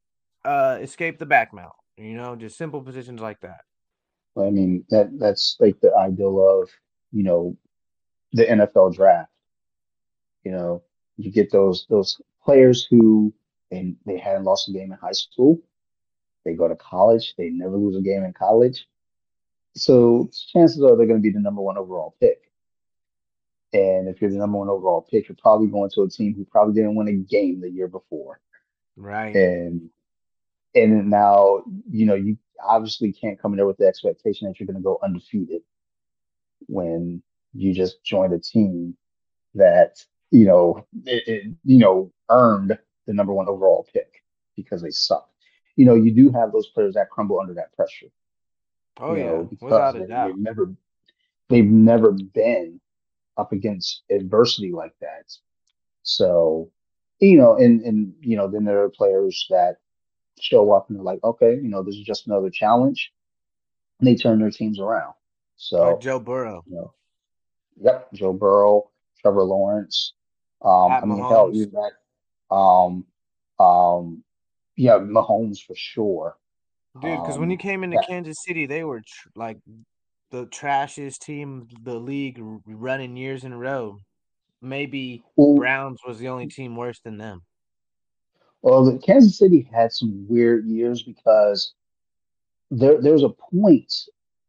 uh 0.44 0.78
escape 0.80 1.18
the 1.18 1.26
back 1.26 1.52
mount. 1.52 1.72
You 1.96 2.14
know, 2.14 2.34
just 2.34 2.56
simple 2.56 2.80
positions 2.80 3.20
like 3.20 3.40
that. 3.40 3.60
I 4.36 4.50
mean 4.50 4.84
that 4.90 5.10
that's 5.18 5.56
like 5.60 5.78
the 5.80 5.94
ideal 5.94 6.62
of, 6.62 6.70
you 7.12 7.22
know, 7.22 7.56
the 8.32 8.44
NFL 8.44 8.94
draft. 8.94 9.30
You 10.44 10.52
know, 10.52 10.82
you 11.16 11.30
get 11.30 11.52
those 11.52 11.86
those 11.88 12.20
players 12.44 12.86
who 12.88 13.32
and 13.70 13.96
they 14.04 14.18
hadn't 14.18 14.44
lost 14.44 14.68
a 14.68 14.72
game 14.72 14.92
in 14.92 14.98
high 14.98 15.12
school. 15.12 15.60
They 16.44 16.54
go 16.54 16.68
to 16.68 16.76
college, 16.76 17.34
they 17.38 17.50
never 17.50 17.76
lose 17.76 17.96
a 17.96 18.02
game 18.02 18.24
in 18.24 18.32
college. 18.32 18.86
So 19.74 20.28
chances 20.52 20.82
are 20.82 20.96
they're 20.96 21.06
going 21.06 21.20
to 21.20 21.22
be 21.22 21.30
the 21.30 21.40
number 21.40 21.62
one 21.62 21.78
overall 21.78 22.14
pick. 22.20 22.50
And 23.72 24.08
if 24.08 24.20
you're 24.20 24.30
the 24.30 24.36
number 24.36 24.58
one 24.58 24.68
overall 24.68 25.06
pick, 25.10 25.28
you're 25.28 25.36
probably 25.40 25.68
going 25.68 25.90
to 25.94 26.02
a 26.02 26.10
team 26.10 26.34
who 26.34 26.44
probably 26.44 26.74
didn't 26.74 26.94
win 26.94 27.08
a 27.08 27.12
game 27.12 27.60
the 27.60 27.70
year 27.70 27.88
before. 27.88 28.40
Right. 28.96 29.34
And 29.34 29.88
and 30.74 31.10
now, 31.10 31.64
you 31.90 32.06
know, 32.06 32.14
you 32.14 32.38
obviously 32.62 33.12
can't 33.12 33.40
come 33.40 33.52
in 33.52 33.56
there 33.56 33.66
with 33.66 33.76
the 33.78 33.86
expectation 33.86 34.48
that 34.48 34.58
you're 34.58 34.66
going 34.66 34.76
to 34.76 34.82
go 34.82 34.98
undefeated 35.02 35.62
when 36.66 37.22
you 37.52 37.74
just 37.74 38.02
joined 38.04 38.32
a 38.32 38.38
team 38.38 38.96
that, 39.54 40.04
you 40.32 40.46
know, 40.46 40.84
it, 41.04 41.28
it, 41.28 41.54
you 41.62 41.78
know, 41.78 42.10
earned 42.30 42.76
the 43.06 43.12
number 43.12 43.34
one 43.34 43.48
overall 43.48 43.86
pick 43.92 44.24
because 44.56 44.80
they 44.82 44.90
suck. 44.90 45.28
You 45.76 45.84
know, 45.84 45.94
you 45.94 46.10
do 46.10 46.30
have 46.30 46.52
those 46.52 46.68
players 46.68 46.94
that 46.94 47.10
crumble 47.10 47.38
under 47.38 47.54
that 47.54 47.74
pressure, 47.76 48.08
Oh 48.98 49.14
know, 49.14 49.40
yeah, 49.40 49.42
because 49.42 49.62
without 49.62 49.96
a 49.96 50.06
doubt. 50.06 50.28
they've 50.28 50.38
never 50.38 50.74
they've 51.48 51.64
never 51.64 52.12
been 52.12 52.80
up 53.36 53.52
against 53.52 54.02
adversity 54.10 54.72
like 54.72 54.94
that. 55.00 55.30
So, 56.02 56.70
you 57.20 57.36
know, 57.36 57.56
and 57.56 57.82
and 57.82 58.14
you 58.20 58.36
know, 58.36 58.48
then 58.48 58.64
there 58.64 58.82
are 58.82 58.90
players 58.90 59.46
that 59.50 59.76
show 60.40 60.72
up 60.72 60.88
and 60.88 60.96
they're 60.98 61.04
like, 61.04 61.22
okay, 61.22 61.54
you 61.54 61.68
know, 61.68 61.82
this 61.82 61.96
is 61.96 62.04
just 62.04 62.26
another 62.26 62.50
challenge, 62.50 63.12
and 64.00 64.08
they 64.08 64.14
turn 64.14 64.40
their 64.40 64.50
teams 64.50 64.80
around. 64.80 65.08
Like 65.08 65.14
So, 65.56 65.98
Joe 65.98 66.18
Burrow, 66.18 66.64
you 66.66 66.74
know, 66.74 66.94
yep, 67.80 68.10
Joe 68.14 68.32
Burrow, 68.32 68.90
Trevor 69.20 69.44
Lawrence. 69.44 70.14
Um, 70.64 70.92
I 70.92 71.04
mean, 71.04 71.18
hell, 71.18 71.50
even 71.52 71.72
that, 71.72 72.54
um, 72.54 73.04
um, 73.58 74.24
yeah, 74.76 74.98
Mahomes 74.98 75.64
for 75.64 75.74
sure. 75.74 76.36
dude. 77.00 77.20
Because 77.22 77.38
when 77.38 77.50
he 77.50 77.56
Um, 77.56 77.58
came 77.58 77.84
into 77.84 77.96
that, 77.96 78.06
Kansas 78.06 78.36
City, 78.44 78.66
they 78.66 78.84
were 78.84 79.00
tr- 79.00 79.28
like 79.34 79.58
the 80.30 80.46
trashiest 80.46 81.20
team 81.20 81.68
the 81.82 81.94
league 81.98 82.38
running 82.66 83.16
years 83.16 83.44
in 83.44 83.52
a 83.52 83.58
row. 83.58 83.98
Maybe 84.60 85.24
well, 85.36 85.56
Browns 85.56 86.00
was 86.06 86.18
the 86.18 86.28
only 86.28 86.46
team 86.46 86.76
worse 86.76 87.00
than 87.00 87.18
them. 87.18 87.42
well, 88.62 88.84
the 88.84 88.98
Kansas 88.98 89.36
City 89.38 89.68
had 89.72 89.92
some 89.92 90.26
weird 90.28 90.66
years 90.66 91.02
because 91.02 91.74
there 92.70 93.00
there 93.00 93.12
was 93.12 93.24
a 93.24 93.28
point 93.28 93.92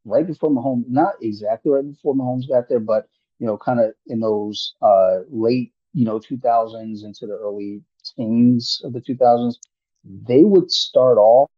right 0.05 0.25
before 0.27 0.51
Mahomes, 0.51 0.87
not 0.87 1.15
exactly 1.21 1.71
right 1.71 1.85
before 1.87 2.13
Mahomes 2.13 2.47
got 2.47 2.69
there, 2.69 2.79
but 2.79 3.07
you 3.39 3.47
know, 3.47 3.57
kind 3.57 3.79
of 3.79 3.93
in 4.07 4.19
those 4.19 4.75
uh 4.81 5.21
late, 5.29 5.73
you 5.93 6.05
know, 6.05 6.19
2000s 6.19 7.03
into 7.03 7.27
the 7.27 7.37
early 7.37 7.81
teens 8.15 8.81
of 8.83 8.93
the 8.93 9.01
2000s, 9.01 9.55
they 10.03 10.43
would 10.43 10.71
start 10.71 11.17
off 11.17 11.49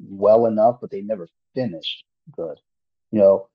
well 0.00 0.46
enough, 0.46 0.78
but 0.80 0.90
they 0.90 1.00
never 1.00 1.28
finished 1.54 2.04
good. 2.36 2.58
You 3.10 3.18
know, 3.18 3.48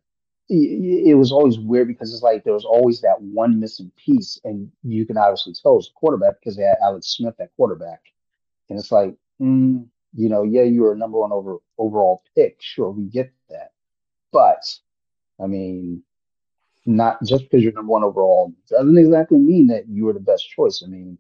it, 0.49 1.09
it 1.09 1.15
was 1.15 1.31
always 1.31 1.59
weird 1.59 1.88
because 1.88 2.14
it's 2.14 2.23
like 2.23 2.43
there 2.43 2.53
was 2.53 2.65
always 2.65 3.01
that 3.01 3.22
one 3.22 3.59
missing 3.59 3.91
piece, 3.97 4.39
and 4.43 4.72
you 4.84 5.05
can 5.05 5.18
obviously 5.18 5.53
tell 5.53 5.73
it 5.73 5.77
was 5.77 5.88
the 5.88 5.93
quarterback 5.95 6.39
because 6.39 6.55
they 6.55 6.64
had 6.64 6.77
Alex 6.81 7.07
Smith 7.07 7.35
at 7.39 7.55
quarterback, 7.55 8.01
and 8.69 8.77
it's 8.77 8.91
like, 8.91 9.15
mm, 9.41 9.85
you 10.14 10.30
know, 10.30 10.43
yeah, 10.43 10.64
you 10.64 10.81
were 10.81 10.93
a 10.93 10.97
number 10.97 11.19
one 11.19 11.31
over 11.31 11.57
overall 11.77 12.23
pick, 12.35 12.57
sure, 12.59 12.91
we 12.91 13.05
get 13.05 13.31
that, 13.49 13.72
but 14.31 14.64
I 15.41 15.47
mean, 15.47 16.03
not 16.88 17.22
just 17.23 17.43
because 17.43 17.61
you're 17.64 17.73
number 17.73 17.91
one 17.91 18.03
overall 18.03 18.53
doesn't 18.69 18.97
exactly 18.97 19.38
mean 19.38 19.68
that 19.68 19.88
you 19.88 20.05
were 20.05 20.14
the 20.14 20.19
best 20.19 20.49
choice. 20.49 20.81
I 20.84 20.89
mean, 20.89 21.18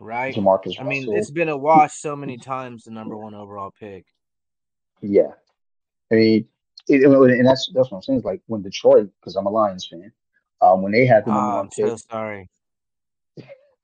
Right. 0.00 0.34
JaMarcus 0.34 0.80
I 0.80 0.84
mean, 0.84 1.12
it's 1.12 1.30
been 1.30 1.48
a 1.48 1.56
wash 1.56 1.94
so 1.94 2.14
many 2.14 2.38
times. 2.38 2.84
The 2.84 2.92
number 2.92 3.16
one 3.16 3.34
overall 3.34 3.72
pick. 3.78 4.06
yeah, 5.02 5.32
I 6.12 6.14
mean, 6.14 6.48
it, 6.86 7.02
and 7.04 7.46
that's 7.46 7.70
that's 7.74 7.90
what 7.90 7.98
I'm 7.98 8.02
saying. 8.02 8.22
Like 8.24 8.40
when 8.46 8.62
Detroit, 8.62 9.10
because 9.20 9.34
I'm 9.36 9.46
a 9.46 9.50
Lions 9.50 9.86
fan, 9.86 10.12
um, 10.62 10.82
when 10.82 10.92
they 10.92 11.04
had 11.04 11.24
the 11.24 11.32
number 11.32 11.50
Ah, 11.50 11.56
one 11.56 11.64
I'm 11.64 11.70
so 11.70 11.96
sorry. 12.10 12.48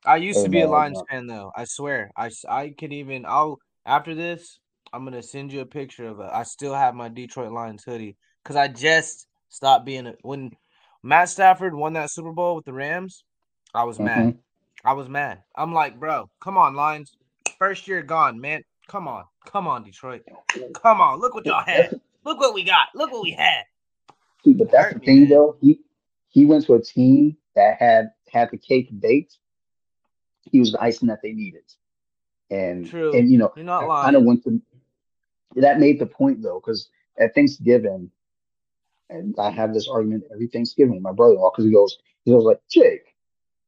I 0.05 0.17
used 0.17 0.43
to 0.43 0.49
be 0.49 0.61
a 0.61 0.67
Lions 0.67 0.99
uh, 0.99 1.03
fan 1.09 1.27
though. 1.27 1.51
I 1.55 1.65
swear. 1.65 2.11
I 2.15 2.29
I 2.47 2.69
could 2.77 2.93
even. 2.93 3.25
I'll 3.25 3.59
after 3.85 4.15
this. 4.15 4.59
I'm 4.93 5.03
gonna 5.03 5.23
send 5.23 5.51
you 5.51 5.59
a 5.61 5.65
picture 5.65 6.07
of 6.07 6.19
it. 6.21 6.29
I 6.31 6.43
still 6.43 6.73
have 6.73 6.95
my 6.95 7.09
Detroit 7.09 7.51
Lions 7.51 7.83
hoodie 7.83 8.15
because 8.43 8.55
I 8.55 8.69
just 8.69 9.27
stopped 9.49 9.85
being 9.85 10.07
a 10.07 10.13
when 10.21 10.51
Matt 11.05 11.29
Stafford 11.29 11.75
won 11.75 11.93
that 11.93 12.09
Super 12.09 12.31
Bowl 12.31 12.55
with 12.55 12.65
the 12.65 12.73
Rams. 12.73 13.23
I 13.75 13.83
was 13.83 13.99
mad. 13.99 14.33
mhm. 14.33 14.37
I 14.83 14.93
was 14.93 15.07
mad. 15.07 15.43
I'm 15.55 15.71
like, 15.71 15.99
bro, 15.99 16.31
come 16.41 16.57
on, 16.57 16.73
Lions. 16.73 17.15
First 17.59 17.87
year 17.87 18.01
gone, 18.01 18.41
man. 18.41 18.63
Come 18.87 19.07
on, 19.07 19.25
come 19.45 19.67
on, 19.67 19.83
Detroit. 19.83 20.23
Come 20.73 21.01
on. 21.01 21.19
Look 21.19 21.35
what 21.35 21.45
y'all 21.45 21.63
had. 21.63 21.99
Look 22.23 22.39
what 22.39 22.55
we 22.55 22.63
got. 22.63 22.87
Look 22.95 23.11
what 23.11 23.21
we 23.21 23.31
had. 23.33 23.65
see, 24.43 24.53
but 24.53 24.71
that's 24.71 24.95
the 24.95 24.99
thing 24.99 25.21
man. 25.21 25.29
though. 25.29 25.57
He 25.61 25.81
he 26.27 26.47
went 26.47 26.65
to 26.65 26.73
a 26.73 26.81
team 26.81 27.37
that 27.55 27.77
had 27.79 28.09
had 28.31 28.49
the 28.49 28.57
cake 28.57 28.89
baked. 28.99 29.37
He 30.41 30.59
was 30.59 30.71
the 30.71 30.81
icing 30.81 31.09
that 31.09 31.19
they 31.21 31.33
needed, 31.33 31.71
and 32.49 32.89
True. 32.89 33.15
and 33.15 33.31
you 33.31 33.37
know, 33.37 33.53
You're 33.55 33.65
not 33.65 33.87
I 33.87 34.05
kind 34.05 34.15
of 34.15 34.23
went 34.23 34.43
to 34.45 34.59
that 35.57 35.79
made 35.79 35.99
the 35.99 36.07
point 36.07 36.41
though, 36.41 36.59
because 36.59 36.89
at 37.19 37.35
Thanksgiving, 37.35 38.09
and 39.09 39.35
I 39.39 39.51
have 39.51 39.73
this 39.73 39.87
argument 39.87 40.23
every 40.33 40.47
Thanksgiving 40.47 40.95
with 40.95 41.03
my 41.03 41.11
brother-in-law 41.11 41.51
because 41.51 41.65
he 41.65 41.71
goes, 41.71 41.97
he 42.23 42.31
goes 42.31 42.43
like, 42.43 42.61
Jake, 42.69 43.15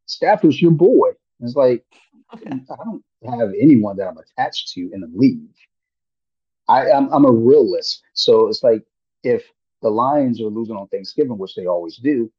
Stafford's 0.05 0.61
your 0.61 0.71
boy. 0.71 1.09
And 1.39 1.47
it's 1.47 1.55
like 1.55 1.85
I 2.31 2.75
don't 2.83 3.03
have 3.25 3.51
anyone 3.59 3.97
that 3.97 4.07
I'm 4.07 4.17
attached 4.17 4.73
to 4.73 4.89
in 4.91 5.01
the 5.01 5.11
league. 5.13 5.53
I, 6.67 6.91
I'm 6.91 7.11
I'm 7.13 7.25
a 7.25 7.31
realist. 7.31 8.03
So 8.13 8.47
it's 8.47 8.63
like 8.63 8.83
if 9.23 9.43
the 9.81 9.89
Lions 9.89 10.41
are 10.41 10.45
losing 10.45 10.75
on 10.75 10.87
Thanksgiving, 10.87 11.37
which 11.37 11.55
they 11.55 11.67
always 11.67 11.97
do, 11.97 12.31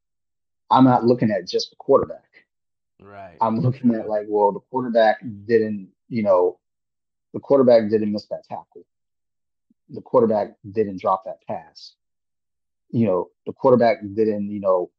I'm 0.69 0.83
not 0.83 1.05
looking 1.05 1.31
at 1.31 1.47
just 1.47 1.71
the 1.71 1.75
quarterback. 1.77 2.25
Right. 3.01 3.37
I'm 3.41 3.59
looking 3.59 3.95
at 3.95 4.09
like, 4.09 4.25
well, 4.27 4.51
the 4.51 4.59
quarterback 4.59 5.17
didn't, 5.45 5.89
you 6.09 6.21
know, 6.21 6.59
the 7.33 7.39
quarterback 7.39 7.89
didn't 7.89 8.11
miss 8.11 8.25
that 8.27 8.43
tackle. 8.43 8.85
The 9.89 10.01
quarterback 10.01 10.55
didn't 10.69 10.99
drop 10.99 11.23
that 11.25 11.41
pass. 11.47 11.93
You 12.91 13.05
know, 13.05 13.29
the 13.45 13.53
quarterback 13.53 14.01
didn't, 14.01 14.49
you 14.49 14.59
know, 14.59 14.89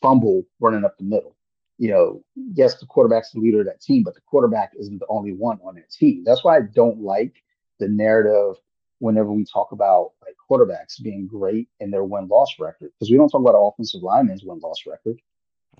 fumble 0.00 0.44
running 0.60 0.84
up 0.84 0.96
the 0.98 1.04
middle. 1.04 1.36
You 1.78 1.90
know, 1.90 2.22
yes, 2.54 2.78
the 2.78 2.86
quarterback's 2.86 3.32
the 3.32 3.40
leader 3.40 3.60
of 3.60 3.66
that 3.66 3.80
team, 3.80 4.02
but 4.02 4.14
the 4.14 4.20
quarterback 4.20 4.72
isn't 4.78 4.98
the 4.98 5.06
only 5.08 5.32
one 5.32 5.58
on 5.64 5.76
that 5.76 5.90
team. 5.90 6.24
That's 6.24 6.44
why 6.44 6.58
I 6.58 6.60
don't 6.60 7.00
like 7.00 7.42
the 7.78 7.88
narrative 7.88 8.56
whenever 8.98 9.32
we 9.32 9.44
talk 9.44 9.72
about 9.72 10.12
like 10.22 10.36
quarterbacks 10.48 11.02
being 11.02 11.26
great 11.26 11.68
in 11.80 11.90
their 11.90 12.04
win 12.04 12.28
loss 12.28 12.54
record 12.58 12.92
because 12.92 13.10
we 13.10 13.16
don't 13.16 13.30
talk 13.30 13.40
about 13.40 13.54
offensive 13.56 14.02
linemen's 14.02 14.44
win 14.44 14.60
loss 14.60 14.84
record. 14.86 15.18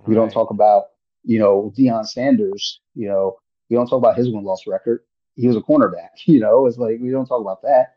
We 0.06 0.14
don't 0.14 0.32
talk 0.32 0.50
about 0.50 0.86
you 1.22 1.38
know 1.38 1.72
Deion 1.76 2.06
Sanders. 2.06 2.80
You 2.94 3.08
know 3.08 3.36
we 3.68 3.76
don't 3.76 3.86
talk 3.86 3.98
about 3.98 4.16
his 4.16 4.30
win 4.32 4.42
loss 4.42 4.66
record. 4.66 5.02
He 5.36 5.46
was 5.46 5.56
a 5.56 5.60
cornerback. 5.60 6.08
You 6.24 6.40
know 6.40 6.66
it's 6.66 6.78
like 6.78 6.98
we 7.00 7.10
don't 7.10 7.26
talk 7.26 7.40
about 7.40 7.62
that. 7.62 7.96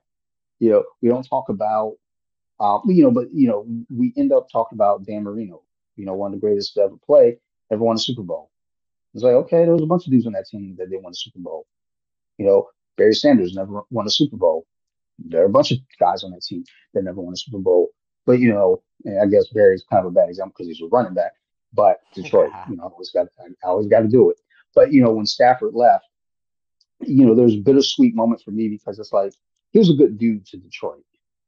You 0.60 0.72
know 0.72 0.84
we 1.02 1.10
don't 1.10 1.28
talk 1.28 1.50
about 1.50 1.96
uh, 2.60 2.80
you 2.86 3.04
know 3.04 3.12
but 3.12 3.34
you 3.34 3.48
know 3.48 3.66
we 3.96 4.14
end 4.18 4.32
up 4.32 4.48
talking 4.52 4.78
about 4.78 5.06
Dan 5.06 5.24
Marino. 5.24 5.62
You 5.96 6.06
know 6.06 6.14
one 6.14 6.34
of 6.34 6.40
the 6.40 6.46
greatest 6.46 6.74
to 6.76 6.82
ever 6.82 6.98
play, 7.06 7.38
ever 7.72 7.84
won 7.84 7.96
a 7.96 8.00
Super 8.00 8.24
Bowl. 8.24 8.50
It's 9.14 9.24
like 9.24 9.34
okay, 9.34 9.64
there 9.64 9.74
was 9.74 9.84
a 9.84 9.88
bunch 9.88 10.06
of 10.06 10.12
dudes 10.12 10.28
on 10.28 10.34
that 10.34 10.48
team 10.48 10.76
that 10.78 10.90
didn't 10.90 11.04
win 11.04 11.12
a 11.12 11.16
Super 11.16 11.40
Bowl. 11.40 11.66
You 12.38 12.46
know 12.46 12.70
Barry 12.98 13.14
Sanders 13.14 13.54
never 13.54 13.82
won 13.90 14.08
a 14.08 14.10
Super 14.10 14.38
Bowl 14.38 14.66
there 15.20 15.42
are 15.42 15.48
a 15.48 15.50
bunch 15.50 15.72
of 15.72 15.80
guys 16.00 16.24
on 16.24 16.32
that 16.32 16.44
team 16.44 16.64
that 16.94 17.04
never 17.04 17.22
won 17.22 17.34
a 17.34 17.38
Super 17.38 17.60
Bowl. 17.60 17.90
But 18.26 18.40
you 18.40 18.54
know, 18.54 18.82
I 19.22 19.26
guess 19.28 19.48
Barry's 19.50 19.84
kind 19.90 20.06
of 20.06 20.12
a 20.12 20.16
bad 20.16 20.30
example 20.30 20.54
because 20.58 20.68
he's 20.68 20.82
a 20.82 20.88
running 20.88 21.14
back. 21.14 21.34
But 21.74 22.02
Detroit, 22.14 22.52
you 22.70 22.78
know, 22.78 22.84
I 22.84 22.88
always 22.88 23.12
got 23.12 23.28
I 23.40 23.68
always 23.68 23.88
got 23.88 24.02
to 24.02 24.08
do 24.08 24.30
it. 24.30 24.38
But 24.74 24.92
you 24.92 25.04
know, 25.04 25.12
when 25.12 25.26
Stafford 25.26 25.74
left, 25.74 26.06
you 27.02 27.26
know, 27.26 27.36
there's 27.36 27.56
a 27.56 27.62
bittersweet 27.62 28.16
moment 28.16 28.42
for 28.42 28.52
me 28.52 28.70
because 28.70 29.00
it's 29.00 29.14
like 29.14 29.34
he 29.72 29.80
was 29.80 29.90
a 29.90 29.96
good 29.96 30.18
dude 30.18 30.46
to 30.48 30.58
Detroit, 30.58 31.04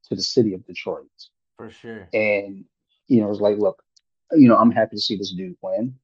to 0.10 0.15
the 0.15 0.22
city 0.22 0.53
of 0.53 0.65
Detroit, 0.65 1.07
For 1.57 1.69
sure. 1.69 2.07
and 2.14 2.65
you 3.07 3.22
know, 3.22 3.30
it's 3.30 3.40
like, 3.40 3.57
look, 3.57 3.84
you 4.32 4.48
know, 4.48 4.57
I'm 4.57 4.72
happy 4.72 4.95
to 4.95 5.02
see 5.02 5.15
this 5.15 5.32
dude 5.32 5.56
win, 5.61 5.95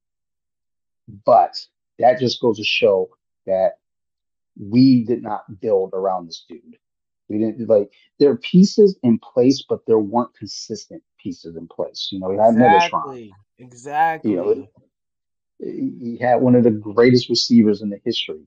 but 1.25 1.55
that 1.99 2.19
just 2.19 2.41
goes 2.41 2.57
to 2.57 2.63
show 2.63 3.09
that 3.45 3.73
we 4.59 5.03
did 5.03 5.23
not 5.23 5.59
build 5.61 5.91
around 5.93 6.27
this 6.27 6.45
dude. 6.47 6.77
We 7.29 7.37
didn't 7.39 7.67
like 7.69 7.91
there 8.19 8.29
are 8.31 8.37
pieces 8.37 8.97
in 9.03 9.17
place, 9.19 9.63
but 9.67 9.85
there 9.87 9.99
weren't 9.99 10.33
consistent 10.35 11.01
pieces 11.21 11.55
in 11.55 11.67
place. 11.67 12.09
You 12.11 12.19
know, 12.19 12.29
we 12.29 12.35
had 12.37 12.55
Megatron. 12.55 13.29
Exactly. 13.57 14.31
You 14.31 14.37
know, 14.37 14.49
Exactly. 14.49 14.69
he 16.01 16.17
had 16.19 16.41
one 16.41 16.55
of 16.55 16.63
the 16.63 16.71
greatest 16.71 17.29
receivers 17.29 17.81
in 17.81 17.89
the 17.89 18.01
history, 18.03 18.41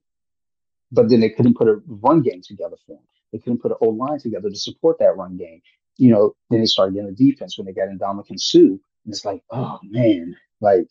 but 0.91 1.09
then 1.09 1.19
they 1.19 1.29
couldn't 1.29 1.57
put 1.57 1.67
a 1.67 1.81
run 1.87 2.21
game 2.21 2.41
together 2.43 2.75
for 2.85 2.93
him. 2.93 2.99
They 3.31 3.39
couldn't 3.39 3.59
put 3.61 3.71
an 3.71 3.77
O 3.81 3.89
line 3.89 4.19
together 4.19 4.49
to 4.49 4.55
support 4.55 4.97
that 4.99 5.17
run 5.17 5.37
game. 5.37 5.61
You 5.97 6.11
know, 6.11 6.35
then 6.49 6.59
they 6.59 6.65
started 6.65 6.93
getting 6.95 7.13
the 7.13 7.31
defense 7.31 7.57
when 7.57 7.65
they 7.65 7.73
got 7.73 7.87
in 7.89 7.97
Ndamukong 7.99 8.39
Suh. 8.39 8.59
And 8.59 8.79
it's 9.07 9.25
like, 9.25 9.41
oh 9.51 9.79
man, 9.83 10.35
like, 10.61 10.87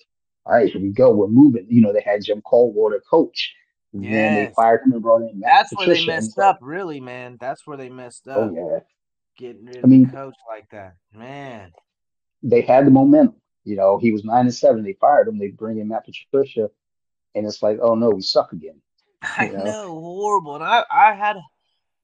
all 0.47 0.55
right, 0.55 0.71
here 0.71 0.81
we 0.81 0.91
go. 0.91 1.11
We're 1.15 1.29
moving. 1.29 1.67
You 1.69 1.81
know, 1.81 1.93
they 1.93 2.03
had 2.03 2.23
Jim 2.25 2.41
Caldwell, 2.43 2.99
coach. 3.09 3.53
Then 3.93 4.35
they 4.47 4.53
fired 4.57 4.83
him 4.85 4.93
and 4.93 5.03
brought 5.03 5.23
in 5.23 5.39
Matt 5.39 5.69
That's 5.71 5.77
where 5.77 5.95
they 5.95 6.05
messed 6.05 6.37
like, 6.37 6.47
up, 6.47 6.59
really, 6.61 7.01
man. 7.01 7.37
That's 7.41 7.65
where 7.67 7.77
they 7.77 7.89
messed 7.89 8.27
up. 8.27 8.39
oh 8.39 8.49
up. 8.49 8.53
yeah. 8.55 8.79
Getting 9.39 9.67
rid 9.67 9.77
I 9.77 9.81
of 9.81 9.89
mean- 9.89 10.07
a 10.09 10.13
coach 10.13 10.35
like 10.49 10.69
that. 10.71 10.97
Man. 11.15 11.73
they 12.43 12.61
had 12.63 12.87
the 12.87 12.91
momentum. 12.91 13.37
You 13.65 13.77
know, 13.77 13.99
he 13.99 14.13
was 14.13 14.25
nine 14.25 14.47
and 14.47 14.55
seven. 14.55 14.83
They 14.83 14.95
fired 15.01 15.29
him. 15.29 15.39
They 15.39 15.49
bring 15.49 15.79
in 15.79 15.89
Matt 15.89 16.05
Patricia, 16.05 16.71
and 17.35 17.47
it's 17.47 17.63
like, 17.63 17.79
oh 17.81 17.95
no, 17.95 18.11
we 18.11 18.21
suck 18.21 18.53
again. 18.53 18.81
I 19.23 19.51
Yeah. 19.51 19.63
know, 19.63 19.89
horrible. 20.01 20.57
And 20.57 20.65
I, 20.65 20.85
I 20.93 21.13
had 21.15 21.37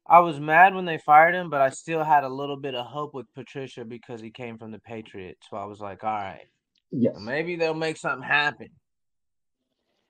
I 0.06 0.20
was 0.20 0.40
mad 0.40 0.74
when 0.74 0.84
they 0.84 0.98
fired 0.98 1.34
him, 1.34 1.50
but 1.50 1.60
I 1.60 1.70
still 1.70 2.02
had 2.02 2.24
a 2.24 2.28
little 2.28 2.56
bit 2.56 2.74
of 2.74 2.86
hope 2.86 3.14
with 3.14 3.32
Patricia 3.34 3.84
because 3.84 4.20
he 4.20 4.30
came 4.30 4.58
from 4.58 4.72
the 4.72 4.78
Patriots. 4.80 5.46
So 5.48 5.56
I 5.56 5.66
was 5.66 5.80
like, 5.80 6.02
all 6.02 6.10
right, 6.10 6.48
Yes, 6.90 7.16
maybe 7.20 7.56
they'll 7.56 7.74
make 7.74 7.96
something 7.96 8.26
happen. 8.26 8.70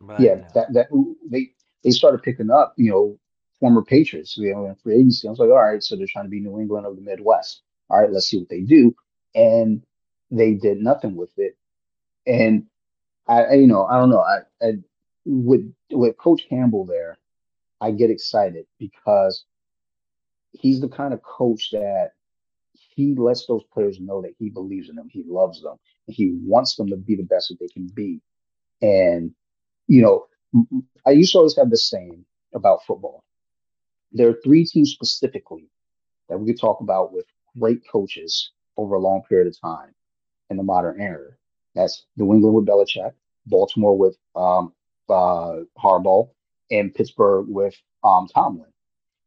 But 0.01 0.21
yeah. 0.21 0.37
no. 0.37 0.47
That 0.55 0.73
that 0.73 0.87
they 1.31 1.51
they 1.85 1.91
started 1.91 2.23
picking 2.23 2.51
up. 2.51 2.75
You 2.77 2.91
know, 2.91 3.19
former 3.59 3.83
Patriots. 3.83 4.37
You 4.37 4.55
know, 4.55 4.67
in 4.67 4.75
free 4.77 4.97
agency. 4.97 5.29
I 5.29 5.31
was 5.31 5.39
like, 5.39 5.51
all 5.51 5.63
right, 5.63 5.83
so 5.83 5.97
they're 5.97 6.07
trying 6.07 6.25
to 6.25 6.31
be 6.31 6.41
New 6.41 6.59
England 6.59 6.87
of 6.87 6.97
the 6.97 7.03
Midwest. 7.03 7.63
All 7.91 8.01
right, 8.01 8.11
let's 8.11 8.29
see 8.29 8.39
what 8.39 8.49
they 8.49 8.61
do. 8.61 8.95
And 9.35 9.83
they 10.31 10.55
did 10.55 10.79
nothing 10.79 11.17
with 11.17 11.37
it. 11.39 11.57
And 12.27 12.67
I, 13.27 13.43
I 13.43 13.53
you 13.55 13.67
know, 13.67 13.85
I 13.85 13.99
don't 13.99 14.11
know. 14.11 14.21
I, 14.21 14.39
I 14.63 14.73
with 15.27 15.73
with 15.91 16.17
Coach 16.17 16.47
Campbell 16.49 16.87
there, 16.87 17.19
I 17.81 17.91
get 17.91 18.11
excited 18.11 18.67
because 18.79 19.45
he's 20.53 20.81
the 20.81 20.89
kind 20.89 21.15
of 21.15 21.23
coach 21.23 21.71
that 21.73 22.13
he 22.73 23.15
lets 23.15 23.47
those 23.47 23.63
players 23.73 24.01
know 24.01 24.23
that 24.23 24.35
he 24.39 24.51
believes 24.51 24.89
in 24.89 24.97
them, 24.97 25.09
he 25.11 25.25
loves 25.27 25.63
them, 25.63 25.77
and 26.07 26.15
he 26.15 26.39
wants 26.43 26.77
them 26.77 26.89
to 26.89 26.97
be 26.97 27.17
the 27.17 27.23
best 27.23 27.49
that 27.49 27.59
they 27.61 27.69
can 27.69 27.87
be. 27.89 28.21
And 28.83 29.35
you 29.87 30.03
know, 30.03 30.27
I 31.07 31.11
used 31.11 31.33
to 31.33 31.39
always 31.39 31.57
have 31.57 31.71
this 31.71 31.89
saying 31.89 32.25
about 32.55 32.85
football. 32.87 33.25
There 34.13 34.29
are 34.29 34.39
three 34.45 34.65
teams 34.65 34.93
specifically 34.93 35.69
that 36.29 36.39
we 36.39 36.47
could 36.47 36.61
talk 36.61 36.81
about 36.81 37.13
with 37.13 37.27
great 37.59 37.83
coaches 37.91 38.53
over 38.77 38.95
a 38.95 39.01
long 39.01 39.23
period 39.29 39.49
of 39.49 39.61
time 39.61 39.95
in 40.49 40.57
the 40.57 40.63
modern 40.63 41.01
era. 41.01 41.31
That's 41.75 42.05
New 42.17 42.33
England 42.33 42.55
with 42.55 42.67
Belichick, 42.67 43.13
Baltimore 43.47 43.97
with 43.97 44.17
um, 44.35 44.73
uh, 45.09 45.61
Harbaugh, 45.79 46.29
and 46.71 46.95
Pittsburgh 46.95 47.47
with 47.49 47.75
um, 48.05 48.27
Tomlin. 48.33 48.67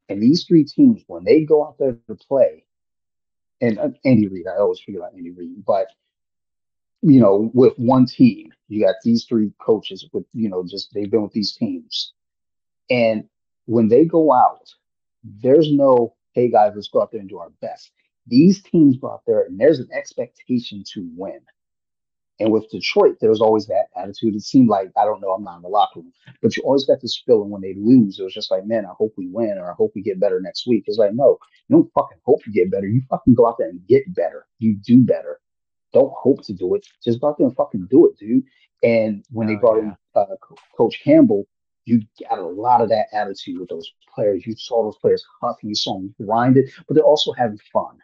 And 0.09 0.21
these 0.21 0.45
three 0.45 0.65
teams, 0.65 1.01
when 1.07 1.23
they 1.23 1.41
go 1.41 1.65
out 1.65 1.77
there 1.77 1.97
to 2.07 2.15
play, 2.15 2.65
and 3.61 3.79
uh, 3.79 3.89
Andy 4.03 4.27
Reid, 4.27 4.47
I 4.47 4.59
always 4.59 4.79
forget 4.79 4.99
about 4.99 5.13
Andy 5.13 5.31
Reid, 5.31 5.65
but 5.65 5.87
you 7.01 7.19
know, 7.19 7.51
with 7.53 7.73
one 7.77 8.05
team, 8.05 8.53
you 8.69 8.85
got 8.85 8.95
these 9.03 9.25
three 9.25 9.51
coaches 9.59 10.07
with, 10.13 10.25
you 10.33 10.49
know, 10.49 10.63
just 10.65 10.93
they've 10.93 11.11
been 11.11 11.21
with 11.21 11.33
these 11.33 11.53
teams. 11.53 12.13
And 12.89 13.25
when 13.65 13.89
they 13.89 14.05
go 14.05 14.33
out, 14.33 14.73
there's 15.23 15.71
no, 15.71 16.15
hey 16.31 16.49
guys, 16.49 16.71
let's 16.75 16.87
go 16.87 17.01
out 17.01 17.11
there 17.11 17.19
and 17.19 17.29
do 17.29 17.39
our 17.39 17.51
best. 17.61 17.91
These 18.27 18.63
teams 18.63 18.97
go 18.97 19.11
out 19.11 19.23
there 19.27 19.41
and 19.43 19.59
there's 19.59 19.79
an 19.79 19.89
expectation 19.93 20.83
to 20.93 21.09
win. 21.15 21.41
And 22.39 22.51
with 22.51 22.69
Detroit, 22.71 23.17
there 23.21 23.29
was 23.29 23.41
always 23.41 23.67
that 23.67 23.87
attitude. 23.95 24.35
It 24.35 24.41
seemed 24.41 24.67
like, 24.67 24.91
I 24.97 25.05
don't 25.05 25.21
know, 25.21 25.31
I'm 25.31 25.43
not 25.43 25.57
in 25.57 25.61
the 25.61 25.67
locker 25.67 25.99
room, 25.99 26.11
but 26.41 26.57
you 26.57 26.63
always 26.63 26.85
got 26.85 26.99
this 26.99 27.21
feeling 27.25 27.51
when 27.51 27.61
they 27.61 27.75
lose. 27.77 28.19
It 28.19 28.23
was 28.23 28.33
just 28.33 28.49
like, 28.49 28.65
man, 28.65 28.85
I 28.85 28.93
hope 28.97 29.13
we 29.17 29.27
win 29.27 29.57
or 29.59 29.69
I 29.69 29.75
hope 29.75 29.91
we 29.93 30.01
get 30.01 30.19
better 30.19 30.41
next 30.41 30.65
week. 30.65 30.85
It's 30.87 30.97
like, 30.97 31.13
no, 31.13 31.37
you 31.67 31.75
don't 31.77 31.91
fucking 31.93 32.17
hope 32.25 32.45
you 32.47 32.51
get 32.51 32.71
better. 32.71 32.87
You 32.87 33.01
fucking 33.09 33.35
go 33.35 33.47
out 33.47 33.57
there 33.59 33.69
and 33.69 33.85
get 33.87 34.13
better. 34.15 34.47
You 34.57 34.75
do 34.75 35.03
better. 35.03 35.39
Don't 35.93 36.11
hope 36.13 36.43
to 36.45 36.53
do 36.53 36.73
it. 36.73 36.87
Just 37.03 37.21
go 37.21 37.29
out 37.29 37.37
there 37.37 37.47
and 37.47 37.55
fucking 37.55 37.87
do 37.91 38.07
it, 38.07 38.17
dude. 38.17 38.43
And 38.81 39.23
when 39.29 39.47
they 39.47 39.55
brought 39.55 39.77
yeah. 39.77 39.83
in 39.83 39.95
uh, 40.15 40.35
Coach 40.75 41.01
Campbell, 41.03 41.47
you 41.85 42.01
got 42.29 42.39
a 42.39 42.45
lot 42.45 42.81
of 42.81 42.89
that 42.89 43.07
attitude 43.13 43.59
with 43.59 43.69
those 43.69 43.91
players. 44.13 44.45
You 44.45 44.55
saw 44.55 44.83
those 44.83 44.97
players 44.97 45.23
huffing, 45.41 45.69
you 45.69 45.75
saw 45.75 45.93
them 45.93 46.15
grinded, 46.19 46.71
but 46.87 46.95
they're 46.95 47.03
also 47.03 47.31
having 47.33 47.59
fun. 47.71 47.99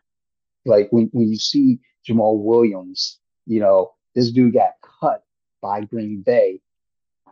Like 0.66 0.90
when, 0.92 1.10
when 1.14 1.30
you 1.30 1.38
see 1.38 1.80
Jamaal 2.08 2.44
Williams, 2.44 3.20
you 3.46 3.60
know, 3.60 3.92
this 4.16 4.32
dude 4.32 4.54
got 4.54 4.74
cut 5.00 5.24
by 5.62 5.82
Green 5.82 6.22
Bay, 6.22 6.62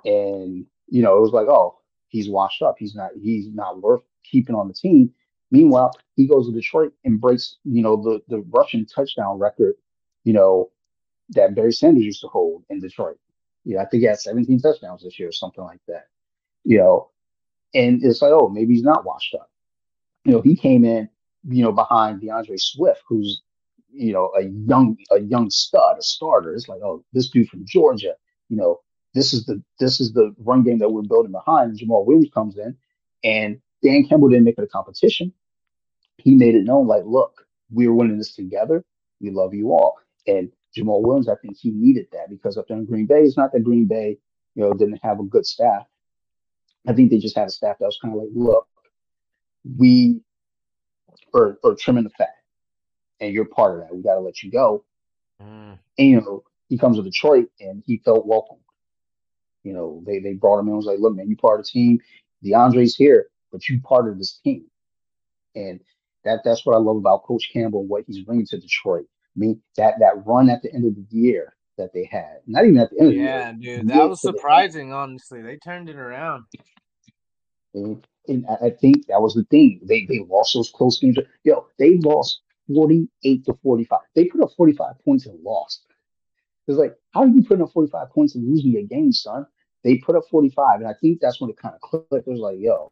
and 0.05 0.65
you 0.87 1.01
know, 1.01 1.17
it 1.17 1.21
was 1.21 1.31
like, 1.31 1.47
oh, 1.47 1.79
he's 2.09 2.29
washed 2.29 2.61
up. 2.61 2.75
He's 2.77 2.95
not 2.95 3.11
he's 3.21 3.47
not 3.53 3.81
worth 3.81 4.01
keeping 4.23 4.55
on 4.55 4.67
the 4.67 4.73
team. 4.73 5.13
Meanwhile, 5.51 5.93
he 6.15 6.27
goes 6.27 6.47
to 6.47 6.53
Detroit 6.53 6.93
and 7.05 7.21
breaks, 7.21 7.57
you 7.63 7.81
know, 7.81 7.95
the 7.97 8.21
the 8.27 8.39
rushing 8.49 8.85
touchdown 8.85 9.39
record, 9.39 9.75
you 10.23 10.33
know, 10.33 10.71
that 11.29 11.55
Barry 11.55 11.71
Sanders 11.71 12.03
used 12.03 12.21
to 12.21 12.27
hold 12.27 12.63
in 12.69 12.79
Detroit. 12.79 13.17
Yeah, 13.63 13.81
I 13.81 13.85
think 13.85 14.01
he 14.01 14.07
had 14.07 14.19
17 14.19 14.61
touchdowns 14.61 15.03
this 15.03 15.19
year 15.19 15.29
or 15.29 15.33
something 15.33 15.63
like 15.63 15.81
that. 15.87 16.07
You 16.63 16.79
know, 16.79 17.09
and 17.73 18.03
it's 18.03 18.21
like, 18.21 18.31
oh, 18.31 18.49
maybe 18.49 18.73
he's 18.73 18.83
not 18.83 19.05
washed 19.05 19.35
up. 19.35 19.49
You 20.25 20.33
know, 20.33 20.41
he 20.41 20.55
came 20.55 20.83
in, 20.83 21.09
you 21.47 21.63
know, 21.63 21.71
behind 21.71 22.21
D'Andre 22.21 22.57
Swift, 22.57 23.01
who's, 23.07 23.41
you 23.91 24.13
know, 24.13 24.31
a 24.37 24.43
young, 24.43 24.97
a 25.11 25.19
young 25.19 25.49
stud, 25.49 25.97
a 25.97 26.01
starter. 26.01 26.53
It's 26.53 26.67
like, 26.67 26.81
oh, 26.83 27.03
this 27.13 27.29
dude 27.29 27.49
from 27.49 27.65
Georgia, 27.65 28.13
you 28.49 28.57
know, 28.57 28.81
this 29.13 29.33
is 29.33 29.45
the 29.45 29.61
this 29.79 29.99
is 29.99 30.13
the 30.13 30.35
run 30.39 30.63
game 30.63 30.79
that 30.79 30.89
we're 30.89 31.01
building 31.01 31.31
behind. 31.31 31.71
And 31.71 31.79
Jamaal 31.79 32.05
Williams 32.05 32.29
comes 32.33 32.57
in, 32.57 32.75
and 33.23 33.59
Dan 33.83 34.05
Campbell 34.07 34.29
didn't 34.29 34.45
make 34.45 34.57
it 34.57 34.63
a 34.63 34.67
competition. 34.67 35.33
He 36.17 36.35
made 36.35 36.55
it 36.55 36.63
known, 36.63 36.87
like, 36.87 37.03
look, 37.05 37.45
we're 37.71 37.93
winning 37.93 38.17
this 38.17 38.35
together. 38.35 38.83
We 39.19 39.31
love 39.31 39.53
you 39.53 39.71
all. 39.71 39.97
And 40.25 40.51
Jamaal 40.75 41.01
Williams, 41.01 41.29
I 41.29 41.35
think 41.35 41.57
he 41.57 41.71
needed 41.71 42.07
that 42.11 42.29
because 42.29 42.57
up 42.57 42.67
there 42.67 42.77
in 42.77 42.85
Green 42.85 43.05
Bay, 43.05 43.21
it's 43.21 43.37
not 43.37 43.51
that 43.53 43.63
Green 43.63 43.85
Bay, 43.85 44.17
you 44.55 44.63
know, 44.63 44.73
didn't 44.73 44.99
have 45.03 45.19
a 45.19 45.23
good 45.23 45.45
staff. 45.45 45.85
I 46.87 46.93
think 46.93 47.09
they 47.09 47.17
just 47.17 47.35
had 47.35 47.47
a 47.47 47.51
staff 47.51 47.77
that 47.79 47.85
was 47.85 47.99
kind 48.01 48.13
of 48.13 48.21
like, 48.21 48.29
look, 48.33 48.67
we 49.77 50.21
are, 51.33 51.57
or 51.63 51.75
trimming 51.75 52.05
the 52.05 52.09
fat, 52.11 52.29
and 53.19 53.33
you're 53.33 53.45
part 53.45 53.75
of 53.75 53.81
that. 53.81 53.95
We 53.95 54.03
got 54.03 54.15
to 54.15 54.21
let 54.21 54.43
you 54.43 54.51
go. 54.51 54.83
Mm. 55.41 55.77
And 55.97 56.07
you 56.09 56.21
know, 56.21 56.43
he 56.69 56.77
comes 56.77 56.97
to 56.97 57.03
Detroit 57.03 57.49
and 57.59 57.83
he 57.85 57.97
felt 57.97 58.25
welcome. 58.25 58.57
You 59.63 59.73
know, 59.73 60.03
they 60.05 60.19
they 60.19 60.33
brought 60.33 60.59
him 60.59 60.67
in. 60.67 60.69
and 60.69 60.77
Was 60.77 60.85
like, 60.85 60.99
look, 60.99 61.15
man, 61.15 61.29
you 61.29 61.35
part 61.35 61.59
of 61.59 61.65
the 61.65 61.71
team. 61.71 61.99
D'Andre's 62.43 62.95
here, 62.95 63.27
but 63.51 63.67
you 63.67 63.81
part 63.81 64.07
of 64.07 64.17
this 64.17 64.39
team. 64.43 64.65
And 65.55 65.79
that 66.23 66.41
that's 66.43 66.65
what 66.65 66.75
I 66.75 66.79
love 66.79 66.97
about 66.97 67.23
Coach 67.23 67.49
Campbell 67.51 67.81
and 67.81 67.89
what 67.89 68.03
he's 68.05 68.23
bringing 68.23 68.45
to 68.47 68.59
Detroit. 68.59 69.05
I 69.35 69.39
mean, 69.39 69.61
that 69.77 69.95
that 69.99 70.25
run 70.25 70.49
at 70.49 70.61
the 70.61 70.73
end 70.73 70.85
of 70.85 70.95
the 70.95 71.05
year 71.09 71.55
that 71.77 71.93
they 71.93 72.05
had, 72.05 72.39
not 72.47 72.65
even 72.65 72.79
at 72.79 72.89
the 72.91 72.99
end 73.01 73.13
Yeah, 73.13 73.49
of 73.49 73.59
the 73.59 73.63
year. 73.65 73.77
dude, 73.79 73.87
that 73.89 74.09
was 74.09 74.21
surprising. 74.21 74.93
Honestly, 74.93 75.41
they 75.41 75.57
turned 75.57 75.89
it 75.89 75.95
around. 75.95 76.45
And, 77.73 78.05
and 78.27 78.45
I 78.49 78.67
I 78.67 78.69
think 78.71 79.07
that 79.07 79.21
was 79.21 79.33
the 79.33 79.43
thing. 79.45 79.79
They 79.83 80.05
they 80.05 80.25
lost 80.27 80.53
those 80.53 80.71
close 80.71 80.99
games. 80.99 81.17
Yo, 81.43 81.67
they 81.77 81.97
lost 81.97 82.41
48 82.73 83.45
to 83.45 83.53
45. 83.63 83.99
They 84.15 84.25
put 84.25 84.41
up 84.41 84.51
45 84.55 84.99
points 85.03 85.25
and 85.25 85.41
lost. 85.43 85.85
It's 86.67 86.77
like, 86.77 86.95
how 87.13 87.21
are 87.21 87.27
you 87.27 87.43
putting 87.43 87.63
up 87.63 87.71
45 87.71 88.09
points 88.11 88.35
and 88.35 88.47
losing 88.47 88.75
a 88.77 88.83
game, 88.83 89.11
son? 89.11 89.45
They 89.83 89.97
put 89.97 90.15
up 90.15 90.23
45. 90.29 90.81
And 90.81 90.89
I 90.89 90.93
think 91.01 91.19
that's 91.21 91.39
when 91.39 91.49
it 91.49 91.57
kind 91.57 91.75
of 91.75 91.81
clicked. 91.81 92.11
It 92.11 92.27
was 92.27 92.39
like, 92.39 92.57
yo, 92.59 92.91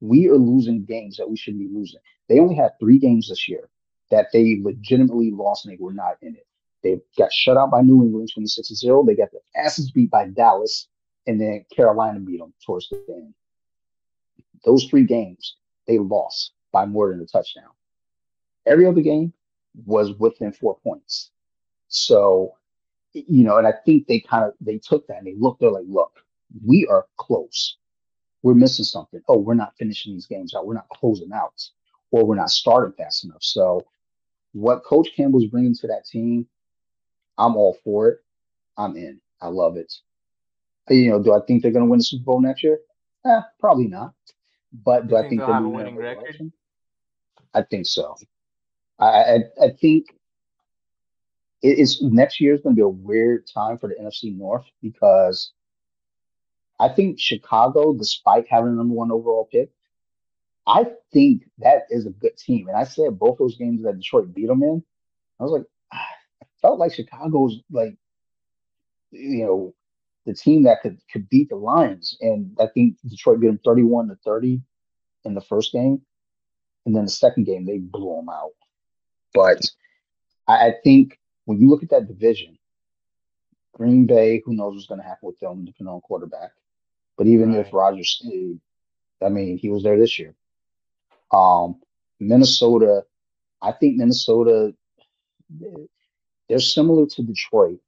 we 0.00 0.28
are 0.28 0.36
losing 0.36 0.84
games 0.84 1.16
that 1.16 1.28
we 1.28 1.36
shouldn't 1.36 1.62
be 1.62 1.74
losing. 1.74 2.00
They 2.28 2.38
only 2.38 2.54
had 2.54 2.72
three 2.80 2.98
games 2.98 3.28
this 3.28 3.48
year 3.48 3.68
that 4.10 4.28
they 4.32 4.58
legitimately 4.62 5.30
lost 5.30 5.66
and 5.66 5.72
they 5.72 5.82
were 5.82 5.92
not 5.92 6.16
in 6.22 6.34
it. 6.34 6.46
They 6.82 7.00
got 7.16 7.32
shut 7.32 7.56
out 7.56 7.70
by 7.70 7.82
New 7.82 8.02
England 8.02 8.30
26 8.32 8.68
0. 8.68 9.04
They 9.04 9.16
got 9.16 9.30
their 9.32 9.64
asses 9.64 9.90
beat 9.90 10.10
by 10.10 10.28
Dallas, 10.28 10.86
and 11.26 11.40
then 11.40 11.64
Carolina 11.74 12.20
beat 12.20 12.38
them 12.38 12.54
towards 12.64 12.88
the 12.88 13.02
end. 13.08 13.34
Those 14.64 14.84
three 14.84 15.04
games, 15.04 15.56
they 15.86 15.98
lost 15.98 16.52
by 16.72 16.86
more 16.86 17.10
than 17.10 17.20
a 17.20 17.26
touchdown. 17.26 17.70
Every 18.68 18.86
other 18.86 19.00
game 19.00 19.32
was 19.86 20.12
within 20.18 20.52
four 20.52 20.78
points. 20.78 21.30
So, 21.88 22.54
you 23.12 23.44
know, 23.44 23.56
and 23.56 23.66
I 23.66 23.72
think 23.84 24.06
they 24.06 24.20
kind 24.20 24.44
of 24.44 24.52
they 24.60 24.78
took 24.78 25.06
that 25.06 25.18
and 25.18 25.26
they 25.26 25.34
looked, 25.36 25.60
they're 25.60 25.70
like, 25.70 25.86
look, 25.88 26.12
we 26.64 26.86
are 26.86 27.06
close. 27.16 27.76
We're 28.42 28.54
missing 28.54 28.84
something. 28.84 29.20
Oh, 29.28 29.38
we're 29.38 29.54
not 29.54 29.76
finishing 29.78 30.12
these 30.12 30.26
games 30.26 30.54
out. 30.54 30.66
We're 30.66 30.74
not 30.74 30.88
closing 30.90 31.32
out, 31.32 31.60
or 32.10 32.24
we're 32.24 32.36
not 32.36 32.50
starting 32.50 32.92
fast 32.92 33.24
enough. 33.24 33.42
So, 33.42 33.86
what 34.52 34.84
Coach 34.84 35.08
Campbell's 35.16 35.46
bringing 35.46 35.74
to 35.74 35.88
that 35.88 36.04
team, 36.06 36.46
I'm 37.36 37.56
all 37.56 37.76
for 37.82 38.08
it. 38.10 38.18
I'm 38.76 38.96
in. 38.96 39.20
I 39.40 39.48
love 39.48 39.76
it. 39.76 39.92
You 40.88 41.10
know, 41.10 41.22
do 41.22 41.34
I 41.34 41.40
think 41.46 41.62
they're 41.62 41.72
going 41.72 41.84
to 41.84 41.90
win 41.90 41.98
the 41.98 42.04
Super 42.04 42.24
Bowl 42.24 42.40
next 42.40 42.62
year? 42.62 42.78
Eh, 43.26 43.40
probably 43.60 43.88
not. 43.88 44.14
But 44.72 45.08
do 45.08 45.16
I 45.16 45.20
think 45.22 45.30
think 45.30 45.40
they'll 45.40 45.48
they're 45.48 45.54
have 45.56 45.64
a 45.64 45.68
winning 45.68 45.96
record? 45.96 46.52
I 47.54 47.62
think 47.62 47.86
so. 47.86 48.16
I 48.98 49.44
I, 49.60 49.70
think 49.80 50.06
it 51.62 51.78
is 51.78 52.02
next 52.02 52.40
year 52.40 52.54
is 52.54 52.60
going 52.60 52.74
to 52.74 52.78
be 52.78 52.82
a 52.82 52.88
weird 52.88 53.46
time 53.46 53.78
for 53.78 53.88
the 53.88 53.94
NFC 53.94 54.36
North 54.36 54.66
because 54.82 55.52
I 56.80 56.88
think 56.88 57.18
Chicago, 57.18 57.92
despite 57.92 58.46
having 58.48 58.70
the 58.70 58.76
number 58.76 58.94
one 58.94 59.10
overall 59.10 59.48
pick, 59.50 59.70
I 60.66 60.86
think 61.12 61.44
that 61.58 61.82
is 61.90 62.06
a 62.06 62.10
good 62.10 62.36
team. 62.36 62.68
And 62.68 62.76
I 62.76 62.84
said 62.84 63.18
both 63.18 63.38
those 63.38 63.56
games 63.56 63.82
that 63.82 63.96
Detroit 63.96 64.34
beat 64.34 64.46
them 64.46 64.62
in, 64.62 64.82
I 65.40 65.42
was 65.42 65.52
like, 65.52 65.64
ah, 65.92 66.06
I 66.42 66.46
felt 66.60 66.78
like 66.78 66.92
Chicago's 66.92 67.56
like, 67.70 67.96
you 69.10 69.44
know, 69.46 69.74
the 70.26 70.34
team 70.34 70.64
that 70.64 70.82
could 70.82 70.98
could 71.10 71.28
beat 71.30 71.48
the 71.48 71.56
Lions. 71.56 72.16
And 72.20 72.56
I 72.60 72.66
think 72.66 72.96
Detroit 73.08 73.40
beat 73.40 73.46
them 73.46 73.60
31 73.64 74.08
to 74.08 74.16
30 74.24 74.60
in 75.24 75.34
the 75.34 75.40
first 75.40 75.72
game. 75.72 76.02
And 76.84 76.94
then 76.94 77.04
the 77.04 77.10
second 77.10 77.44
game, 77.44 77.64
they 77.64 77.78
blew 77.78 78.16
them 78.16 78.28
out. 78.28 78.52
But 79.34 79.60
I, 80.46 80.68
I 80.68 80.74
think 80.82 81.18
when 81.44 81.60
you 81.60 81.68
look 81.68 81.82
at 81.82 81.90
that 81.90 82.08
division, 82.08 82.58
Green 83.74 84.06
Bay, 84.06 84.42
who 84.44 84.54
knows 84.54 84.74
what's 84.74 84.86
going 84.86 85.00
to 85.00 85.06
happen 85.06 85.26
with 85.26 85.38
them, 85.40 85.64
depending 85.64 85.92
on 85.92 86.00
quarterback. 86.00 86.52
But 87.16 87.26
even 87.26 87.54
if 87.54 87.66
Right. 87.66 87.74
Rodgers 87.74 88.10
stayed, 88.20 88.60
I 89.22 89.28
mean, 89.28 89.58
he 89.58 89.68
was 89.70 89.82
there 89.82 89.98
this 89.98 90.18
year. 90.18 90.34
Um, 91.32 91.80
Minnesota, 92.20 93.04
I 93.62 93.72
think 93.72 93.96
Minnesota, 93.96 94.74
they're 96.48 96.58
similar 96.58 97.06
to 97.06 97.22
Detroit 97.22 97.80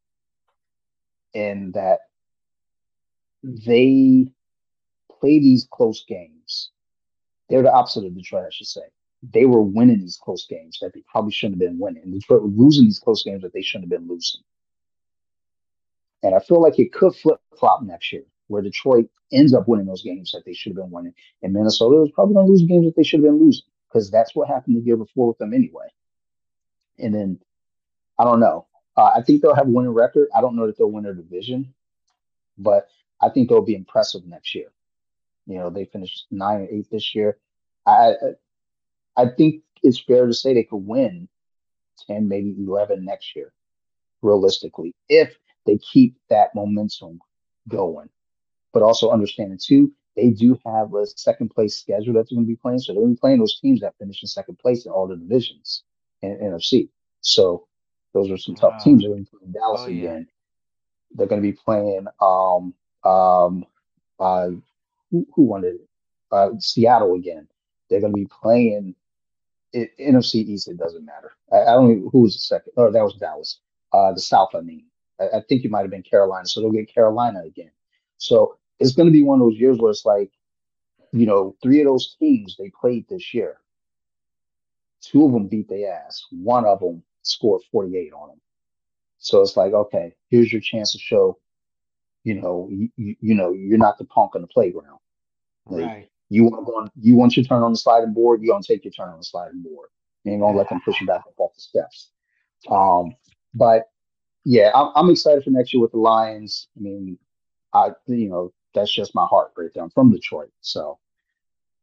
in 1.33 1.73
that 1.73 2.01
they 3.43 4.27
play 5.21 5.39
these 5.39 5.67
close 5.71 6.05
games. 6.07 6.71
They're 7.49 7.62
the 7.62 7.73
opposite 7.73 8.05
of 8.05 8.15
Detroit, 8.15 8.47
I 8.47 8.51
should 8.51 8.67
say. 8.67 8.83
They 9.23 9.45
were 9.45 9.63
winning 9.63 10.01
these 10.01 10.19
close 10.23 10.47
games 10.47 10.79
that 10.81 10.95
they 10.95 11.03
probably 11.11 11.33
shouldn't 11.33 11.61
have 11.61 11.71
been 11.71 11.79
winning. 11.79 12.11
Detroit 12.11 12.43
was 12.43 12.53
losing 12.57 12.85
these 12.85 12.99
close 12.99 13.23
games 13.23 13.43
that 13.43 13.53
they 13.53 13.63
shouldn't 13.63 13.91
have 13.91 14.01
been 14.01 14.09
losing. 14.09 14.41
And 16.23 16.35
I 16.35 16.39
feel 16.41 16.61
like 16.61 16.79
it 16.79 16.93
could 16.93 17.15
flip 17.15 17.41
flop 17.59 17.83
next 17.83 18.13
year, 18.13 18.25
where 18.49 18.63
Detroit 18.63 19.09
ends 19.33 19.55
up 19.55 19.69
winning 19.69 19.87
those 19.87 20.03
games 20.03 20.33
that 20.33 20.45
they 20.45 20.53
should 20.53 20.71
have 20.71 20.85
been 20.85 20.91
winning. 20.91 21.15
And 21.43 21.53
Minnesota 21.53 22.03
is 22.03 22.11
probably 22.13 22.35
going 22.35 22.47
to 22.47 22.53
lose 22.53 22.63
games 22.63 22.87
that 22.87 22.97
they 22.97 23.03
should 23.03 23.21
have 23.21 23.31
been 23.31 23.41
losing 23.41 23.65
because 23.89 24.11
that's 24.11 24.35
what 24.35 24.49
happened 24.49 24.77
the 24.77 24.81
year 24.81 24.97
before 24.97 25.29
with 25.29 25.39
them 25.39 25.55
anyway. 25.55 25.89
And 26.99 27.15
then 27.15 27.41
I 28.19 28.25
don't 28.25 28.41
know. 28.41 28.67
Uh, 28.97 29.11
I 29.17 29.23
think 29.23 29.41
they'll 29.41 29.55
have 29.55 29.67
a 29.67 29.71
winning 29.71 29.93
record. 29.93 30.29
I 30.35 30.41
don't 30.41 30.57
know 30.57 30.67
that 30.67 30.77
they'll 30.77 30.91
win 30.91 31.05
their 31.05 31.15
division, 31.15 31.73
but 32.59 32.89
I 33.21 33.29
think 33.29 33.49
they'll 33.49 33.63
be 33.63 33.75
impressive 33.75 34.27
next 34.27 34.55
year. 34.55 34.69
You 35.47 35.57
know, 35.57 35.71
they 35.71 35.87
finished 35.87 36.27
nine 36.31 36.61
and 36.61 36.69
eight 36.71 36.91
this 36.91 37.15
year. 37.15 37.39
I 37.87 38.15
I 39.16 39.27
think 39.37 39.62
it's 39.82 40.01
fair 40.01 40.27
to 40.27 40.35
say 40.35 40.55
they 40.55 40.65
could 40.65 40.87
win 40.87 41.28
ten, 42.07 42.28
maybe 42.28 42.55
eleven 42.59 43.05
next 43.05 43.35
year, 43.37 43.53
realistically, 44.23 44.95
if 45.09 45.37
they 45.66 45.78
keep 45.78 46.16
that 46.31 46.55
momentum 46.55 47.20
going. 47.69 48.09
But 48.73 48.82
also 48.82 49.11
understanding 49.11 49.59
too, 49.62 49.93
they 50.16 50.31
do 50.31 50.59
have 50.66 50.95
a 50.95 51.07
second 51.07 51.51
place 51.51 51.77
schedule 51.77 52.15
that 52.15 52.28
they're 52.28 52.37
going 52.37 52.47
to 52.47 52.49
be 52.49 52.57
playing. 52.57 52.78
So 52.78 52.93
they're 52.93 53.03
going 53.03 53.15
to 53.15 53.16
be 53.16 53.20
playing 53.20 53.39
those 53.39 53.59
teams 53.61 53.81
that 53.81 53.97
finish 53.99 54.23
in 54.23 54.28
second 54.28 54.59
place 54.59 54.87
in 54.87 54.93
all 54.93 55.07
the 55.07 55.16
divisions 55.16 55.82
in 56.23 56.37
NFC. 56.39 56.89
So 57.20 57.66
those 58.15 58.31
are 58.31 58.37
some 58.39 58.55
tough 58.55 58.74
Wow. 58.74 58.85
teams. 58.85 59.03
They're 59.03 59.11
going 59.11 59.24
to 59.24 59.31
be 59.32 59.39
playing 59.39 59.53
Dallas 59.53 59.82
Oh, 59.82 59.89
yeah. 59.89 59.97
again. 60.05 60.28
They're 61.12 61.27
going 61.27 61.43
to 61.43 61.49
be 61.49 61.57
playing 61.57 62.07
um 62.20 62.74
um 63.05 63.65
uh 64.19 64.51
who, 65.11 65.27
who 65.35 65.43
won 65.43 65.65
it? 65.65 65.81
Uh, 66.31 66.51
Seattle 66.59 67.15
again. 67.15 67.49
They're 67.89 68.01
going 68.01 68.12
to 68.12 68.16
be 68.16 68.28
playing 68.43 68.95
it, 69.73 69.91
NFC 69.99 70.37
East. 70.37 70.69
It 70.69 70.79
doesn't 70.79 71.05
matter. 71.05 71.33
I, 71.53 71.63
I 71.63 71.73
don't 71.75 72.03
know 72.03 72.11
who 72.11 72.23
was 72.23 72.35
the 72.35 72.41
second. 72.41 72.73
Oh, 72.77 72.91
that 72.91 73.03
was 73.03 73.15
Dallas. 73.15 73.61
Uh, 73.93 74.13
the 74.13 74.21
South. 74.21 74.51
I 74.55 74.61
mean, 74.61 74.85
I, 75.21 75.39
I 75.39 75.41
think 75.49 75.65
you 75.65 75.71
might 75.71 75.83
have 75.83 75.91
been 75.91 76.03
Carolina. 76.03 76.47
So 76.47 76.61
they'll 76.61 76.71
get 76.71 76.93
Carolina 76.93 77.43
again. 77.47 77.71
So 78.19 78.59
it's 78.79 78.93
going 78.93 79.07
to 79.07 79.13
be 79.13 79.23
one 79.23 79.41
of 79.41 79.47
those 79.47 79.59
years 79.59 79.79
where 79.79 79.91
it's 79.91 80.05
like, 80.05 80.31
you 81.13 81.27
know, 81.27 81.57
three 81.63 81.81
of 81.81 81.87
those 81.87 82.17
teams 82.19 82.57
they 82.57 82.71
played 82.81 83.07
this 83.09 83.35
year. 83.35 83.59
Two 85.03 85.25
of 85.25 85.33
them 85.33 85.49
beat 85.49 85.69
their 85.69 85.93
ass. 85.93 86.25
One 86.31 86.65
of 86.65 86.81
them 86.81 87.03
scored 87.23 87.63
48 87.73 88.13
on 88.13 88.29
them. 88.29 88.41
So 89.19 89.43
it's 89.43 89.57
like, 89.57 89.73
okay, 89.73 90.15
here's 90.31 90.53
your 90.53 90.61
chance 90.61 90.93
to 90.93 90.99
show, 90.99 91.39
you 92.25 92.41
know, 92.41 92.69
you, 92.71 93.17
you, 93.21 93.35
know, 93.35 93.53
you're 93.53 93.79
not 93.79 93.99
the 93.99 94.05
punk 94.05 94.35
on 94.35 94.43
the 94.43 94.49
playground. 94.49 94.99
Like, 95.67 95.87
Right. 95.87 96.11
You 96.31 96.44
want 96.44 96.55
to 96.57 96.65
go 96.65 96.78
on, 96.78 96.90
you 96.98 97.16
want 97.16 97.36
your 97.36 97.44
turn 97.44 97.62
on 97.62 97.73
the 97.73 97.78
sliding 97.78 98.15
board, 98.15 98.40
you're 98.40 98.55
gonna 98.55 98.62
take 98.62 98.85
your 98.85 98.93
turn 98.93 99.09
on 99.09 99.19
the 99.19 99.24
sliding 99.24 99.62
board. 99.62 99.89
You 100.24 100.32
ain't 100.32 100.40
gonna 100.40 100.57
let 100.57 100.69
them 100.69 100.81
push 100.85 101.01
you 101.01 101.07
back 101.07 101.23
up 101.27 101.35
off 101.39 101.55
the 101.55 101.61
steps. 101.61 102.11
Um, 102.69 103.16
but 103.55 103.90
yeah, 104.44 104.70
I'm, 104.74 104.93
I'm 104.94 105.11
excited 105.11 105.44
for 105.44 105.51
next 105.51 105.74
year 105.74 105.82
with 105.82 105.93
the 105.93 105.98
Lions. 105.98 106.69
I 106.77 106.81
mean, 106.81 107.19
I 107.74 107.90
you 108.07 108.28
know 108.28 108.52
that's 108.74 108.94
just 108.94 109.15
my 109.15 109.27
heart 109.27 109.52
right 109.57 109.70
there. 109.74 109.82
I'm 109.82 109.90
from 109.90 110.12
Detroit, 110.12 110.52
so 110.61 110.98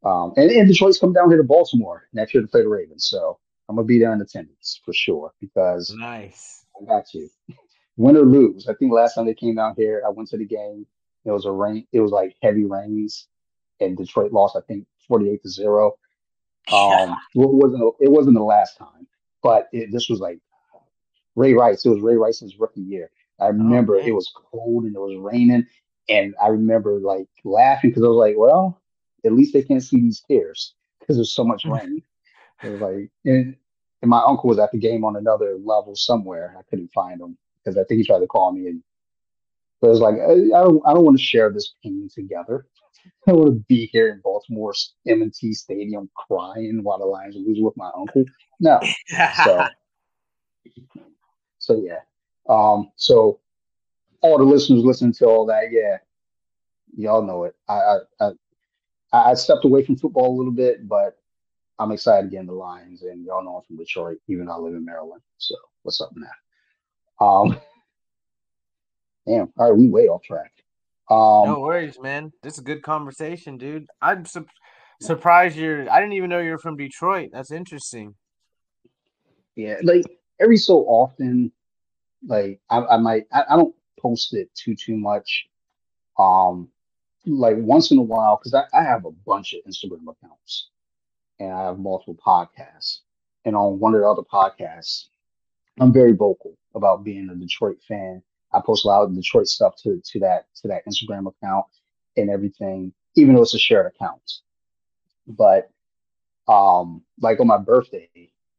um, 0.04 0.32
and, 0.36 0.50
and 0.50 0.68
Detroit's 0.68 0.98
coming 0.98 1.14
down 1.14 1.28
here 1.28 1.38
to 1.38 1.44
Baltimore 1.44 2.08
next 2.12 2.34
year 2.34 2.42
to 2.42 2.48
play 2.48 2.62
the 2.62 2.68
Ravens. 2.68 3.06
So 3.06 3.38
I'm 3.68 3.76
gonna 3.76 3.86
be 3.86 3.98
there 3.98 4.12
in 4.12 4.20
attendance 4.20 4.80
for 4.84 4.92
sure 4.92 5.32
because 5.40 5.94
Nice. 5.96 6.64
I 6.80 6.84
got 6.86 7.12
you. 7.12 7.28
Win 7.96 8.16
or 8.16 8.22
lose. 8.22 8.68
I 8.68 8.74
think 8.74 8.92
last 8.92 9.14
time 9.14 9.26
they 9.26 9.34
came 9.34 9.56
down 9.56 9.74
here, 9.76 10.02
I 10.06 10.10
went 10.10 10.28
to 10.30 10.38
the 10.38 10.46
game. 10.46 10.86
It 11.24 11.32
was 11.32 11.44
a 11.46 11.50
rain. 11.52 11.86
It 11.92 12.00
was 12.00 12.12
like 12.12 12.36
heavy 12.42 12.64
rains, 12.64 13.26
and 13.80 13.96
Detroit 13.96 14.32
lost. 14.32 14.56
I 14.56 14.60
think 14.60 14.86
48 15.08 15.42
to 15.42 15.48
zero. 15.48 15.98
Um, 16.70 17.16
well, 17.34 17.48
it 17.48 17.54
wasn't. 17.54 17.94
It 18.00 18.10
wasn't 18.10 18.36
the 18.36 18.42
last 18.42 18.76
time, 18.76 19.06
but 19.42 19.68
it, 19.72 19.90
this 19.90 20.08
was 20.08 20.20
like 20.20 20.38
Ray 21.34 21.54
Rice. 21.54 21.84
It 21.84 21.90
was 21.90 22.02
Ray 22.02 22.16
Rice's 22.16 22.58
rookie 22.58 22.82
year. 22.82 23.10
I 23.40 23.46
remember 23.46 23.96
it 23.96 24.14
was 24.14 24.32
cold 24.34 24.84
and 24.84 24.94
it 24.94 24.98
was 24.98 25.16
raining, 25.16 25.66
and 26.08 26.34
I 26.42 26.48
remember 26.48 26.98
like 26.98 27.28
laughing 27.44 27.90
because 27.90 28.02
I 28.02 28.08
was 28.08 28.16
like, 28.16 28.34
"Well, 28.36 28.80
at 29.24 29.32
least 29.32 29.54
they 29.54 29.62
can't 29.62 29.82
see 29.82 30.00
these 30.00 30.20
tears 30.20 30.74
because 31.00 31.16
there's 31.16 31.32
so 31.32 31.44
much 31.44 31.64
rain." 31.64 32.02
It 32.60 32.70
was 32.70 32.80
like, 32.80 33.08
and, 33.24 33.54
and 34.02 34.10
my 34.10 34.20
uncle 34.20 34.48
was 34.48 34.58
at 34.58 34.72
the 34.72 34.78
game 34.78 35.04
on 35.04 35.14
another 35.14 35.56
level 35.62 35.94
somewhere. 35.94 36.56
I 36.58 36.62
couldn't 36.68 36.90
find 36.90 37.20
him 37.20 37.38
because 37.62 37.78
I 37.78 37.84
think 37.84 37.98
he 37.98 38.04
tried 38.04 38.18
to 38.18 38.26
call 38.26 38.50
me, 38.50 38.66
and 38.66 38.82
but 39.80 39.86
it 39.86 39.90
was 39.90 40.00
like, 40.00 40.16
I, 40.16 40.32
I 40.32 40.64
don't, 40.64 40.82
I 40.84 40.92
don't 40.92 41.04
want 41.04 41.16
to 41.16 41.22
share 41.22 41.52
this 41.52 41.74
pain 41.82 42.08
together. 42.12 42.66
I 43.26 43.32
want 43.32 43.48
to 43.48 43.64
be 43.68 43.86
here 43.92 44.08
in 44.08 44.20
Baltimore's 44.20 44.94
M&T 45.06 45.52
Stadium 45.52 46.08
crying 46.14 46.80
while 46.82 46.98
the 46.98 47.04
Lions 47.04 47.36
lose 47.36 47.58
with 47.60 47.76
my 47.76 47.90
uncle. 47.96 48.24
No. 48.60 48.80
So, 49.44 49.66
so 51.58 51.82
yeah. 51.82 52.00
Um, 52.48 52.90
so 52.96 53.40
all 54.22 54.38
the 54.38 54.44
listeners 54.44 54.84
listening 54.84 55.12
to 55.14 55.26
all 55.26 55.46
that, 55.46 55.70
yeah, 55.70 55.98
y'all 56.96 57.22
know 57.22 57.44
it. 57.44 57.54
I, 57.68 57.74
I, 57.74 57.98
I, 59.12 59.30
I 59.30 59.34
stepped 59.34 59.64
away 59.64 59.84
from 59.84 59.96
football 59.96 60.34
a 60.34 60.36
little 60.36 60.52
bit, 60.52 60.88
but 60.88 61.18
I'm 61.78 61.92
excited 61.92 62.22
to 62.22 62.36
again 62.36 62.46
the 62.46 62.52
Lions, 62.52 63.02
and 63.02 63.24
y'all 63.24 63.44
know 63.44 63.56
I'm 63.56 63.62
from 63.62 63.76
Detroit, 63.76 64.18
even 64.26 64.46
though 64.46 64.54
I 64.54 64.58
live 64.58 64.74
in 64.74 64.84
Maryland. 64.84 65.22
So 65.36 65.54
what's 65.82 66.00
up 66.00 66.10
now? 66.16 67.24
Um, 67.24 67.60
damn. 69.26 69.52
All 69.56 69.70
right, 69.70 69.78
we 69.78 69.88
way 69.88 70.08
off 70.08 70.22
track. 70.22 70.52
Um, 71.10 71.48
no 71.48 71.60
worries, 71.60 71.98
man. 72.00 72.32
This 72.42 72.54
is 72.54 72.58
a 72.60 72.64
good 72.64 72.82
conversation, 72.82 73.56
dude. 73.56 73.86
I'm 74.02 74.26
su- 74.26 74.46
surprised 75.00 75.56
you're. 75.56 75.90
I 75.90 76.00
didn't 76.00 76.14
even 76.14 76.30
know 76.30 76.40
you're 76.40 76.58
from 76.58 76.76
Detroit. 76.76 77.30
That's 77.32 77.50
interesting. 77.50 78.14
Yeah, 79.56 79.76
like 79.82 80.04
every 80.38 80.58
so 80.58 80.80
often, 80.80 81.50
like 82.26 82.60
I, 82.68 82.80
I 82.84 82.96
might. 82.98 83.24
I, 83.32 83.44
I 83.50 83.56
don't 83.56 83.74
post 83.98 84.34
it 84.34 84.50
too 84.54 84.74
too 84.74 84.96
much. 84.96 85.46
Um, 86.18 86.68
like 87.26 87.56
once 87.56 87.90
in 87.90 87.98
a 87.98 88.02
while, 88.02 88.36
because 88.36 88.54
I, 88.54 88.64
I 88.78 88.82
have 88.82 89.06
a 89.06 89.10
bunch 89.10 89.54
of 89.54 89.60
Instagram 89.66 90.02
accounts, 90.02 90.68
and 91.40 91.52
I 91.52 91.64
have 91.64 91.78
multiple 91.78 92.18
podcasts. 92.24 93.00
And 93.46 93.56
on 93.56 93.78
one 93.78 93.94
of 93.94 94.00
the 94.00 94.06
other 94.06 94.22
podcasts, 94.22 95.06
I'm 95.80 95.92
very 95.92 96.12
vocal 96.12 96.58
about 96.74 97.02
being 97.02 97.30
a 97.30 97.34
Detroit 97.34 97.78
fan 97.86 98.22
I 98.52 98.60
post 98.64 98.84
a 98.84 98.88
lot 98.88 99.02
of 99.02 99.14
Detroit 99.14 99.46
stuff 99.46 99.74
to 99.82 100.00
to 100.12 100.20
that 100.20 100.46
to 100.62 100.68
that 100.68 100.86
Instagram 100.86 101.26
account 101.28 101.66
and 102.16 102.30
everything, 102.30 102.92
even 103.14 103.34
though 103.34 103.42
it's 103.42 103.54
a 103.54 103.58
shared 103.58 103.86
account. 103.86 104.22
But 105.26 105.70
um, 106.46 107.02
like 107.20 107.40
on 107.40 107.46
my 107.46 107.58
birthday 107.58 108.08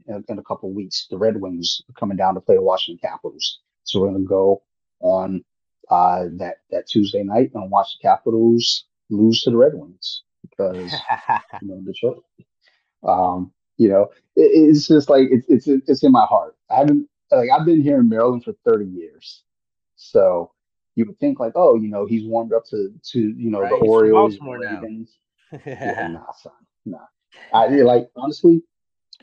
in, 0.07 0.24
in 0.28 0.40
a 0.40 0.44
couple 0.44 0.72
weeks, 0.72 1.07
the 1.10 1.18
Red 1.18 1.41
Wings 1.41 1.82
are 1.90 1.99
coming 1.99 2.18
down 2.18 2.36
to 2.36 2.41
play 2.41 2.56
the 2.56 2.61
Washington 2.61 2.99
Capitals. 3.02 3.60
So 3.84 3.99
we're 3.99 4.11
gonna 4.11 4.26
go 4.26 4.61
on 4.99 5.44
uh, 5.90 6.26
that 6.38 6.57
that 6.72 6.88
Tuesday 6.88 7.24
night 7.24 7.52
and 7.53 7.72
watch 7.72 7.98
the 7.98 8.07
Capitals 8.07 8.86
lose 9.10 9.41
to 9.41 9.49
the 9.49 9.57
Red 9.57 9.74
Wings 9.74 10.24
because 10.41 10.94
you 11.61 11.68
know 11.68 11.82
Detroit. 11.82 12.24
Um, 13.03 13.52
you 13.78 13.88
know, 13.90 14.10
it, 14.36 14.52
it's 14.53 14.88
just 14.88 15.10
like 15.10 15.30
it's 15.32 15.48
it's 15.48 15.68
it's 15.88 16.03
in 16.03 16.11
my 16.11 16.26
heart. 16.26 16.56
I 16.70 16.80
haven't 16.80 17.07
like 17.32 17.49
I've 17.49 17.66
been 17.66 17.82
here 17.82 17.99
in 17.99 18.10
Maryland 18.10 18.44
for 18.44 18.53
30 18.66 18.86
years. 18.86 19.44
So 20.00 20.52
you 20.96 21.06
would 21.06 21.20
think 21.20 21.40
like, 21.40 21.54
oh, 21.56 21.76
you 21.76 21.90
know, 21.90 22.06
he's 22.06 22.26
warmed 22.26 22.54
up 22.54 22.66
to 22.68 22.94
to 23.12 23.20
you 23.20 23.52
know 23.52 23.60
right, 23.60 23.70
the 23.70 23.76
Orioles, 23.76 24.38
Ravens. 24.42 25.18
yeah, 25.66 26.08
nah, 26.08 26.32
son, 26.32 26.54
nah. 26.86 27.06
I 27.54 27.68
like 27.68 28.10
honestly, 28.16 28.64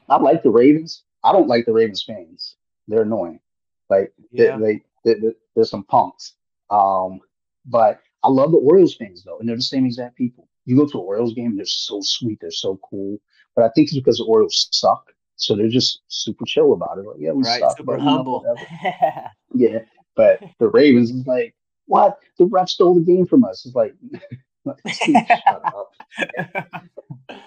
I 0.09 0.17
like 0.19 0.43
the 0.43 0.51
Ravens. 0.51 1.03
I 1.25 1.33
don't 1.33 1.49
like 1.49 1.65
the 1.65 1.73
Ravens 1.73 2.05
fans. 2.07 2.57
They're 2.87 3.03
annoying. 3.03 3.41
Like 3.89 4.13
yeah. 4.31 4.59
they, 4.59 4.83
they, 5.05 5.15
they, 5.15 5.33
there's 5.55 5.71
some 5.71 5.85
punks. 5.85 6.35
Um, 6.71 7.21
but 7.65 8.01
I 8.23 8.29
love 8.29 8.51
the 8.51 8.59
Orioles 8.59 8.95
fans 8.95 9.25
though, 9.25 9.39
and 9.39 9.49
they're 9.49 9.57
the 9.57 9.63
same 9.63 9.87
exact 9.87 10.17
people. 10.17 10.49
You 10.67 10.77
go 10.77 10.87
to 10.87 10.99
an 10.99 11.05
Orioles 11.05 11.33
game, 11.33 11.57
they're 11.57 11.65
so 11.65 12.01
sweet, 12.03 12.39
they're 12.41 12.51
so 12.51 12.79
cool. 12.89 13.19
But 13.55 13.65
I 13.65 13.71
think 13.71 13.89
it's 13.89 13.97
because 13.97 14.19
the 14.19 14.25
Orioles 14.25 14.69
suck, 14.73 15.13
so 15.37 15.57
they're 15.57 15.69
just 15.69 16.03
super 16.09 16.45
chill 16.45 16.75
about 16.75 16.99
it. 16.99 17.07
Like, 17.07 17.17
yeah, 17.19 17.33
we 17.33 17.45
right, 17.45 17.61
suck, 17.61 17.79
super 17.79 17.97
but, 17.97 18.01
humble. 18.01 18.45
You 18.45 18.91
know, 18.91 19.25
yeah, 19.55 19.79
but 20.17 20.43
the 20.59 20.69
Ravens 20.69 21.11
is 21.11 21.27
like, 21.27 21.55
what? 21.87 22.19
The 22.39 22.47
ref 22.47 22.69
stole 22.69 22.95
the 22.95 23.03
game 23.03 23.27
from 23.27 23.45
us. 23.45 23.65
It's 23.65 23.75
like, 23.75 23.95
shut 24.89 25.63
up. 25.65 25.93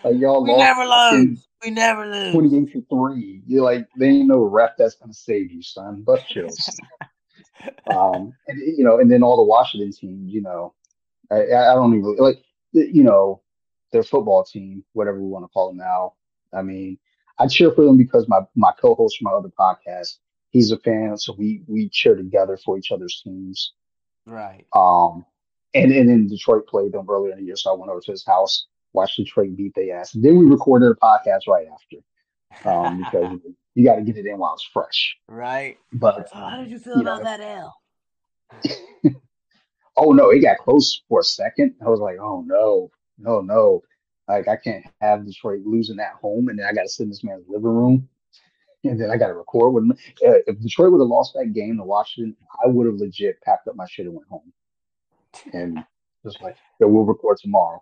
like 0.04 0.18
y'all 0.18 0.44
we 0.44 0.56
never 0.56 0.86
lose. 0.86 1.46
We 1.64 1.72
never 1.72 2.08
lose. 2.08 2.34
Twenty 2.34 2.50
games 2.50 2.72
for 2.72 2.82
three. 2.90 3.42
You're 3.46 3.64
like, 3.64 3.88
they 3.98 4.08
ain't 4.08 4.28
no 4.28 4.44
ref 4.44 4.72
that's 4.78 4.96
gonna 4.96 5.14
save 5.14 5.52
you, 5.52 5.62
son. 5.62 6.04
But 6.06 6.26
chills. 6.28 6.80
um, 7.92 8.34
and 8.48 8.60
you 8.78 8.86
know, 8.86 9.00
and 9.00 9.12
then 9.12 9.24
all 9.24 9.38
the 9.38 9.44
Washington 9.44 9.92
teams. 9.92 10.32
You 10.32 10.42
know, 10.42 10.74
I, 11.32 11.44
I 11.44 11.74
don't 11.74 11.98
even 11.98 12.16
like. 12.18 12.44
You 12.72 13.04
know, 13.04 13.42
their 13.92 14.04
football 14.04 14.44
team, 14.44 14.84
whatever 14.94 15.20
we 15.20 15.28
want 15.28 15.44
to 15.44 15.50
call 15.50 15.70
them 15.70 15.78
now. 15.78 16.14
I 16.54 16.62
mean, 16.62 17.00
I 17.40 17.48
cheer 17.48 17.72
for 17.72 17.84
them 17.84 17.98
because 17.98 18.28
my 18.28 18.42
my 18.56 18.72
co-host 18.80 19.18
from 19.18 19.26
my 19.26 19.32
other 19.32 19.52
podcast 19.60 20.18
he's 20.52 20.72
a 20.72 20.78
fan, 20.80 21.18
so 21.18 21.34
we 21.38 21.64
we 21.68 21.90
cheer 21.90 22.16
together 22.16 22.58
for 22.58 22.78
each 22.78 22.92
other's 22.92 23.22
teams. 23.24 23.74
Right. 24.26 24.66
Um, 24.74 25.26
and 25.74 25.92
and 25.92 26.10
then 26.10 26.28
Detroit 26.28 26.68
played 26.68 26.94
them 26.94 27.08
earlier 27.10 27.34
in 27.34 27.40
the 27.40 27.46
year, 27.46 27.56
so 27.56 27.72
I 27.72 27.78
went 27.78 27.92
over 27.92 28.02
to 28.02 28.12
his 28.12 28.26
house, 28.26 28.66
watched 28.94 29.18
Detroit 29.18 29.56
beat 29.56 29.74
their 29.76 29.98
ass. 29.98 30.12
Then 30.12 30.38
we 30.38 30.46
recorded 30.46 30.92
a 30.92 30.96
podcast 30.96 31.48
right 31.48 31.68
after, 31.74 32.70
um, 32.70 33.00
because 33.04 33.40
you 33.76 33.86
got 33.86 33.96
to 33.96 34.02
get 34.02 34.18
it 34.18 34.26
in 34.26 34.38
while 34.38 34.54
it's 34.54 34.68
fresh. 34.74 35.18
Right. 35.28 35.78
But 35.94 36.30
so 36.30 36.36
how 36.36 36.58
did 36.58 36.72
you 36.72 36.80
feel 36.80 36.96
you 36.96 37.02
about 37.02 37.20
know, 37.20 37.24
that 37.24 37.42
L? 37.42 37.76
oh 39.98 40.12
no, 40.12 40.30
it 40.30 40.40
got 40.40 40.58
close 40.58 41.02
for 41.08 41.20
a 41.20 41.24
second. 41.24 41.76
I 41.86 41.90
was 41.90 42.00
like, 42.00 42.18
oh 42.20 42.44
no, 42.46 42.92
no, 43.18 43.42
no. 43.42 43.84
Like 44.28 44.48
I 44.48 44.58
can't 44.58 44.86
have 45.02 45.26
Detroit 45.26 45.62
losing 45.66 46.00
at 46.00 46.14
home, 46.14 46.50
and 46.50 46.60
then 46.60 46.66
I 46.66 46.74
got 46.74 46.84
to 46.84 46.90
sit 46.90 47.04
in 47.04 47.10
this 47.10 47.24
man's 47.24 47.46
living 47.48 47.64
room 47.64 48.10
and 48.84 49.00
then 49.00 49.10
I 49.10 49.18
got 49.18 49.28
to 49.28 49.34
record 49.34 49.74
with. 49.74 49.92
Uh, 49.92 50.40
if 50.48 50.60
Detroit 50.60 50.92
would 50.92 51.02
have 51.02 51.08
lost 51.08 51.34
that 51.36 51.54
game 51.54 51.78
to 51.78 51.84
Washington, 51.84 52.36
I 52.64 52.68
would 52.68 52.88
have 52.88 52.96
legit 52.96 53.42
packed 53.42 53.68
up 53.68 53.76
my 53.76 53.86
shit 53.88 54.06
and 54.06 54.16
went 54.16 54.28
home, 54.30 54.54
and 55.54 55.84
just 56.24 56.42
like, 56.42 56.56
yeah, 56.80 56.88
we'll 56.88 57.04
record 57.04 57.38
tomorrow. 57.38 57.82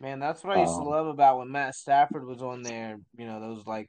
Man, 0.00 0.18
that's 0.18 0.42
what 0.42 0.56
I 0.56 0.60
used 0.62 0.74
um, 0.74 0.84
to 0.84 0.90
love 0.90 1.06
about 1.06 1.38
when 1.38 1.52
Matt 1.52 1.74
Stafford 1.74 2.26
was 2.26 2.42
on 2.42 2.62
there. 2.62 2.98
You 3.16 3.26
know, 3.26 3.40
those 3.40 3.66
like, 3.66 3.88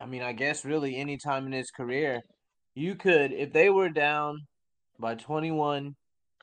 I 0.00 0.06
mean, 0.06 0.22
I 0.22 0.32
guess 0.32 0.64
really 0.64 0.96
any 0.96 1.16
time 1.16 1.46
in 1.46 1.52
his 1.52 1.70
career, 1.70 2.22
you 2.74 2.94
could 2.94 3.32
if 3.32 3.52
they 3.52 3.70
were 3.70 3.88
down 3.88 4.46
by 4.98 5.14
twenty 5.14 5.50
one, 5.50 5.96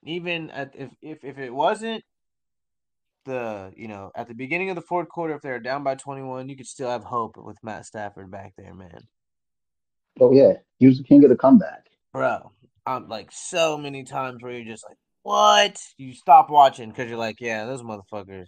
even 0.03 0.49
at, 0.49 0.73
if 0.75 0.89
if 1.01 1.23
if 1.23 1.37
it 1.37 1.53
wasn't 1.53 2.03
the 3.25 3.71
you 3.75 3.87
know 3.87 4.11
at 4.15 4.27
the 4.27 4.33
beginning 4.33 4.69
of 4.69 4.75
the 4.75 4.81
fourth 4.81 5.09
quarter, 5.09 5.35
if 5.35 5.41
they're 5.41 5.59
down 5.59 5.83
by 5.83 5.95
twenty 5.95 6.21
one, 6.21 6.49
you 6.49 6.55
could 6.55 6.67
still 6.67 6.89
have 6.89 7.03
hope 7.03 7.37
with 7.37 7.57
Matt 7.63 7.85
Stafford 7.85 8.31
back 8.31 8.53
there, 8.57 8.73
man. 8.73 9.07
Oh 10.19 10.31
yeah, 10.31 10.53
he 10.77 10.87
was 10.87 10.97
the 10.97 11.03
king 11.03 11.23
of 11.23 11.29
the 11.29 11.35
comeback, 11.35 11.87
bro. 12.11 12.51
I'm 12.85 13.07
like 13.07 13.31
so 13.31 13.77
many 13.77 14.03
times 14.03 14.41
where 14.41 14.51
you're 14.51 14.65
just 14.65 14.85
like, 14.87 14.97
what? 15.23 15.79
You 15.97 16.13
stop 16.13 16.49
watching 16.49 16.89
because 16.89 17.09
you're 17.09 17.17
like, 17.17 17.39
yeah, 17.39 17.65
those 17.65 17.81
motherfuckers. 17.81 18.47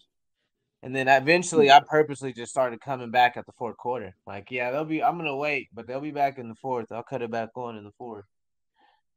And 0.83 0.95
then 0.95 1.07
eventually, 1.07 1.71
I 1.71 1.79
purposely 1.79 2.31
just 2.31 2.51
started 2.51 2.79
coming 2.79 3.09
back 3.09 3.37
at 3.37 3.47
the 3.47 3.53
fourth 3.53 3.77
quarter. 3.77 4.15
Like, 4.27 4.51
yeah, 4.51 4.69
they'll 4.69 4.85
be. 4.85 5.01
I'm 5.01 5.17
gonna 5.17 5.35
wait, 5.35 5.69
but 5.73 5.87
they'll 5.87 6.01
be 6.01 6.11
back 6.11 6.37
in 6.37 6.47
the 6.47 6.55
fourth. 6.55 6.91
I'll 6.91 7.01
cut 7.01 7.23
it 7.23 7.31
back 7.31 7.49
on 7.55 7.75
in 7.75 7.83
the 7.83 7.93
fourth, 7.97 8.25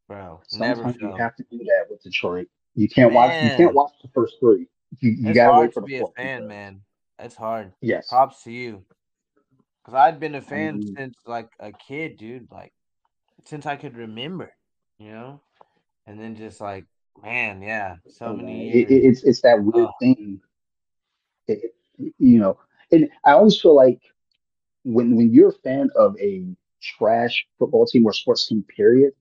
bro. 0.06 0.40
Sometimes 0.47 0.78
never. 0.78 0.98
You 0.98 1.16
have 1.16 1.36
to 1.36 1.44
do 1.51 1.59
that 1.59 1.86
with 1.90 2.02
Detroit. 2.02 2.47
You 2.74 2.89
can't 2.89 3.12
man. 3.12 3.14
watch. 3.14 3.43
You 3.43 3.64
can't 3.64 3.74
watch 3.74 3.93
the 4.01 4.09
first 4.14 4.36
three. 4.40 4.66
You, 5.01 5.10
you 5.10 5.35
gotta 5.35 5.60
wait 5.60 5.74
for 5.74 5.81
to 5.81 5.86
be 5.86 5.98
a 5.98 6.06
fan, 6.16 6.48
man. 6.48 6.81
It's 7.19 7.36
hard. 7.36 7.73
Yes. 7.81 8.09
Props 8.09 8.43
to 8.44 8.52
you. 8.52 8.85
Cause 9.85 9.94
I'd 9.94 10.20
been 10.20 10.35
a 10.35 10.43
fan 10.43 10.81
mm-hmm. 10.81 10.97
since 10.97 11.16
like 11.27 11.51
a 11.59 11.73
kid, 11.73 12.19
dude. 12.19 12.51
Like 12.51 12.73
since 13.44 13.65
I 13.65 13.77
could 13.77 13.97
remember, 13.97 14.52
you 14.98 15.12
know. 15.12 15.40
And 16.06 16.19
then 16.20 16.36
just 16.36 16.60
like, 16.60 16.86
man, 17.23 17.62
yeah, 17.62 17.97
so 18.09 18.27
oh, 18.27 18.36
many 18.36 18.70
years. 18.70 18.90
It, 18.90 18.94
it's 18.94 19.23
it's 19.24 19.40
that 19.43 19.62
weird 19.62 19.89
oh. 19.89 19.93
thing. 20.01 20.40
It, 21.47 21.74
you 21.97 22.39
know, 22.39 22.59
and 22.93 23.09
I 23.24 23.32
always 23.32 23.60
feel 23.60 23.74
like 23.74 24.01
when 24.85 25.16
when 25.16 25.32
you're 25.32 25.51
a 25.51 25.52
fan 25.65 25.90
of 25.97 26.16
a 26.20 26.44
trash 26.81 27.47
football 27.59 27.86
team 27.86 28.06
or 28.06 28.12
sports 28.12 28.47
team, 28.47 28.65
period, 28.65 29.12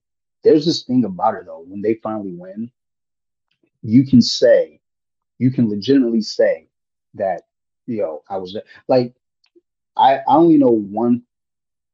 there's 0.44 0.66
this 0.66 0.84
thing 0.84 1.06
about 1.06 1.36
it 1.36 1.46
though. 1.46 1.64
When 1.68 1.82
they 1.82 1.96
finally 1.96 2.34
win, 2.34 2.72
you 3.82 4.06
can 4.06 4.22
say 4.22 4.80
you 5.40 5.52
can 5.52 5.70
legitimately 5.70 6.22
say 6.22 6.68
that, 7.16 7.44
you 7.86 8.02
know, 8.02 8.24
I 8.30 8.38
was 8.38 8.58
like, 8.88 9.14
I, 9.96 10.18
I 10.18 10.36
only 10.36 10.58
know 10.58 10.70
one, 10.72 11.24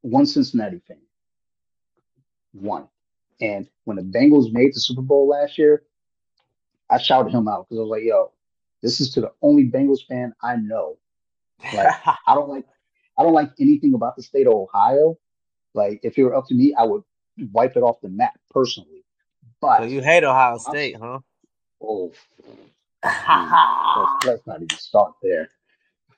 one 0.02 0.26
Cincinnati 0.26 0.80
fan. 0.86 0.98
One. 2.52 2.88
And 3.40 3.68
when 3.84 3.96
the 3.96 4.02
Bengals 4.02 4.52
made 4.52 4.74
the 4.74 4.80
Super 4.80 5.02
Bowl 5.02 5.28
last 5.28 5.58
year, 5.58 5.82
I 6.90 6.98
shouted 6.98 7.32
him 7.32 7.48
out 7.48 7.66
because 7.68 7.78
I 7.78 7.82
was 7.82 7.90
like, 7.90 8.04
yo, 8.04 8.32
this 8.82 9.00
is 9.00 9.10
to 9.14 9.20
the 9.22 9.32
only 9.42 9.64
Bengals 9.64 10.06
fan 10.06 10.34
I 10.42 10.56
know. 10.56 10.98
Like, 11.74 11.88
I 12.26 12.34
don't 12.34 12.48
like, 12.48 12.66
I 13.18 13.22
don't 13.22 13.32
like 13.32 13.50
anything 13.58 13.94
about 13.94 14.16
the 14.16 14.22
state 14.22 14.46
of 14.46 14.54
Ohio. 14.54 15.18
Like, 15.72 16.00
if 16.02 16.16
it 16.18 16.24
were 16.24 16.34
up 16.34 16.46
to 16.48 16.54
me, 16.54 16.74
I 16.78 16.84
would 16.84 17.02
wipe 17.52 17.76
it 17.76 17.80
off 17.82 18.00
the 18.00 18.08
map 18.08 18.38
personally. 18.50 19.04
But 19.60 19.78
so 19.78 19.84
you 19.84 20.02
hate 20.02 20.24
Ohio 20.24 20.58
State, 20.58 20.96
huh? 20.96 21.20
Oh, 21.82 22.12
let's, 23.96 24.26
let's 24.26 24.46
not 24.46 24.62
even 24.62 24.68
start 24.70 25.12
there. 25.22 25.48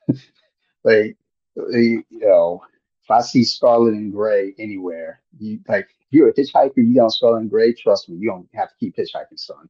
like, 0.83 1.17
you 1.55 2.03
know, 2.11 2.61
if 3.03 3.11
I 3.11 3.21
see 3.21 3.43
scarlet 3.43 3.93
and 3.93 4.11
gray 4.11 4.53
anywhere, 4.59 5.21
you 5.39 5.59
like 5.67 5.87
you're 6.11 6.29
a 6.29 6.33
hitchhiker, 6.33 6.77
you 6.77 6.93
don't 6.93 7.09
spell 7.09 7.35
in 7.35 7.49
gray, 7.49 7.73
trust 7.73 8.09
me, 8.09 8.17
you 8.17 8.29
don't 8.29 8.47
have 8.53 8.69
to 8.69 8.75
keep 8.79 8.95
hitchhiking, 8.95 9.37
son. 9.37 9.69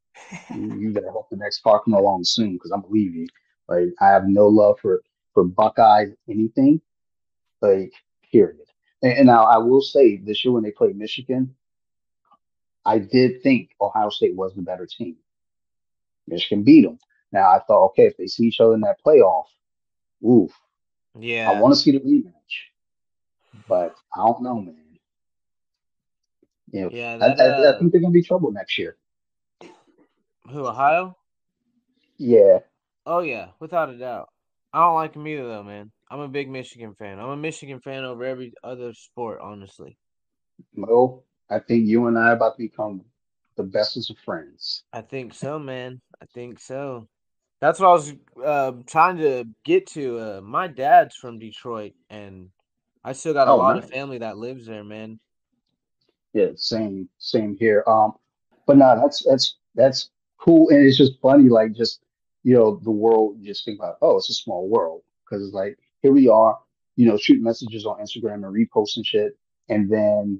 You, 0.53 0.73
you 0.79 0.93
better 0.93 1.11
hope 1.11 1.29
the 1.29 1.37
next 1.37 1.63
car 1.63 1.81
come 1.83 1.93
along 1.93 2.23
soon 2.23 2.53
because 2.53 2.71
I'm 2.71 2.81
believe 2.81 3.15
you. 3.15 3.27
Like 3.67 3.89
I 3.99 4.07
have 4.07 4.27
no 4.27 4.47
love 4.47 4.77
for 4.81 5.01
for 5.33 5.43
Buckeyes 5.43 6.13
anything, 6.29 6.81
like 7.61 7.93
period. 8.31 8.67
And, 9.01 9.13
and 9.13 9.27
now 9.27 9.43
I 9.43 9.57
will 9.57 9.81
say 9.81 10.17
this 10.17 10.43
year 10.43 10.51
when 10.51 10.63
they 10.63 10.71
played 10.71 10.97
Michigan, 10.97 11.55
I 12.85 12.99
did 12.99 13.43
think 13.43 13.71
Ohio 13.81 14.09
State 14.09 14.35
was 14.35 14.53
the 14.55 14.61
better 14.61 14.87
team. 14.87 15.17
Michigan 16.27 16.63
beat 16.63 16.83
them. 16.83 16.99
Now 17.31 17.51
I 17.51 17.59
thought, 17.59 17.85
okay, 17.87 18.05
if 18.05 18.17
they 18.17 18.27
see 18.27 18.45
each 18.45 18.59
other 18.59 18.73
in 18.73 18.81
that 18.81 18.97
playoff, 19.05 19.45
oof, 20.25 20.51
Yeah. 21.19 21.51
I 21.51 21.61
want 21.61 21.73
to 21.73 21.79
see 21.79 21.91
the 21.91 21.99
rematch, 21.99 23.63
but 23.67 23.95
I 24.15 24.19
don't 24.25 24.41
know, 24.41 24.61
man. 24.61 24.75
You 26.71 26.81
know, 26.81 26.89
Yeah, 26.91 27.13
I, 27.13 27.17
that 27.17 27.39
I, 27.39 27.43
I 27.43 27.47
uh 27.47 27.79
think 27.79 27.91
they're 27.91 28.01
gonna 28.01 28.11
be 28.11 28.23
trouble 28.23 28.51
next 28.51 28.77
year. 28.77 28.97
who 30.49 30.65
Ohio? 30.65 31.15
Yeah, 32.17 32.59
Oh 33.05 33.19
yeah, 33.19 33.49
without 33.59 33.89
a 33.89 33.97
doubt. 33.97 34.29
I 34.73 34.79
don't 34.79 34.95
like 34.95 35.13
them 35.13 35.27
either 35.27 35.47
though, 35.47 35.63
man. 35.63 35.91
I'm 36.11 36.19
a 36.19 36.27
big 36.27 36.49
Michigan 36.49 36.93
fan. 36.93 37.19
I'm 37.19 37.29
a 37.29 37.37
Michigan 37.37 37.79
fan 37.79 38.03
over 38.03 38.23
every 38.23 38.53
other 38.63 38.93
sport, 38.93 39.39
honestly. 39.41 39.97
Mo, 40.75 41.23
I 41.49 41.59
think 41.59 41.87
you 41.87 42.07
and 42.07 42.17
I 42.17 42.29
are 42.29 42.33
about 42.33 42.57
to 42.57 42.63
become 42.63 43.05
the 43.55 43.63
bestest 43.63 44.09
of 44.09 44.17
friends. 44.19 44.83
I 44.91 45.01
think 45.01 45.33
so, 45.33 45.57
man. 45.57 46.01
I 46.21 46.25
think 46.33 46.59
so. 46.59 47.07
That's 47.59 47.79
what 47.79 47.89
I 47.89 47.93
was 47.93 48.13
uh, 48.43 48.71
trying 48.85 49.17
to 49.17 49.45
get 49.65 49.87
to. 49.87 50.19
Uh, 50.19 50.41
my 50.43 50.67
dad's 50.67 51.15
from 51.15 51.39
Detroit, 51.39 51.93
and 52.09 52.49
I 53.03 53.13
still 53.13 53.33
got 53.33 53.47
a 53.47 53.51
Oh, 53.51 53.57
lot 53.57 53.77
of 53.77 53.89
family 53.89 54.19
that 54.19 54.37
lives 54.37 54.67
there, 54.67 54.83
man. 54.83 55.19
Yeah, 56.33 56.49
same, 56.55 57.09
same 57.17 57.55
here. 57.57 57.83
Um, 57.87 58.13
but 58.67 58.77
no, 58.77 58.99
that's 59.01 59.23
that's 59.27 59.55
that's 59.75 60.09
cool, 60.37 60.69
and 60.69 60.85
it's 60.85 60.97
just 60.97 61.19
funny, 61.21 61.49
like 61.49 61.73
just 61.73 62.01
you 62.43 62.53
know, 62.53 62.79
the 62.83 62.91
world. 62.91 63.37
You 63.39 63.47
just 63.47 63.65
think 63.65 63.79
about, 63.79 63.97
oh, 64.01 64.17
it's 64.17 64.29
a 64.29 64.33
small 64.33 64.67
world, 64.69 65.01
because 65.25 65.43
it's 65.43 65.53
like 65.55 65.77
here 66.01 66.11
we 66.11 66.29
are, 66.29 66.59
you 66.95 67.07
know, 67.07 67.17
shooting 67.17 67.43
messages 67.43 67.85
on 67.85 67.99
Instagram 67.99 68.45
and 68.45 68.53
reposting 68.53 69.05
shit, 69.05 69.35
and 69.69 69.89
then 69.89 70.39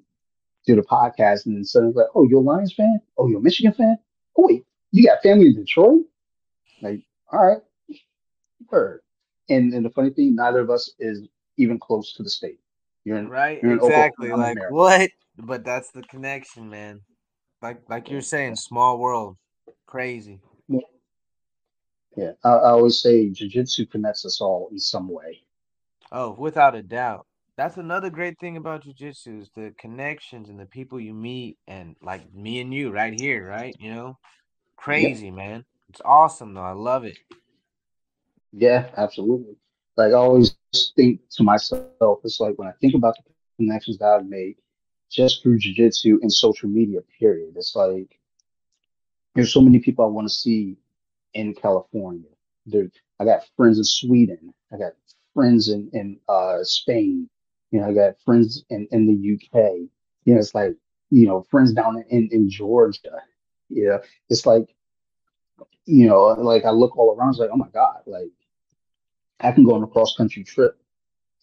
do 0.67 0.75
the 0.75 0.83
podcast, 0.83 1.45
and 1.47 1.55
then 1.55 1.63
suddenly 1.63 1.91
it's 1.91 1.97
like, 1.97 2.07
oh, 2.13 2.27
you're 2.27 2.41
a 2.41 2.43
Lions 2.43 2.73
fan? 2.73 2.99
Oh, 3.17 3.27
you're 3.27 3.39
a 3.39 3.43
Michigan 3.43 3.73
fan? 3.73 3.97
Oh 4.37 4.45
wait, 4.47 4.65
you 4.91 5.03
got 5.05 5.23
family 5.23 5.47
in 5.47 5.55
Detroit? 5.55 6.03
Like, 6.81 7.01
all 7.31 7.45
right, 7.45 7.61
word. 8.71 9.01
And 9.49 9.73
and 9.73 9.85
the 9.85 9.89
funny 9.89 10.09
thing, 10.09 10.35
neither 10.35 10.59
of 10.59 10.69
us 10.69 10.93
is 10.99 11.27
even 11.57 11.79
close 11.79 12.13
to 12.13 12.23
the 12.23 12.29
state. 12.29 12.59
You're 13.05 13.17
in 13.17 13.29
Right? 13.29 13.61
you're 13.61 13.75
Exactly. 13.75 14.29
In 14.29 14.37
Like 14.37 14.57
what? 14.69 15.09
But 15.37 15.63
that's 15.63 15.91
the 15.91 16.01
connection, 16.03 16.69
man. 16.69 17.01
Like 17.61 17.81
like 17.89 18.09
you're 18.09 18.21
saying, 18.21 18.55
small 18.55 18.99
world. 18.99 19.37
Crazy. 19.85 20.39
Yeah, 22.17 22.31
I, 22.43 22.49
I 22.49 22.69
always 22.71 22.99
say 22.99 23.29
jiu-jitsu 23.29 23.85
connects 23.85 24.25
us 24.25 24.41
all 24.41 24.69
in 24.71 24.79
some 24.79 25.07
way. 25.07 25.43
Oh, 26.11 26.35
without 26.37 26.73
a 26.73 26.81
doubt. 26.81 27.27
That's 27.57 27.77
another 27.77 28.09
great 28.09 28.39
thing 28.39 28.57
about 28.57 28.83
jujitsu 28.83 29.41
is 29.41 29.51
the 29.55 29.73
connections 29.79 30.49
and 30.49 30.59
the 30.59 30.65
people 30.65 30.99
you 30.99 31.13
meet 31.13 31.57
and 31.67 31.95
like 32.01 32.33
me 32.33 32.59
and 32.59 32.73
you 32.73 32.91
right 32.91 33.19
here, 33.19 33.47
right? 33.47 33.75
You 33.79 33.93
know? 33.93 34.17
Crazy, 34.77 35.29
man. 35.31 35.63
It's 35.97 36.05
awesome 36.05 36.53
though. 36.53 36.61
I 36.61 36.73
love 36.73 37.05
it. 37.05 37.17
Yeah, 38.53 38.89
absolutely. 38.97 39.55
Like 39.95 40.11
I 40.11 40.17
always 40.17 40.55
think 40.95 41.21
to 41.31 41.43
myself, 41.43 42.19
it's 42.23 42.39
like 42.39 42.53
when 42.59 42.67
I 42.67 42.73
think 42.79 42.93
about 42.93 43.15
the 43.17 43.33
connections 43.57 43.97
that 43.97 44.05
I've 44.05 44.27
made 44.27 44.57
just 45.09 45.41
through 45.41 45.57
jiu-jitsu 45.57 46.19
and 46.21 46.31
social 46.31 46.69
media, 46.69 46.99
period. 47.19 47.53
It's 47.55 47.75
like 47.75 48.19
there's 49.33 49.51
so 49.51 49.59
many 49.59 49.79
people 49.79 50.05
I 50.05 50.09
want 50.09 50.27
to 50.27 50.33
see 50.33 50.77
in 51.33 51.55
California. 51.55 52.29
There, 52.67 52.91
I 53.19 53.25
got 53.25 53.47
friends 53.55 53.79
in 53.79 53.83
Sweden. 53.83 54.53
I 54.71 54.77
got 54.77 54.91
friends 55.33 55.69
in 55.69 55.89
in 55.93 56.19
uh, 56.29 56.59
Spain. 56.61 57.27
You 57.71 57.79
know, 57.79 57.87
I 57.87 57.93
got 57.95 58.21
friends 58.23 58.63
in 58.69 58.87
in 58.91 59.07
the 59.07 59.33
UK. 59.33 59.89
You 60.25 60.35
know, 60.35 60.39
it's 60.39 60.53
like 60.53 60.75
you 61.09 61.25
know 61.25 61.41
friends 61.49 61.73
down 61.73 62.03
in 62.11 62.29
in 62.31 62.51
Georgia. 62.51 63.19
You 63.69 63.89
know, 63.89 64.01
it's 64.29 64.45
like 64.45 64.75
you 65.85 66.07
know, 66.07 66.25
like 66.25 66.65
I 66.65 66.71
look 66.71 66.97
all 66.97 67.15
around. 67.15 67.29
It's 67.29 67.39
like, 67.39 67.49
oh 67.51 67.57
my 67.57 67.69
God, 67.73 68.01
like 68.05 68.31
I 69.39 69.51
can 69.51 69.63
go 69.63 69.75
on 69.75 69.83
a 69.83 69.87
cross 69.87 70.15
country 70.15 70.43
trip 70.43 70.77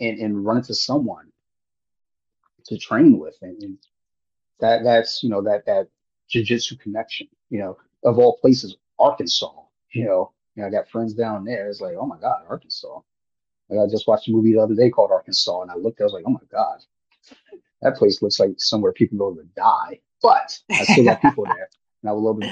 and 0.00 0.18
and 0.18 0.44
run 0.44 0.58
into 0.58 0.74
someone 0.74 1.30
to 2.66 2.78
train 2.78 3.18
with, 3.18 3.36
and, 3.42 3.62
and 3.62 3.78
that 4.60 4.84
that's 4.84 5.22
you 5.22 5.30
know 5.30 5.42
that 5.42 5.66
that 5.66 5.88
jiu-jitsu 6.28 6.76
connection. 6.76 7.28
You 7.50 7.60
know, 7.60 7.78
of 8.04 8.18
all 8.18 8.38
places, 8.38 8.76
Arkansas. 8.98 9.52
You 9.90 10.04
know, 10.04 10.32
you 10.54 10.62
know, 10.62 10.68
I 10.68 10.70
got 10.70 10.88
friends 10.88 11.14
down 11.14 11.44
there. 11.44 11.68
It's 11.68 11.80
like, 11.80 11.94
oh 11.98 12.06
my 12.06 12.18
God, 12.18 12.42
Arkansas. 12.48 13.00
Like 13.68 13.86
I 13.86 13.90
just 13.90 14.06
watched 14.06 14.28
a 14.28 14.32
movie 14.32 14.52
the 14.52 14.60
other 14.60 14.74
day 14.74 14.90
called 14.90 15.10
Arkansas, 15.10 15.62
and 15.62 15.70
I 15.70 15.74
looked, 15.74 16.00
I 16.00 16.04
was 16.04 16.12
like, 16.12 16.24
oh 16.26 16.30
my 16.30 16.40
God, 16.50 16.80
that 17.80 17.96
place 17.96 18.20
looks 18.20 18.38
like 18.38 18.54
somewhere 18.58 18.92
people 18.92 19.18
go 19.18 19.34
to 19.34 19.42
die. 19.56 20.00
But 20.20 20.58
I 20.70 20.84
still 20.84 21.04
got 21.04 21.22
people 21.22 21.44
there, 21.44 21.68
and 22.02 22.10
I 22.10 22.12
would 22.12 22.20
love 22.20 22.40
to. 22.40 22.50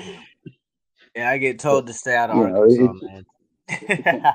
Yeah, 1.15 1.31
I 1.31 1.39
get 1.39 1.59
told 1.59 1.87
to 1.87 1.93
stay 1.93 2.17
out 2.17 2.31
of 2.31 2.37
You 2.37 2.49
know, 2.49 2.65
it, 2.65 3.03
man. 3.03 3.25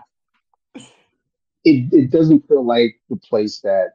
it 1.64 1.94
it 1.94 2.12
doesn't 2.12 2.48
feel 2.48 2.66
like 2.66 3.00
the 3.10 3.18
place 3.18 3.60
that 3.62 3.94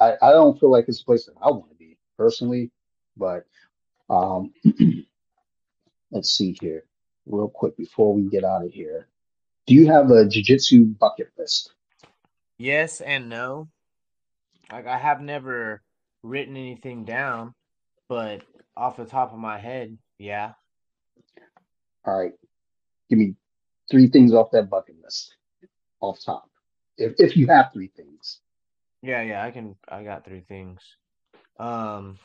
I, 0.00 0.14
I 0.20 0.30
don't 0.30 0.58
feel 0.58 0.70
like 0.70 0.86
it's 0.88 1.00
a 1.00 1.04
place 1.04 1.26
that 1.26 1.34
I 1.40 1.50
want 1.50 1.70
to 1.70 1.76
be 1.76 1.96
personally. 2.16 2.70
But 3.16 3.46
um, 4.10 4.52
let's 6.10 6.30
see 6.30 6.56
here, 6.60 6.84
real 7.26 7.48
quick 7.48 7.76
before 7.76 8.12
we 8.12 8.28
get 8.28 8.44
out 8.44 8.64
of 8.64 8.72
here. 8.72 9.08
Do 9.66 9.74
you 9.74 9.86
have 9.86 10.10
a 10.10 10.26
jiu-jitsu 10.28 10.84
bucket 10.84 11.30
list? 11.38 11.72
yes 12.58 13.00
and 13.00 13.28
no. 13.28 13.68
Like 14.72 14.86
I 14.86 14.98
have 14.98 15.20
never 15.20 15.82
written 16.22 16.56
anything 16.56 17.04
down, 17.04 17.54
but 18.08 18.42
off 18.76 18.96
the 18.96 19.04
top 19.04 19.32
of 19.32 19.38
my 19.38 19.58
head, 19.58 19.96
yeah. 20.18 20.52
All 22.06 22.18
right, 22.18 22.32
give 23.08 23.18
me 23.18 23.34
three 23.90 24.08
things 24.08 24.32
off 24.34 24.50
that 24.52 24.68
bucket 24.70 24.96
list, 25.02 25.34
off 26.00 26.18
top. 26.24 26.50
If 26.98 27.14
if 27.18 27.36
you 27.36 27.46
have 27.48 27.70
three 27.72 27.88
things, 27.88 28.40
Yeah, 29.02 29.22
yeah, 29.22 29.42
I 29.44 29.50
can 29.50 29.76
I 29.88 30.02
got 30.04 30.24
three 30.24 30.42
things. 30.46 30.80
Um 31.58 32.18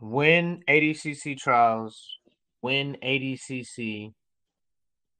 win 0.00 0.62
ADCC 0.68 1.36
trials, 1.38 2.18
win 2.62 2.96
ADCC, 3.02 4.14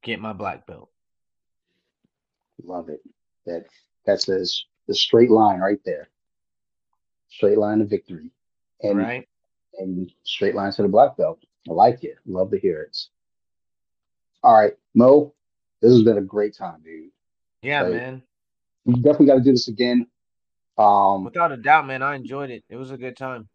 get 0.03 0.19
my 0.19 0.33
black 0.33 0.65
belt. 0.65 0.89
love 2.63 2.89
it. 2.89 3.01
That 3.45 3.65
that 4.05 4.21
says 4.21 4.65
the 4.87 4.95
straight 4.95 5.29
line 5.31 5.59
right 5.59 5.79
there, 5.85 6.09
straight 7.29 7.57
line 7.57 7.79
to 7.79 7.85
victory, 7.85 8.31
and 8.81 8.97
Right? 8.97 9.27
and 9.77 10.11
straight 10.23 10.55
line 10.55 10.71
to 10.71 10.81
the 10.83 10.87
black 10.87 11.17
belt. 11.17 11.44
I 11.69 11.73
like 11.73 12.03
it. 12.03 12.15
Love 12.25 12.51
to 12.51 12.59
hear 12.59 12.81
it. 12.83 12.97
All 14.43 14.55
right, 14.55 14.73
Mo, 14.93 15.33
this 15.81 15.91
has 15.91 16.03
been 16.03 16.17
a 16.17 16.21
great 16.21 16.55
time, 16.55 16.81
dude. 16.83 17.09
Yeah, 17.61 17.83
man. 17.83 18.21
we 18.85 18.93
definitely 18.95 19.25
got 19.27 19.35
to 19.35 19.41
do 19.41 19.51
this 19.51 19.67
again. 19.67 20.07
Um, 20.77 21.23
Without 21.23 21.51
a 21.51 21.57
doubt, 21.57 21.87
man, 21.87 22.03
I 22.03 22.15
enjoyed 22.15 22.51
it. 22.51 22.63
It 22.69 22.75
was 22.75 22.91
a 22.91 22.97
good 22.97 23.17
time. 23.17 23.47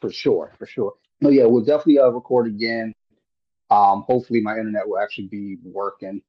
for 0.00 0.10
sure, 0.10 0.52
for 0.58 0.66
sure. 0.66 0.94
No, 1.20 1.30
yeah, 1.30 1.44
we'll 1.44 1.64
definitely 1.64 1.98
uh, 1.98 2.08
record 2.08 2.46
again. 2.46 2.94
Um, 3.70 4.04
hopefully 4.06 4.40
my 4.40 4.52
internet 4.56 4.88
will 4.88 4.98
actually 4.98 5.26
be 5.26 5.58
working 5.64 6.22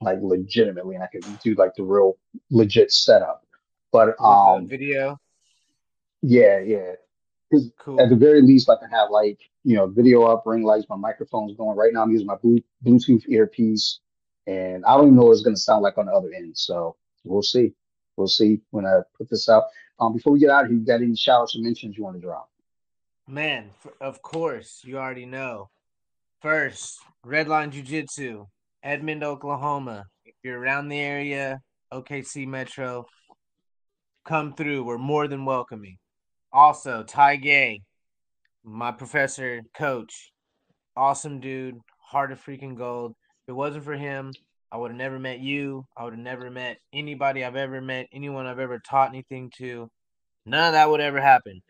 like 0.00 0.18
legitimately, 0.22 0.94
and 0.96 1.04
I 1.04 1.08
can 1.08 1.20
do 1.42 1.54
like 1.54 1.74
the 1.76 1.84
real 1.84 2.16
legit 2.50 2.92
setup. 2.92 3.44
But 3.92 4.14
um, 4.20 4.66
video. 4.66 5.20
yeah, 6.22 6.58
yeah. 6.60 6.92
'Cause 7.52 7.70
at 7.98 8.08
the 8.08 8.16
very 8.16 8.40
least, 8.40 8.70
I 8.70 8.76
can 8.76 8.88
have 8.88 9.10
like 9.10 9.38
you 9.64 9.76
know 9.76 9.86
video 9.86 10.22
up, 10.22 10.44
ring 10.46 10.62
lights, 10.62 10.86
my 10.88 10.96
microphone's 10.96 11.56
going. 11.56 11.76
Right 11.76 11.92
now, 11.92 12.02
I'm 12.02 12.10
using 12.10 12.26
my 12.26 12.36
Blu- 12.36 12.62
Bluetooth 12.84 13.28
earpiece, 13.28 14.00
and 14.46 14.84
I 14.86 14.96
don't 14.96 15.08
even 15.08 15.16
know 15.16 15.24
what 15.24 15.32
it's 15.32 15.42
going 15.42 15.56
to 15.56 15.60
sound 15.60 15.82
like 15.82 15.98
on 15.98 16.06
the 16.06 16.12
other 16.12 16.32
end. 16.32 16.56
So 16.56 16.96
we'll 17.24 17.42
see. 17.42 17.74
We'll 18.16 18.28
see 18.28 18.60
when 18.70 18.86
I 18.86 19.00
put 19.16 19.28
this 19.28 19.48
out. 19.48 19.64
Um, 20.00 20.12
before 20.14 20.32
we 20.32 20.40
get 20.40 20.50
out 20.50 20.64
of 20.64 20.70
here, 20.70 20.78
you 20.78 20.84
got 20.84 21.00
any 21.00 21.14
shout-outs 21.14 21.56
or 21.56 21.60
mentions 21.60 21.96
you 21.96 22.04
want 22.04 22.16
to 22.16 22.20
drop? 22.20 22.50
Man, 23.28 23.70
of 24.00 24.20
course, 24.20 24.82
you 24.84 24.98
already 24.98 25.26
know. 25.26 25.70
First, 26.40 27.00
Redline 27.24 27.70
Jiu 27.70 27.82
Jitsu, 27.82 28.46
Edmond, 28.82 29.22
Oklahoma. 29.22 30.06
If 30.24 30.34
you're 30.42 30.58
around 30.58 30.88
the 30.88 30.98
area, 30.98 31.60
OKC 31.92 32.46
Metro, 32.46 33.06
come 34.24 34.54
through. 34.54 34.84
We're 34.84 34.98
more 34.98 35.28
than 35.28 35.44
welcoming. 35.44 35.98
Also, 36.52 37.02
Ty 37.02 37.36
Gay, 37.36 37.82
my 38.64 38.92
professor, 38.92 39.62
coach, 39.74 40.32
awesome 40.96 41.40
dude, 41.40 41.78
heart 41.98 42.32
of 42.32 42.44
freaking 42.44 42.76
gold. 42.76 43.14
If 43.44 43.50
it 43.50 43.52
wasn't 43.54 43.84
for 43.84 43.94
him, 43.94 44.32
I 44.70 44.76
would 44.78 44.90
have 44.90 44.98
never 44.98 45.18
met 45.18 45.40
you. 45.40 45.86
I 45.96 46.04
would 46.04 46.14
have 46.14 46.22
never 46.22 46.50
met 46.50 46.78
anybody 46.92 47.44
I've 47.44 47.56
ever 47.56 47.80
met, 47.80 48.08
anyone 48.12 48.46
I've 48.46 48.58
ever 48.58 48.78
taught 48.78 49.10
anything 49.10 49.50
to. 49.58 49.90
None 50.46 50.68
of 50.68 50.72
that 50.74 50.90
would 50.90 51.00
ever 51.00 51.20
happen. 51.20 51.62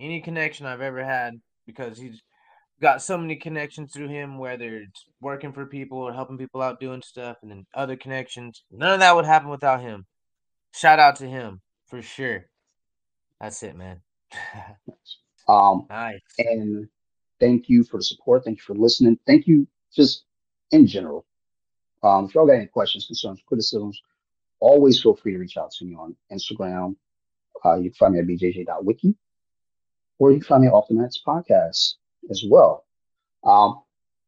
any 0.00 0.20
connection 0.20 0.66
I've 0.66 0.80
ever 0.80 1.04
had 1.04 1.34
because 1.66 1.98
he's 1.98 2.20
got 2.80 3.02
so 3.02 3.16
many 3.18 3.36
connections 3.36 3.92
through 3.92 4.08
him, 4.08 4.38
whether 4.38 4.76
it's 4.78 5.06
working 5.20 5.52
for 5.52 5.66
people 5.66 5.98
or 5.98 6.12
helping 6.12 6.38
people 6.38 6.62
out 6.62 6.80
doing 6.80 7.02
stuff, 7.02 7.38
and 7.42 7.50
then 7.50 7.66
other 7.74 7.96
connections. 7.96 8.64
None 8.70 8.94
of 8.94 9.00
that 9.00 9.14
would 9.16 9.26
happen 9.26 9.50
without 9.50 9.80
him. 9.80 10.06
Shout 10.72 10.98
out 10.98 11.16
to 11.16 11.26
him 11.26 11.60
for 11.86 12.02
sure. 12.02 12.46
That's 13.40 13.62
it, 13.62 13.76
man. 13.76 14.03
um, 15.48 15.86
nice. 15.88 16.20
And 16.38 16.88
thank 17.40 17.68
you 17.68 17.84
for 17.84 17.98
the 17.98 18.04
support. 18.04 18.44
Thank 18.44 18.58
you 18.58 18.64
for 18.64 18.74
listening. 18.74 19.18
Thank 19.26 19.46
you 19.46 19.66
just 19.94 20.24
in 20.70 20.86
general. 20.86 21.26
Um, 22.02 22.26
if 22.26 22.34
y'all 22.34 22.46
got 22.46 22.54
any 22.54 22.66
questions, 22.66 23.06
concerns, 23.06 23.40
criticisms, 23.46 24.00
always 24.60 25.00
feel 25.00 25.14
free 25.14 25.32
to 25.32 25.38
reach 25.38 25.56
out 25.56 25.70
to 25.72 25.84
me 25.84 25.94
on 25.94 26.14
Instagram. 26.32 26.96
Uh, 27.64 27.76
you 27.76 27.90
can 27.90 27.94
find 27.94 28.14
me 28.14 28.20
at 28.20 28.26
bjj.wiki 28.26 29.14
or 30.18 30.30
you 30.30 30.38
can 30.38 30.46
find 30.46 30.62
me 30.62 30.68
off 30.68 30.88
the 30.88 30.94
Nets 30.94 31.20
podcast 31.26 31.94
as 32.30 32.44
well. 32.48 32.84
Um, 33.44 33.80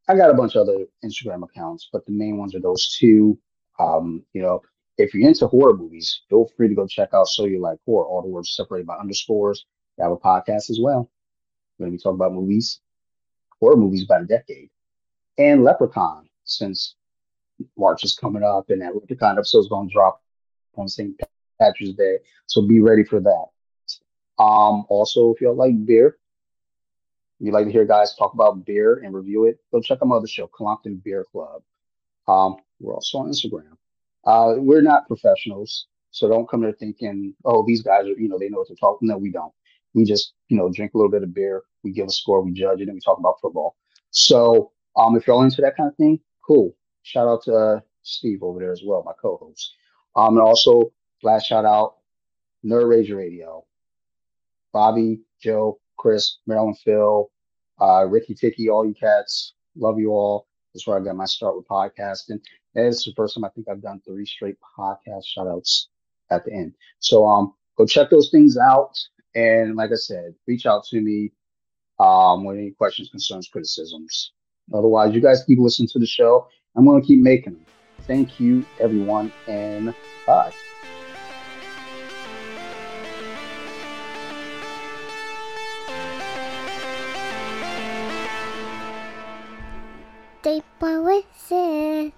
I 0.08 0.16
got 0.16 0.30
a 0.30 0.34
bunch 0.34 0.54
of 0.54 0.68
other 0.68 0.86
Instagram 1.04 1.42
accounts, 1.42 1.88
but 1.92 2.06
the 2.06 2.12
main 2.12 2.36
ones 2.36 2.54
are 2.54 2.60
those 2.60 2.96
two. 2.98 3.38
Um, 3.78 4.24
you 4.32 4.42
know, 4.42 4.62
if 4.98 5.12
you're 5.12 5.28
into 5.28 5.46
horror 5.46 5.76
movies, 5.76 6.22
feel 6.28 6.50
free 6.56 6.68
to 6.68 6.74
go 6.74 6.86
check 6.86 7.10
out 7.12 7.28
So 7.28 7.44
You 7.44 7.60
Like 7.60 7.78
Horror. 7.84 8.06
All 8.06 8.22
the 8.22 8.28
words 8.28 8.54
separated 8.54 8.86
by 8.86 8.96
underscores. 8.96 9.66
We 9.96 10.02
have 10.02 10.12
a 10.12 10.16
podcast 10.16 10.70
as 10.70 10.78
well. 10.80 11.10
Be 11.78 11.98
talking 11.98 12.14
about 12.14 12.32
movies, 12.32 12.80
horror 13.60 13.76
movies 13.76 14.04
about 14.04 14.22
a 14.22 14.26
decade. 14.26 14.70
And 15.38 15.62
Leprechaun, 15.62 16.28
since 16.44 16.94
March 17.76 18.04
is 18.04 18.16
coming 18.16 18.42
up 18.42 18.70
and 18.70 18.80
that 18.82 18.94
Leprechaun 18.94 19.38
episode 19.38 19.60
is 19.60 19.68
going 19.68 19.88
to 19.88 19.92
drop 19.92 20.22
on 20.76 20.88
St. 20.88 21.18
Patrick's 21.60 21.92
Day. 21.92 22.18
So 22.46 22.62
be 22.62 22.80
ready 22.80 23.04
for 23.04 23.20
that. 23.20 23.46
Um, 24.38 24.84
also, 24.88 25.32
if 25.32 25.40
you 25.40 25.50
like 25.52 25.84
beer, 25.86 26.18
you 27.38 27.52
like 27.52 27.66
to 27.66 27.72
hear 27.72 27.84
guys 27.84 28.14
talk 28.14 28.34
about 28.34 28.64
beer 28.64 29.02
and 29.04 29.14
review 29.14 29.44
it, 29.44 29.58
go 29.72 29.80
check 29.80 29.98
out 30.02 30.08
my 30.08 30.16
other 30.16 30.26
show, 30.26 30.46
Compton 30.46 31.00
Beer 31.04 31.24
Club. 31.30 31.62
Um, 32.28 32.56
we're 32.80 32.94
also 32.94 33.18
on 33.18 33.28
Instagram. 33.28 33.76
Uh, 34.24 34.54
we're 34.58 34.82
not 34.82 35.06
professionals, 35.06 35.86
so 36.10 36.28
don't 36.28 36.48
come 36.48 36.62
there 36.62 36.72
thinking, 36.72 37.34
oh, 37.44 37.64
these 37.66 37.82
guys 37.82 38.06
are, 38.06 38.18
you 38.18 38.28
know, 38.28 38.38
they 38.38 38.48
know 38.48 38.58
what 38.58 38.68
they're 38.68 38.76
talking. 38.76 39.08
No, 39.08 39.16
we 39.16 39.30
don't. 39.30 39.52
We 39.96 40.04
just, 40.04 40.34
you 40.48 40.56
know, 40.56 40.70
drink 40.72 40.94
a 40.94 40.98
little 40.98 41.10
bit 41.10 41.24
of 41.24 41.34
beer, 41.34 41.64
we 41.82 41.90
give 41.90 42.06
a 42.06 42.10
score, 42.10 42.42
we 42.42 42.52
judge 42.52 42.80
it, 42.80 42.88
and 42.88 42.94
we 42.94 43.00
talk 43.00 43.18
about 43.18 43.40
football. 43.40 43.74
So, 44.10 44.70
um, 44.96 45.16
if 45.16 45.26
you're 45.26 45.34
all 45.34 45.42
into 45.42 45.62
that 45.62 45.76
kind 45.76 45.88
of 45.88 45.96
thing, 45.96 46.20
cool. 46.46 46.76
Shout 47.02 47.26
out 47.26 47.42
to 47.44 47.54
uh, 47.54 47.80
Steve 48.02 48.42
over 48.42 48.60
there 48.60 48.72
as 48.72 48.82
well, 48.84 49.02
my 49.04 49.12
co-host. 49.20 49.74
Um, 50.14 50.36
and 50.36 50.46
also, 50.46 50.92
last 51.22 51.46
shout 51.46 51.64
out, 51.64 51.96
Nerd 52.64 52.88
Rage 52.88 53.10
Radio. 53.10 53.64
Bobby, 54.72 55.20
Joe, 55.40 55.80
Chris, 55.96 56.38
Marilyn, 56.46 56.74
Phil, 56.74 57.30
uh, 57.80 58.04
Ricky 58.04 58.34
Ticky, 58.34 58.68
all 58.68 58.86
you 58.86 58.94
cats. 58.94 59.54
Love 59.76 59.98
you 59.98 60.10
all. 60.10 60.46
That's 60.72 60.86
where 60.86 61.00
I 61.00 61.04
got 61.04 61.16
my 61.16 61.24
start 61.24 61.56
with 61.56 61.66
podcasting. 61.66 62.40
And 62.74 62.86
it's 62.86 63.04
the 63.04 63.12
first 63.16 63.34
time 63.34 63.44
I 63.44 63.48
think 63.50 63.68
I've 63.68 63.82
done 63.82 64.02
three 64.06 64.26
straight 64.26 64.56
podcast 64.78 65.24
shout 65.24 65.46
outs 65.46 65.88
at 66.30 66.44
the 66.44 66.52
end. 66.52 66.74
So 66.98 67.26
um 67.26 67.54
go 67.76 67.86
check 67.86 68.10
those 68.10 68.30
things 68.30 68.58
out. 68.58 68.98
And 69.36 69.76
like 69.76 69.90
I 69.92 69.96
said, 69.96 70.34
reach 70.48 70.64
out 70.64 70.84
to 70.90 71.00
me 71.00 71.30
um 72.00 72.44
with 72.44 72.56
any 72.56 72.70
questions, 72.72 73.10
concerns, 73.10 73.48
criticisms. 73.48 74.32
Otherwise, 74.74 75.14
you 75.14 75.20
guys 75.20 75.44
keep 75.44 75.58
listening 75.58 75.88
to 75.92 75.98
the 75.98 76.06
show. 76.06 76.48
I'm 76.74 76.86
gonna 76.86 77.02
keep 77.02 77.20
making 77.20 77.52
them. 77.52 77.66
Thank 78.02 78.40
you, 78.40 78.64
everyone, 78.80 79.32
and 79.46 79.94
bye. 80.26 80.52
They 90.42 90.62
it. 91.50 92.12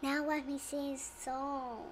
Now 0.00 0.24
let 0.24 0.46
me 0.46 0.58
sing 0.58 0.94
a 0.94 0.98
song. 0.98 1.84